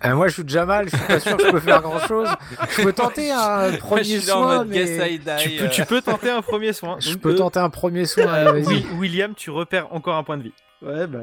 euh, 0.04 0.14
moi 0.14 0.28
je 0.28 0.34
suis 0.34 0.44
déjà 0.44 0.66
mal, 0.66 0.88
je 0.90 0.96
suis 0.96 1.06
pas 1.06 1.20
sûr 1.20 1.36
que 1.36 1.46
je 1.46 1.50
peux 1.50 1.60
faire 1.60 1.80
grand 1.82 2.00
chose. 2.06 2.28
Je 2.76 2.82
peux 2.82 2.92
tenter 2.92 3.30
un 3.30 3.72
premier 3.78 4.20
soin, 4.20 4.64
mais 4.64 5.12
I 5.14 5.18
die. 5.18 5.24
Tu 5.38 5.50
peux, 5.58 5.64
euh. 5.64 5.68
tu 5.68 5.84
peux 5.86 6.02
tenter 6.02 6.30
un 6.30 6.42
premier 6.42 6.72
soin. 6.72 6.96
je 7.00 7.12
Donc, 7.12 7.20
peux 7.22 7.30
euh, 7.32 7.36
tenter 7.38 7.58
un 7.60 7.70
premier 7.70 8.04
soin. 8.06 8.26
euh, 8.26 8.50
allez. 8.50 8.62
Wi- 8.66 8.86
William, 8.98 9.34
tu 9.34 9.50
repères 9.50 9.92
encore 9.94 10.16
un 10.16 10.22
point 10.22 10.36
de 10.38 10.42
vie. 10.44 10.52
Ouais, 10.82 11.06
bah. 11.06 11.20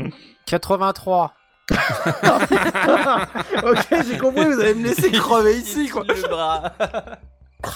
ouais. 0.00 0.10
83. 0.46 1.34
ok, 3.62 3.86
j'ai 4.08 4.16
compris, 4.18 4.44
vous 4.46 4.60
allez 4.60 4.74
me 4.74 4.84
laisser 4.84 5.10
crever 5.12 5.56
ici, 5.58 5.88
quoi. 5.88 6.04
Le 6.08 6.22
bras. 6.28 6.72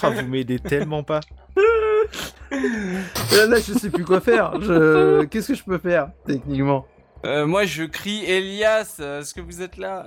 Ah, 0.01 0.09
vous 0.09 0.25
m'aidez 0.27 0.59
tellement 0.59 1.03
pas. 1.03 1.19
Là, 2.51 3.47
là, 3.47 3.57
je 3.57 3.73
sais 3.73 3.89
plus 3.89 4.05
quoi 4.05 4.21
faire. 4.21 4.61
Je... 4.61 5.23
Qu'est-ce 5.25 5.47
que 5.49 5.55
je 5.55 5.63
peux 5.63 5.79
faire, 5.79 6.09
techniquement? 6.27 6.85
Euh, 7.25 7.45
moi, 7.45 7.65
je 7.65 7.83
crie 7.83 8.23
Elias, 8.25 8.97
euh, 8.99 9.21
est-ce 9.21 9.33
que 9.33 9.41
vous 9.41 9.61
êtes 9.61 9.77
là 9.77 10.05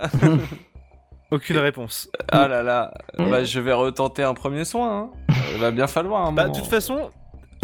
Aucune 1.32 1.58
réponse. 1.58 2.08
Ah 2.30 2.46
là 2.46 2.62
là, 2.62 2.94
bah, 3.18 3.42
je 3.42 3.58
vais 3.58 3.72
retenter 3.72 4.22
un 4.22 4.34
premier 4.34 4.64
soin. 4.64 5.10
Hein. 5.28 5.34
Il 5.54 5.60
va 5.60 5.70
bien 5.72 5.86
falloir 5.88 6.24
un 6.26 6.32
Bah, 6.32 6.48
de 6.48 6.54
toute 6.54 6.66
façon, 6.68 7.10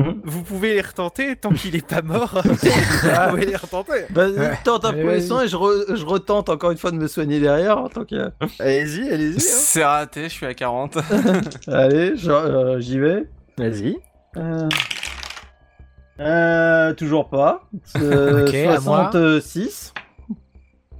Mhm. 0.00 0.22
vous 0.24 0.42
pouvez 0.42 0.72
les 0.74 0.80
retenter 0.80 1.36
tant 1.36 1.50
qu'il 1.50 1.76
est 1.76 1.86
pas 1.86 2.00
mort. 2.02 2.40
vous 2.44 3.28
pouvez 3.30 3.44
les 3.46 3.54
retenter. 3.56 4.06
Vas-y, 4.10 4.32
Ouais. 4.38 4.58
tente 4.64 4.86
un 4.86 4.88
Allez, 4.88 5.02
premier 5.04 5.20
soin 5.20 5.42
et 5.44 5.48
je, 5.48 5.56
re- 5.56 5.94
je 5.94 6.04
retente 6.06 6.48
encore 6.48 6.70
une 6.72 6.78
fois 6.78 6.90
de 6.90 6.96
me 6.96 7.06
soigner 7.06 7.38
derrière. 7.40 7.76
En 7.78 7.88
tant 7.88 8.04
que... 8.06 8.32
Allez-y, 8.58 9.08
allez-y. 9.10 9.36
hein. 9.36 9.40
C'est 9.40 9.84
raté, 9.84 10.24
je 10.24 10.28
suis 10.30 10.46
à 10.46 10.54
40. 10.54 10.96
Allez, 11.68 12.16
je- 12.16 12.30
euh, 12.30 12.80
j'y 12.80 12.98
vais. 12.98 13.28
Vas-y. 13.58 13.96
Euh... 14.38 14.68
euh, 16.20 16.92
toujours 16.94 17.28
pas. 17.28 17.68
Euh, 17.96 18.46
Ok, 18.48 18.54
à 18.54 18.80
moi. 18.80 19.10
66. 19.12 19.94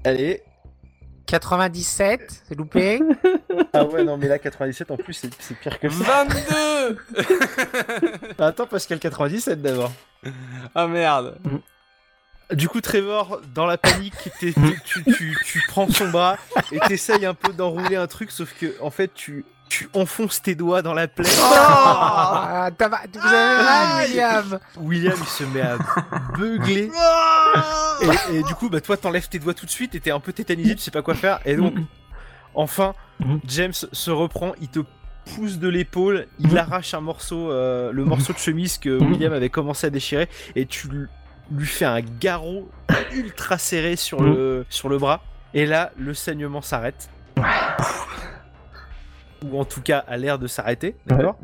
Allez. 0.05 0.43
97, 1.27 2.43
c'est 2.49 2.55
loupé. 2.57 3.01
Ah 3.73 3.85
ouais, 3.87 4.05
non, 4.05 4.17
mais 4.19 4.29
là, 4.29 4.39
97 4.39 4.91
en 4.91 4.97
plus, 4.97 5.15
c'est 5.15 5.31
c'est 5.41 5.55
pire 5.59 5.79
que 5.79 5.89
ça. 5.89 6.25
22 6.25 6.99
Attends, 8.39 8.67
parce 8.67 8.85
qu'il 8.87 8.95
y 8.95 8.95
a 8.95 8.97
le 8.97 9.01
97 9.11 9.63
d'abord. 9.63 9.93
Ah 10.75 10.87
merde. 10.89 11.39
Du 12.53 12.69
coup, 12.69 12.81
Trevor, 12.83 13.41
dans 13.55 13.65
la 13.65 13.79
panique, 13.79 14.13
t'es- 14.41 14.53
t'es- 14.53 14.77
tu, 14.85 15.05
tu, 15.05 15.37
tu 15.47 15.63
prends 15.69 15.89
son 15.89 16.11
bras 16.11 16.37
et 16.71 16.79
t'essayes 16.81 17.25
un 17.25 17.33
peu 17.35 17.53
d'enrouler 17.55 17.97
un 17.97 18.07
truc, 18.09 18.31
sauf 18.31 18.53
que, 18.59 18.75
en 18.83 18.91
fait, 18.91 19.15
tu, 19.15 19.47
tu 19.73 19.89
enfonces 19.95 20.43
tes 20.43 20.55
doigts 20.55 20.83
dans 20.83 20.93
la 20.93 21.09
plaie. 21.09 21.25
Ah, 21.41 22.68
t'as 22.77 22.89
ma- 22.91 23.01
vous 23.11 23.27
avez 23.27 23.64
mal, 23.64 24.05
William 24.07 24.59
William, 24.77 25.14
il 25.18 25.27
se 25.27 25.45
met 25.45 25.62
à 25.62 25.79
beugler. 26.37 26.91
Et, 28.32 28.36
et 28.39 28.43
du 28.43 28.55
coup, 28.55 28.69
bah, 28.69 28.81
toi, 28.82 28.97
t'enlèves 28.97 29.28
tes 29.28 29.39
doigts 29.39 29.55
tout 29.55 29.65
de 29.65 29.70
suite 29.70 29.94
et 29.94 30.01
t'es 30.01 30.11
un 30.11 30.19
peu 30.20 30.32
tétanisé, 30.32 30.74
tu 30.74 30.82
sais 30.82 30.90
pas 30.90 31.03
quoi 31.03 31.15
faire. 31.15 31.39
Et 31.47 31.57
donc, 31.57 31.74
enfin, 32.55 32.93
Mhm. 33.20 33.40
James 33.47 33.73
se 33.93 34.11
reprend, 34.11 34.53
il 34.61 34.69
te 34.69 34.81
pousse 35.36 35.59
de 35.59 35.69
l'épaule, 35.69 36.27
il 36.40 36.59
arrache 36.59 36.93
un 36.94 37.01
morceau, 37.01 37.51
euh, 37.53 37.93
le 37.93 38.05
morceau 38.05 38.32
de 38.32 38.39
chemise 38.39 38.77
que 38.78 38.90
Mhm. 38.99 39.12
William 39.12 39.32
avait 39.32 39.49
commencé 39.51 39.86
à 39.86 39.90
déchirer, 39.90 40.28
et 40.57 40.66
tu 40.66 40.89
lui 41.51 41.66
fais 41.66 41.85
un 41.85 42.01
garrot 42.01 42.69
ultra 43.15 43.57
serré 43.59 43.94
sur 43.97 44.20
le, 44.23 44.66
sur 44.69 44.89
le 44.89 44.99
bras. 44.99 45.23
Et 45.55 45.65
là, 45.66 45.93
le 45.97 46.12
saignement 46.15 46.61
s'arrête. 46.62 47.09
Ou 49.44 49.59
en 49.59 49.64
tout 49.64 49.82
cas, 49.82 50.05
a 50.06 50.16
l'air 50.16 50.39
de 50.39 50.47
s'arrêter, 50.47 50.97
d'accord? 51.06 51.36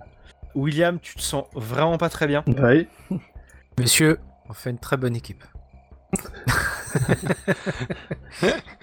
William, 0.54 0.98
tu 0.98 1.14
te 1.14 1.22
sens 1.22 1.44
vraiment 1.54 1.98
pas 1.98 2.08
très 2.08 2.26
bien. 2.26 2.44
Oui. 2.46 2.88
Monsieur, 3.78 4.18
on 4.48 4.52
fait 4.52 4.70
une 4.70 4.78
très 4.78 4.96
bonne 4.96 5.14
équipe. 5.14 5.44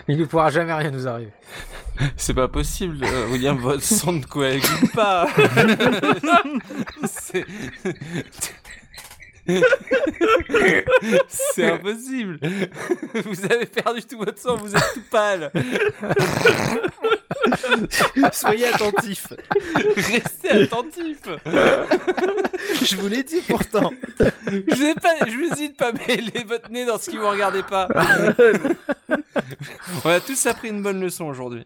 Il 0.08 0.20
ne 0.20 0.26
pourra 0.26 0.52
jamais 0.52 0.74
rien 0.74 0.92
nous 0.92 1.08
arriver. 1.08 1.34
C'est 2.18 2.34
pas 2.34 2.48
possible, 2.48 3.04
euh, 3.04 3.28
William, 3.32 3.58
votre 3.58 3.82
sang 3.82 4.14
ne 4.14 4.24
coagule 4.24 4.90
pas. 4.94 5.28
C'est... 11.28 11.72
Impossible. 11.72 12.40
Vous 13.26 13.46
avez 13.46 13.66
perdu 13.66 14.04
tout 14.04 14.18
votre 14.18 14.40
sang, 14.40 14.58
vous 14.58 14.76
êtes 14.76 14.94
tout 14.94 15.04
pâle. 15.12 15.52
Soyez 18.32 18.68
attentifs. 18.68 19.28
Restez 19.96 20.50
attentif. 20.64 21.20
Je 22.84 22.96
vous 22.96 23.08
l'ai 23.08 23.24
dit 23.24 23.42
pourtant. 23.48 23.92
Je 24.50 24.76
vous 24.76 24.84
ai 24.84 24.96
pas, 24.96 25.14
je 25.28 25.36
vous 25.36 25.54
ai 25.54 25.56
dit 25.56 25.70
de 25.70 25.76
pas 25.76 25.92
mêler 25.92 26.44
votre 26.48 26.72
nez 26.72 26.86
dans 26.86 26.98
ce 26.98 27.10
qui 27.10 27.18
vous 27.18 27.30
regardez 27.30 27.64
pas. 27.64 27.88
On 30.04 30.10
a 30.10 30.20
tous 30.20 30.46
appris 30.48 30.70
une 30.70 30.82
bonne 30.82 31.00
leçon 31.02 31.26
aujourd'hui. 31.26 31.66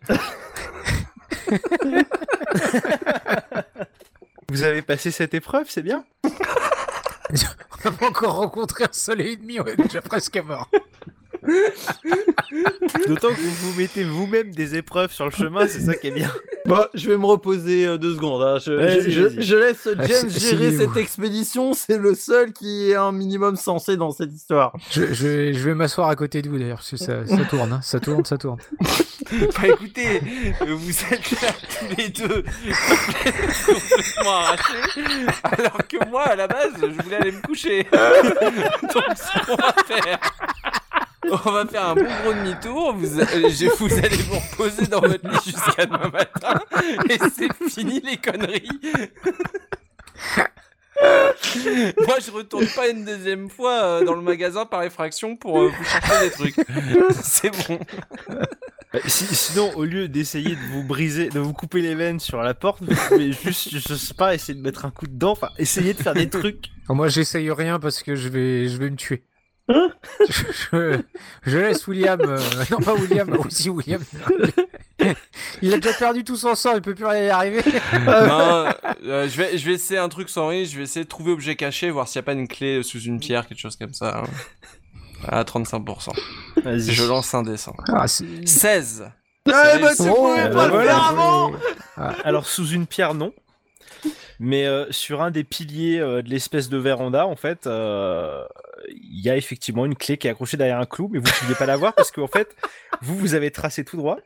Vous 4.50 4.64
avez 4.64 4.82
passé 4.82 5.12
cette 5.12 5.34
épreuve, 5.34 5.68
c'est 5.70 5.84
bien. 5.84 6.04
On 7.86 7.90
n'a 7.90 7.96
pas 7.96 8.08
encore 8.08 8.36
rencontré 8.36 8.86
un 8.86 8.90
soleil 8.92 9.34
et 9.34 9.38
demi, 9.38 9.60
on 9.60 9.66
est 9.66 9.78
déjà 9.78 10.02
presque 10.02 10.38
mort. 10.38 10.70
D'autant 13.08 13.30
que 13.30 13.40
vous 13.42 13.72
vous 13.72 13.80
mettez 13.80 14.04
vous-même 14.04 14.52
des 14.52 14.76
épreuves 14.76 15.12
sur 15.12 15.26
le 15.26 15.32
chemin, 15.32 15.68
c'est 15.68 15.80
ça 15.82 15.96
qui 15.96 16.08
est 16.08 16.12
bien. 16.12 16.32
Bon, 16.66 16.86
je 16.94 17.10
vais 17.10 17.18
me 17.18 17.26
reposer 17.26 17.86
euh, 17.88 17.98
deux 17.98 18.14
secondes. 18.16 18.42
hein. 18.44 18.58
Je, 18.64 18.72
Vas-y, 18.74 19.02
je- 19.04 19.10
je- 19.12 19.22
vas-y. 19.22 19.42
je 19.44 19.56
laisse 19.56 19.88
Ah, 19.98 20.06
James 20.06 20.30
c'est- 20.30 20.40
gérer 20.40 20.72
c'est- 20.72 20.78
cette 20.86 20.98
expédition. 20.98 21.74
C'est 21.74 21.98
le 21.98 22.14
seul 22.16 22.52
qui 22.54 22.92
est 22.92 22.96
un 22.96 23.12
minimum 23.12 23.56
sensé 23.56 23.98
dans 23.98 24.12
cette 24.12 24.34
histoire. 24.34 24.74
Je, 24.92 25.14
je 25.14 25.28
vais- 25.28 25.54
je 25.54 25.60
vais 25.64 25.74
m'asseoir 25.74 26.10
à 26.10 26.16
côté 26.16 26.42
de 26.42 26.50
vous 26.50 26.58
d'ailleurs, 26.60 26.78
parce 26.78 26.92
que 26.92 26.98
ça, 26.98 27.26
ça 27.26 27.46
tourne, 27.46 27.74
hein. 27.74 27.80
ça 27.82 28.00
tourne, 28.00 28.26
ça 28.26 28.38
tourne. 28.38 28.60
Bah 29.32 29.68
écoutez, 29.68 30.22
euh, 30.64 30.74
vous 30.74 30.90
êtes 31.12 31.32
là 31.42 31.50
tous 31.52 31.96
les 31.96 32.10
deux 32.10 32.44
complètement 33.68 34.32
arrachés, 34.32 35.28
alors 35.44 35.78
que 35.88 36.10
moi, 36.10 36.24
à 36.24 36.36
la 36.36 36.48
base, 36.48 36.72
je 36.82 37.04
voulais 37.04 37.16
aller 37.18 37.32
me 37.34 37.42
coucher. 37.42 37.84
Donc 37.94 39.04
ce 39.16 39.46
qu'on 39.46 39.56
va 39.56 39.76
faire, 39.86 40.20
on 41.46 41.52
va 41.52 41.66
faire 41.66 41.90
un 41.90 41.96
bon 41.96 42.04
gros 42.24 42.34
demi-tour, 42.34 42.94
vous, 42.94 43.20
euh, 43.20 43.26
je- 43.50 43.76
vous 43.78 43.94
allez 43.98 44.18
vous 44.18 44.40
reposer 44.40 44.86
dans 44.88 45.02
votre 45.02 45.28
lit 45.28 45.38
jusqu'à 45.46 45.86
demain 45.86 46.10
matin, 46.10 46.60
et 47.10 47.18
c'est 47.36 47.70
fini 47.70 48.02
les 48.02 48.18
conneries. 48.18 48.68
Moi, 51.02 52.16
je 52.26 52.32
retourne 52.32 52.68
pas 52.76 52.90
une 52.90 53.06
deuxième 53.06 53.50
fois 53.50 53.84
euh, 53.84 54.04
dans 54.06 54.16
le 54.16 54.22
magasin 54.22 54.66
par 54.66 54.84
effraction 54.84 55.38
pour 55.38 55.62
euh, 55.62 55.70
vous 55.70 55.84
chercher 55.86 56.26
des 56.26 56.32
trucs. 56.32 56.56
C'est 57.24 57.52
bon. 57.70 57.80
Si- 59.08 59.34
sinon, 59.34 59.72
au 59.78 59.86
lieu 59.86 60.10
d'essayer 60.10 60.56
de 60.56 60.62
vous 60.74 60.84
briser, 60.84 61.30
de 61.30 61.40
vous 61.40 61.54
couper 61.54 61.80
les 61.82 61.96
veines 61.96 62.20
sur 62.20 62.42
la 62.42 62.54
porte, 62.54 62.82
vous 62.84 62.94
pouvez 63.08 63.32
juste, 63.32 63.70
je 63.72 63.94
sais 63.96 64.14
pas, 64.14 64.36
essayer 64.36 64.56
de 64.56 64.62
mettre 64.64 64.84
un 64.84 64.92
coup 64.92 65.08
dedans, 65.08 65.32
enfin, 65.32 65.50
essayer 65.58 65.94
de 65.94 66.02
faire 66.04 66.14
des 66.16 66.28
trucs. 66.30 66.66
Moi 66.90 67.08
j'essaye 67.08 67.50
rien 67.52 67.80
parce 67.80 68.02
que 68.04 68.16
je 68.16 68.28
vais, 68.30 68.68
je 68.68 68.78
vais 68.78 68.90
me 68.90 68.96
tuer. 68.98 69.24
Hein 69.70 69.90
je, 70.28 70.34
je- 70.72 71.00
je 71.46 71.58
laisse 71.58 71.88
William, 71.88 72.20
euh, 72.22 72.40
non 72.72 72.80
pas 72.80 72.94
William, 72.96 73.30
aussi 73.46 73.70
William. 73.70 74.02
Il 75.62 75.74
a 75.74 75.78
déjà 75.78 75.94
perdu 75.94 76.24
tout 76.24 76.36
son 76.36 76.56
sang, 76.56 76.72
il 76.76 76.82
peut 76.82 76.96
plus 76.96 77.06
rien 77.06 77.26
y 77.26 77.30
arriver. 77.30 77.62
non, 78.06 78.66
euh, 79.06 79.28
je, 79.30 79.38
vais, 79.38 79.58
je 79.58 79.66
vais 79.66 79.74
essayer 79.74 80.00
un 80.00 80.10
truc 80.10 80.30
sans 80.30 80.48
risque, 80.48 80.74
je 80.74 80.78
vais 80.78 80.84
essayer 80.84 81.04
de 81.04 81.10
trouver 81.10 81.32
objet 81.32 81.56
caché, 81.56 81.90
voir 81.90 82.08
s'il 82.08 82.20
n'y 82.20 82.24
a 82.24 82.26
pas 82.26 82.34
une 82.34 82.48
clé 82.48 82.82
sous 82.84 83.00
une 83.02 83.20
pierre, 83.20 83.48
quelque 83.48 83.60
chose 83.60 83.76
comme 83.76 83.94
ça. 83.94 84.24
hein. 84.24 84.24
À 85.28 85.44
35%. 85.44 86.12
Vas-y. 86.64 86.92
Je 86.94 87.04
lance 87.04 87.34
un 87.34 87.44
dessin. 87.44 87.74
Ah, 87.90 88.08
c'est- 88.08 88.48
16 88.48 89.04
Ah, 89.52 89.78
bah, 89.82 89.90
Oh, 90.00 90.04
pouvais 90.06 90.44
bah 90.50 90.50
pas 90.50 90.66
le 90.66 90.72
voilà, 90.74 90.92
faire 90.92 91.04
je 91.04 91.10
avant. 91.12 91.52
vais- 91.52 91.58
Alors 92.24 92.46
sous 92.48 92.68
une 92.70 92.88
pierre 92.88 93.14
non, 93.14 93.34
mais 94.40 94.66
euh, 94.66 94.86
sur 94.92 95.22
un 95.22 95.32
des 95.32 95.44
piliers 95.44 96.00
euh, 96.00 96.22
de 96.22 96.30
l'espèce 96.30 96.70
de 96.70 96.78
véranda 96.78 97.26
en 97.28 97.36
fait, 97.36 97.68
euh, 97.68 98.44
il 98.90 99.22
y 99.22 99.30
a 99.30 99.36
effectivement 99.38 99.86
une 99.86 99.96
clé 99.96 100.18
qui 100.18 100.28
est 100.28 100.32
accrochée 100.32 100.58
derrière 100.58 100.80
un 100.80 100.86
clou, 100.86 101.10
mais 101.12 101.20
vous 101.20 101.26
ne 101.28 101.32
pouvez 101.32 101.56
pas 101.56 101.66
la 101.66 101.78
voir 101.78 101.94
parce 101.96 102.12
qu'en 102.12 102.28
fait 102.28 102.56
vous 103.02 103.16
vous 103.18 103.34
avez 103.36 103.52
tracé 103.52 103.84
tout 103.84 103.98
droit 103.98 104.18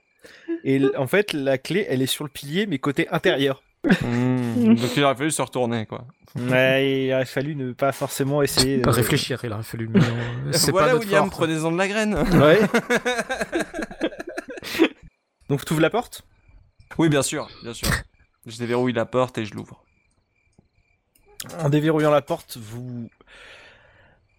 et 0.64 0.82
en 0.98 1.08
fait 1.08 1.34
la 1.34 1.58
clé 1.58 1.86
elle 1.90 2.02
est 2.02 2.08
sur 2.08 2.24
le 2.24 2.30
pilier 2.30 2.66
mais 2.68 2.80
côté 2.80 3.08
intérieur. 3.10 3.64
Hmm, 4.02 4.76
Donc 4.76 4.96
il 4.96 5.04
aurait 5.04 5.16
fallu 5.16 5.30
se 5.32 5.42
retourner, 5.42 5.86
quoi. 5.86 6.06
Ouais, 6.38 7.04
il 7.08 7.14
aurait 7.14 7.26
fallu 7.26 7.54
ne 7.56 7.74
pas 7.74 7.92
forcément 7.92 8.42
essayer. 8.42 8.78
de- 8.78 8.90
Réfléchir, 8.90 9.42
il 9.44 9.52
aurait 9.52 9.62
fallu. 9.62 9.90
mais 9.90 10.00
non, 10.00 10.06
C'est 10.54 10.72
voilà, 10.72 10.88
pas 10.88 10.94
notre 10.94 11.06
William, 11.06 11.30
prenez-en 11.30 11.70
de 11.72 11.78
la 11.78 11.88
graine. 11.90 12.16
Ouais. 12.16 12.60
Donc 15.50 15.66
tu 15.66 15.74
ouvres 15.74 15.82
la 15.82 15.90
porte? 15.90 16.22
oui, 16.98 17.10
bien 17.10 17.24
sûr, 17.24 17.50
bien 17.64 17.74
sûr. 17.74 17.88
Je 18.46 18.58
déverrouille 18.58 18.94
la 18.94 19.06
porte 19.06 19.38
et 19.38 19.46
je 19.46 19.54
l'ouvre. 19.56 19.84
En 21.60 21.70
déverrouillant 21.70 22.12
la 22.12 22.22
porte, 22.22 22.58
vous 22.58 23.10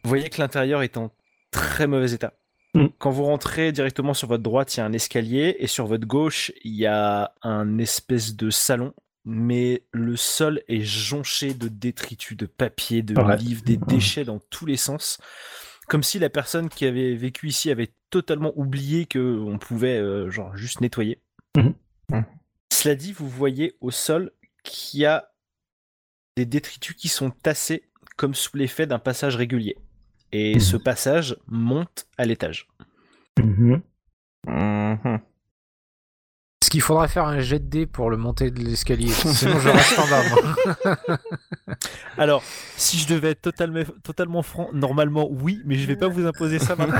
voyez 0.05 0.31
que 0.31 0.40
l'intérieur 0.40 0.82
est 0.82 0.97
en 0.97 1.10
très 1.51 1.86
mauvais 1.86 2.12
état. 2.12 2.35
Mm. 2.74 2.86
Quand 2.98 3.10
vous 3.10 3.24
rentrez 3.24 3.72
directement 3.72 4.14
sur 4.14 4.28
votre 4.28 4.43
droite, 4.43 4.74
il 4.76 4.78
y 4.78 4.82
a 4.82 4.86
un 4.86 4.93
escalier 4.93 5.56
et 5.59 5.66
sur 5.66 5.86
votre 5.86 6.06
gauche, 6.06 6.52
il 6.64 6.74
y 6.74 6.86
a 6.86 7.32
un 7.43 7.78
espèce 7.78 8.35
de 8.36 8.51
salon. 8.51 8.93
Mais 9.26 9.85
le 9.93 10.16
sol 10.16 10.62
est 10.68 10.82
jonché 10.82 11.55
de 11.55 11.68
détritus, 11.68 12.36
de 12.36 12.44
papier, 12.44 13.02
de 13.02 13.18
Ouais. 13.18 13.36
livres, 13.39 13.62
des 13.64 13.78
déchets 13.78 14.24
dans 14.24 14.39
tous 14.51 14.66
les 14.66 14.76
sens. 14.76 15.18
Comme 15.89 16.02
si 16.02 16.18
la 16.18 16.28
personne 16.28 16.68
qui 16.68 16.85
avait 16.85 17.14
vécu 17.14 17.48
ici 17.48 17.70
avait 17.70 17.93
totalement 18.10 18.52
oublié 18.56 19.06
que 19.06 19.39
on 19.40 19.56
pouvait 19.59 19.97
euh, 19.98 20.31
genre 20.31 20.55
juste 20.56 20.81
nettoyer. 20.82 21.22
Mhm. 21.56 21.74
Cela 22.70 22.94
dit, 22.97 23.12
vous 23.12 23.28
voyez 23.28 23.76
au 23.81 23.90
sol 23.90 24.31
qu'il 24.62 25.01
y 25.01 25.06
a 25.06 25.31
des 26.36 26.44
détritus 26.44 26.94
qui 26.97 27.09
sont 27.09 27.31
tassés 27.31 27.85
comme 28.16 28.35
sous 28.35 28.56
l'effet 28.56 28.86
d'un 28.86 28.98
passage 28.98 29.36
régulier. 29.36 29.76
Et 30.33 30.59
ce 30.59 30.77
passage 30.77 31.37
monte 31.47 32.07
à 32.19 32.25
l'étage. 32.25 32.69
Mhm. 33.39 33.83
Mhm. 34.47 35.21
Est-ce 36.61 36.71
qu'il 36.71 36.81
faudrait 36.81 37.09
faire 37.09 37.27
un 37.27 37.41
jet 37.41 37.59
de 37.59 37.67
dés 37.67 37.87
pour 37.87 38.11
le 38.11 38.17
monter 38.17 38.51
de 38.51 38.59
l'escalier? 38.61 39.09
Sinon 39.13 39.59
je 39.61 39.69
reste 39.69 39.99
en 39.99 40.09
bas. 40.09 40.23
moi. 40.29 41.19
Alors, 42.19 42.43
si 42.77 42.99
je 42.99 43.07
devais 43.07 43.33
être 43.33 43.43
totalement, 43.43 43.83
totalement 44.03 44.43
franc, 44.43 44.71
normalement 44.73 45.29
oui, 45.31 45.61
mais 45.67 45.77
je 45.77 45.87
vais 45.87 45.97
pas 45.97 46.09
vous 46.09 46.27
imposer 46.27 46.59
ça 46.59 46.75
maintenant. 46.75 46.99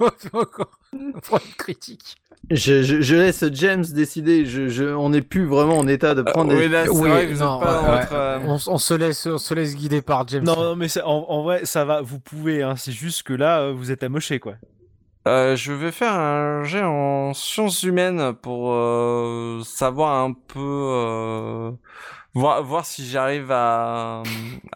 Encore 0.32 0.78
une 0.92 1.54
critique. 1.56 2.16
Je, 2.50 2.82
je- 2.82 3.00
je 3.00 3.16
laisse 3.16 3.44
James 3.52 3.84
décider. 3.84 4.46
Je, 4.46 4.68
je- 4.68 4.84
on 4.94 5.08
n'est 5.10 5.22
plus 5.22 5.46
vraiment 5.46 5.78
en 5.78 5.88
état 5.88 6.14
de 6.14 6.22
prendre. 6.22 6.52
oui, 6.54 6.60
des- 6.60 6.68
là, 6.68 6.84
Oui, 6.92 7.08
vrai 7.10 7.26
vous 7.26 7.42
non, 7.42 7.58
pas 7.58 7.82
ouais, 7.96 8.06
euh, 8.12 8.38
On, 8.46 8.78
se 8.78 8.94
laisse, 8.94 9.26
on 9.26 9.38
se 9.38 9.52
laisse 9.54 9.74
guider 9.74 10.00
par 10.02 10.26
James. 10.28 10.44
non, 10.44 10.54
non, 10.56 10.76
mais 10.76 10.86
en, 11.02 11.26
en 11.28 11.42
vrai, 11.42 11.64
ça 11.64 11.84
va, 11.84 12.02
vous 12.02 12.20
pouvez, 12.20 12.62
hein, 12.62 12.74
c'est 12.76 12.92
juste 12.92 13.24
que 13.24 13.32
là, 13.32 13.60
euh, 13.62 13.72
vous 13.72 13.90
êtes 13.90 14.02
amoché, 14.04 14.38
quoi. 14.38 14.54
Euh, 15.26 15.56
je 15.56 15.72
vais 15.72 15.90
faire 15.90 16.12
un 16.14 16.62
jet 16.62 16.84
en 16.84 17.34
sciences 17.34 17.82
humaines 17.82 18.32
pour 18.42 18.70
euh, 18.72 19.60
savoir 19.64 20.22
un 20.24 20.32
peu 20.32 20.60
euh, 20.60 21.72
voir, 22.32 22.62
voir 22.62 22.86
si 22.86 23.04
j'arrive 23.08 23.50
à, 23.50 24.22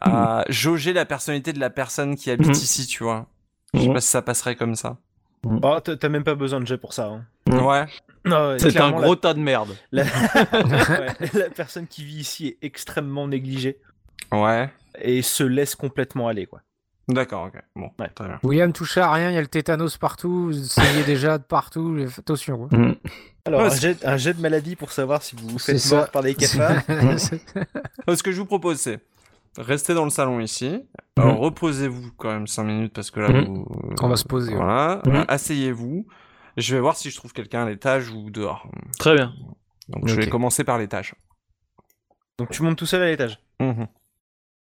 à 0.00 0.44
jauger 0.48 0.92
la 0.92 1.04
personnalité 1.04 1.52
de 1.52 1.60
la 1.60 1.70
personne 1.70 2.16
qui 2.16 2.32
habite 2.32 2.48
Mhm. 2.48 2.54
ici, 2.54 2.86
tu 2.88 3.04
vois. 3.04 3.26
Je 3.74 3.82
sais 3.82 3.86
Mhm. 3.86 3.94
pas 3.94 4.00
si 4.00 4.08
ça 4.08 4.22
passerait 4.22 4.56
comme 4.56 4.74
ça. 4.74 4.96
Oh, 5.44 5.80
t'as 5.80 6.08
même 6.08 6.24
pas 6.24 6.34
besoin 6.34 6.60
de 6.60 6.66
jet 6.66 6.76
pour 6.78 6.92
ça. 6.92 7.06
hein. 7.06 7.24
Mhm. 7.48 7.62
Ouais. 7.64 7.86
C'est 8.58 8.78
un 8.78 8.90
gros 8.92 9.16
tas 9.16 9.32
de 9.34 9.40
merde. 9.40 9.70
La... 9.92 10.02
ouais, 10.54 11.08
la 11.34 11.50
personne 11.50 11.86
qui 11.86 12.04
vit 12.04 12.18
ici 12.20 12.48
est 12.48 12.58
extrêmement 12.64 13.26
négligée 13.26 13.78
Ouais. 14.32 14.70
et 15.00 15.22
se 15.22 15.42
laisse 15.42 15.74
complètement 15.74 16.28
aller, 16.28 16.46
quoi. 16.46 16.60
D'accord, 17.08 17.46
ok. 17.46 17.60
Bon, 17.74 17.90
Ouais. 17.98 18.08
très 18.14 18.26
bien. 18.26 18.38
William 18.44 18.72
touche 18.72 18.96
à 18.98 19.10
rien, 19.12 19.30
il 19.30 19.34
y 19.34 19.38
a 19.38 19.40
le 19.40 19.48
tétanos 19.48 19.96
partout, 19.96 20.46
vous 20.46 20.52
saignez 20.52 21.02
déjà 21.02 21.38
de 21.38 21.42
partout, 21.42 21.96
attention. 22.18 22.68
hein. 22.70 22.76
Mhm. 22.76 22.96
Alors, 23.46 23.62
Ouais, 23.62 23.66
un, 23.68 23.74
jet, 23.74 24.04
un 24.04 24.16
jet 24.18 24.34
de 24.34 24.40
maladie 24.40 24.76
pour 24.76 24.92
savoir 24.92 25.22
si 25.22 25.34
vous 25.34 25.48
vous 25.48 25.58
faites 25.58 25.78
ça. 25.78 25.96
mort 25.96 26.10
par 26.10 26.22
des 26.22 26.34
cafards. 26.34 26.82
Ce 28.14 28.22
que 28.22 28.30
je 28.30 28.36
vous 28.38 28.46
propose, 28.46 28.78
c'est 28.78 29.00
rester 29.56 29.94
dans 29.94 30.04
le 30.04 30.10
salon 30.10 30.40
ici. 30.40 30.70
Mhm. 30.70 30.82
Alors, 31.24 31.38
Reposez-vous 31.38 32.12
quand 32.16 32.30
même 32.32 32.46
5 32.46 32.64
minutes 32.64 32.92
parce 32.92 33.10
que 33.10 33.20
là, 33.20 33.28
Mhm. 33.30 33.44
vous... 33.44 33.66
On 34.02 34.08
va 34.08 34.16
se 34.16 34.24
poser, 34.24 34.52
ouais. 34.52 34.58
Voilà. 34.58 35.02
Mhm. 35.06 35.24
Asseyez-vous. 35.28 36.06
Je 36.56 36.74
vais 36.74 36.80
voir 36.80 36.96
si 36.96 37.10
je 37.10 37.16
trouve 37.16 37.32
quelqu'un 37.32 37.64
à 37.64 37.68
l'étage 37.68 38.10
ou 38.10 38.30
dehors. 38.30 38.68
Très 38.98 39.14
bien. 39.14 39.34
Donc, 39.88 40.06
je 40.08 40.14
vais 40.14 40.28
commencer 40.28 40.64
par 40.64 40.78
l'étage. 40.78 41.14
Donc 42.38 42.50
tu 42.50 42.62
montes 42.62 42.78
tout 42.78 42.86
seul 42.86 43.02
à 43.02 43.06
l'étage. 43.06 43.38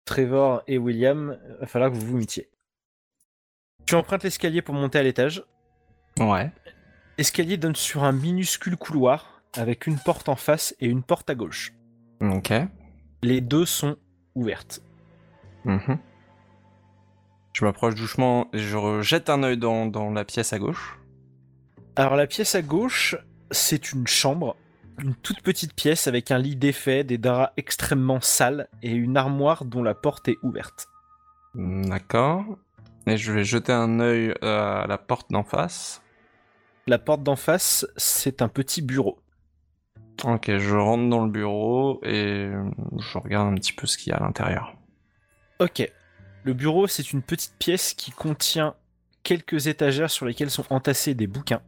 Trevor 0.04 0.62
et 0.66 0.78
William, 0.78 1.38
il 1.48 1.60
va 1.60 1.66
falloir 1.66 1.90
que 1.90 1.96
vous 1.96 2.06
vous 2.06 2.16
mettiez. 2.18 2.50
Tu 3.86 3.94
empruntes 3.94 4.24
l'escalier 4.24 4.62
pour 4.62 4.74
monter 4.74 4.98
à 4.98 5.02
l'étage. 5.02 5.44
Ouais. 6.18 6.50
L'escalier 7.18 7.56
donne 7.56 7.74
sur 7.76 8.04
un 8.04 8.12
minuscule 8.12 8.76
couloir 8.76 9.42
avec 9.56 9.86
une 9.86 9.98
porte 9.98 10.28
en 10.28 10.36
face 10.36 10.74
et 10.80 10.86
une 10.86 11.02
porte 11.02 11.30
à 11.30 11.34
gauche. 11.34 11.72
Ok. 12.20 12.52
Les 13.22 13.40
deux 13.40 13.64
sont 13.64 13.96
ouvertes. 14.34 14.82
Mhm. 15.64 15.98
Je 17.52 17.64
m'approche 17.64 17.94
doucement 17.94 18.48
et 18.52 18.58
je 18.58 19.02
jette 19.02 19.28
un 19.28 19.42
œil 19.42 19.58
dans, 19.58 19.86
dans 19.86 20.10
la 20.10 20.24
pièce 20.24 20.52
à 20.52 20.58
gauche. 20.58 20.98
Alors 21.96 22.16
la 22.16 22.26
pièce 22.26 22.54
à 22.54 22.62
gauche, 22.62 23.16
c'est 23.50 23.92
une 23.92 24.06
chambre, 24.06 24.56
une 24.98 25.14
toute 25.14 25.42
petite 25.42 25.74
pièce 25.74 26.06
avec 26.06 26.30
un 26.30 26.38
lit 26.38 26.56
défait, 26.56 27.04
des 27.04 27.18
draps 27.18 27.52
extrêmement 27.56 28.20
sales 28.20 28.68
et 28.82 28.92
une 28.92 29.16
armoire 29.16 29.64
dont 29.66 29.82
la 29.82 29.94
porte 29.94 30.28
est 30.28 30.38
ouverte. 30.42 30.88
D'accord. 31.54 32.44
Et 33.06 33.16
je 33.18 33.32
vais 33.32 33.44
jeter 33.44 33.72
un 33.72 34.00
œil 34.00 34.34
à 34.40 34.86
la 34.88 34.96
porte 34.96 35.30
d'en 35.30 35.42
face. 35.42 36.02
La 36.86 36.98
porte 36.98 37.22
d'en 37.22 37.36
face, 37.36 37.86
c'est 37.96 38.42
un 38.42 38.48
petit 38.48 38.80
bureau. 38.80 39.18
Ok, 40.24 40.56
je 40.56 40.76
rentre 40.76 41.08
dans 41.08 41.24
le 41.24 41.30
bureau 41.30 42.00
et 42.04 42.50
je 42.98 43.18
regarde 43.18 43.52
un 43.52 43.54
petit 43.56 43.72
peu 43.72 43.86
ce 43.86 43.98
qu'il 43.98 44.12
y 44.12 44.14
a 44.14 44.18
à 44.18 44.20
l'intérieur. 44.20 44.76
Ok. 45.58 45.90
Le 46.44 46.54
bureau, 46.54 46.86
c'est 46.86 47.12
une 47.12 47.22
petite 47.22 47.54
pièce 47.58 47.94
qui 47.94 48.10
contient 48.10 48.74
quelques 49.22 49.66
étagères 49.66 50.10
sur 50.10 50.26
lesquelles 50.26 50.50
sont 50.50 50.64
entassés 50.70 51.14
des 51.14 51.26
bouquins. 51.26 51.62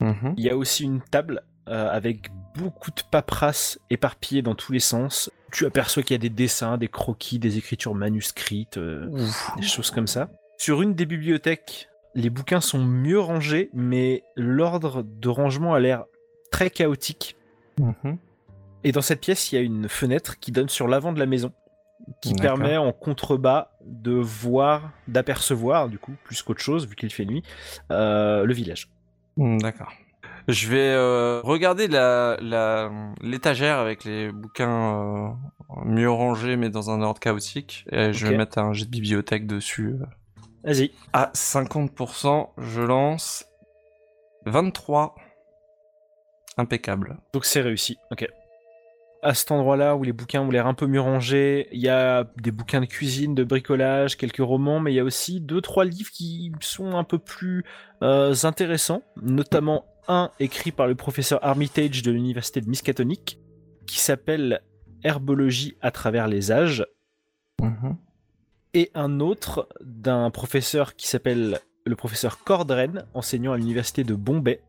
Mhm. 0.00 0.34
Il 0.36 0.44
y 0.44 0.50
a 0.50 0.56
aussi 0.56 0.84
une 0.84 1.00
table 1.00 1.42
euh, 1.68 1.88
avec 1.90 2.30
beaucoup 2.56 2.90
de 2.90 3.02
paperasse 3.10 3.78
éparpillées 3.90 4.42
dans 4.42 4.54
tous 4.54 4.72
les 4.72 4.80
sens. 4.80 5.30
Tu 5.52 5.64
aperçois 5.66 6.02
qu'il 6.02 6.14
y 6.14 6.16
a 6.16 6.18
des 6.18 6.28
dessins, 6.28 6.76
des 6.76 6.88
croquis, 6.88 7.38
des 7.38 7.56
écritures 7.56 7.94
manuscrites, 7.94 8.76
euh, 8.78 9.08
des 9.56 9.66
choses 9.66 9.90
comme 9.90 10.06
ça. 10.06 10.30
Sur 10.58 10.82
une 10.82 10.94
des 10.94 11.06
bibliothèques, 11.06 11.88
les 12.14 12.30
bouquins 12.30 12.60
sont 12.60 12.84
mieux 12.84 13.20
rangés, 13.20 13.70
mais 13.72 14.24
l'ordre 14.36 15.02
de 15.02 15.28
rangement 15.28 15.74
a 15.74 15.80
l'air 15.80 16.04
très 16.50 16.68
chaotique. 16.68 17.36
Mhm. 17.78 18.18
Et 18.84 18.92
dans 18.92 19.02
cette 19.02 19.20
pièce, 19.20 19.50
il 19.52 19.56
y 19.56 19.58
a 19.58 19.62
une 19.62 19.88
fenêtre 19.88 20.38
qui 20.38 20.52
donne 20.52 20.68
sur 20.68 20.86
l'avant 20.88 21.12
de 21.12 21.18
la 21.18 21.26
maison, 21.26 21.52
qui 22.22 22.32
permet 22.42 22.76
en 22.76 22.92
contrebas 22.92 23.70
de 23.84 24.12
voir, 24.12 24.92
d'apercevoir, 25.08 25.88
du 25.88 25.98
coup, 25.98 26.12
plus 26.24 26.42
qu'autre 26.42 26.60
chose, 26.60 26.86
vu 26.86 26.94
qu'il 26.94 27.12
fait 27.12 27.24
nuit, 27.24 27.42
euh, 27.90 28.44
le 28.44 28.54
village. 28.54 28.88
Hmm, 29.36 29.58
D'accord. 29.58 29.92
Je 30.46 30.68
vais 30.68 30.78
euh, 30.94 31.40
regarder 31.44 31.88
la 31.88 32.38
la- 32.40 32.90
l'étagère 33.20 33.78
avec 33.78 34.04
les 34.04 34.32
bouquins 34.32 35.28
euh, 35.28 35.84
mieux 35.84 36.10
rangés 36.10 36.56
mais 36.56 36.70
dans 36.70 36.90
un 36.90 37.02
ordre 37.02 37.20
chaotique. 37.20 37.84
Et 37.92 38.12
je 38.14 38.26
vais 38.26 38.36
mettre 38.38 38.56
un 38.58 38.72
jet 38.72 38.86
de 38.86 38.90
bibliothèque 38.90 39.46
dessus. 39.46 39.96
Vas-y. 40.64 40.92
À 41.12 41.30
50%, 41.34 42.48
je 42.56 42.80
lance 42.80 43.44
23. 44.46 45.14
Impeccable. 46.58 47.16
Donc 47.32 47.44
c'est 47.44 47.60
réussi. 47.62 47.96
Ok. 48.10 48.28
À 49.22 49.34
cet 49.34 49.50
endroit-là 49.50 49.96
où 49.96 50.04
les 50.04 50.12
bouquins 50.12 50.42
ont 50.42 50.50
l'air 50.50 50.66
un 50.66 50.74
peu 50.74 50.86
mieux 50.86 51.00
rangés, 51.00 51.68
il 51.72 51.80
y 51.80 51.88
a 51.88 52.24
des 52.36 52.52
bouquins 52.52 52.80
de 52.80 52.86
cuisine, 52.86 53.34
de 53.34 53.42
bricolage, 53.42 54.16
quelques 54.16 54.36
romans, 54.38 54.78
mais 54.78 54.92
il 54.92 54.96
y 54.96 55.00
a 55.00 55.04
aussi 55.04 55.40
deux 55.40 55.60
trois 55.60 55.84
livres 55.84 56.10
qui 56.10 56.52
sont 56.60 56.96
un 56.96 57.02
peu 57.04 57.18
plus 57.18 57.64
euh, 58.02 58.34
intéressants, 58.44 59.02
notamment 59.20 59.86
un 60.06 60.30
écrit 60.38 60.70
par 60.70 60.86
le 60.86 60.94
professeur 60.94 61.44
Armitage 61.44 62.02
de 62.02 62.12
l'université 62.12 62.60
de 62.60 62.68
Miskatonic, 62.68 63.40
qui 63.86 63.98
s'appelle 63.98 64.60
Herbologie 65.02 65.76
à 65.80 65.90
travers 65.90 66.28
les 66.28 66.52
âges, 66.52 66.84
Mhm. 67.60 67.96
et 68.74 68.90
un 68.94 69.18
autre 69.18 69.68
d'un 69.80 70.30
professeur 70.30 70.94
qui 70.94 71.08
s'appelle 71.08 71.58
le 71.84 71.96
professeur 71.96 72.44
Cordren, 72.44 73.04
enseignant 73.14 73.52
à 73.52 73.56
l'université 73.56 74.04
de 74.04 74.14
Bombay. 74.14 74.60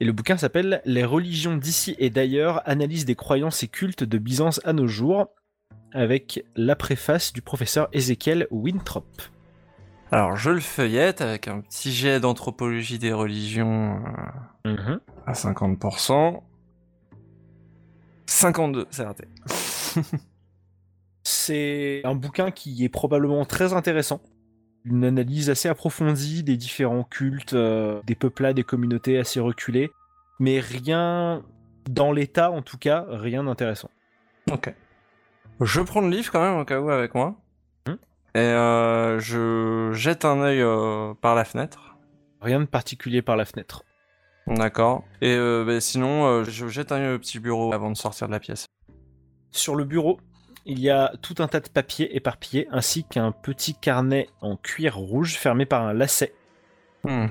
Et 0.00 0.06
le 0.06 0.12
bouquin 0.12 0.38
s'appelle 0.38 0.80
Les 0.86 1.04
religions 1.04 1.56
d'ici 1.56 1.94
et 1.98 2.08
d'ailleurs, 2.08 2.62
analyse 2.64 3.04
des 3.04 3.14
croyances 3.14 3.62
et 3.62 3.68
cultes 3.68 4.02
de 4.02 4.16
Byzance 4.16 4.60
à 4.64 4.72
nos 4.72 4.86
jours, 4.86 5.28
avec 5.92 6.42
la 6.56 6.74
préface 6.74 7.34
du 7.34 7.42
professeur 7.42 7.88
Ezekiel 7.92 8.46
Winthrop. 8.50 9.04
Alors, 10.10 10.36
je 10.36 10.50
le 10.50 10.60
feuillette 10.60 11.20
avec 11.20 11.48
un 11.48 11.60
petit 11.60 11.92
jet 11.92 12.18
d'anthropologie 12.18 12.98
des 12.98 13.12
religions 13.12 14.00
euh, 14.66 14.98
à 15.26 15.34
50%. 15.34 16.40
52, 18.26 18.86
c'est 18.90 19.04
raté. 19.04 19.24
C'est 21.22 22.00
un 22.04 22.14
bouquin 22.14 22.50
qui 22.50 22.84
est 22.84 22.88
probablement 22.88 23.44
très 23.44 23.74
intéressant. 23.74 24.20
Une 24.84 25.04
analyse 25.04 25.50
assez 25.50 25.68
approfondie 25.68 26.42
des 26.42 26.56
différents 26.56 27.04
cultes, 27.04 27.52
euh, 27.52 28.00
des 28.06 28.14
peuplades, 28.14 28.56
des 28.56 28.64
communautés 28.64 29.18
assez 29.18 29.38
reculées, 29.40 29.90
mais 30.38 30.58
rien, 30.60 31.42
dans 31.88 32.12
l'état 32.12 32.50
en 32.50 32.62
tout 32.62 32.78
cas, 32.78 33.04
rien 33.08 33.44
d'intéressant. 33.44 33.90
Ok. 34.50 34.74
Je 35.60 35.80
prends 35.82 36.00
le 36.00 36.08
livre 36.08 36.32
quand 36.32 36.40
même 36.40 36.58
au 36.58 36.64
cas 36.64 36.80
où 36.80 36.88
avec 36.88 37.14
moi. 37.14 37.36
Hmm. 37.86 37.96
Et 38.34 38.38
euh, 38.38 39.20
je 39.20 39.92
jette 39.92 40.24
un 40.24 40.40
œil 40.40 40.62
euh, 40.62 41.12
par 41.20 41.34
la 41.34 41.44
fenêtre. 41.44 41.98
Rien 42.40 42.60
de 42.60 42.64
particulier 42.64 43.20
par 43.20 43.36
la 43.36 43.44
fenêtre. 43.44 43.84
D'accord. 44.46 45.04
Et 45.20 45.36
bah, 45.36 45.80
sinon, 45.80 46.42
je 46.42 46.66
jette 46.68 46.90
un 46.90 46.96
œil 46.96 47.14
au 47.14 47.18
petit 47.18 47.38
bureau 47.38 47.74
avant 47.74 47.90
de 47.90 47.96
sortir 47.96 48.26
de 48.26 48.32
la 48.32 48.40
pièce. 48.40 48.66
Sur 49.52 49.76
le 49.76 49.84
bureau, 49.84 50.18
il 50.66 50.78
y 50.78 50.90
a 50.90 51.12
tout 51.22 51.36
un 51.38 51.48
tas 51.48 51.60
de 51.60 51.68
papiers 51.68 52.14
éparpillés, 52.16 52.68
ainsi 52.70 53.04
qu'un 53.04 53.32
petit 53.32 53.74
carnet 53.74 54.28
en 54.40 54.56
cuir 54.56 54.96
rouge 54.96 55.36
fermé 55.36 55.66
par 55.66 55.82
un 55.82 55.92
lacet. 55.92 56.32
Hmm. 57.04 57.26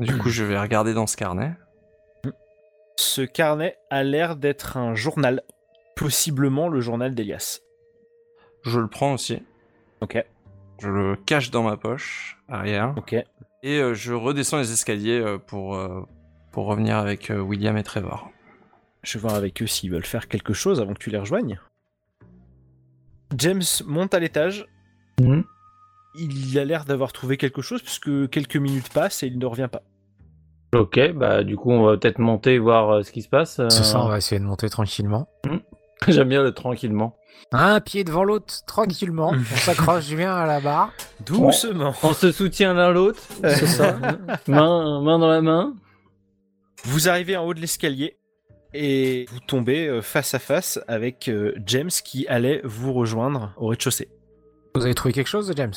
Du 0.00 0.18
coup, 0.18 0.30
je 0.30 0.44
vais 0.44 0.58
regarder 0.58 0.94
dans 0.94 1.06
ce 1.06 1.16
carnet. 1.16 1.52
Ce 2.96 3.20
carnet 3.22 3.76
a 3.90 4.02
l'air 4.02 4.36
d'être 4.36 4.76
un 4.76 4.94
journal, 4.94 5.42
possiblement 5.94 6.68
le 6.68 6.80
journal 6.80 7.14
d'Elias. 7.14 7.60
Je 8.64 8.80
le 8.80 8.88
prends 8.88 9.12
aussi. 9.14 9.42
Ok, 10.00 10.22
Je 10.80 10.88
le 10.88 11.16
cache 11.16 11.50
dans 11.50 11.62
ma 11.62 11.76
poche 11.76 12.38
arrière. 12.48 12.94
ok. 12.96 13.14
Et 13.62 13.78
euh, 13.80 13.94
je 13.94 14.12
redescends 14.12 14.58
les 14.58 14.72
escaliers 14.72 15.18
euh, 15.18 15.38
pour, 15.38 15.76
euh, 15.76 16.02
pour 16.52 16.66
revenir 16.66 16.96
avec 16.98 17.32
William 17.34 17.76
et 17.76 17.82
Trevor. 17.82 18.30
Je 19.02 19.16
vais 19.18 19.22
voir 19.22 19.34
avec 19.34 19.62
eux 19.62 19.66
s'ils 19.66 19.90
veulent 19.90 20.04
faire 20.04 20.28
quelque 20.28 20.52
chose 20.52 20.80
avant 20.80 20.94
que 20.94 20.98
tu 20.98 21.10
les 21.10 21.18
rejoignes. 21.18 21.58
James 23.36 23.62
monte 23.86 24.14
à 24.14 24.18
l'étage. 24.20 24.66
Mhm. 25.20 25.44
Il 26.18 26.58
a 26.58 26.64
l'air 26.64 26.84
d'avoir 26.84 27.12
trouvé 27.12 27.36
quelque 27.36 27.60
chose 27.62 27.82
puisque 27.82 28.30
quelques 28.30 28.56
minutes 28.56 28.88
passent 28.92 29.22
et 29.22 29.26
il 29.26 29.38
ne 29.38 29.46
revient 29.46 29.68
pas. 29.70 29.82
Ok, 30.74 30.98
bah 31.14 31.44
du 31.44 31.56
coup 31.56 31.70
on 31.70 31.84
va 31.84 31.96
peut-être 31.96 32.18
monter 32.18 32.54
et 32.54 32.58
voir 32.58 32.90
euh, 32.90 33.02
ce 33.02 33.12
qui 33.12 33.22
se 33.22 33.28
passe. 33.28 33.60
euh. 33.60 33.68
C'est 33.70 33.84
ça, 33.84 34.00
on 34.02 34.08
va 34.08 34.18
essayer 34.18 34.38
de 34.40 34.44
monter 34.44 34.68
tranquillement. 34.68 35.28
J'aime 36.08 36.28
bien 36.28 36.42
le 36.42 36.52
tranquillement. 36.52 37.16
Un 37.52 37.80
pied 37.80 38.02
devant 38.04 38.24
l'autre, 38.24 38.64
tranquillement. 38.66 39.32
on 39.34 39.56
s'accroche 39.56 40.08
bien 40.14 40.34
à 40.34 40.46
la 40.46 40.60
barre. 40.60 40.92
Doucement. 41.24 41.94
On 42.02 42.12
se 42.12 42.32
soutient 42.32 42.74
l'un 42.74 42.90
l'autre, 42.90 43.20
c'est 43.42 43.66
ça. 43.66 43.98
main, 44.48 45.00
main 45.02 45.18
dans 45.18 45.28
la 45.28 45.40
main. 45.42 45.74
Vous 46.84 47.08
arrivez 47.08 47.36
en 47.36 47.44
haut 47.44 47.54
de 47.54 47.60
l'escalier 47.60 48.16
et 48.76 49.26
vous 49.30 49.40
tombez 49.40 49.86
euh, 49.86 50.02
face 50.02 50.34
à 50.34 50.38
face 50.38 50.78
avec 50.88 51.28
euh, 51.28 51.54
James 51.66 51.90
qui 52.04 52.26
allait 52.28 52.60
vous 52.64 52.92
rejoindre 52.92 53.52
au 53.56 53.66
rez-de-chaussée. 53.68 54.08
Vous 54.74 54.84
avez 54.84 54.94
trouvé 54.94 55.12
quelque 55.14 55.28
chose, 55.28 55.52
James? 55.56 55.72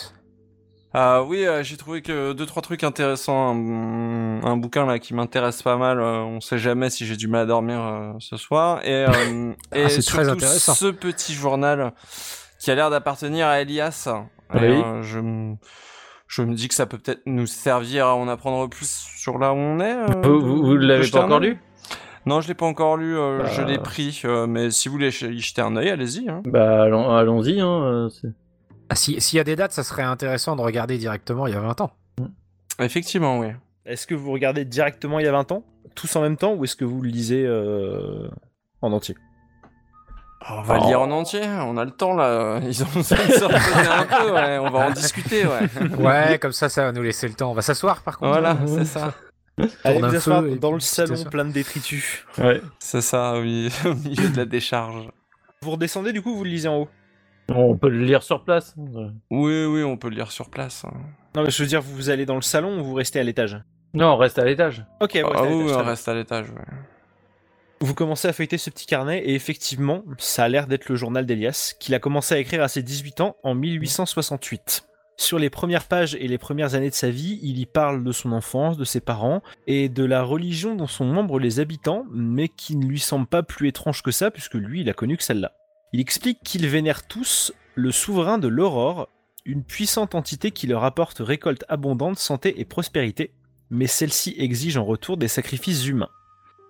Ah 0.91 1.21
oui, 1.23 1.45
euh, 1.45 1.61
j'ai 1.61 1.77
trouvé 1.77 2.01
que 2.01 2.33
deux 2.33 2.47
trois 2.47 2.63
trucs 2.63 2.83
intéressants, 2.83 3.51
un, 3.53 4.43
un 4.43 4.57
bouquin 4.57 4.87
là 4.87 4.97
qui 4.97 5.13
m'intéresse 5.13 5.61
pas 5.61 5.77
mal. 5.77 5.99
euh, 5.99 6.21
on 6.23 6.41
sait 6.41 6.57
jamais 6.57 6.89
si 6.89 7.05
j'ai 7.05 7.15
du 7.15 7.27
mal 7.27 7.41
à 7.41 7.45
dormir 7.45 7.79
euh, 7.79 8.13
ce 8.19 8.37
soir. 8.37 8.83
Et, 8.83 8.91
euh, 9.05 9.51
et 9.75 9.83
Ah, 9.85 9.89
c'est 9.89 10.01
très 10.01 10.25
surtout 10.25 10.31
intéressant. 10.31 10.73
ce 10.73 10.87
petit 10.87 11.33
journal 11.35 11.93
qui 12.59 12.71
a 12.71 12.75
l'air 12.75 12.89
d'appartenir 12.89 13.45
à 13.45 13.61
Elias. 13.61 14.07
Et, 14.55 14.57
Oui. 14.57 14.81
euh, 14.83 15.03
je, 15.03 15.19
me- 15.19 15.55
je 16.27 16.41
me 16.41 16.55
dis 16.55 16.67
que 16.67 16.73
ça 16.73 16.87
peut 16.87 16.97
peut-être 16.97 17.21
nous 17.27 17.45
servir 17.45 18.07
à 18.07 18.15
en 18.15 18.27
apprendre 18.27 18.67
plus 18.67 18.89
sur 19.15 19.37
là 19.37 19.53
où 19.53 19.57
on 19.57 19.79
est. 19.79 19.93
euh, 19.95 20.21
Vous, 20.23 20.41
vous, 20.41 20.65
vous 20.65 20.75
l'avez 20.75 21.07
pas 21.07 21.23
encore 21.23 21.39
lu? 21.39 21.59
Non, 22.25 22.41
je 22.41 22.47
l'ai 22.47 22.53
pas 22.53 22.65
encore 22.65 22.97
lu. 22.97 23.17
euh, 23.17 23.39
Bah. 23.39 23.49
Je 23.51 23.61
l'ai 23.61 23.77
pris, 23.77 24.21
euh, 24.25 24.45
mais 24.47 24.71
si 24.71 24.87
vous 24.89 24.93
voulez 24.93 25.07
y 25.07 25.39
jeter 25.39 25.61
un 25.61 25.75
œil, 25.75 25.89
allez-y. 25.89 26.29
Hein. 26.29 26.41
Bah 26.45 26.83
allons- 26.83 27.09
allons-y. 27.15 27.59
Hein, 27.61 27.81
euh, 27.83 28.09
ah, 28.89 28.95
si- 28.95 29.19
S'il 29.21 29.37
y 29.37 29.39
a 29.39 29.43
des 29.43 29.55
dates, 29.55 29.71
ça 29.71 29.83
serait 29.83 30.03
intéressant 30.03 30.55
de 30.55 30.61
regarder 30.61 30.97
directement 30.97 31.47
il 31.47 31.53
y 31.53 31.57
a 31.57 31.59
20 31.61 31.79
ans. 31.81 31.91
Effectivement, 32.79 33.39
oui. 33.39 33.47
Est-ce 33.85 34.05
que 34.07 34.15
vous 34.15 34.31
regardez 34.31 34.65
directement 34.65 35.19
il 35.19 35.25
y 35.25 35.27
a 35.27 35.31
20 35.31 35.51
ans, 35.51 35.63
tous 35.95 36.15
en 36.15 36.21
même 36.21 36.37
temps, 36.37 36.53
ou 36.53 36.63
est-ce 36.63 36.75
que 36.75 36.85
vous 36.85 37.01
le 37.01 37.09
lisez 37.09 37.43
euh, 37.45 38.29
en 38.81 38.91
entier? 38.93 39.15
On 40.49 40.61
va 40.61 40.77
le 40.79 40.85
lire 40.85 41.01
en 41.01 41.11
entier, 41.11 41.41
on 41.45 41.75
a 41.75 41.83
le 41.83 41.91
temps 41.91 42.13
là. 42.15 42.59
Ils 42.63 42.81
ont 42.83 42.87
un 42.87 44.05
peu, 44.05 44.31
ouais. 44.33 44.57
On 44.59 44.69
va 44.69 44.87
en 44.87 44.91
discuter, 44.91 45.43
ouais. 45.45 45.95
Ouais, 45.97 46.39
comme 46.39 46.53
ça, 46.53 46.69
ça 46.69 46.85
va 46.85 46.91
nous 46.93 47.01
laisser 47.01 47.27
le 47.27 47.33
temps. 47.33 47.51
On 47.51 47.53
va 47.53 47.61
s'asseoir 47.61 48.01
par 48.03 48.17
contre. 48.17 48.31
Voilà, 48.31 48.55
c'est 48.65 48.85
ça. 48.85 49.13
Allez 49.83 49.99
vous 49.99 50.05
asseoir 50.15 50.43
dans 50.43 50.71
le 50.71 50.79
salon 50.79 51.23
plein 51.25 51.45
de 51.45 51.51
détritus. 51.51 52.25
Ouais. 52.37 52.61
C'est 52.79 53.01
ça, 53.01 53.39
oui, 53.39 53.69
au 53.85 53.93
milieu 53.95 54.29
de 54.29 54.37
la 54.37 54.45
décharge. 54.45 55.09
Vous 55.61 55.71
redescendez 55.71 56.13
du 56.13 56.21
coup, 56.21 56.35
vous 56.35 56.43
le 56.43 56.49
lisez 56.49 56.67
en 56.69 56.77
haut? 56.81 56.89
On 57.49 57.75
peut 57.75 57.89
le 57.89 58.03
lire 58.05 58.21
sur 58.23 58.43
place. 58.43 58.75
Oui, 59.31 59.65
oui, 59.65 59.83
on 59.83 59.97
peut 59.97 60.09
le 60.09 60.15
lire 60.15 60.31
sur 60.31 60.49
place. 60.49 60.85
hein. 60.85 60.93
Non 61.35 61.43
mais 61.43 61.49
je 61.51 61.61
veux 61.63 61.67
dire, 61.67 61.81
vous 61.81 62.09
allez 62.09 62.25
dans 62.25 62.35
le 62.35 62.41
salon 62.41 62.79
ou 62.79 62.83
vous 62.83 62.93
restez 62.93 63.19
à 63.19 63.23
l'étage? 63.23 63.59
Non, 63.93 64.13
on 64.13 64.17
reste 64.17 64.37
à 64.39 64.45
l'étage. 64.45 64.85
Ok, 65.01 65.15
vous 65.17 65.21
Ah 65.25 65.41
restez 65.41 65.47
à 65.47 65.55
oui, 65.57 65.63
l'étage, 65.65 65.77
on 65.77 65.85
reste 65.85 66.07
à 66.07 66.13
l'étage, 66.13 66.49
ouais. 66.51 66.65
Vous 67.81 67.93
commencez 67.95 68.27
à 68.27 68.33
feuilleter 68.33 68.57
ce 68.57 68.69
petit 68.69 68.85
carnet 68.85 69.19
et 69.19 69.33
effectivement, 69.35 70.03
ça 70.17 70.43
a 70.43 70.47
l'air 70.49 70.67
d'être 70.67 70.89
le 70.89 70.95
journal 70.95 71.25
d'Elias 71.25 71.73
qu'il 71.79 71.95
a 71.95 71.99
commencé 71.99 72.35
à 72.35 72.37
écrire 72.39 72.61
à 72.61 72.67
ses 72.67 72.83
18 72.83 73.21
ans 73.21 73.37
en 73.43 73.55
1868. 73.55 74.83
Sur 75.19 75.37
les 75.37 75.49
premières 75.49 75.83
pages 75.83 76.15
et 76.15 76.29
les 76.29 76.37
premières 76.37 76.75
années 76.75 76.89
de 76.89 76.95
sa 76.95 77.09
vie, 77.09 77.41
il 77.43 77.59
y 77.59 77.65
parle 77.65 78.05
de 78.05 78.11
son 78.13 78.31
enfance, 78.31 78.77
de 78.77 78.85
ses 78.85 79.01
parents 79.01 79.43
et 79.67 79.89
de 79.89 80.05
la 80.05 80.23
religion 80.23 80.75
dont 80.75 80.87
sont 80.87 81.03
membres 81.03 81.41
les 81.41 81.59
habitants, 81.59 82.05
mais 82.09 82.47
qui 82.47 82.77
ne 82.77 82.85
lui 82.85 82.99
semble 82.99 83.27
pas 83.27 83.43
plus 83.43 83.67
étrange 83.67 84.01
que 84.01 84.11
ça 84.11 84.31
puisque 84.31 84.53
lui, 84.53 84.79
il 84.79 84.89
a 84.89 84.93
connu 84.93 85.17
que 85.17 85.23
celle-là. 85.23 85.51
Il 85.91 85.99
explique 85.99 86.39
qu'ils 86.41 86.65
vénèrent 86.67 87.05
tous 87.05 87.51
le 87.75 87.91
souverain 87.91 88.37
de 88.37 88.47
l'aurore, 88.47 89.09
une 89.43 89.65
puissante 89.65 90.15
entité 90.15 90.51
qui 90.51 90.67
leur 90.67 90.85
apporte 90.85 91.17
récolte 91.19 91.65
abondante, 91.67 92.17
santé 92.17 92.61
et 92.61 92.63
prospérité, 92.63 93.33
mais 93.69 93.87
celle-ci 93.87 94.35
exige 94.37 94.77
en 94.77 94.85
retour 94.85 95.17
des 95.17 95.27
sacrifices 95.27 95.85
humains. 95.85 96.11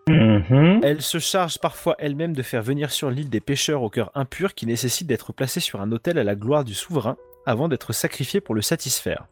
Mhm. 0.08 0.80
Elle 0.82 1.04
se 1.04 1.20
charge 1.20 1.60
parfois 1.60 1.96
elle-même 2.00 2.34
de 2.34 2.42
faire 2.42 2.64
venir 2.64 2.90
sur 2.90 3.12
l'île 3.12 3.30
des 3.30 3.42
pêcheurs 3.42 3.84
au 3.84 3.92
cœur 3.92 4.10
impur 4.16 4.56
qui 4.56 4.66
nécessitent 4.66 5.06
d'être 5.06 5.34
placés 5.34 5.60
sur 5.60 5.82
un 5.82 5.92
autel 5.92 6.18
à 6.18 6.24
la 6.24 6.34
gloire 6.34 6.64
du 6.64 6.74
souverain 6.74 7.16
avant 7.50 7.68
d'être 7.68 7.94
sacrifiés 7.94 8.42
pour 8.42 8.54
le 8.54 8.62
satisfaire. 8.62 9.28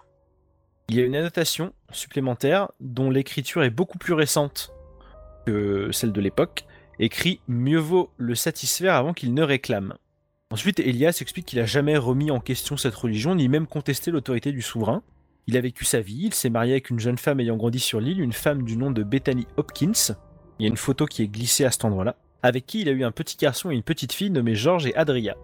Il 0.89 0.95
y 0.95 1.01
a 1.01 1.05
une 1.05 1.15
annotation 1.15 1.73
supplémentaire 1.91 2.71
dont 2.79 3.11
l'écriture 3.11 3.63
est 3.63 3.69
beaucoup 3.69 3.99
plus 3.99 4.13
récente 4.13 4.71
que 5.45 5.91
celle 5.91 6.11
de 6.11 6.19
l'époque, 6.19 6.65
écrit 6.99 7.41
Mieux 7.47 7.77
vaut 7.77 8.09
le 8.17 8.33
satisfaire 8.33 8.95
avant 8.95 9.13
qu'il 9.13 9.35
ne 9.35 9.43
réclame. 9.43 9.93
Ensuite, 10.49 10.79
Elias 10.79 11.19
explique 11.21 11.45
qu'il 11.45 11.59
a 11.59 11.65
jamais 11.65 11.95
remis 11.95 12.31
en 12.31 12.39
question 12.39 12.75
cette 12.75 12.95
religion, 12.95 13.35
ni 13.35 13.49
même 13.49 13.67
contesté 13.67 14.09
l'autorité 14.09 14.51
du 14.51 14.63
souverain. 14.63 15.03
Il 15.45 15.55
a 15.55 15.61
vécu 15.61 15.85
sa 15.85 16.01
vie, 16.01 16.23
il 16.25 16.33
s'est 16.33 16.49
marié 16.49 16.71
avec 16.71 16.89
une 16.89 16.99
jeune 16.99 17.19
femme 17.19 17.39
ayant 17.39 17.55
grandi 17.55 17.79
sur 17.79 18.01
l'île, 18.01 18.19
une 18.19 18.33
femme 18.33 18.63
du 18.63 18.77
nom 18.77 18.89
de 18.89 19.03
Bethany 19.03 19.45
Hopkins. 19.57 20.15
Il 20.57 20.63
y 20.63 20.65
a 20.65 20.69
une 20.69 20.77
photo 20.77 21.05
qui 21.05 21.21
est 21.21 21.27
glissée 21.27 21.65
à 21.65 21.71
cet 21.71 21.85
endroit-là, 21.85 22.15
avec 22.41 22.65
qui 22.65 22.81
il 22.81 22.89
a 22.89 22.93
eu 22.93 23.03
un 23.03 23.11
petit 23.11 23.37
garçon 23.37 23.69
et 23.69 23.75
une 23.75 23.83
petite 23.83 24.13
fille 24.13 24.31
nommés 24.31 24.55
George 24.55 24.87
et 24.87 24.95
Adria. 24.95 25.35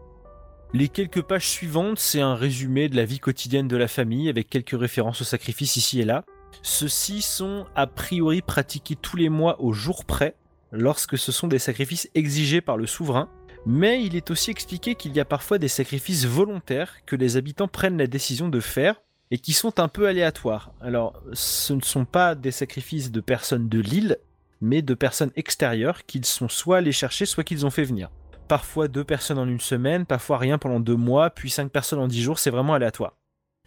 Les 0.76 0.90
quelques 0.90 1.22
pages 1.22 1.48
suivantes, 1.48 2.00
c'est 2.00 2.20
un 2.20 2.34
résumé 2.34 2.90
de 2.90 2.96
la 2.96 3.06
vie 3.06 3.20
quotidienne 3.20 3.68
de 3.68 3.78
la 3.78 3.88
famille, 3.88 4.28
avec 4.28 4.50
quelques 4.50 4.76
références 4.78 5.22
au 5.22 5.24
sacrifice 5.24 5.78
ici 5.78 6.02
et 6.02 6.06
là. 6.06 6.26
Ceux-ci 6.64 7.22
sont 7.22 7.68
a 7.76 7.86
priori 7.86 8.42
pratiqués 8.42 8.96
tous 8.96 9.16
les 9.16 9.30
mois 9.30 9.62
au 9.62 9.72
jour 9.72 10.04
près, 10.04 10.36
lorsque 10.72 11.16
ce 11.16 11.32
sont 11.32 11.48
des 11.48 11.60
sacrifices 11.60 12.10
exigés 12.16 12.62
par 12.62 12.78
le 12.78 12.88
souverain, 12.88 13.30
mais 13.68 14.04
il 14.04 14.16
est 14.16 14.32
aussi 14.32 14.50
expliqué 14.50 14.96
qu'il 14.96 15.16
y 15.16 15.20
a 15.20 15.26
parfois 15.26 15.60
des 15.60 15.68
sacrifices 15.68 16.26
volontaires 16.26 17.06
que 17.06 17.16
les 17.16 17.38
habitants 17.38 17.68
prennent 17.68 18.00
la 18.00 18.08
décision 18.08 18.50
de 18.50 18.60
faire 18.60 19.00
et 19.30 19.38
qui 19.38 19.54
sont 19.54 19.80
un 19.80 19.88
peu 19.88 20.08
aléatoires. 20.08 20.74
Alors, 20.82 21.22
ce 21.34 21.74
ne 21.74 21.82
sont 21.82 22.06
pas 22.06 22.34
des 22.34 22.52
sacrifices 22.52 23.12
de 23.12 23.22
personnes 23.22 23.70
de 23.70 23.80
l'île, 23.80 24.18
mais 24.60 24.82
de 24.82 24.96
personnes 24.96 25.32
extérieures 25.36 26.04
qu'ils 26.08 26.26
sont 26.26 26.50
soit 26.50 26.78
allés 26.78 26.92
chercher, 26.92 27.28
soit 27.28 27.44
qu'ils 27.44 27.64
ont 27.64 27.72
fait 27.72 27.84
venir. 27.84 28.10
Parfois 28.48 28.88
deux 28.88 29.04
personnes 29.04 29.40
en 29.40 29.48
une 29.48 29.60
semaine, 29.60 30.06
parfois 30.06 30.38
rien 30.38 30.58
pendant 30.58 30.80
deux 30.80 30.96
mois, 30.96 31.30
puis 31.30 31.50
cinq 31.50 31.72
personnes 31.72 32.00
en 32.00 32.08
dix 32.08 32.22
jours, 32.22 32.40
c'est 32.40 32.50
vraiment 32.50 32.74
aléatoire. 32.74 33.14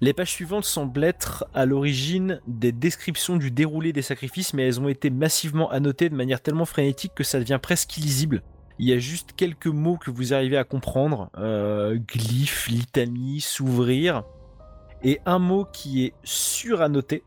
Les 0.02 0.12
pages 0.12 0.32
suivantes 0.32 0.66
semblent 0.66 1.04
être 1.04 1.46
à 1.54 1.64
l'origine 1.64 2.42
des 2.46 2.70
descriptions 2.70 3.36
du 3.36 3.50
déroulé 3.50 3.94
des 3.94 4.02
sacrifices, 4.02 4.52
mais 4.52 4.66
elles 4.66 4.78
ont 4.78 4.88
été 4.88 5.08
massivement 5.08 5.70
annotées 5.70 6.10
de 6.10 6.14
manière 6.14 6.42
tellement 6.42 6.66
frénétique 6.66 7.14
que 7.14 7.24
ça 7.24 7.38
devient 7.38 7.58
presque 7.62 7.96
illisible. 7.96 8.42
Il 8.78 8.86
y 8.86 8.92
a 8.92 8.98
juste 8.98 9.32
quelques 9.34 9.68
mots 9.68 9.96
que 9.96 10.10
vous 10.10 10.34
arrivez 10.34 10.58
à 10.58 10.64
comprendre, 10.64 11.30
euh, 11.38 11.96
glyphe, 11.96 12.68
litanie, 12.68 13.40
s'ouvrir, 13.40 14.24
et 15.02 15.18
un 15.24 15.38
mot 15.38 15.64
qui 15.64 16.04
est 16.04 16.12
surannoté. 16.24 17.24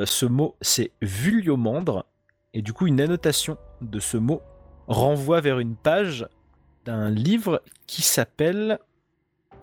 Euh, 0.00 0.06
ce 0.06 0.26
mot, 0.26 0.56
c'est 0.60 0.90
vuliomandre, 1.02 2.04
et 2.52 2.62
du 2.62 2.72
coup, 2.72 2.88
une 2.88 3.00
annotation 3.00 3.58
de 3.80 4.00
ce 4.00 4.16
mot 4.16 4.42
renvoie 4.88 5.40
vers 5.40 5.60
une 5.60 5.76
page 5.76 6.26
d'un 6.84 7.10
livre 7.10 7.62
qui 7.86 8.02
s'appelle 8.02 8.78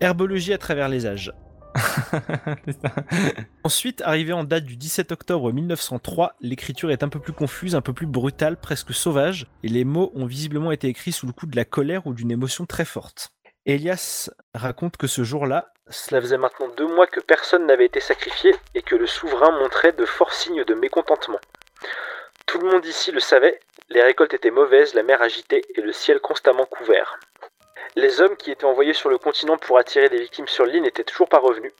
Herbologie 0.00 0.52
à 0.52 0.58
travers 0.58 0.88
les 0.88 1.06
âges. 1.06 1.32
Ensuite, 3.64 4.02
arrivé 4.02 4.32
en 4.32 4.44
date 4.44 4.64
du 4.64 4.76
17 4.76 5.12
octobre 5.12 5.52
1903, 5.52 6.34
l'écriture 6.40 6.90
est 6.90 7.02
un 7.02 7.08
peu 7.08 7.20
plus 7.20 7.32
confuse, 7.32 7.74
un 7.74 7.80
peu 7.80 7.92
plus 7.92 8.06
brutale, 8.06 8.56
presque 8.56 8.92
sauvage, 8.92 9.46
et 9.62 9.68
les 9.68 9.84
mots 9.84 10.10
ont 10.14 10.26
visiblement 10.26 10.72
été 10.72 10.88
écrits 10.88 11.12
sous 11.12 11.26
le 11.26 11.32
coup 11.32 11.46
de 11.46 11.56
la 11.56 11.64
colère 11.64 12.06
ou 12.06 12.14
d'une 12.14 12.30
émotion 12.30 12.66
très 12.66 12.84
forte. 12.84 13.30
Elias 13.66 14.30
raconte 14.54 14.96
que 14.96 15.06
ce 15.06 15.22
jour-là, 15.22 15.72
cela 15.90 16.20
faisait 16.20 16.38
maintenant 16.38 16.68
deux 16.76 16.86
mois 16.86 17.06
que 17.06 17.20
personne 17.20 17.66
n'avait 17.66 17.86
été 17.86 18.00
sacrifié 18.00 18.54
et 18.74 18.82
que 18.82 18.94
le 18.94 19.06
souverain 19.06 19.50
montrait 19.58 19.92
de 19.92 20.06
forts 20.06 20.32
signes 20.32 20.64
de 20.64 20.74
mécontentement. 20.74 21.40
Tout 22.46 22.58
le 22.60 22.70
monde 22.70 22.86
ici 22.86 23.10
le 23.10 23.20
savait, 23.20 23.60
les 23.90 24.02
récoltes 24.02 24.34
étaient 24.34 24.52
mauvaises, 24.52 24.94
la 24.94 25.02
mer 25.02 25.20
agitée 25.20 25.64
et 25.74 25.80
le 25.80 25.92
ciel 25.92 26.20
constamment 26.20 26.64
couvert. 26.64 27.18
Les 27.96 28.20
hommes 28.20 28.36
qui 28.36 28.52
étaient 28.52 28.64
envoyés 28.64 28.92
sur 28.92 29.10
le 29.10 29.18
continent 29.18 29.58
pour 29.58 29.78
attirer 29.78 30.08
des 30.08 30.20
victimes 30.20 30.46
sur 30.46 30.64
l'île 30.64 30.82
n'étaient 30.82 31.02
toujours 31.02 31.28
pas 31.28 31.40
revenus. 31.40 31.72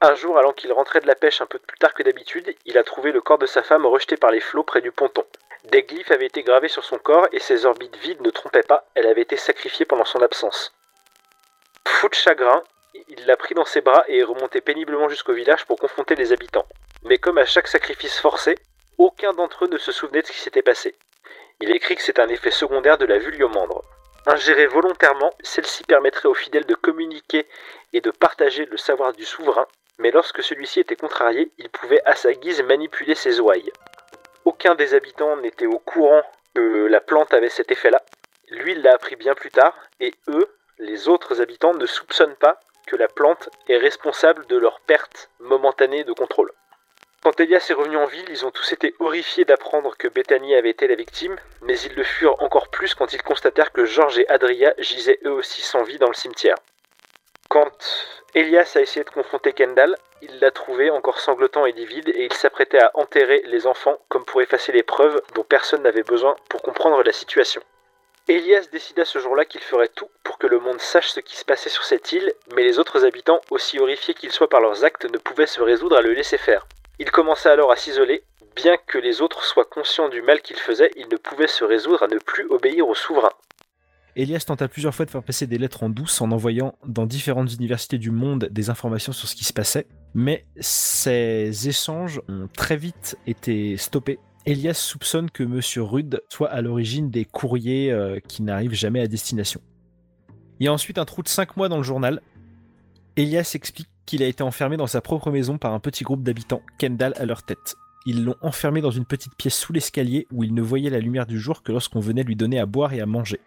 Un 0.00 0.14
jour, 0.14 0.38
alors 0.38 0.54
qu'il 0.54 0.72
rentrait 0.72 1.00
de 1.00 1.06
la 1.06 1.14
pêche 1.14 1.42
un 1.42 1.46
peu 1.46 1.58
plus 1.58 1.76
tard 1.76 1.92
que 1.92 2.02
d'habitude, 2.02 2.54
il 2.64 2.78
a 2.78 2.82
trouvé 2.82 3.12
le 3.12 3.20
corps 3.20 3.36
de 3.36 3.44
sa 3.44 3.62
femme 3.62 3.84
rejeté 3.84 4.16
par 4.16 4.30
les 4.30 4.40
flots 4.40 4.62
près 4.62 4.80
du 4.80 4.90
ponton. 4.90 5.24
Des 5.64 5.82
glyphes 5.82 6.10
avaient 6.10 6.26
été 6.26 6.42
gravés 6.42 6.68
sur 6.68 6.82
son 6.82 6.96
corps 6.96 7.28
et 7.32 7.38
ses 7.38 7.66
orbites 7.66 7.96
vides 7.96 8.22
ne 8.22 8.30
trompaient 8.30 8.62
pas, 8.62 8.86
elle 8.94 9.06
avait 9.06 9.20
été 9.20 9.36
sacrifiée 9.36 9.84
pendant 9.84 10.06
son 10.06 10.22
absence. 10.22 10.72
Fou 11.86 12.08
de 12.08 12.14
chagrin, 12.14 12.64
il 13.08 13.26
l'a 13.26 13.36
pris 13.36 13.54
dans 13.54 13.66
ses 13.66 13.82
bras 13.82 14.04
et 14.08 14.20
est 14.20 14.24
remonté 14.24 14.62
péniblement 14.62 15.10
jusqu'au 15.10 15.34
village 15.34 15.66
pour 15.66 15.78
confronter 15.78 16.14
les 16.14 16.32
habitants. 16.32 16.66
Mais 17.02 17.18
comme 17.18 17.36
à 17.36 17.44
chaque 17.44 17.68
sacrifice 17.68 18.18
forcé, 18.18 18.54
aucun 18.96 19.34
d'entre 19.34 19.66
eux 19.66 19.68
ne 19.68 19.76
se 19.76 19.92
souvenait 19.92 20.22
de 20.22 20.26
ce 20.26 20.32
qui 20.32 20.40
s'était 20.40 20.62
passé. 20.62 20.96
Il 21.62 21.70
écrit 21.72 21.96
que 21.96 22.02
c'est 22.02 22.18
un 22.18 22.28
effet 22.28 22.50
secondaire 22.50 22.96
de 22.96 23.04
la 23.04 23.18
vuliomandre. 23.18 23.84
Ingérée 24.26 24.66
volontairement, 24.66 25.32
celle-ci 25.42 25.84
permettrait 25.84 26.28
aux 26.28 26.34
fidèles 26.34 26.64
de 26.64 26.74
communiquer 26.74 27.46
et 27.92 28.00
de 28.00 28.10
partager 28.10 28.64
le 28.64 28.78
savoir 28.78 29.12
du 29.12 29.24
souverain, 29.24 29.66
mais 29.98 30.10
lorsque 30.10 30.42
celui-ci 30.42 30.80
était 30.80 30.96
contrarié, 30.96 31.50
il 31.58 31.68
pouvait 31.68 32.02
à 32.06 32.14
sa 32.14 32.32
guise 32.32 32.62
manipuler 32.62 33.14
ses 33.14 33.40
ouailles. 33.40 33.72
Aucun 34.46 34.74
des 34.74 34.94
habitants 34.94 35.36
n'était 35.36 35.66
au 35.66 35.78
courant 35.78 36.22
que 36.54 36.86
la 36.86 37.00
plante 37.00 37.34
avait 37.34 37.50
cet 37.50 37.70
effet-là. 37.70 38.02
Lui, 38.48 38.74
l'a 38.74 38.94
appris 38.94 39.16
bien 39.16 39.34
plus 39.34 39.50
tard, 39.50 39.76
et 40.00 40.14
eux, 40.28 40.48
les 40.78 41.08
autres 41.08 41.42
habitants, 41.42 41.74
ne 41.74 41.86
soupçonnent 41.86 42.36
pas 42.36 42.58
que 42.86 42.96
la 42.96 43.08
plante 43.08 43.50
est 43.68 43.76
responsable 43.76 44.46
de 44.46 44.56
leur 44.56 44.80
perte 44.80 45.28
momentanée 45.40 46.04
de 46.04 46.12
contrôle. 46.14 46.52
Quand 47.22 47.38
Elias 47.38 47.66
est 47.68 47.74
revenu 47.74 47.98
en 47.98 48.06
ville, 48.06 48.24
ils 48.30 48.46
ont 48.46 48.50
tous 48.50 48.72
été 48.72 48.94
horrifiés 48.98 49.44
d'apprendre 49.44 49.94
que 49.98 50.08
Bethany 50.08 50.54
avait 50.54 50.70
été 50.70 50.88
la 50.88 50.94
victime, 50.94 51.36
mais 51.60 51.78
ils 51.80 51.94
le 51.94 52.02
furent 52.02 52.42
encore 52.42 52.68
plus 52.68 52.94
quand 52.94 53.12
ils 53.12 53.22
constatèrent 53.22 53.72
que 53.72 53.84
George 53.84 54.18
et 54.18 54.28
Adria 54.30 54.72
gisaient 54.78 55.20
eux 55.26 55.32
aussi 55.32 55.60
sans 55.60 55.82
vie 55.82 55.98
dans 55.98 56.08
le 56.08 56.14
cimetière. 56.14 56.56
Quand 57.50 57.70
Elias 58.34 58.72
a 58.76 58.80
essayé 58.80 59.04
de 59.04 59.10
confronter 59.10 59.52
Kendall, 59.52 59.96
il 60.22 60.40
l'a 60.40 60.50
trouvé 60.50 60.88
encore 60.88 61.20
sanglotant 61.20 61.66
et 61.66 61.72
livide 61.72 62.08
et 62.08 62.24
il 62.24 62.32
s'apprêtait 62.32 62.80
à 62.80 62.90
enterrer 62.94 63.42
les 63.44 63.66
enfants 63.66 63.98
comme 64.08 64.24
pour 64.24 64.40
effacer 64.40 64.72
les 64.72 64.82
preuves 64.82 65.20
dont 65.34 65.44
personne 65.44 65.82
n'avait 65.82 66.02
besoin 66.02 66.36
pour 66.48 66.62
comprendre 66.62 67.02
la 67.02 67.12
situation. 67.12 67.60
Elias 68.28 68.68
décida 68.72 69.04
ce 69.04 69.18
jour-là 69.18 69.44
qu'il 69.44 69.60
ferait 69.60 69.88
tout 69.88 70.08
pour 70.24 70.38
que 70.38 70.46
le 70.46 70.58
monde 70.58 70.80
sache 70.80 71.10
ce 71.10 71.20
qui 71.20 71.36
se 71.36 71.44
passait 71.44 71.68
sur 71.68 71.84
cette 71.84 72.12
île, 72.12 72.32
mais 72.54 72.62
les 72.62 72.78
autres 72.78 73.04
habitants, 73.04 73.42
aussi 73.50 73.78
horrifiés 73.78 74.14
qu'ils 74.14 74.32
soient 74.32 74.48
par 74.48 74.62
leurs 74.62 74.84
actes, 74.84 75.04
ne 75.04 75.18
pouvaient 75.18 75.46
se 75.46 75.60
résoudre 75.60 75.98
à 75.98 76.02
le 76.02 76.14
laisser 76.14 76.38
faire. 76.38 76.66
Il 77.00 77.10
commença 77.10 77.50
alors 77.50 77.72
à 77.72 77.76
s'isoler. 77.76 78.22
Bien 78.54 78.76
que 78.86 78.98
les 78.98 79.22
autres 79.22 79.42
soient 79.42 79.64
conscients 79.64 80.10
du 80.10 80.20
mal 80.20 80.42
qu'il 80.42 80.56
faisait, 80.56 80.90
il 80.96 81.06
ne 81.10 81.16
pouvait 81.16 81.46
se 81.46 81.64
résoudre 81.64 82.02
à 82.02 82.08
ne 82.08 82.18
plus 82.18 82.44
obéir 82.50 82.86
au 82.86 82.94
souverain. 82.94 83.30
Elias 84.16 84.44
tenta 84.46 84.68
plusieurs 84.68 84.94
fois 84.94 85.06
de 85.06 85.10
faire 85.10 85.22
passer 85.22 85.46
des 85.46 85.56
lettres 85.56 85.82
en 85.82 85.88
douce 85.88 86.20
en 86.20 86.30
envoyant 86.30 86.74
dans 86.84 87.06
différentes 87.06 87.54
universités 87.54 87.96
du 87.96 88.10
monde 88.10 88.48
des 88.50 88.68
informations 88.68 89.12
sur 89.12 89.28
ce 89.28 89.34
qui 89.34 89.44
se 89.44 89.54
passait, 89.54 89.86
mais 90.12 90.44
ces 90.60 91.68
échanges 91.68 92.20
ont 92.28 92.48
très 92.54 92.76
vite 92.76 93.16
été 93.26 93.78
stoppés. 93.78 94.18
Elias 94.44 94.74
soupçonne 94.74 95.30
que 95.30 95.42
Monsieur 95.42 95.82
Rudd 95.82 96.20
soit 96.28 96.50
à 96.50 96.60
l'origine 96.60 97.08
des 97.08 97.24
courriers 97.24 97.92
euh, 97.92 98.20
qui 98.20 98.42
n'arrivent 98.42 98.74
jamais 98.74 99.00
à 99.00 99.06
destination. 99.06 99.62
Il 100.58 100.66
y 100.66 100.68
a 100.68 100.72
ensuite 100.72 100.98
un 100.98 101.06
trou 101.06 101.22
de 101.22 101.28
5 101.28 101.56
mois 101.56 101.70
dans 101.70 101.78
le 101.78 101.82
journal. 101.82 102.20
Elias 103.16 103.52
explique 103.54 103.88
qu'il 104.10 104.24
a 104.24 104.26
été 104.26 104.42
enfermé 104.42 104.76
dans 104.76 104.88
sa 104.88 105.00
propre 105.00 105.30
maison 105.30 105.56
par 105.56 105.72
un 105.72 105.78
petit 105.78 106.02
groupe 106.02 106.24
d'habitants, 106.24 106.62
Kendall 106.78 107.14
à 107.16 107.26
leur 107.26 107.44
tête. 107.44 107.76
Ils 108.06 108.24
l'ont 108.24 108.34
enfermé 108.42 108.80
dans 108.80 108.90
une 108.90 109.04
petite 109.04 109.36
pièce 109.36 109.56
sous 109.56 109.72
l'escalier 109.72 110.26
où 110.32 110.42
il 110.42 110.52
ne 110.52 110.62
voyait 110.62 110.90
la 110.90 110.98
lumière 110.98 111.26
du 111.26 111.38
jour 111.38 111.62
que 111.62 111.70
lorsqu'on 111.70 112.00
venait 112.00 112.24
lui 112.24 112.34
donner 112.34 112.58
à 112.58 112.66
boire 112.66 112.92
et 112.92 113.00
à 113.00 113.06
manger. 113.06 113.38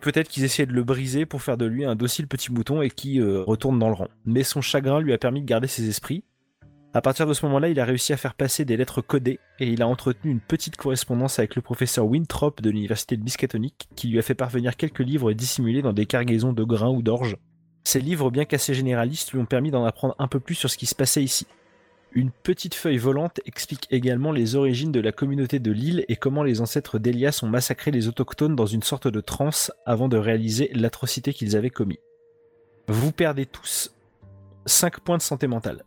Peut-être 0.00 0.28
qu'ils 0.28 0.42
essayaient 0.42 0.66
de 0.66 0.72
le 0.72 0.82
briser 0.82 1.24
pour 1.24 1.40
faire 1.40 1.56
de 1.56 1.66
lui 1.66 1.84
un 1.84 1.94
docile 1.94 2.26
petit 2.26 2.52
mouton 2.52 2.82
et 2.82 2.90
qui 2.90 3.20
euh, 3.20 3.42
retourne 3.42 3.78
dans 3.78 3.86
le 3.86 3.94
rang. 3.94 4.08
Mais 4.24 4.42
son 4.42 4.60
chagrin 4.60 5.00
lui 5.00 5.12
a 5.12 5.18
permis 5.18 5.40
de 5.40 5.46
garder 5.46 5.68
ses 5.68 5.88
esprits. 5.88 6.24
À 6.94 7.00
partir 7.00 7.28
de 7.28 7.32
ce 7.32 7.46
moment-là, 7.46 7.68
il 7.68 7.78
a 7.78 7.84
réussi 7.84 8.12
à 8.12 8.16
faire 8.16 8.34
passer 8.34 8.64
des 8.64 8.76
lettres 8.76 9.02
codées 9.02 9.38
et 9.60 9.68
il 9.68 9.82
a 9.82 9.86
entretenu 9.86 10.32
une 10.32 10.40
petite 10.40 10.76
correspondance 10.76 11.38
avec 11.38 11.54
le 11.54 11.62
professeur 11.62 12.06
Winthrop 12.06 12.60
de 12.60 12.70
l'université 12.70 13.16
de 13.16 13.22
Miskatonic 13.22 13.88
qui 13.94 14.08
lui 14.08 14.18
a 14.18 14.22
fait 14.22 14.34
parvenir 14.34 14.76
quelques 14.76 14.98
livres 14.98 15.32
dissimulés 15.32 15.82
dans 15.82 15.92
des 15.92 16.06
cargaisons 16.06 16.52
de 16.52 16.64
grains 16.64 16.90
ou 16.90 17.02
d'orge. 17.02 17.36
Ces 17.84 18.00
livres, 18.00 18.30
bien 18.30 18.44
qu'assez 18.44 18.74
généralistes, 18.74 19.32
lui 19.32 19.40
ont 19.40 19.46
permis 19.46 19.70
d'en 19.70 19.84
apprendre 19.84 20.14
un 20.18 20.28
peu 20.28 20.40
plus 20.40 20.54
sur 20.54 20.70
ce 20.70 20.76
qui 20.76 20.86
se 20.86 20.94
passait 20.94 21.22
ici. 21.22 21.46
Une 22.12 22.30
petite 22.30 22.74
feuille 22.74 22.98
volante 22.98 23.40
explique 23.44 23.86
également 23.90 24.32
les 24.32 24.56
origines 24.56 24.92
de 24.92 25.00
la 25.00 25.12
communauté 25.12 25.58
de 25.58 25.70
l'île 25.70 26.04
et 26.08 26.16
comment 26.16 26.42
les 26.42 26.60
ancêtres 26.60 26.98
d'Elias 26.98 27.40
ont 27.42 27.48
massacré 27.48 27.90
les 27.90 28.08
autochtones 28.08 28.56
dans 28.56 28.66
une 28.66 28.82
sorte 28.82 29.08
de 29.08 29.20
transe 29.20 29.72
avant 29.84 30.08
de 30.08 30.16
réaliser 30.16 30.70
l'atrocité 30.74 31.34
qu'ils 31.34 31.54
avaient 31.54 31.70
commis. 31.70 31.98
Vous 32.88 33.12
perdez 33.12 33.44
tous 33.44 33.92
5 34.64 35.00
points 35.00 35.18
de 35.18 35.22
santé 35.22 35.46
mentale. 35.46 35.84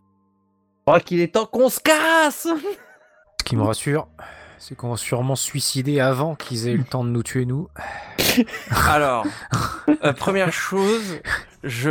Je 0.82 0.92
crois 0.92 1.00
qu'il 1.00 1.20
est 1.22 1.34
temps 1.34 1.48
qu'on 1.48 1.70
se 1.70 1.80
casse 1.80 2.48
Ce 3.40 3.44
qui 3.44 3.56
me 3.56 3.64
rassure, 3.64 4.08
c'est 4.60 4.76
qu'on 4.76 4.92
va 4.92 4.98
sûrement 4.98 5.36
se 5.36 5.44
suicider 5.44 6.00
avant 6.00 6.36
qu'ils 6.36 6.68
aient 6.68 6.74
eu 6.74 6.78
le 6.78 6.84
temps 6.84 7.04
de 7.04 7.10
nous 7.10 7.24
tuer, 7.24 7.46
nous. 7.46 7.68
Alors, 8.88 9.26
euh, 10.04 10.14
première 10.14 10.54
chose, 10.54 11.20
je 11.64 11.90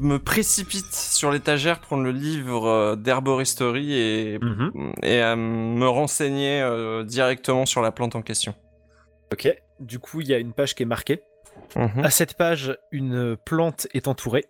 me 0.00 0.18
précipite 0.18 0.92
sur 0.94 1.30
l'étagère 1.30 1.80
prendre 1.80 2.02
le 2.04 2.10
livre 2.12 2.66
euh, 2.68 2.96
d'herboristerie 2.96 3.94
et, 3.98 4.38
Mhm. 4.40 4.92
et 5.02 5.20
à 5.20 5.36
me 5.36 5.86
renseigner 5.88 6.62
euh, 6.62 7.02
directement 7.04 7.66
sur 7.66 7.82
la 7.82 7.92
plante 7.92 8.14
en 8.16 8.22
question. 8.22 8.54
Ok. 9.32 9.48
Du 9.80 9.98
coup, 9.98 10.20
il 10.20 10.28
y 10.28 10.34
a 10.34 10.38
une 10.38 10.52
page 10.52 10.74
qui 10.74 10.82
est 10.84 10.86
marquée. 10.86 11.22
Mhm. 11.76 12.04
À 12.04 12.10
cette 12.10 12.34
page, 12.34 12.76
une 12.92 13.36
plante 13.36 13.86
est 13.92 14.08
entourée. 14.08 14.46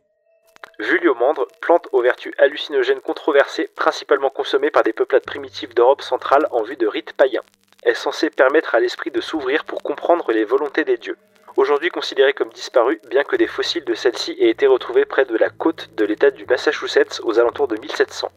Vuliomandre, 0.78 1.46
plante 1.60 1.88
aux 1.92 2.02
vertus 2.02 2.32
hallucinogènes 2.38 3.00
controversées, 3.00 3.68
principalement 3.74 4.30
consommée 4.30 4.70
par 4.70 4.82
des 4.84 4.92
peuplades 4.92 5.24
primitives 5.24 5.74
d'Europe 5.74 6.02
centrale 6.02 6.46
en 6.52 6.62
vue 6.62 6.76
de 6.76 6.86
rites 6.86 7.12
païens. 7.14 7.42
Est 7.84 7.94
censée 7.94 8.30
permettre 8.30 8.74
à 8.74 8.80
l'esprit 8.80 9.10
de 9.10 9.20
s'ouvrir 9.20 9.64
pour 9.64 9.82
comprendre 9.82 10.30
les 10.32 10.44
volontés 10.44 10.84
des 10.84 10.96
dieux. 10.96 11.16
Aujourd'hui 11.58 11.88
considérée 11.88 12.34
comme 12.34 12.50
disparue, 12.50 13.00
bien 13.10 13.24
que 13.24 13.34
des 13.34 13.48
fossiles 13.48 13.84
de 13.84 13.94
celle-ci 13.94 14.36
aient 14.38 14.48
été 14.50 14.68
retrouvés 14.68 15.04
près 15.04 15.24
de 15.24 15.36
la 15.36 15.50
côte 15.50 15.90
de 15.96 16.04
l'état 16.04 16.30
du 16.30 16.46
Massachusetts 16.46 17.20
aux 17.24 17.40
alentours 17.40 17.66
de 17.66 17.76
1700. 17.76 18.28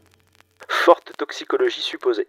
Forte 0.68 1.12
toxicologie 1.20 1.82
supposée. 1.82 2.26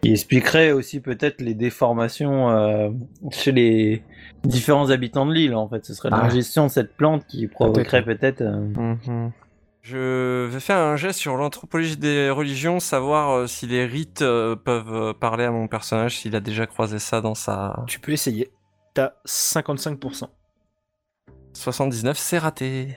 Qui 0.00 0.12
expliquerait 0.12 0.72
aussi 0.72 1.00
peut-être 1.00 1.42
les 1.42 1.52
déformations 1.52 2.48
euh, 2.48 2.88
chez 3.30 3.52
les 3.52 4.02
différents 4.44 4.88
habitants 4.88 5.26
de 5.26 5.34
l'île, 5.34 5.54
en 5.54 5.68
fait. 5.68 5.84
Ce 5.84 5.92
serait 5.92 6.08
Ah. 6.10 6.22
l'ingestion 6.22 6.68
de 6.68 6.70
cette 6.70 6.96
plante 6.96 7.26
qui 7.26 7.46
provoquerait 7.46 8.02
peut-être... 8.02 8.40
euh, 8.40 8.96
Mhm. 9.06 9.32
Je 9.82 10.46
vais 10.46 10.58
faire 10.60 10.78
un 10.78 10.96
geste 10.96 11.18
sur 11.20 11.36
l'anthropologie 11.36 11.98
des 11.98 12.30
religions, 12.30 12.80
savoir 12.80 13.30
euh, 13.30 13.46
si 13.46 13.66
les 13.66 13.84
rites 13.84 14.22
euh, 14.22 14.56
peuvent 14.56 14.92
euh, 14.92 15.12
parler 15.12 15.44
à 15.44 15.50
mon 15.52 15.68
personnage, 15.68 16.16
s'il 16.18 16.34
a 16.34 16.40
déjà 16.40 16.66
croisé 16.66 16.98
ça 16.98 17.20
dans 17.20 17.34
sa 17.36 17.84
Tu 17.86 18.00
peux 18.00 18.10
essayer. 18.12 18.50
T'as 18.96 19.12
55%. 19.26 20.24
79, 21.52 22.16
c'est 22.16 22.38
raté. 22.38 22.96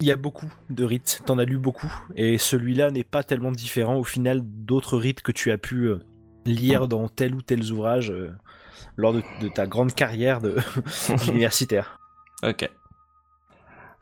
Il 0.00 0.06
y 0.06 0.12
a 0.12 0.16
beaucoup 0.16 0.46
de 0.70 0.84
rites, 0.84 1.22
t'en 1.26 1.36
as 1.36 1.44
lu 1.44 1.58
beaucoup, 1.58 1.92
et 2.14 2.38
celui-là 2.38 2.92
n'est 2.92 3.02
pas 3.02 3.24
tellement 3.24 3.50
différent 3.50 3.96
au 3.96 4.04
final 4.04 4.42
d'autres 4.44 4.96
rites 4.96 5.20
que 5.20 5.32
tu 5.32 5.50
as 5.50 5.58
pu 5.58 5.86
euh, 5.86 5.98
lire 6.46 6.86
dans 6.86 7.08
tel 7.08 7.34
ou 7.34 7.42
tel 7.42 7.60
ouvrage 7.72 8.12
euh, 8.12 8.30
lors 8.96 9.12
de, 9.14 9.22
de 9.40 9.48
ta 9.48 9.66
grande 9.66 9.92
carrière 9.92 10.40
de 10.40 10.58
universitaire. 11.26 11.98
Ok. 12.44 12.70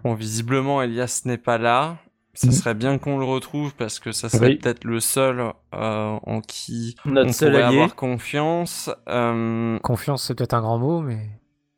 Bon, 0.04 0.12
visiblement, 0.12 0.82
Elias 0.82 1.22
n'est 1.24 1.38
pas 1.38 1.56
là. 1.56 1.96
Ce 2.34 2.46
Mhm. 2.46 2.52
serait 2.52 2.74
bien 2.74 2.98
qu'on 2.98 3.18
le 3.18 3.24
retrouve 3.24 3.74
parce 3.74 3.98
que 3.98 4.12
ça 4.12 4.28
serait 4.28 4.46
Oui. 4.50 4.56
peut-être 4.56 4.84
le 4.84 5.00
seul 5.00 5.40
euh, 5.74 6.18
en 6.22 6.40
qui 6.40 6.94
Notre 7.04 7.30
on 7.30 7.32
seul 7.32 7.50
pourrait 7.52 7.62
allié. 7.64 7.76
avoir 7.76 7.96
confiance. 7.96 8.88
Euh, 9.08 9.78
Confiance, 9.80 10.24
c'est 10.24 10.34
peut-être 10.34 10.54
un 10.54 10.60
grand 10.60 10.78
mot, 10.78 11.00
mais. 11.00 11.18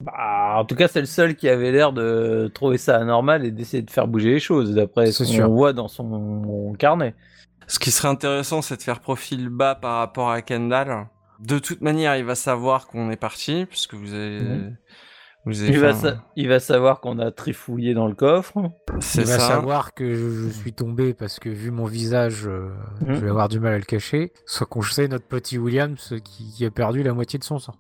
Bah, 0.01 0.55
en 0.57 0.65
tout 0.65 0.75
cas, 0.75 0.89
c'est 0.89 1.01
le 1.01 1.07
seul 1.07 1.37
qui 1.37 1.49
avait 1.49 1.71
l'air 1.73 1.93
de 1.93 2.51
trouver 2.53 2.77
ça 2.77 2.97
anormal 2.97 3.47
et 3.47 3.51
d'essayer 3.51 3.83
de 3.83 3.91
faire 3.91 4.09
bouger 4.09 4.31
les 4.33 4.41
choses, 4.41 4.75
d'après 4.75 5.11
ce 5.13 5.23
qu'on 5.25 5.49
voit 5.49 5.73
dans 5.73 5.89
son 5.89 6.75
carnet. 6.79 7.15
Ce 7.69 7.79
qui 7.79 7.91
serait 7.93 8.09
intéressant, 8.09 8.61
c'est 8.63 8.77
de 8.77 8.83
faire 8.83 9.01
profil 9.01 9.49
bas 9.49 9.75
par 9.77 9.99
rapport 9.99 10.31
à 10.31 10.43
Kendall. 10.43 11.07
De 11.41 11.59
toute 11.61 11.81
manière, 11.81 12.17
il 12.17 12.25
va 12.25 12.35
savoir 12.35 12.89
qu'on 12.89 13.11
est 13.11 13.17
parti, 13.17 13.65
puisque 13.69 13.95
vous 13.95 14.13
avez... 14.13 14.41
Mhm. 14.41 14.77
Vous 15.45 15.61
avez 15.61 15.73
Il 15.73 15.81
va, 15.81 15.89
un- 15.89 15.93
sa- 15.95 16.17
il 16.37 16.49
va 16.49 16.61
savoir 16.61 17.01
qu'on 17.01 17.19
a 17.19 17.33
trifouillé 17.33 17.95
dans 17.95 18.07
le 18.07 18.15
coffre. 18.15 18.55
C'est 19.01 19.23
Il 19.23 19.27
va 19.27 19.39
ça. 19.41 19.49
savoir 19.49 19.93
que 19.93 20.15
je, 20.15 20.31
je 20.31 20.49
suis 20.51 20.73
tombé 20.73 21.15
parce 21.15 21.41
que 21.41 21.49
vu 21.49 21.71
mon 21.73 21.87
visage, 21.87 22.47
euh, 22.47 22.69
je 23.07 23.15
vais 23.15 23.29
avoir 23.31 23.49
du 23.49 23.59
mal 23.59 23.73
à 23.75 23.79
le 23.79 23.85
cacher. 23.85 24.33
Soit 24.47 24.67
qu'on 24.67 24.83
sait 24.83 25.09
notre 25.09 25.27
petit 25.27 25.59
William 25.59 25.97
ce 25.99 26.15
qui, 26.15 26.53
qui 26.53 26.65
a 26.65 26.71
perdu 26.71 27.03
la 27.03 27.13
moitié 27.13 27.39
de 27.41 27.45
son 27.45 27.59
sang. 27.59 27.75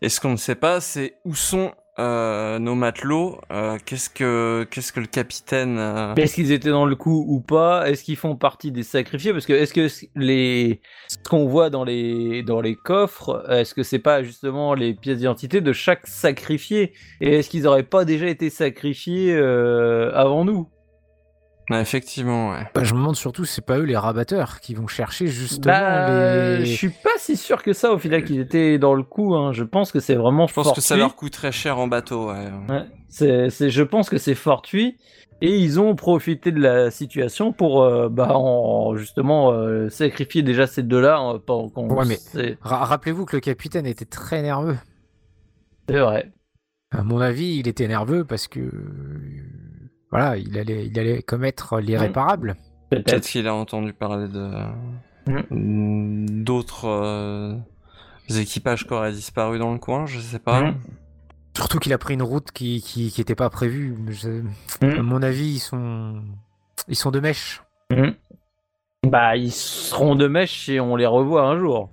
Et 0.00 0.08
ce 0.08 0.20
qu'on 0.20 0.30
ne 0.32 0.36
sait 0.36 0.54
pas, 0.54 0.80
c'est 0.80 1.16
où 1.26 1.34
sont 1.34 1.72
euh, 1.98 2.58
nos 2.58 2.74
matelots. 2.74 3.40
euh, 3.52 3.78
qu'est-ce 3.84 4.10
que 4.10 4.66
qu'est-ce 4.70 4.92
que 4.92 5.00
le 5.00 5.06
capitaine 5.06 5.78
euh, 5.78 6.14
Est-ce 6.16 6.34
qu'ils 6.34 6.52
étaient 6.52 6.70
dans 6.70 6.86
le 6.86 6.96
coup 6.96 7.24
ou 7.28 7.40
pas? 7.40 7.88
Est-ce 7.88 8.02
qu'ils 8.04 8.16
font 8.16 8.36
partie 8.36 8.72
des 8.72 8.82
sacrifiés? 8.82 9.32
Parce 9.32 9.46
que 9.46 9.52
est-ce 9.52 9.72
que 9.72 9.88
les 10.16 10.80
ce 11.08 11.16
qu'on 11.18 11.46
voit 11.46 11.70
dans 11.70 11.84
les 11.84 12.42
dans 12.42 12.60
les 12.60 12.74
coffres, 12.76 13.44
est-ce 13.50 13.74
que 13.74 13.82
c'est 13.82 13.98
pas 14.00 14.22
justement 14.22 14.74
les 14.74 14.94
pièces 14.94 15.18
d'identité 15.18 15.60
de 15.60 15.72
chaque 15.72 16.06
sacrifié? 16.06 16.92
Et 17.20 17.34
est-ce 17.38 17.48
qu'ils 17.50 17.66
auraient 17.66 17.82
pas 17.84 18.04
déjà 18.04 18.26
été 18.28 18.50
sacrifiés 18.50 19.32
euh, 19.34 20.10
avant 20.14 20.44
nous? 20.44 20.68
Effectivement, 21.70 22.50
ouais. 22.50 22.66
Bah, 22.74 22.84
je 22.84 22.92
me 22.94 22.98
demande 22.98 23.16
surtout 23.16 23.44
si 23.44 23.54
c'est 23.54 23.64
pas 23.64 23.78
eux 23.78 23.84
les 23.84 23.96
rabatteurs 23.96 24.60
qui 24.60 24.74
vont 24.74 24.86
chercher 24.86 25.26
justement 25.28 25.74
Bah, 25.74 26.58
les. 26.58 26.66
Je 26.66 26.72
suis 26.76 26.90
pas 26.90 27.08
si 27.18 27.36
sûr 27.36 27.62
que 27.62 27.72
ça 27.72 27.90
au 27.92 27.98
final 27.98 28.24
qu'ils 28.24 28.40
étaient 28.40 28.78
dans 28.78 28.94
le 28.94 29.02
coup. 29.02 29.34
hein. 29.34 29.52
Je 29.52 29.64
pense 29.64 29.90
que 29.90 29.98
c'est 30.00 30.14
vraiment 30.14 30.46
Je 30.46 30.54
pense 30.54 30.72
que 30.72 30.80
ça 30.82 30.96
leur 30.96 31.16
coûterait 31.16 31.52
cher 31.52 31.78
en 31.78 31.86
bateau. 31.88 32.30
Ouais. 32.30 32.50
Ouais, 32.68 32.84
c'est, 33.08 33.48
c'est- 33.50 33.70
je 33.70 33.82
pense 33.82 34.10
que 34.10 34.18
c'est 34.18 34.34
fortuit 34.34 34.98
et 35.40 35.56
ils 35.56 35.80
ont 35.80 35.94
profité 35.94 36.52
de 36.52 36.60
la 36.60 36.90
situation 36.90 37.52
pour 37.52 37.82
euh, 37.82 38.08
bah, 38.10 38.36
en, 38.36 38.94
justement 38.96 39.50
euh, 39.52 39.88
sacrifier 39.88 40.42
déjà 40.42 40.66
ces 40.66 40.82
deux-là. 40.82 41.16
hein, 41.18 41.40
Ouais, 41.76 42.04
mais- 42.06 42.56
Ra- 42.60 42.84
Rappelez-vous 42.84 43.24
que 43.24 43.36
le 43.36 43.40
capitaine 43.40 43.86
était 43.86 44.04
très 44.04 44.42
nerveux. 44.42 44.76
c'est 45.88 45.98
vrai. 45.98 46.30
À 46.90 47.02
mon 47.02 47.20
avis, 47.20 47.56
il 47.56 47.68
était 47.68 47.88
nerveux 47.88 48.24
parce 48.24 48.48
que. 48.48 48.60
Voilà, 50.14 50.36
il 50.36 50.56
allait, 50.58 50.86
il 50.86 50.98
allait 50.98 51.22
commettre 51.22 51.78
l'irréparable. 51.80 52.54
Peut-être 52.90 53.26
qu'il 53.26 53.48
a 53.48 53.54
entendu 53.54 53.92
parler 53.92 54.28
de 54.28 54.50
Mm. 55.26 56.42
d'autres 56.44 56.84
euh, 56.86 57.56
équipages 58.28 58.86
qui 58.86 58.92
auraient 58.92 59.10
disparu 59.12 59.58
dans 59.58 59.72
le 59.72 59.78
coin. 59.78 60.04
Je 60.06 60.20
sais 60.20 60.38
pas. 60.38 60.60
Mm. 60.62 60.74
Surtout 61.56 61.78
qu'il 61.78 61.92
a 61.94 61.98
pris 61.98 62.14
une 62.14 62.22
route 62.22 62.50
qui, 62.52 62.82
qui, 62.82 63.10
qui 63.10 63.20
était 63.20 63.34
pas 63.34 63.48
prévue. 63.50 63.96
Je- 64.08 64.42
Mm. 64.82 64.98
À 64.98 65.02
mon 65.02 65.22
avis, 65.22 65.54
ils 65.54 65.58
sont. 65.60 66.22
Ils 66.88 66.96
sont 66.96 67.10
de 67.10 67.20
mèche. 67.20 67.62
Bah, 69.06 69.36
ils 69.36 69.52
seront 69.52 70.14
de 70.14 70.26
mèche 70.28 70.68
et 70.68 70.78
on 70.80 70.96
les 70.96 71.06
revoit 71.06 71.42
un 71.42 71.58
jour. 71.58 71.90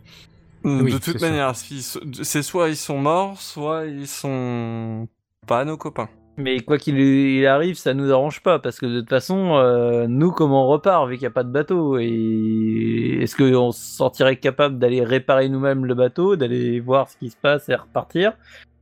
Oui, 0.63 0.91
de 0.93 0.97
toute 0.97 1.21
manière, 1.21 1.53
c'est 1.55 2.43
soit 2.43 2.69
ils 2.69 2.75
sont 2.77 2.99
morts, 2.99 3.39
soit 3.41 3.85
ils 3.85 4.07
sont 4.07 5.07
pas 5.47 5.65
nos 5.65 5.77
copains. 5.77 6.09
Mais 6.41 6.59
quoi 6.61 6.77
qu'il 6.77 6.99
il 6.99 7.45
arrive, 7.45 7.75
ça 7.75 7.93
nous 7.93 8.11
arrange 8.11 8.41
pas 8.41 8.57
parce 8.59 8.79
que 8.79 8.85
de 8.85 8.99
toute 9.01 9.09
façon, 9.09 9.55
euh, 9.55 10.07
nous, 10.07 10.31
comment 10.31 10.65
on 10.65 10.67
repart 10.67 11.07
vu 11.07 11.15
qu'il 11.15 11.23
n'y 11.23 11.27
a 11.27 11.31
pas 11.31 11.43
de 11.43 11.51
bateau? 11.51 11.97
Et 11.99 13.19
est-ce 13.21 13.35
qu'on 13.35 13.71
se 13.71 13.81
sentirait 13.97 14.37
capable 14.37 14.79
d'aller 14.79 15.03
réparer 15.03 15.49
nous-mêmes 15.49 15.85
le 15.85 15.93
bateau, 15.93 16.35
d'aller 16.35 16.79
voir 16.79 17.09
ce 17.09 17.17
qui 17.17 17.29
se 17.29 17.37
passe 17.37 17.69
et 17.69 17.75
repartir? 17.75 18.33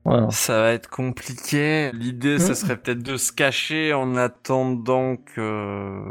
Voilà. 0.06 0.30
Ça 0.32 0.62
va 0.62 0.72
être 0.72 0.90
compliqué. 0.90 1.92
L'idée, 1.94 2.40
ce 2.40 2.52
Mm. 2.52 2.56
serait 2.56 2.78
peut-être 2.78 3.04
de 3.04 3.18
se 3.18 3.32
cacher 3.34 3.94
en 3.94 4.16
attendant 4.16 5.18
que. 5.18 6.02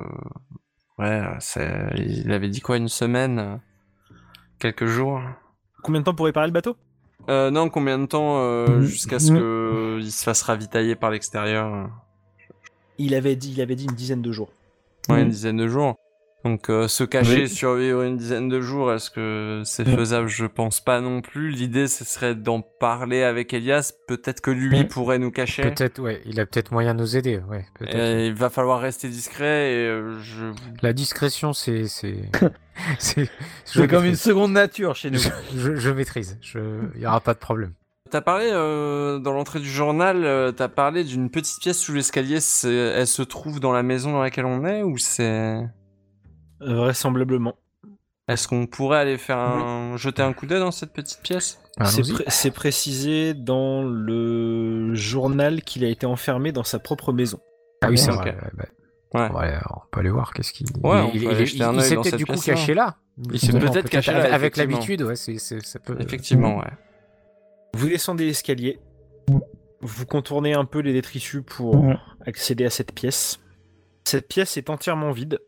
Ouais, 0.98 1.22
c'est. 1.40 1.70
Il 1.96 2.30
avait 2.32 2.48
dit 2.48 2.60
quoi, 2.60 2.76
une 2.76 2.88
semaine 2.88 3.38
euh, 3.38 3.56
Quelques 4.58 4.86
jours? 4.86 5.20
Combien 5.82 6.00
de 6.00 6.04
temps 6.04 6.14
pour 6.14 6.26
réparer 6.26 6.46
le 6.48 6.52
bateau? 6.52 6.76
Euh, 7.30 7.50
Non, 7.50 7.68
combien 7.68 7.98
de 7.98 8.06
temps 8.06 8.38
euh, 8.40 8.66
Mm. 8.78 8.80
jusqu'à 8.82 9.18
ce 9.18 9.32
Mm. 9.32 9.38
que 9.38 9.77
il 9.98 10.10
se 10.12 10.22
fasse 10.24 10.42
ravitailler 10.42 10.94
par 10.96 11.10
l'extérieur 11.10 11.90
il 13.00 13.14
avait, 13.14 13.36
dit, 13.36 13.52
il 13.52 13.60
avait 13.60 13.76
dit 13.76 13.84
une 13.84 13.94
dizaine 13.94 14.22
de 14.22 14.32
jours. 14.32 14.50
Ouais, 15.08 15.20
une 15.22 15.28
Mm. 15.28 15.30
dizaine 15.30 15.56
de 15.56 15.68
jours. 15.68 15.94
Donc 16.44 16.70
euh, 16.70 16.86
se 16.88 17.02
cacher, 17.04 17.42
Oui. 17.42 17.48
survivre 17.48 18.02
une 18.02 18.16
dizaine 18.16 18.48
de 18.48 18.60
jours, 18.60 18.92
est-ce 18.92 19.10
que 19.10 19.62
c'est 19.64 19.84
faisable? 19.84 20.28
Je 20.28 20.46
pense 20.46 20.80
pas 20.80 21.00
non 21.00 21.20
plus. 21.20 21.50
L'idée, 21.50 21.88
ce 21.88 22.04
serait 22.04 22.34
d'en 22.36 22.60
parler 22.60 23.22
avec 23.24 23.52
Elias. 23.54 23.92
Peut-être 24.06 24.40
que 24.40 24.50
lui 24.52 24.84
pourrait 24.84 25.18
nous 25.18 25.30
cacher. 25.32 25.62
Peut-être, 25.62 26.00
ouais. 26.00 26.22
Il 26.26 26.38
a 26.40 26.46
peut-être 26.46 26.70
moyen 26.72 26.94
de 26.94 27.00
nous 27.00 27.16
aider. 27.16 27.40
Ouais. 27.48 27.66
Et 27.88 28.26
il 28.28 28.34
va 28.34 28.50
falloir 28.50 28.80
rester 28.80 29.08
discret 29.08 29.72
et 29.72 29.86
euh, 29.88 30.18
je 30.20 30.52
La 30.82 30.92
discrétion, 30.92 31.52
c'est. 31.52 31.86
C'est 31.86 32.16
comme 33.88 34.04
une 34.04 34.14
seconde 34.16 34.52
nature 34.52 34.94
chez 34.94 35.10
nous. 35.10 35.18
Je, 35.18 35.30
je- 35.56 35.74
je 35.76 35.90
maîtrise. 35.90 36.38
Je... 36.40 36.58
Il 36.94 37.00
n'y 37.00 37.06
aura 37.06 37.20
pas 37.20 37.34
de 37.34 37.38
problème. 37.40 37.72
T'as 38.10 38.20
parlé 38.20 38.48
euh, 38.50 39.18
dans 39.18 39.32
l'entrée 39.32 39.60
du 39.60 39.68
journal, 39.70 40.24
euh, 40.24 40.52
t'as 40.52 40.68
parlé 40.68 41.04
d'une 41.04 41.30
petite 41.30 41.60
pièce 41.60 41.78
sous 41.78 41.92
l'escalier. 41.92 42.38
Elle 42.64 43.06
se 43.06 43.22
trouve 43.22 43.60
dans 43.60 43.72
la 43.72 43.82
maison 43.82 44.12
dans 44.12 44.22
laquelle 44.22 44.46
on 44.46 44.64
est 44.64 44.82
ou 44.82 44.96
c'est 44.98 45.60
vraisemblablement. 46.60 47.56
Est-ce 48.28 48.46
qu'on 48.46 48.66
pourrait 48.66 48.98
aller 48.98 49.16
faire 49.18 49.38
un 49.38 49.96
jeter 49.96 50.22
un 50.22 50.32
coup 50.32 50.46
d'œil 50.46 50.60
dans 50.60 50.70
cette 50.70 50.92
petite 50.92 51.20
pièce? 51.22 51.58
C'est 51.84 52.02
pré- 52.12 52.50
précisé 52.50 53.32
dans 53.34 53.84
le 53.84 54.94
journal 54.94 55.62
qu'il 55.62 55.84
a 55.84 55.88
été 55.88 56.04
enfermé 56.06 56.52
dans 56.52 56.64
sa 56.64 56.78
propre 56.78 57.12
maison. 57.12 57.38
Ah 57.82 57.88
oui, 57.88 57.96
c'est 57.96 58.10
Ok. 58.10 58.16
vrai. 58.18 58.30
ouais, 58.34 58.50
bah, 58.54 58.64
Ouais. 59.14 59.28
on, 59.30 59.32
va 59.32 59.40
aller, 59.40 59.56
on 59.70 59.80
peut 59.90 60.00
aller 60.00 60.10
voir 60.10 60.34
qu'est-ce 60.34 60.52
qu'il. 60.52 60.66
Ouais, 60.82 61.08
il, 61.14 61.22
il- 61.22 61.82
s'est 61.82 61.96
peut-être 61.96 62.16
du 62.16 62.26
coup 62.26 62.38
caché 62.38 62.74
là. 62.74 62.96
Il 63.32 63.38
s'est 63.40 63.52
peut-être 63.52 63.88
caché 63.88 64.12
là, 64.12 64.34
Avec, 64.34 64.56
l'habitude, 64.58 65.02
ouais, 65.02 65.16
c'est, 65.16 65.38
c'est- 65.38 65.64
ça 65.64 65.78
peut. 65.78 65.96
Effectivement, 65.98 66.58
ouais. 66.58 66.66
Vous 67.74 67.88
descendez 67.88 68.26
l'escalier. 68.26 68.78
Vous 69.80 70.06
contournez 70.06 70.54
un 70.54 70.64
peu 70.64 70.80
les 70.80 70.92
détritus 70.92 71.42
pour 71.46 71.84
accéder 72.26 72.64
à 72.64 72.70
cette 72.70 72.92
pièce. 72.92 73.40
Cette 74.04 74.26
pièce 74.26 74.56
est 74.56 74.70
entièrement 74.70 75.12
vide, 75.12 75.38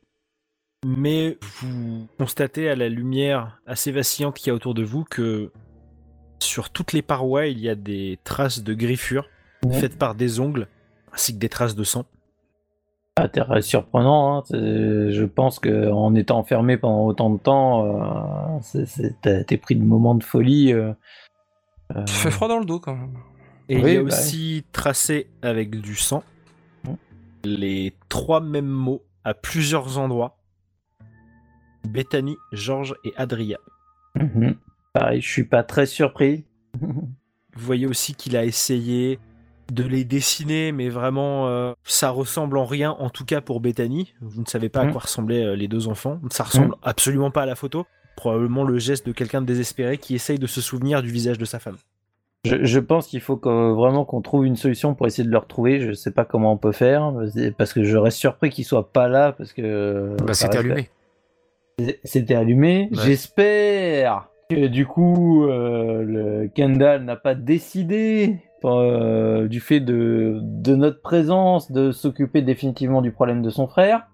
mais 0.84 1.38
vous 1.40 2.06
constatez 2.18 2.68
à 2.68 2.76
la 2.76 2.88
lumière 2.88 3.60
assez 3.66 3.90
vacillante 3.90 4.36
qu'il 4.36 4.48
y 4.48 4.50
a 4.50 4.54
autour 4.54 4.74
de 4.74 4.82
vous 4.82 5.04
que 5.04 5.50
sur 6.42 6.70
toutes 6.70 6.92
les 6.92 7.02
parois, 7.02 7.46
il 7.46 7.58
y 7.58 7.68
a 7.68 7.74
des 7.74 8.18
traces 8.24 8.62
de 8.62 8.74
griffures 8.74 9.28
faites 9.72 9.98
par 9.98 10.14
des 10.14 10.40
ongles, 10.40 10.68
ainsi 11.12 11.34
que 11.34 11.38
des 11.38 11.48
traces 11.48 11.74
de 11.74 11.84
sang. 11.84 12.04
Ah, 13.16 13.60
surprenant. 13.60 14.38
Hein. 14.38 14.42
Je 14.50 15.24
pense 15.24 15.58
que 15.58 15.90
en 15.90 16.14
étant 16.14 16.38
enfermé 16.38 16.78
pendant 16.78 17.04
autant 17.04 17.30
de 17.30 17.38
temps, 17.38 18.60
euh, 18.74 19.42
t'es 19.46 19.56
pris 19.58 19.76
de 19.76 19.82
moments 19.82 20.14
de 20.14 20.24
folie. 20.24 20.72
euh. 20.72 20.92
Euh, 21.96 22.06
Ça 22.06 22.14
fait 22.14 22.30
froid 22.30 22.48
dans 22.48 22.58
le 22.58 22.64
dos 22.64 22.80
quand 22.80 22.94
même. 22.94 23.14
Et 23.68 23.78
il 23.78 23.88
y 23.88 23.96
a 23.96 24.02
bah 24.02 24.06
aussi 24.08 24.64
tracé 24.72 25.28
avec 25.42 25.80
du 25.80 25.94
sang 25.94 26.24
les 27.44 27.94
trois 28.08 28.40
mêmes 28.40 28.66
mots 28.68 29.02
à 29.24 29.32
plusieurs 29.32 29.96
endroits. 29.98 30.36
Bethany, 31.88 32.36
Georges 32.52 32.94
et 33.04 33.12
Adria. 33.16 33.58
mhm. 34.14 34.56
Pareil, 34.92 35.20
je 35.20 35.28
suis 35.30 35.44
pas 35.44 35.62
très 35.62 35.86
surpris. 35.86 36.44
Vous 36.80 37.06
voyez 37.56 37.86
aussi 37.86 38.14
qu'il 38.14 38.36
a 38.36 38.44
essayé 38.44 39.18
de 39.72 39.84
les 39.84 40.04
dessiner, 40.04 40.72
mais 40.72 40.88
vraiment, 40.88 41.46
euh, 41.48 41.72
ça 41.84 42.10
ressemble 42.10 42.58
en 42.58 42.64
rien, 42.66 42.90
en 42.90 43.08
tout 43.08 43.24
cas 43.24 43.40
pour 43.40 43.60
Bethany. 43.60 44.12
Vous 44.20 44.40
ne 44.40 44.46
savez 44.46 44.68
pas 44.68 44.80
à 44.80 44.86
Mm. 44.86 44.92
quoi 44.92 45.00
ressemblaient 45.02 45.44
euh, 45.44 45.54
les 45.56 45.68
deux 45.68 45.86
enfants. 45.86 46.20
Ça 46.30 46.42
ressemble 46.44 46.74
absolument 46.82 47.30
pas 47.30 47.42
à 47.42 47.46
la 47.46 47.54
photo. 47.54 47.86
Probablement 48.20 48.64
le 48.64 48.78
geste 48.78 49.06
de 49.06 49.12
quelqu'un 49.12 49.40
de 49.40 49.46
désespéré 49.46 49.96
qui 49.96 50.14
essaye 50.14 50.38
de 50.38 50.46
se 50.46 50.60
souvenir 50.60 51.02
du 51.02 51.08
visage 51.10 51.38
de 51.38 51.46
sa 51.46 51.58
femme. 51.58 51.76
Je, 52.44 52.64
je 52.64 52.78
pense 52.78 53.06
qu'il 53.06 53.20
faut 53.22 53.36
que- 53.38 53.72
vraiment 53.72 54.04
qu'on 54.04 54.20
trouve 54.20 54.44
une 54.44 54.56
solution 54.56 54.94
pour 54.94 55.06
essayer 55.06 55.24
de 55.24 55.30
le 55.32 55.38
retrouver. 55.38 55.80
Je 55.80 55.92
sais 55.92 56.10
pas 56.10 56.26
comment 56.26 56.52
on 56.52 56.56
peut 56.58 56.72
faire, 56.72 57.12
parce 57.56 57.72
que 57.72 57.82
je 57.82 57.96
reste 57.96 58.18
surpris 58.18 58.50
qu'il 58.50 58.64
soit 58.66 58.92
pas 58.92 59.08
là, 59.08 59.32
parce 59.32 59.54
que. 59.54 60.16
Bah, 60.24 60.34
c'était 60.34 60.58
reste- 60.58 60.70
allumé. 60.70 60.90
C'était 62.04 62.34
allumé. 62.34 62.88
Ouais. 62.92 62.98
J'espère 63.04 64.28
que 64.50 64.66
du 64.66 64.84
coup, 64.86 65.44
euh, 65.46 66.02
le 66.02 66.48
Kendall 66.54 67.04
n'a 67.04 67.16
pas 67.16 67.34
décidé 67.34 68.36
euh, 68.64 69.48
du 69.48 69.60
fait 69.60 69.80
de, 69.80 70.40
de 70.42 70.74
notre 70.76 71.00
présence 71.00 71.72
de 71.72 71.90
s'occuper 71.92 72.42
définitivement 72.42 73.00
du 73.00 73.12
problème 73.12 73.40
de 73.40 73.48
son 73.48 73.66
frère. 73.66 74.06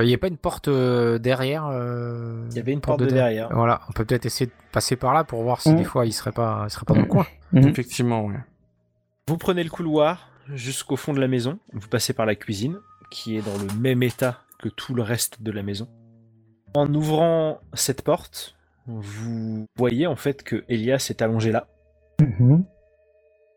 Il 0.00 0.06
n'y 0.06 0.14
a 0.14 0.18
pas 0.18 0.28
une 0.28 0.36
porte 0.36 0.68
euh, 0.68 1.18
derrière 1.18 1.66
euh, 1.66 2.46
Il 2.50 2.56
y 2.56 2.60
avait 2.60 2.72
une 2.72 2.80
porte 2.80 3.00
de 3.00 3.06
derrière. 3.06 3.48
Voilà, 3.52 3.80
on 3.88 3.92
peut 3.92 4.04
peut-être 4.04 4.26
essayer 4.26 4.46
de 4.46 4.52
passer 4.70 4.94
par 4.96 5.12
là 5.12 5.24
pour 5.24 5.42
voir 5.42 5.60
si 5.60 5.72
Mm. 5.72 5.76
des 5.76 5.84
fois 5.84 6.06
il 6.06 6.12
serait 6.12 6.30
pas, 6.32 6.62
il 6.66 6.70
serait 6.70 6.84
pas 6.84 6.94
dans 6.94 7.00
le 7.00 7.06
coin. 7.06 7.26
Mhm. 7.52 7.66
Effectivement, 7.68 8.24
ouais. 8.26 8.36
Vous 9.26 9.36
prenez 9.38 9.64
le 9.64 9.70
couloir 9.70 10.30
jusqu'au 10.54 10.96
fond 10.96 11.12
de 11.12 11.20
la 11.20 11.26
maison. 11.28 11.58
Vous 11.72 11.88
passez 11.88 12.12
par 12.12 12.26
la 12.26 12.34
cuisine, 12.36 12.78
qui 13.10 13.36
est 13.36 13.42
dans 13.42 13.56
le 13.58 13.66
même 13.80 14.02
état 14.02 14.38
que 14.60 14.68
tout 14.68 14.94
le 14.94 15.02
reste 15.02 15.42
de 15.42 15.50
la 15.50 15.62
maison. 15.62 15.88
En 16.74 16.92
ouvrant 16.94 17.60
cette 17.74 18.02
porte, 18.02 18.54
vous 18.86 19.66
voyez 19.76 20.06
en 20.06 20.16
fait 20.16 20.42
que 20.42 20.64
Elias 20.68 21.08
est 21.10 21.22
allongé 21.22 21.50
là 21.52 21.66
Mhm. 22.20 22.64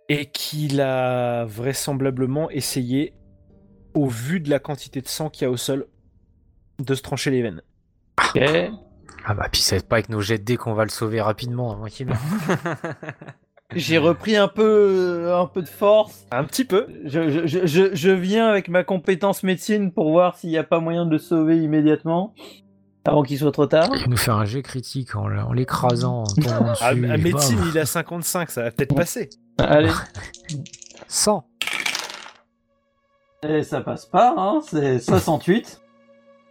et 0.10 0.26
qu'il 0.28 0.82
a 0.82 1.46
vraisemblablement 1.46 2.50
essayé, 2.50 3.14
au 3.94 4.08
vu 4.08 4.40
de 4.40 4.50
la 4.50 4.60
quantité 4.60 5.02
de 5.02 5.08
sang 5.08 5.30
qu'il 5.30 5.44
y 5.44 5.46
a 5.48 5.52
au 5.52 5.58
sol, 5.58 5.88
de 6.80 6.96
se 6.96 7.02
trancher 7.02 7.32
les 7.32 7.42
veines. 7.42 7.62
Ok. 8.20 8.42
Ah 9.26 9.34
bah 9.36 9.48
puis 9.52 9.62
c'est 9.62 9.88
pas 9.88 9.98
avec 9.98 10.10
nos 10.10 10.22
jets 10.22 10.40
de 10.40 10.44
dés 10.44 10.58
qu'on 10.58 10.74
va 10.74 10.84
le 10.84 10.90
sauver 10.90 11.22
rapidement, 11.22 11.84
qu'il 11.86 12.08
meure. 12.08 12.18
J'ai 13.76 13.98
repris 13.98 14.36
un 14.36 14.50
peu, 14.50 15.32
un 15.34 15.46
peu 15.46 15.62
de 15.62 15.70
force. 15.70 16.26
Un 16.32 16.44
petit 16.44 16.66
peu. 16.66 16.88
Je, 17.06 17.46
je- 17.48 17.66
je- 17.66 17.96
je- 17.96 18.10
viens 18.10 18.48
avec 18.50 18.68
ma 18.68 18.84
compétence 18.84 19.44
médecine 19.44 19.92
pour 19.94 20.12
voir 20.12 20.36
s'il 20.38 20.50
n'y 20.50 20.58
a 20.58 20.64
pas 20.66 20.80
moyen 20.80 21.06
de 21.06 21.12
le 21.12 21.18
sauver 21.20 21.58
immédiatement, 21.58 22.34
avant 23.06 23.24
qu'il 23.24 23.38
soit 23.38 23.52
trop 23.54 23.68
tard. 23.68 23.88
Il 23.96 24.02
va 24.02 24.08
nous 24.08 24.18
faire 24.18 24.36
un 24.36 24.44
jet 24.46 24.62
critique 24.62 25.16
en, 25.16 25.54
l'écrasant, 25.54 26.24
en 26.24 26.26
tombant 26.26 26.72
dessus. 26.72 26.84
À, 26.84 26.88
à 26.88 26.94
et 26.94 27.18
médecine, 27.18 27.60
bam. 27.60 27.70
il 27.72 27.80
a 27.80 27.86
55, 27.86 28.52
ça 28.52 28.64
va 28.64 28.72
peut-être 28.72 28.94
passer. 28.96 29.30
Allez. 29.58 29.92
100 31.08 31.46
Et 33.44 33.64
ça 33.64 33.80
passe 33.82 34.06
pas, 34.06 34.34
hein, 34.38 34.60
c'est 34.68 35.00
68. 35.00 35.80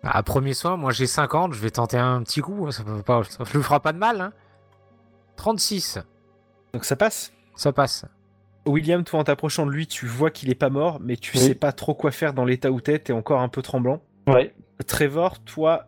Ah, 0.03 0.23
premier 0.23 0.55
soin, 0.55 0.77
moi 0.77 0.93
j'ai 0.93 1.07
50, 1.07 1.53
je 1.53 1.61
vais 1.61 1.71
tenter 1.71 1.99
un 1.99 2.23
petit 2.23 2.41
coup, 2.41 2.67
hein, 2.67 2.73
ça 2.73 2.83
peut 2.85 3.03
pas, 3.03 3.23
ça 3.25 3.45
lui 3.55 3.63
fera 3.63 3.81
pas 3.81 3.93
de 3.93 3.99
mal. 3.99 4.21
Hein. 4.21 4.33
36, 5.37 5.99
Donc 6.73 6.85
ça 6.85 6.97
passe? 6.97 7.33
ça 7.57 7.73
passe. 7.73 8.07
William, 8.67 9.05
toi 9.05 9.21
en 9.21 9.25
t'approchant 9.25 9.67
de 9.67 9.71
lui, 9.71 9.87
tu 9.87 10.07
vois 10.07 10.31
qu'il 10.31 10.51
est 10.51 10.55
pas 10.55 10.71
mort, 10.71 10.99
mais 11.01 11.17
tu 11.17 11.37
Oui. 11.37 11.43
sais 11.43 11.55
pas 11.55 11.73
trop 11.73 11.95
quoi 11.95 12.11
faire 12.11 12.33
dans 12.35 12.45
l'état 12.45 12.71
où 12.71 12.81
t'es, 12.81 12.99
t'es 12.99 13.13
encore 13.13 13.41
un 13.41 13.49
peu 13.49 13.61
tremblant. 13.63 14.03
Ouais. 14.27 14.55
Trevor, 14.87 15.41
toi, 15.41 15.87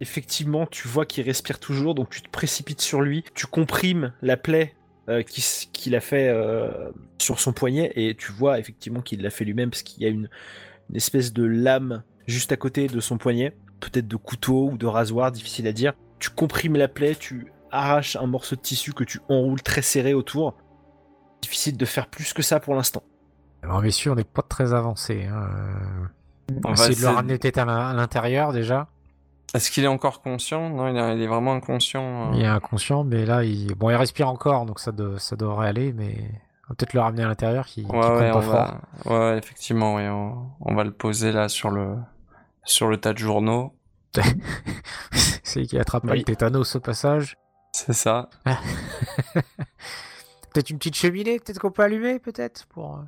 effectivement, 0.00 0.66
tu 0.66 0.88
vois 0.88 1.04
qu'il 1.06 1.24
respire 1.24 1.58
toujours, 1.58 1.94
donc 1.94 2.08
tu 2.10 2.22
te 2.22 2.28
précipites 2.30 2.80
sur 2.80 3.00
lui, 3.02 3.24
tu 3.34 3.46
comprimes 3.46 4.12
la 4.22 4.36
plaie 4.38 4.74
euh, 5.08 5.22
qu'il 5.22 5.94
a 5.96 6.00
fait 6.00 6.28
euh, 6.28 6.90
sur 7.18 7.40
son 7.40 7.52
poignet, 7.52 7.92
et 7.96 8.14
tu 8.14 8.30
vois 8.32 8.58
effectivement 8.58 9.00
qu'il 9.02 9.20
l'a 9.22 9.30
fait 9.30 9.44
lui-même, 9.44 9.70
parce 9.70 9.82
qu'il 9.82 10.02
y 10.02 10.06
a 10.06 10.08
une, 10.10 10.28
une 10.90 10.96
espèce 10.96 11.32
de 11.32 11.44
lame 11.44 12.02
juste 12.26 12.52
à 12.52 12.56
côté 12.56 12.86
de 12.88 13.00
son 13.00 13.18
poignet, 13.18 13.56
peut-être 13.80 14.08
de 14.08 14.16
couteau 14.16 14.70
ou 14.72 14.76
de 14.76 14.86
rasoir, 14.86 15.32
difficile 15.32 15.66
à 15.66 15.72
dire. 15.72 15.92
Tu 16.18 16.30
comprimes 16.30 16.76
la 16.76 16.88
plaie, 16.88 17.14
tu 17.14 17.52
arraches 17.70 18.16
un 18.16 18.26
morceau 18.26 18.56
de 18.56 18.60
tissu 18.60 18.92
que 18.92 19.04
tu 19.04 19.20
enroules 19.28 19.62
très 19.62 19.82
serré 19.82 20.14
autour. 20.14 20.54
Difficile 21.42 21.76
de 21.76 21.84
faire 21.84 22.06
plus 22.06 22.32
que 22.32 22.42
ça 22.42 22.60
pour 22.60 22.74
l'instant. 22.74 23.02
Alors 23.62 23.80
messieurs, 23.82 24.12
on 24.12 24.14
n'est 24.14 24.24
pas 24.24 24.42
très 24.42 24.72
avancé. 24.72 25.24
Hein. 25.24 25.48
euh, 25.48 26.06
On 26.50 26.54
On 26.68 26.70
va 26.70 26.74
va 26.74 26.84
essayer 26.84 26.96
de 26.96 27.00
le 27.08 27.14
ramener 27.14 27.38
peut-être 27.38 27.58
à 27.58 27.64
l'in- 27.64 27.88
à 27.90 27.94
l'intérieur 27.94 28.52
déjà. 28.52 28.88
Est-ce 29.54 29.70
qu'il 29.70 29.84
est 29.84 29.88
encore 29.88 30.22
conscient? 30.22 30.70
Non, 30.70 30.88
il, 30.88 30.96
a- 30.98 31.14
il 31.14 31.20
est 31.22 31.26
vraiment 31.26 31.52
inconscient. 31.54 32.02
euh. 32.02 32.34
Il 32.34 32.42
est 32.42 32.46
inconscient, 32.46 33.04
mais 33.04 33.26
là, 33.26 33.44
il... 33.44 33.74
Bon, 33.74 33.90
il 33.90 33.96
respire 33.96 34.28
encore, 34.28 34.64
donc 34.66 34.78
ça, 34.80 34.92
de- 34.92 35.16
ça 35.18 35.36
devrait 35.36 35.68
aller, 35.68 35.92
mais 35.92 36.16
va 36.72 36.76
peut-être 36.76 36.92
le 36.94 37.00
ramener 37.00 37.22
à 37.24 37.28
l'intérieur 37.28 37.66
qui 37.66 37.84
Ouais, 37.84 37.96
ouais, 37.98 38.30
pas 38.30 38.36
on 38.38 38.42
froid. 38.42 38.80
va... 39.04 39.30
ouais, 39.32 39.38
effectivement, 39.38 39.94
ouais, 39.94 40.08
on... 40.08 40.50
on 40.60 40.74
va 40.74 40.84
le 40.84 40.92
poser 40.92 41.32
là 41.32 41.48
sur 41.48 41.70
le 41.70 41.96
sur 42.64 42.88
le 42.88 42.96
tas 42.96 43.12
de 43.12 43.18
journaux. 43.18 43.74
C'est 45.42 45.62
qui 45.66 45.78
attrape 45.78 46.04
pas 46.06 46.12
Oui. 46.12 46.18
le 46.18 46.24
tétanos 46.24 46.76
au 46.76 46.80
passage. 46.80 47.36
C'est 47.72 47.92
ça. 47.94 48.28
Peut-être 50.52 50.70
une 50.70 50.78
petite 50.78 50.96
cheminée, 50.96 51.38
peut-être 51.38 51.58
qu'on 51.58 51.70
peut 51.70 51.82
allumer, 51.82 52.18
peut-être 52.18 52.66
pour. 52.66 52.96
euh, 52.96 53.02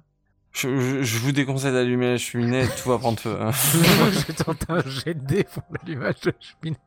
Je, 0.53 0.79
je- 0.79 1.03
je 1.03 1.19
vous 1.19 1.33
déconseille 1.33 1.73
d'allumer 1.73 2.13
la 2.13 2.17
cheminée, 2.17 2.65
tout 2.83 2.89
va 2.89 2.99
prendre 2.99 3.19
feu. 3.21 3.37
hein. 3.41 3.51
Je 3.53 4.73
un 4.73 4.81
jet 4.89 5.15
de 5.15 5.21
dés 5.27 5.45
pour 5.45 5.63
l'allumage 5.71 6.21
de 6.23 6.33
cheminée. 6.41 6.79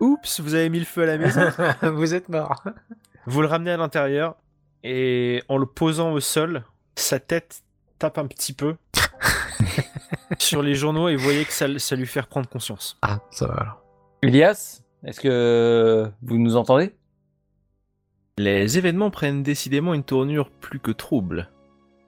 Oups, 0.00 0.40
vous 0.40 0.54
avez 0.54 0.68
mis 0.68 0.78
le 0.80 0.84
feu 0.84 1.02
à 1.02 1.06
la 1.06 1.18
maison. 1.18 1.50
Vous 1.94 2.14
êtes 2.14 2.28
mort. 2.28 2.62
Vous 3.26 3.40
le 3.42 3.48
ramenez 3.48 3.70
à 3.72 3.76
l'intérieur 3.76 4.36
et 4.82 5.42
en 5.48 5.58
le 5.58 5.66
posant 5.66 6.12
au 6.12 6.20
sol, 6.20 6.64
sa 6.96 7.20
tête 7.20 7.62
tape 7.98 8.18
un 8.18 8.26
petit 8.26 8.52
peu 8.52 8.76
sur 10.38 10.62
les 10.62 10.74
journaux 10.74 11.08
et 11.08 11.16
vous 11.16 11.24
voyez 11.24 11.44
que 11.44 11.52
ça, 11.52 11.66
ça 11.78 11.96
lui 11.96 12.06
fait 12.06 12.20
reprendre 12.20 12.48
conscience. 12.48 12.96
Ah, 13.02 13.20
ça 13.30 13.46
va 13.46 13.54
alors. 13.54 13.82
Elias, 14.22 14.82
est-ce 15.04 15.20
que 15.20 16.10
vous 16.22 16.38
nous 16.38 16.56
entendez? 16.56 16.94
Les 18.38 18.78
événements 18.78 19.10
prennent 19.10 19.42
décidément 19.42 19.92
une 19.94 20.04
tournure 20.04 20.50
plus 20.50 20.80
que 20.80 20.90
trouble. 20.90 21.50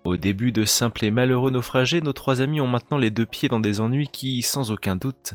Au 0.05 0.16
début 0.16 0.51
de 0.51 0.65
simples 0.65 1.05
et 1.05 1.11
malheureux 1.11 1.51
naufragés, 1.51 2.01
nos 2.01 2.12
trois 2.12 2.40
amis 2.40 2.61
ont 2.61 2.66
maintenant 2.66 2.99
les 2.99 3.11
deux 3.11 3.27
pieds 3.27 3.49
dans 3.49 3.61
des 3.61 3.81
ennuis 3.81 4.09
qui, 4.09 4.43
sans 4.43 4.70
aucun 4.70 4.97
doute, 4.97 5.35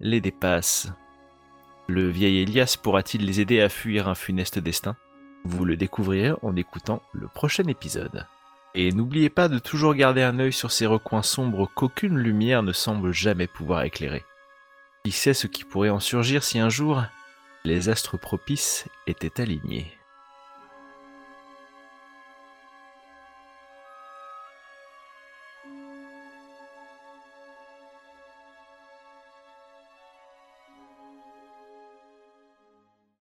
les 0.00 0.20
dépassent. 0.20 0.88
Le 1.86 2.08
vieil 2.08 2.38
Elias 2.38 2.76
pourra-t-il 2.82 3.24
les 3.24 3.40
aider 3.40 3.60
à 3.60 3.68
fuir 3.68 4.08
un 4.08 4.14
funeste 4.14 4.58
destin? 4.58 4.96
Vous 5.44 5.64
le 5.64 5.76
découvrirez 5.76 6.32
en 6.42 6.56
écoutant 6.56 7.02
le 7.12 7.28
prochain 7.28 7.64
épisode. 7.64 8.26
Et 8.74 8.92
n'oubliez 8.92 9.30
pas 9.30 9.48
de 9.48 9.58
toujours 9.58 9.94
garder 9.94 10.22
un 10.22 10.38
œil 10.38 10.52
sur 10.52 10.72
ces 10.72 10.86
recoins 10.86 11.22
sombres 11.22 11.70
qu'aucune 11.74 12.18
lumière 12.18 12.62
ne 12.62 12.72
semble 12.72 13.12
jamais 13.12 13.46
pouvoir 13.46 13.82
éclairer. 13.82 14.24
Qui 15.04 15.12
sait 15.12 15.34
ce 15.34 15.46
qui 15.46 15.64
pourrait 15.64 15.90
en 15.90 16.00
surgir 16.00 16.42
si 16.42 16.58
un 16.58 16.70
jour 16.70 17.04
les 17.64 17.88
astres 17.88 18.16
propices 18.16 18.86
étaient 19.06 19.40
alignés 19.40 19.92